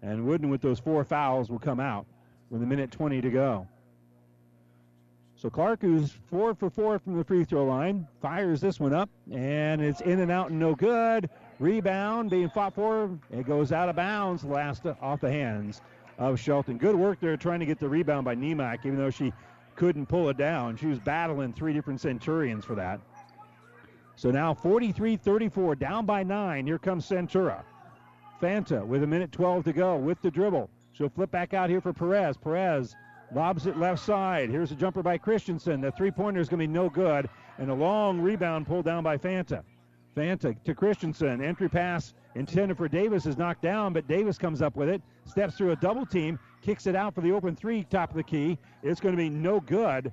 And 0.02 0.26
Wooden 0.26 0.50
with 0.50 0.62
those 0.62 0.80
four 0.80 1.04
fouls 1.06 1.50
will 1.50 1.60
come 1.60 1.80
out 1.80 2.06
with 2.50 2.62
a 2.62 2.66
minute 2.66 2.92
20 2.92 3.22
to 3.22 3.30
go. 3.30 3.68
So 5.36 5.50
Clark, 5.50 5.82
who's 5.82 6.12
four 6.30 6.56
for 6.56 6.70
four 6.70 7.00
from 7.00 7.16
the 7.16 7.24
free 7.24 7.46
throw 7.46 7.66
line, 7.66 8.08
fires 8.22 8.60
this 8.60 8.80
one 8.80 8.94
up, 8.94 9.10
and 9.32 9.82
it's 9.82 10.02
in 10.02 10.20
and 10.20 10.32
out 10.32 10.50
and 10.50 10.60
no 10.60 10.76
good. 10.76 11.30
Rebound 11.60 12.30
being 12.30 12.50
fought 12.50 12.76
for. 12.76 13.10
It 13.32 13.46
goes 13.46 13.72
out 13.72 13.88
of 13.88 13.96
bounds, 13.96 14.44
last 14.44 14.84
off 15.02 15.22
the 15.22 15.32
hands 15.32 15.82
of 16.18 16.40
Shelton. 16.40 16.78
Good 16.78 16.96
work 16.96 17.20
there 17.20 17.38
trying 17.38 17.60
to 17.60 17.66
get 17.66 17.80
the 17.80 17.88
rebound 17.88 18.26
by 18.26 18.36
Nemec, 18.36 18.80
even 18.86 18.98
though 18.98 19.12
she 19.12 19.32
couldn't 19.76 20.08
pull 20.08 20.28
it 20.30 20.38
down. 20.38 20.76
She 20.76 20.88
was 20.88 21.00
battling 21.00 21.54
three 21.54 21.72
different 21.72 22.02
Centurions 22.02 22.66
for 22.66 22.76
that. 22.76 23.00
So 24.18 24.32
now 24.32 24.52
43 24.52 25.16
34, 25.16 25.76
down 25.76 26.08
by 26.08 26.24
nine. 26.24 26.66
Here 26.66 26.80
comes 26.80 27.08
Centura. 27.08 27.64
Fanta 28.42 28.84
with 28.84 29.04
a 29.04 29.08
minute 29.08 29.32
12 29.32 29.66
to 29.66 29.74
go 29.74 29.96
with 29.96 30.20
the 30.24 30.32
dribble. 30.32 30.72
She'll 30.94 31.10
flip 31.10 31.30
back 31.30 31.54
out 31.54 31.70
here 31.70 31.80
for 31.80 31.94
Perez. 31.94 32.36
Perez 32.36 32.96
lobs 33.32 33.68
it 33.68 33.78
left 33.78 34.04
side. 34.04 34.50
Here's 34.50 34.72
a 34.72 34.76
jumper 34.76 35.04
by 35.04 35.20
Christensen. 35.20 35.82
The 35.82 35.92
three 35.92 36.10
pointer 36.10 36.40
is 36.40 36.50
going 36.50 36.60
to 36.60 36.68
be 36.68 36.74
no 36.74 36.90
good. 36.90 37.30
And 37.60 37.70
a 37.70 37.76
long 37.76 38.20
rebound 38.20 38.66
pulled 38.66 38.86
down 38.86 39.04
by 39.04 39.18
Fanta. 39.18 39.62
Fanta 40.16 40.56
to 40.64 40.74
Christensen. 40.74 41.44
Entry 41.44 41.70
pass 41.70 42.16
intended 42.34 42.76
for 42.76 42.88
Davis 42.88 43.28
is 43.28 43.38
knocked 43.38 43.62
down, 43.62 43.94
but 43.94 44.08
Davis 44.08 44.40
comes 44.40 44.64
up 44.64 44.76
with 44.76 44.90
it, 44.90 45.02
steps 45.26 45.56
through 45.56 45.72
a 45.72 45.76
double 45.76 46.08
team, 46.08 46.40
kicks 46.64 46.88
it 46.88 46.96
out 46.96 47.14
for 47.14 47.22
the 47.22 47.32
open 47.32 47.56
three, 47.56 47.84
top 47.84 48.10
of 48.10 48.16
the 48.16 48.24
key. 48.24 48.58
It's 48.82 49.00
going 49.00 49.14
to 49.14 49.22
be 49.22 49.30
no 49.30 49.60
good 49.60 50.12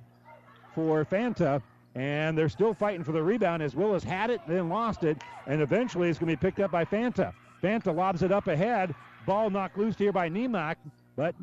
for 0.75 1.03
Fanta. 1.05 1.63
And 1.95 2.37
they're 2.37 2.49
still 2.49 2.73
fighting 2.73 3.03
for 3.03 3.13
the 3.13 3.23
rebound 3.23 3.63
as 3.63 3.73
Willis 3.73 4.03
had 4.03 4.29
it, 4.29 4.41
then 4.47 4.67
lost 4.67 5.03
it, 5.03 5.17
and 5.47 5.61
eventually 5.61 6.09
it's 6.09 6.19
going 6.19 6.29
to 6.29 6.37
be 6.37 6.45
picked 6.45 6.59
up 6.59 6.71
by 6.71 6.83
Fanta. 6.83 7.33
Fanta 7.63 7.95
lobs 7.95 8.21
it 8.21 8.31
up 8.31 8.47
ahead. 8.47 8.93
Ball 9.25 9.49
knocked 9.49 9.77
loose 9.77 9.97
here 9.97 10.11
by 10.11 10.29
Nemec, 10.29 10.75
but 11.15 11.33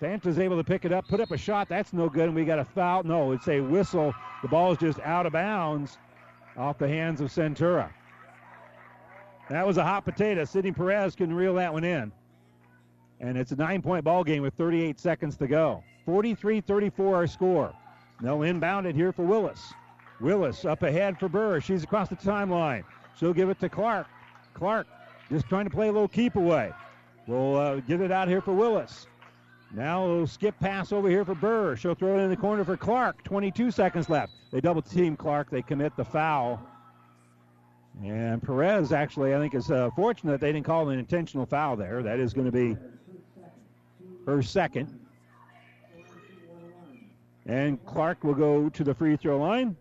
Fanta's 0.00 0.38
able 0.38 0.56
to 0.56 0.64
pick 0.64 0.84
it 0.84 0.92
up, 0.92 1.08
put 1.08 1.20
up 1.20 1.32
a 1.32 1.36
shot. 1.36 1.68
That's 1.68 1.92
no 1.92 2.08
good, 2.08 2.26
and 2.26 2.34
we 2.34 2.44
got 2.44 2.60
a 2.60 2.64
foul. 2.64 3.02
No, 3.02 3.32
it's 3.32 3.48
a 3.48 3.60
whistle. 3.60 4.14
The 4.42 4.48
ball 4.48 4.72
is 4.72 4.78
just 4.78 5.00
out 5.00 5.26
of 5.26 5.32
bounds 5.32 5.98
off 6.56 6.78
the 6.78 6.88
hands 6.88 7.20
of 7.20 7.30
Centura. 7.30 7.90
That 9.50 9.66
was 9.66 9.78
a 9.78 9.84
hot 9.84 10.04
potato. 10.04 10.44
Sydney 10.44 10.72
Perez 10.72 11.16
can 11.16 11.34
reel 11.34 11.54
that 11.54 11.72
one 11.72 11.84
in. 11.84 12.12
And 13.20 13.36
it's 13.36 13.50
a 13.50 13.56
nine 13.56 13.82
point 13.82 14.04
ball 14.04 14.22
game 14.22 14.42
with 14.42 14.54
38 14.54 15.00
seconds 15.00 15.36
to 15.38 15.48
go. 15.48 15.82
43 16.06 16.60
34 16.60 17.16
our 17.16 17.26
score. 17.26 17.72
They'll 18.20 18.42
inbound 18.42 18.86
it 18.86 18.94
here 18.94 19.12
for 19.12 19.24
Willis. 19.24 19.72
Willis 20.20 20.64
up 20.64 20.82
ahead 20.82 21.18
for 21.18 21.28
Burr. 21.28 21.60
She's 21.60 21.84
across 21.84 22.08
the 22.08 22.16
timeline. 22.16 22.84
She'll 23.18 23.32
give 23.32 23.50
it 23.50 23.60
to 23.60 23.68
Clark. 23.68 24.06
Clark 24.54 24.86
just 25.30 25.48
trying 25.48 25.64
to 25.64 25.70
play 25.70 25.88
a 25.88 25.92
little 25.92 26.08
keep 26.08 26.36
away. 26.36 26.72
We'll 27.26 27.56
uh, 27.56 27.76
get 27.80 28.00
it 28.00 28.10
out 28.10 28.28
here 28.28 28.40
for 28.40 28.52
Willis. 28.52 29.06
Now 29.72 30.04
a 30.04 30.06
little 30.06 30.26
skip 30.26 30.58
pass 30.58 30.92
over 30.92 31.08
here 31.10 31.24
for 31.24 31.34
Burr. 31.34 31.76
She'll 31.76 31.94
throw 31.94 32.18
it 32.18 32.22
in 32.22 32.30
the 32.30 32.36
corner 32.36 32.64
for 32.64 32.76
Clark. 32.76 33.22
22 33.24 33.70
seconds 33.70 34.08
left. 34.08 34.32
They 34.50 34.60
double 34.60 34.80
team 34.80 35.16
Clark. 35.16 35.50
They 35.50 35.62
commit 35.62 35.94
the 35.96 36.04
foul. 36.04 36.60
And 38.02 38.42
Perez 38.42 38.92
actually, 38.92 39.34
I 39.34 39.38
think, 39.38 39.54
is 39.54 39.70
uh, 39.70 39.90
fortunate 39.94 40.40
they 40.40 40.52
didn't 40.52 40.64
call 40.64 40.88
an 40.88 40.98
intentional 40.98 41.44
foul 41.44 41.76
there. 41.76 42.02
That 42.02 42.18
is 42.18 42.32
going 42.32 42.46
to 42.46 42.52
be 42.52 42.76
her 44.24 44.42
second. 44.42 44.98
And 47.46 47.84
Clark 47.86 48.24
will 48.24 48.34
go 48.34 48.68
to 48.68 48.84
the 48.84 48.94
free 48.94 49.16
throw 49.16 49.38
line. 49.38 49.76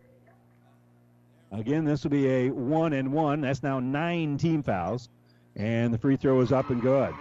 Again, 1.52 1.86
this 1.86 2.04
will 2.04 2.12
be 2.12 2.28
a 2.28 2.50
one 2.50 2.94
and 2.94 3.12
one. 3.12 3.42
That's 3.42 3.64
now 3.64 3.80
nine 3.80 4.38
team 4.38 4.64
fouls. 4.64 5.10
And 5.56 5.94
the 5.94 5.98
free 5.98 6.18
throw 6.18 6.40
is 6.42 6.52
up 6.52 6.70
and 6.70 6.82
good. 6.82 7.14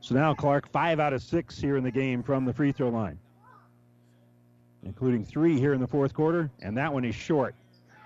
So 0.00 0.16
now 0.16 0.34
Clark, 0.34 0.68
five 0.70 0.98
out 0.98 1.12
of 1.12 1.22
six 1.22 1.58
here 1.58 1.76
in 1.76 1.84
the 1.84 1.90
game 1.90 2.22
from 2.24 2.44
the 2.44 2.52
free 2.52 2.72
throw 2.72 2.88
line, 2.88 3.18
including 4.82 5.24
three 5.24 5.58
here 5.58 5.74
in 5.74 5.80
the 5.80 5.86
fourth 5.86 6.12
quarter, 6.12 6.50
and 6.60 6.76
that 6.76 6.92
one 6.92 7.04
is 7.04 7.14
short. 7.14 7.54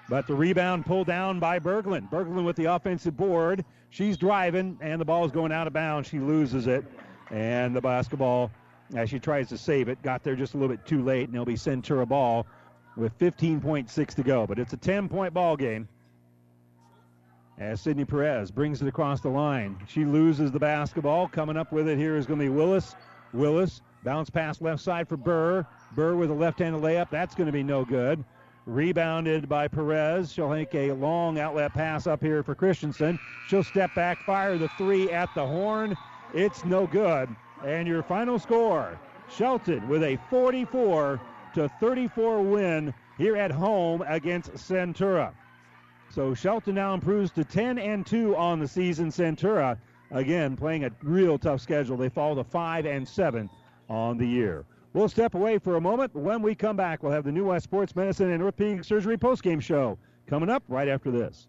But 0.08 0.26
the 0.26 0.34
rebound 0.34 0.84
pulled 0.86 1.06
down 1.06 1.40
by 1.40 1.58
Berglund. 1.58 2.10
Berglund 2.10 2.44
with 2.44 2.54
the 2.54 2.66
offensive 2.66 3.16
board. 3.16 3.64
She's 3.90 4.16
driving, 4.16 4.78
and 4.82 5.00
the 5.00 5.04
ball 5.06 5.24
is 5.24 5.32
going 5.32 5.50
out 5.52 5.66
of 5.66 5.72
bounds. 5.72 6.06
She 6.08 6.20
loses 6.20 6.66
it, 6.66 6.84
and 7.30 7.74
the 7.74 7.80
basketball, 7.80 8.50
as 8.94 9.10
she 9.10 9.18
tries 9.18 9.48
to 9.48 9.58
save 9.58 9.88
it, 9.88 10.00
got 10.02 10.22
there 10.22 10.36
just 10.36 10.54
a 10.54 10.56
little 10.56 10.74
bit 10.74 10.86
too 10.86 11.02
late, 11.02 11.28
and 11.28 11.34
it'll 11.34 11.44
be 11.44 11.54
Centura 11.54 12.06
ball 12.06 12.46
with 12.96 13.18
15.6 13.18 14.14
to 14.14 14.22
go. 14.22 14.46
But 14.46 14.58
it's 14.58 14.72
a 14.72 14.76
10-point 14.76 15.34
ball 15.34 15.56
game 15.56 15.88
as 17.58 17.80
Sydney 17.80 18.04
Perez 18.04 18.50
brings 18.50 18.82
it 18.82 18.88
across 18.88 19.20
the 19.20 19.28
line. 19.28 19.78
She 19.88 20.04
loses 20.04 20.52
the 20.52 20.58
basketball. 20.58 21.28
Coming 21.28 21.56
up 21.56 21.72
with 21.72 21.88
it 21.88 21.98
here 21.98 22.16
is 22.16 22.26
going 22.26 22.38
to 22.38 22.44
be 22.44 22.50
Willis. 22.50 22.94
Willis 23.32 23.80
bounce 24.04 24.30
pass 24.30 24.60
left 24.60 24.82
side 24.82 25.08
for 25.08 25.16
Burr. 25.16 25.66
Burr 25.94 26.14
with 26.16 26.30
a 26.30 26.34
left-handed 26.34 26.82
layup. 26.82 27.10
That's 27.10 27.34
going 27.34 27.46
to 27.46 27.52
be 27.52 27.62
no 27.62 27.84
good. 27.84 28.24
Rebounded 28.66 29.48
by 29.48 29.68
Perez. 29.68 30.32
She'll 30.32 30.50
make 30.50 30.74
a 30.74 30.92
long 30.92 31.38
outlet 31.38 31.72
pass 31.72 32.06
up 32.06 32.22
here 32.22 32.42
for 32.42 32.54
Christensen. 32.54 33.18
She'll 33.48 33.64
step 33.64 33.94
back, 33.94 34.18
fire 34.24 34.58
the 34.58 34.68
three 34.76 35.10
at 35.10 35.32
the 35.34 35.46
horn. 35.46 35.96
It's 36.34 36.64
no 36.64 36.86
good. 36.86 37.28
And 37.64 37.88
your 37.88 38.02
final 38.02 38.38
score 38.38 38.98
Shelton 39.28 39.88
with 39.88 40.02
a 40.02 40.18
44 40.30 41.20
to 41.54 41.68
34 41.80 42.42
win 42.42 42.94
here 43.18 43.36
at 43.36 43.50
home 43.50 44.04
against 44.06 44.52
Centura. 44.52 45.32
So 46.10 46.34
Shelton 46.34 46.74
now 46.76 46.94
improves 46.94 47.30
to 47.32 47.44
10 47.44 47.78
and 47.78 48.06
2 48.06 48.36
on 48.36 48.60
the 48.60 48.68
season. 48.68 49.08
Centura, 49.08 49.78
again, 50.10 50.56
playing 50.56 50.84
a 50.84 50.90
real 51.02 51.38
tough 51.38 51.60
schedule. 51.60 51.96
They 51.96 52.08
fall 52.08 52.36
to 52.36 52.44
5 52.44 52.86
and 52.86 53.06
7 53.06 53.50
on 53.88 54.18
the 54.18 54.26
year. 54.26 54.64
We'll 54.92 55.08
step 55.08 55.34
away 55.34 55.58
for 55.58 55.76
a 55.76 55.80
moment. 55.80 56.14
When 56.14 56.42
we 56.42 56.54
come 56.54 56.76
back, 56.76 57.02
we'll 57.02 57.12
have 57.12 57.24
the 57.24 57.32
New 57.32 57.46
West 57.46 57.64
Sports 57.64 57.94
Medicine 57.96 58.30
and 58.30 58.42
Orthopedic 58.42 58.84
Surgery 58.84 59.18
postgame 59.18 59.60
show 59.60 59.98
coming 60.26 60.48
up 60.48 60.62
right 60.68 60.88
after 60.88 61.10
this. 61.10 61.48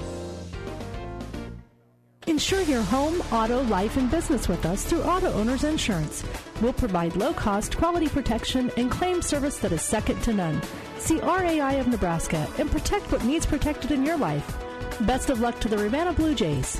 Insure 2.27 2.61
your 2.61 2.83
home, 2.83 3.19
auto, 3.31 3.63
life, 3.63 3.97
and 3.97 4.09
business 4.11 4.47
with 4.47 4.63
us 4.63 4.85
through 4.85 5.01
Auto 5.01 5.33
Owners 5.33 5.63
Insurance. 5.63 6.23
We'll 6.61 6.71
provide 6.71 7.15
low 7.15 7.33
cost, 7.33 7.75
quality 7.77 8.07
protection 8.07 8.71
and 8.77 8.91
claim 8.91 9.23
service 9.23 9.57
that 9.57 9.71
is 9.71 9.81
second 9.81 10.21
to 10.23 10.33
none. 10.33 10.61
See 10.99 11.19
RAI 11.19 11.79
of 11.79 11.87
Nebraska 11.87 12.47
and 12.59 12.69
protect 12.69 13.11
what 13.11 13.25
needs 13.25 13.47
protected 13.47 13.91
in 13.91 14.05
your 14.05 14.17
life. 14.17 14.55
Best 15.01 15.31
of 15.31 15.39
luck 15.39 15.59
to 15.61 15.67
the 15.67 15.79
Ravenna 15.79 16.13
Blue 16.13 16.35
Jays. 16.35 16.79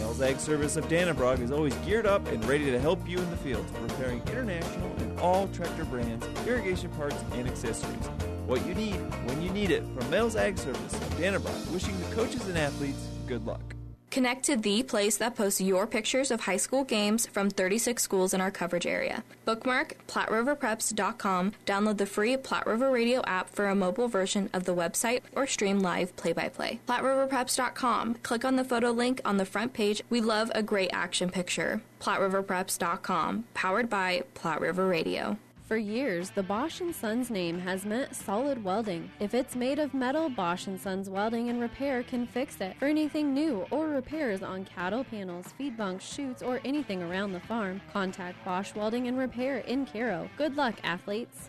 Mel's 0.00 0.20
Ag 0.20 0.40
Service 0.40 0.76
of 0.76 0.88
Dannebrog 0.88 1.38
is 1.38 1.52
always 1.52 1.74
geared 1.76 2.04
up 2.04 2.26
and 2.26 2.44
ready 2.44 2.64
to 2.64 2.80
help 2.80 3.08
you 3.08 3.18
in 3.18 3.30
the 3.30 3.36
field, 3.36 3.64
repairing 3.80 4.22
international 4.26 4.92
and 4.96 5.20
all 5.20 5.46
tractor 5.48 5.84
brands, 5.84 6.26
irrigation 6.48 6.90
parts, 6.90 7.22
and 7.34 7.46
accessories. 7.46 8.06
What 8.46 8.66
you 8.66 8.74
need 8.74 8.96
when 9.28 9.40
you 9.40 9.50
need 9.50 9.70
it 9.70 9.84
from 9.96 10.10
Mel's 10.10 10.34
Ag 10.34 10.58
Service 10.58 10.94
of 10.94 11.16
Dannebrog, 11.16 11.70
wishing 11.70 11.96
the 12.00 12.16
coaches 12.16 12.48
and 12.48 12.58
athletes 12.58 13.06
good 13.28 13.46
luck. 13.46 13.76
Connect 14.12 14.44
to 14.44 14.58
the 14.58 14.82
place 14.82 15.16
that 15.16 15.36
posts 15.36 15.58
your 15.58 15.86
pictures 15.86 16.30
of 16.30 16.42
high 16.42 16.58
school 16.58 16.84
games 16.84 17.26
from 17.26 17.48
36 17.48 18.02
schools 18.02 18.34
in 18.34 18.42
our 18.42 18.50
coverage 18.50 18.86
area. 18.86 19.24
Bookmark 19.46 19.96
PlatteRiverPreps.com, 20.06 21.52
download 21.64 21.96
the 21.96 22.04
free 22.04 22.36
Platte 22.36 22.66
River 22.66 22.90
Radio 22.90 23.22
app 23.22 23.48
for 23.48 23.68
a 23.68 23.74
mobile 23.74 24.08
version 24.08 24.50
of 24.52 24.64
the 24.64 24.74
website, 24.74 25.22
or 25.34 25.46
stream 25.46 25.80
live 25.80 26.14
play 26.16 26.34
by 26.34 26.50
play. 26.50 26.78
PlatteRiverPreps.com, 26.86 28.16
click 28.16 28.44
on 28.44 28.56
the 28.56 28.64
photo 28.64 28.90
link 28.90 29.22
on 29.24 29.38
the 29.38 29.46
front 29.46 29.72
page. 29.72 30.02
We 30.10 30.20
love 30.20 30.52
a 30.54 30.62
great 30.62 30.90
action 30.92 31.30
picture. 31.30 31.80
PlatteRiverPreps.com, 32.02 33.44
powered 33.54 33.88
by 33.88 34.24
Platte 34.34 34.60
River 34.60 34.86
Radio. 34.86 35.38
For 35.72 35.78
years, 35.78 36.28
the 36.28 36.42
Bosch 36.42 36.82
& 36.88 36.92
Sons 36.92 37.30
name 37.30 37.58
has 37.60 37.86
meant 37.86 38.14
solid 38.14 38.62
welding. 38.62 39.10
If 39.20 39.32
it's 39.32 39.56
made 39.56 39.78
of 39.78 39.94
metal, 39.94 40.28
Bosch 40.28 40.68
& 40.72 40.78
Sons 40.78 41.08
Welding 41.08 41.48
and 41.48 41.62
Repair 41.62 42.02
can 42.02 42.26
fix 42.26 42.60
it. 42.60 42.76
For 42.78 42.84
anything 42.84 43.32
new 43.32 43.64
or 43.70 43.88
repairs 43.88 44.42
on 44.42 44.66
cattle 44.66 45.02
panels, 45.02 45.46
feed 45.56 45.78
bunks, 45.78 46.04
chutes, 46.04 46.42
or 46.42 46.60
anything 46.62 47.02
around 47.02 47.32
the 47.32 47.40
farm, 47.40 47.80
contact 47.90 48.44
Bosch 48.44 48.74
Welding 48.74 49.08
and 49.08 49.16
Repair 49.16 49.60
in 49.60 49.86
Cairo. 49.86 50.28
Good 50.36 50.58
luck, 50.58 50.74
athletes. 50.84 51.48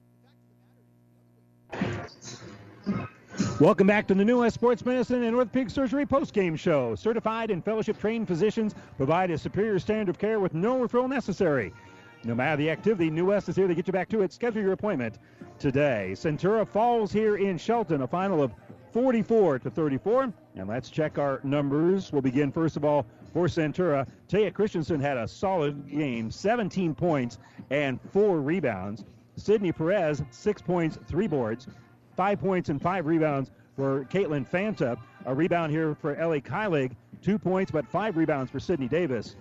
Welcome 3.59 3.87
back 3.87 4.07
to 4.07 4.15
the 4.15 4.25
New 4.25 4.39
West 4.39 4.55
Sports 4.55 4.83
Medicine 4.85 5.23
and 5.23 5.35
Orthopedic 5.35 5.69
Surgery 5.69 6.05
post-game 6.05 6.55
show. 6.55 6.95
Certified 6.95 7.51
and 7.51 7.63
fellowship-trained 7.63 8.27
physicians 8.27 8.73
provide 8.97 9.29
a 9.29 9.37
superior 9.37 9.77
standard 9.79 10.09
of 10.09 10.17
care 10.17 10.39
with 10.39 10.53
no 10.53 10.79
referral 10.79 11.07
necessary. 11.07 11.71
No 12.23 12.35
matter 12.35 12.57
the 12.57 12.69
activity, 12.69 13.09
New 13.09 13.25
West 13.25 13.49
is 13.49 13.55
here 13.55 13.67
to 13.67 13.75
get 13.75 13.87
you 13.87 13.93
back 13.93 14.09
to 14.09 14.21
it. 14.21 14.33
Schedule 14.33 14.61
your 14.61 14.73
appointment 14.73 15.17
today. 15.59 16.11
Centura 16.13 16.67
falls 16.67 17.11
here 17.11 17.37
in 17.37 17.57
Shelton, 17.57 18.01
a 18.01 18.07
final 18.07 18.43
of 18.43 18.51
44 18.93 19.59
to 19.59 19.69
34. 19.69 20.33
And 20.55 20.67
let's 20.67 20.89
check 20.89 21.17
our 21.17 21.39
numbers. 21.43 22.11
We'll 22.11 22.21
begin 22.21 22.51
first 22.51 22.77
of 22.77 22.85
all 22.85 23.05
for 23.33 23.47
Centura. 23.47 24.07
Taya 24.27 24.53
Christensen 24.53 24.99
had 24.99 25.17
a 25.17 25.27
solid 25.27 25.89
game, 25.89 26.29
17 26.29 26.93
points 26.93 27.39
and 27.69 27.99
four 28.11 28.39
rebounds. 28.41 29.03
Sydney 29.41 29.71
Perez, 29.71 30.23
six 30.31 30.61
points, 30.61 30.97
three 31.07 31.27
boards 31.27 31.67
five 32.15 32.39
points 32.39 32.69
and 32.69 32.81
five 32.81 33.05
rebounds 33.05 33.51
for 33.75 34.05
Caitlin 34.05 34.47
Fanta. 34.47 34.97
A 35.25 35.33
rebound 35.33 35.71
here 35.71 35.95
for 35.95 36.15
Ellie 36.15 36.41
Kylig, 36.41 36.91
two 37.21 37.39
points 37.39 37.71
but 37.71 37.87
five 37.87 38.17
rebounds 38.17 38.51
for 38.51 38.59
Sydney 38.59 38.87
Davis. 38.87 39.35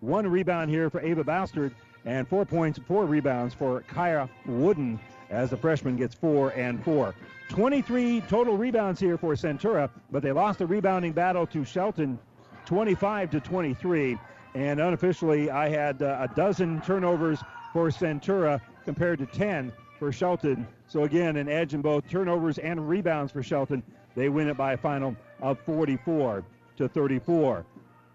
One 0.00 0.26
rebound 0.26 0.70
here 0.70 0.90
for 0.90 1.00
Ava 1.00 1.24
Boustert, 1.24 1.72
and 2.04 2.28
four 2.28 2.44
points, 2.44 2.78
four 2.86 3.06
rebounds 3.06 3.54
for 3.54 3.82
Kaya 3.88 4.28
Wooden 4.44 5.00
as 5.30 5.50
the 5.50 5.56
freshman 5.56 5.96
gets 5.96 6.14
four 6.14 6.50
and 6.50 6.82
four. 6.84 7.14
23 7.48 8.20
total 8.22 8.56
rebounds 8.56 9.00
here 9.00 9.16
for 9.16 9.34
Centura, 9.34 9.88
but 10.10 10.22
they 10.22 10.32
lost 10.32 10.58
the 10.58 10.66
rebounding 10.66 11.12
battle 11.12 11.46
to 11.46 11.64
Shelton 11.64 12.18
25 12.66 13.30
to 13.30 13.40
23. 13.40 14.18
And 14.54 14.80
unofficially, 14.80 15.50
I 15.50 15.68
had 15.68 16.02
uh, 16.02 16.28
a 16.28 16.34
dozen 16.34 16.80
turnovers 16.80 17.40
for 17.72 17.88
Centura 17.88 18.60
compared 18.86 19.18
to 19.18 19.26
10 19.26 19.70
for 19.98 20.10
Shelton. 20.10 20.66
So 20.86 21.02
again, 21.02 21.36
an 21.36 21.48
edge 21.48 21.74
in 21.74 21.82
both 21.82 22.08
turnovers 22.08 22.56
and 22.58 22.88
rebounds 22.88 23.32
for 23.32 23.42
Shelton. 23.42 23.82
They 24.14 24.30
win 24.30 24.48
it 24.48 24.56
by 24.56 24.72
a 24.72 24.76
final 24.76 25.14
of 25.42 25.58
44 25.60 26.44
to 26.78 26.88
34. 26.88 27.66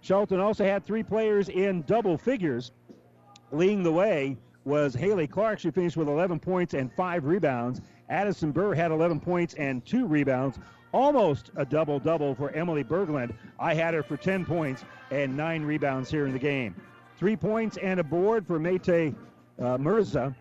Shelton 0.01 0.39
also 0.39 0.63
had 0.63 0.83
three 0.83 1.03
players 1.03 1.49
in 1.49 1.83
double 1.83 2.17
figures. 2.17 2.71
Leading 3.51 3.83
the 3.83 3.91
way 3.91 4.37
was 4.63 4.93
Haley 4.93 5.27
Clark. 5.27 5.59
She 5.59 5.69
finished 5.71 5.97
with 5.97 6.07
11 6.07 6.39
points 6.39 6.73
and 6.73 6.91
five 6.93 7.25
rebounds. 7.25 7.81
Addison 8.09 8.51
Burr 8.51 8.73
had 8.73 8.91
11 8.91 9.19
points 9.19 9.53
and 9.55 9.85
two 9.85 10.07
rebounds. 10.07 10.57
Almost 10.93 11.51
a 11.55 11.65
double 11.65 11.99
double 11.99 12.33
for 12.33 12.51
Emily 12.51 12.83
Berglund. 12.83 13.33
I 13.59 13.73
had 13.73 13.93
her 13.93 14.03
for 14.03 14.17
10 14.17 14.45
points 14.45 14.83
and 15.11 15.35
nine 15.37 15.63
rebounds 15.63 16.09
here 16.09 16.25
in 16.25 16.33
the 16.33 16.39
game. 16.39 16.75
Three 17.17 17.35
points 17.35 17.77
and 17.77 17.99
a 17.99 18.03
board 18.03 18.47
for 18.47 18.59
Mate 18.59 18.89
uh, 18.89 19.77
Mirza. 19.77 20.35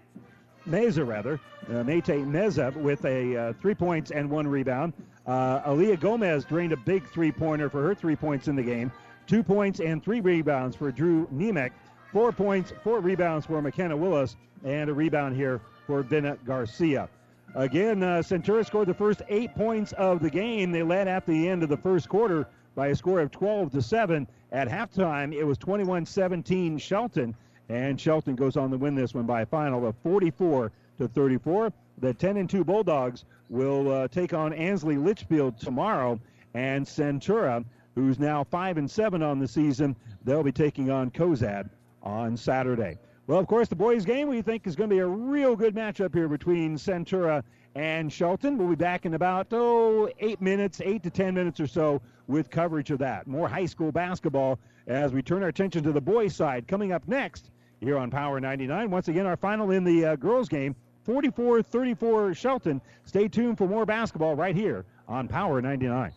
Meza, 0.69 1.07
rather. 1.07 1.41
Uh, 1.69 1.85
Mete 1.85 2.24
Meza 2.24 2.74
with 2.77 3.05
a 3.05 3.37
uh, 3.37 3.53
three 3.61 3.74
points 3.74 4.11
and 4.11 4.28
one 4.28 4.47
rebound. 4.47 4.93
Uh, 5.27 5.61
Aaliyah 5.61 6.01
Gomez 6.01 6.45
drained 6.45 6.73
a 6.73 6.77
big 6.77 7.07
three 7.09 7.31
pointer 7.31 7.69
for 7.69 7.82
her 7.82 7.95
three 7.95 8.16
points 8.16 8.49
in 8.49 8.57
the 8.57 8.62
game. 8.62 8.91
Two 9.27 9.43
points 9.43 9.81
and 9.81 10.03
three 10.03 10.20
rebounds 10.20 10.74
for 10.74 10.91
Drew 10.91 11.27
Nemec. 11.28 11.70
Four 12.12 12.32
points, 12.32 12.73
four 12.82 13.01
rebounds 13.01 13.47
for 13.47 13.62
McKenna 13.62 13.97
Willis, 13.97 14.37
and 14.65 14.91
a 14.91 14.95
rebound 14.95 15.37
here 15.37 15.61
for 15.87 16.03
Bennett 16.03 16.45
Garcia. 16.45 17.09
Again, 17.55 18.03
uh, 18.03 18.19
Centura 18.19 18.65
scored 18.65 18.89
the 18.89 18.95
first 18.95 19.23
eight 19.28 19.55
points 19.55 19.93
of 19.93 20.20
the 20.20 20.31
game. 20.31 20.73
They 20.73 20.82
led 20.82 21.09
at 21.09 21.27
the 21.27 21.49
end 21.49 21.62
of 21.62 21.69
the 21.69 21.77
first 21.77 22.09
quarter 22.09 22.47
by 22.74 22.89
a 22.89 22.95
score 22.95 23.20
of 23.20 23.31
12 23.31 23.73
to 23.73 23.82
7. 23.82 24.27
At 24.53 24.69
halftime, 24.69 25.32
it 25.32 25.45
was 25.45 25.59
21 25.59 26.07
17 26.07 26.78
Shelton, 26.78 27.35
and 27.70 28.01
Shelton 28.01 28.34
goes 28.34 28.56
on 28.56 28.72
to 28.72 28.76
win 28.76 28.97
this 28.97 29.14
one 29.14 29.26
by 29.26 29.42
a 29.42 29.47
final 29.47 29.86
of 29.86 29.94
44 30.02 30.72
to 30.98 31.06
34. 31.06 31.72
The 31.98 32.12
10 32.12 32.36
and 32.36 32.51
2 32.51 32.64
Bulldogs 32.64 33.24
will 33.48 33.92
uh, 33.92 34.09
take 34.09 34.34
on 34.34 34.52
Ansley 34.52 34.97
Litchfield 34.97 35.56
tomorrow, 35.56 36.18
and 36.52 36.84
Centura, 36.84 37.64
who's 37.94 38.18
now 38.18 38.42
5 38.42 38.78
and 38.78 38.90
7 38.90 39.22
on 39.22 39.38
the 39.38 39.47
season, 39.47 39.94
they'll 40.24 40.42
be 40.42 40.51
taking 40.51 40.90
on 40.90 41.12
Cozad 41.12 41.70
on 42.02 42.36
Saturday. 42.36 42.98
Well, 43.28 43.38
of 43.38 43.47
course, 43.47 43.68
the 43.68 43.76
boys' 43.76 44.05
game 44.05 44.26
we 44.26 44.42
think 44.42 44.66
is 44.66 44.74
going 44.74 44.90
to 44.90 44.97
be 44.97 45.01
a 45.01 45.06
real 45.06 45.55
good 45.55 45.76
matchup 45.76 46.12
here 46.12 46.26
between 46.26 46.76
Centura 46.76 47.44
and 47.76 48.12
Shelton. 48.12 48.59
We'll 48.59 48.66
be 48.66 48.74
back 48.74 49.06
in 49.06 49.14
about, 49.14 49.47
oh, 49.52 50.10
eight 50.18 50.40
minutes, 50.40 50.80
eight 50.84 51.05
to 51.05 51.10
ten 51.10 51.34
minutes 51.34 51.60
or 51.60 51.68
so 51.68 52.02
with 52.26 52.51
coverage 52.51 52.90
of 52.90 52.98
that. 52.98 53.28
More 53.28 53.48
high 53.48 53.66
school 53.66 53.92
basketball 53.92 54.59
as 54.88 55.12
we 55.12 55.22
turn 55.22 55.44
our 55.44 55.51
attention 55.51 55.84
to 55.84 55.92
the 55.92 56.01
boys' 56.01 56.34
side. 56.34 56.66
Coming 56.66 56.90
up 56.90 57.06
next 57.06 57.52
here 57.81 57.98
on 57.98 58.11
Power 58.11 58.40
99. 58.40 58.90
Once 58.90 59.09
again, 59.09 59.27
our 59.27 59.36
final 59.36 59.70
in 59.70 59.85
the 59.85 60.05
uh, 60.05 60.16
girls' 60.16 60.48
game 60.48 60.77
44 61.05 61.62
34 61.62 62.35
Shelton. 62.35 62.81
Stay 63.05 63.28
tuned 63.28 63.59
for 63.59 63.66
more 63.66 63.86
basketball 63.86 64.36
right 64.36 64.55
here 64.55 64.85
on 65.09 65.27
Power 65.27 65.61
99. 65.61 66.12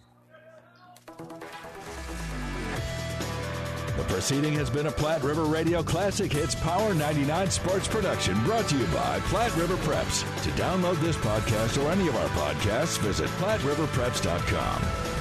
The 3.97 4.03
proceeding 4.05 4.53
has 4.53 4.71
been 4.71 4.87
a 4.87 4.91
Platte 4.91 5.23
River 5.23 5.43
Radio 5.43 5.83
Classic 5.83 6.31
Hits 6.31 6.55
Power 6.55 6.95
99 6.95 7.51
sports 7.51 7.87
production 7.87 8.43
brought 8.43 8.67
to 8.69 8.77
you 8.77 8.85
by 8.87 9.19
Platte 9.25 9.55
River 9.55 9.75
Preps. 9.77 10.21
To 10.43 10.49
download 10.61 10.99
this 10.99 11.15
podcast 11.17 11.83
or 11.83 11.91
any 11.91 12.07
of 12.07 12.15
our 12.15 12.29
podcasts, 12.29 12.97
visit 12.97 13.29
PlatteRiverPreps.com. 13.39 15.12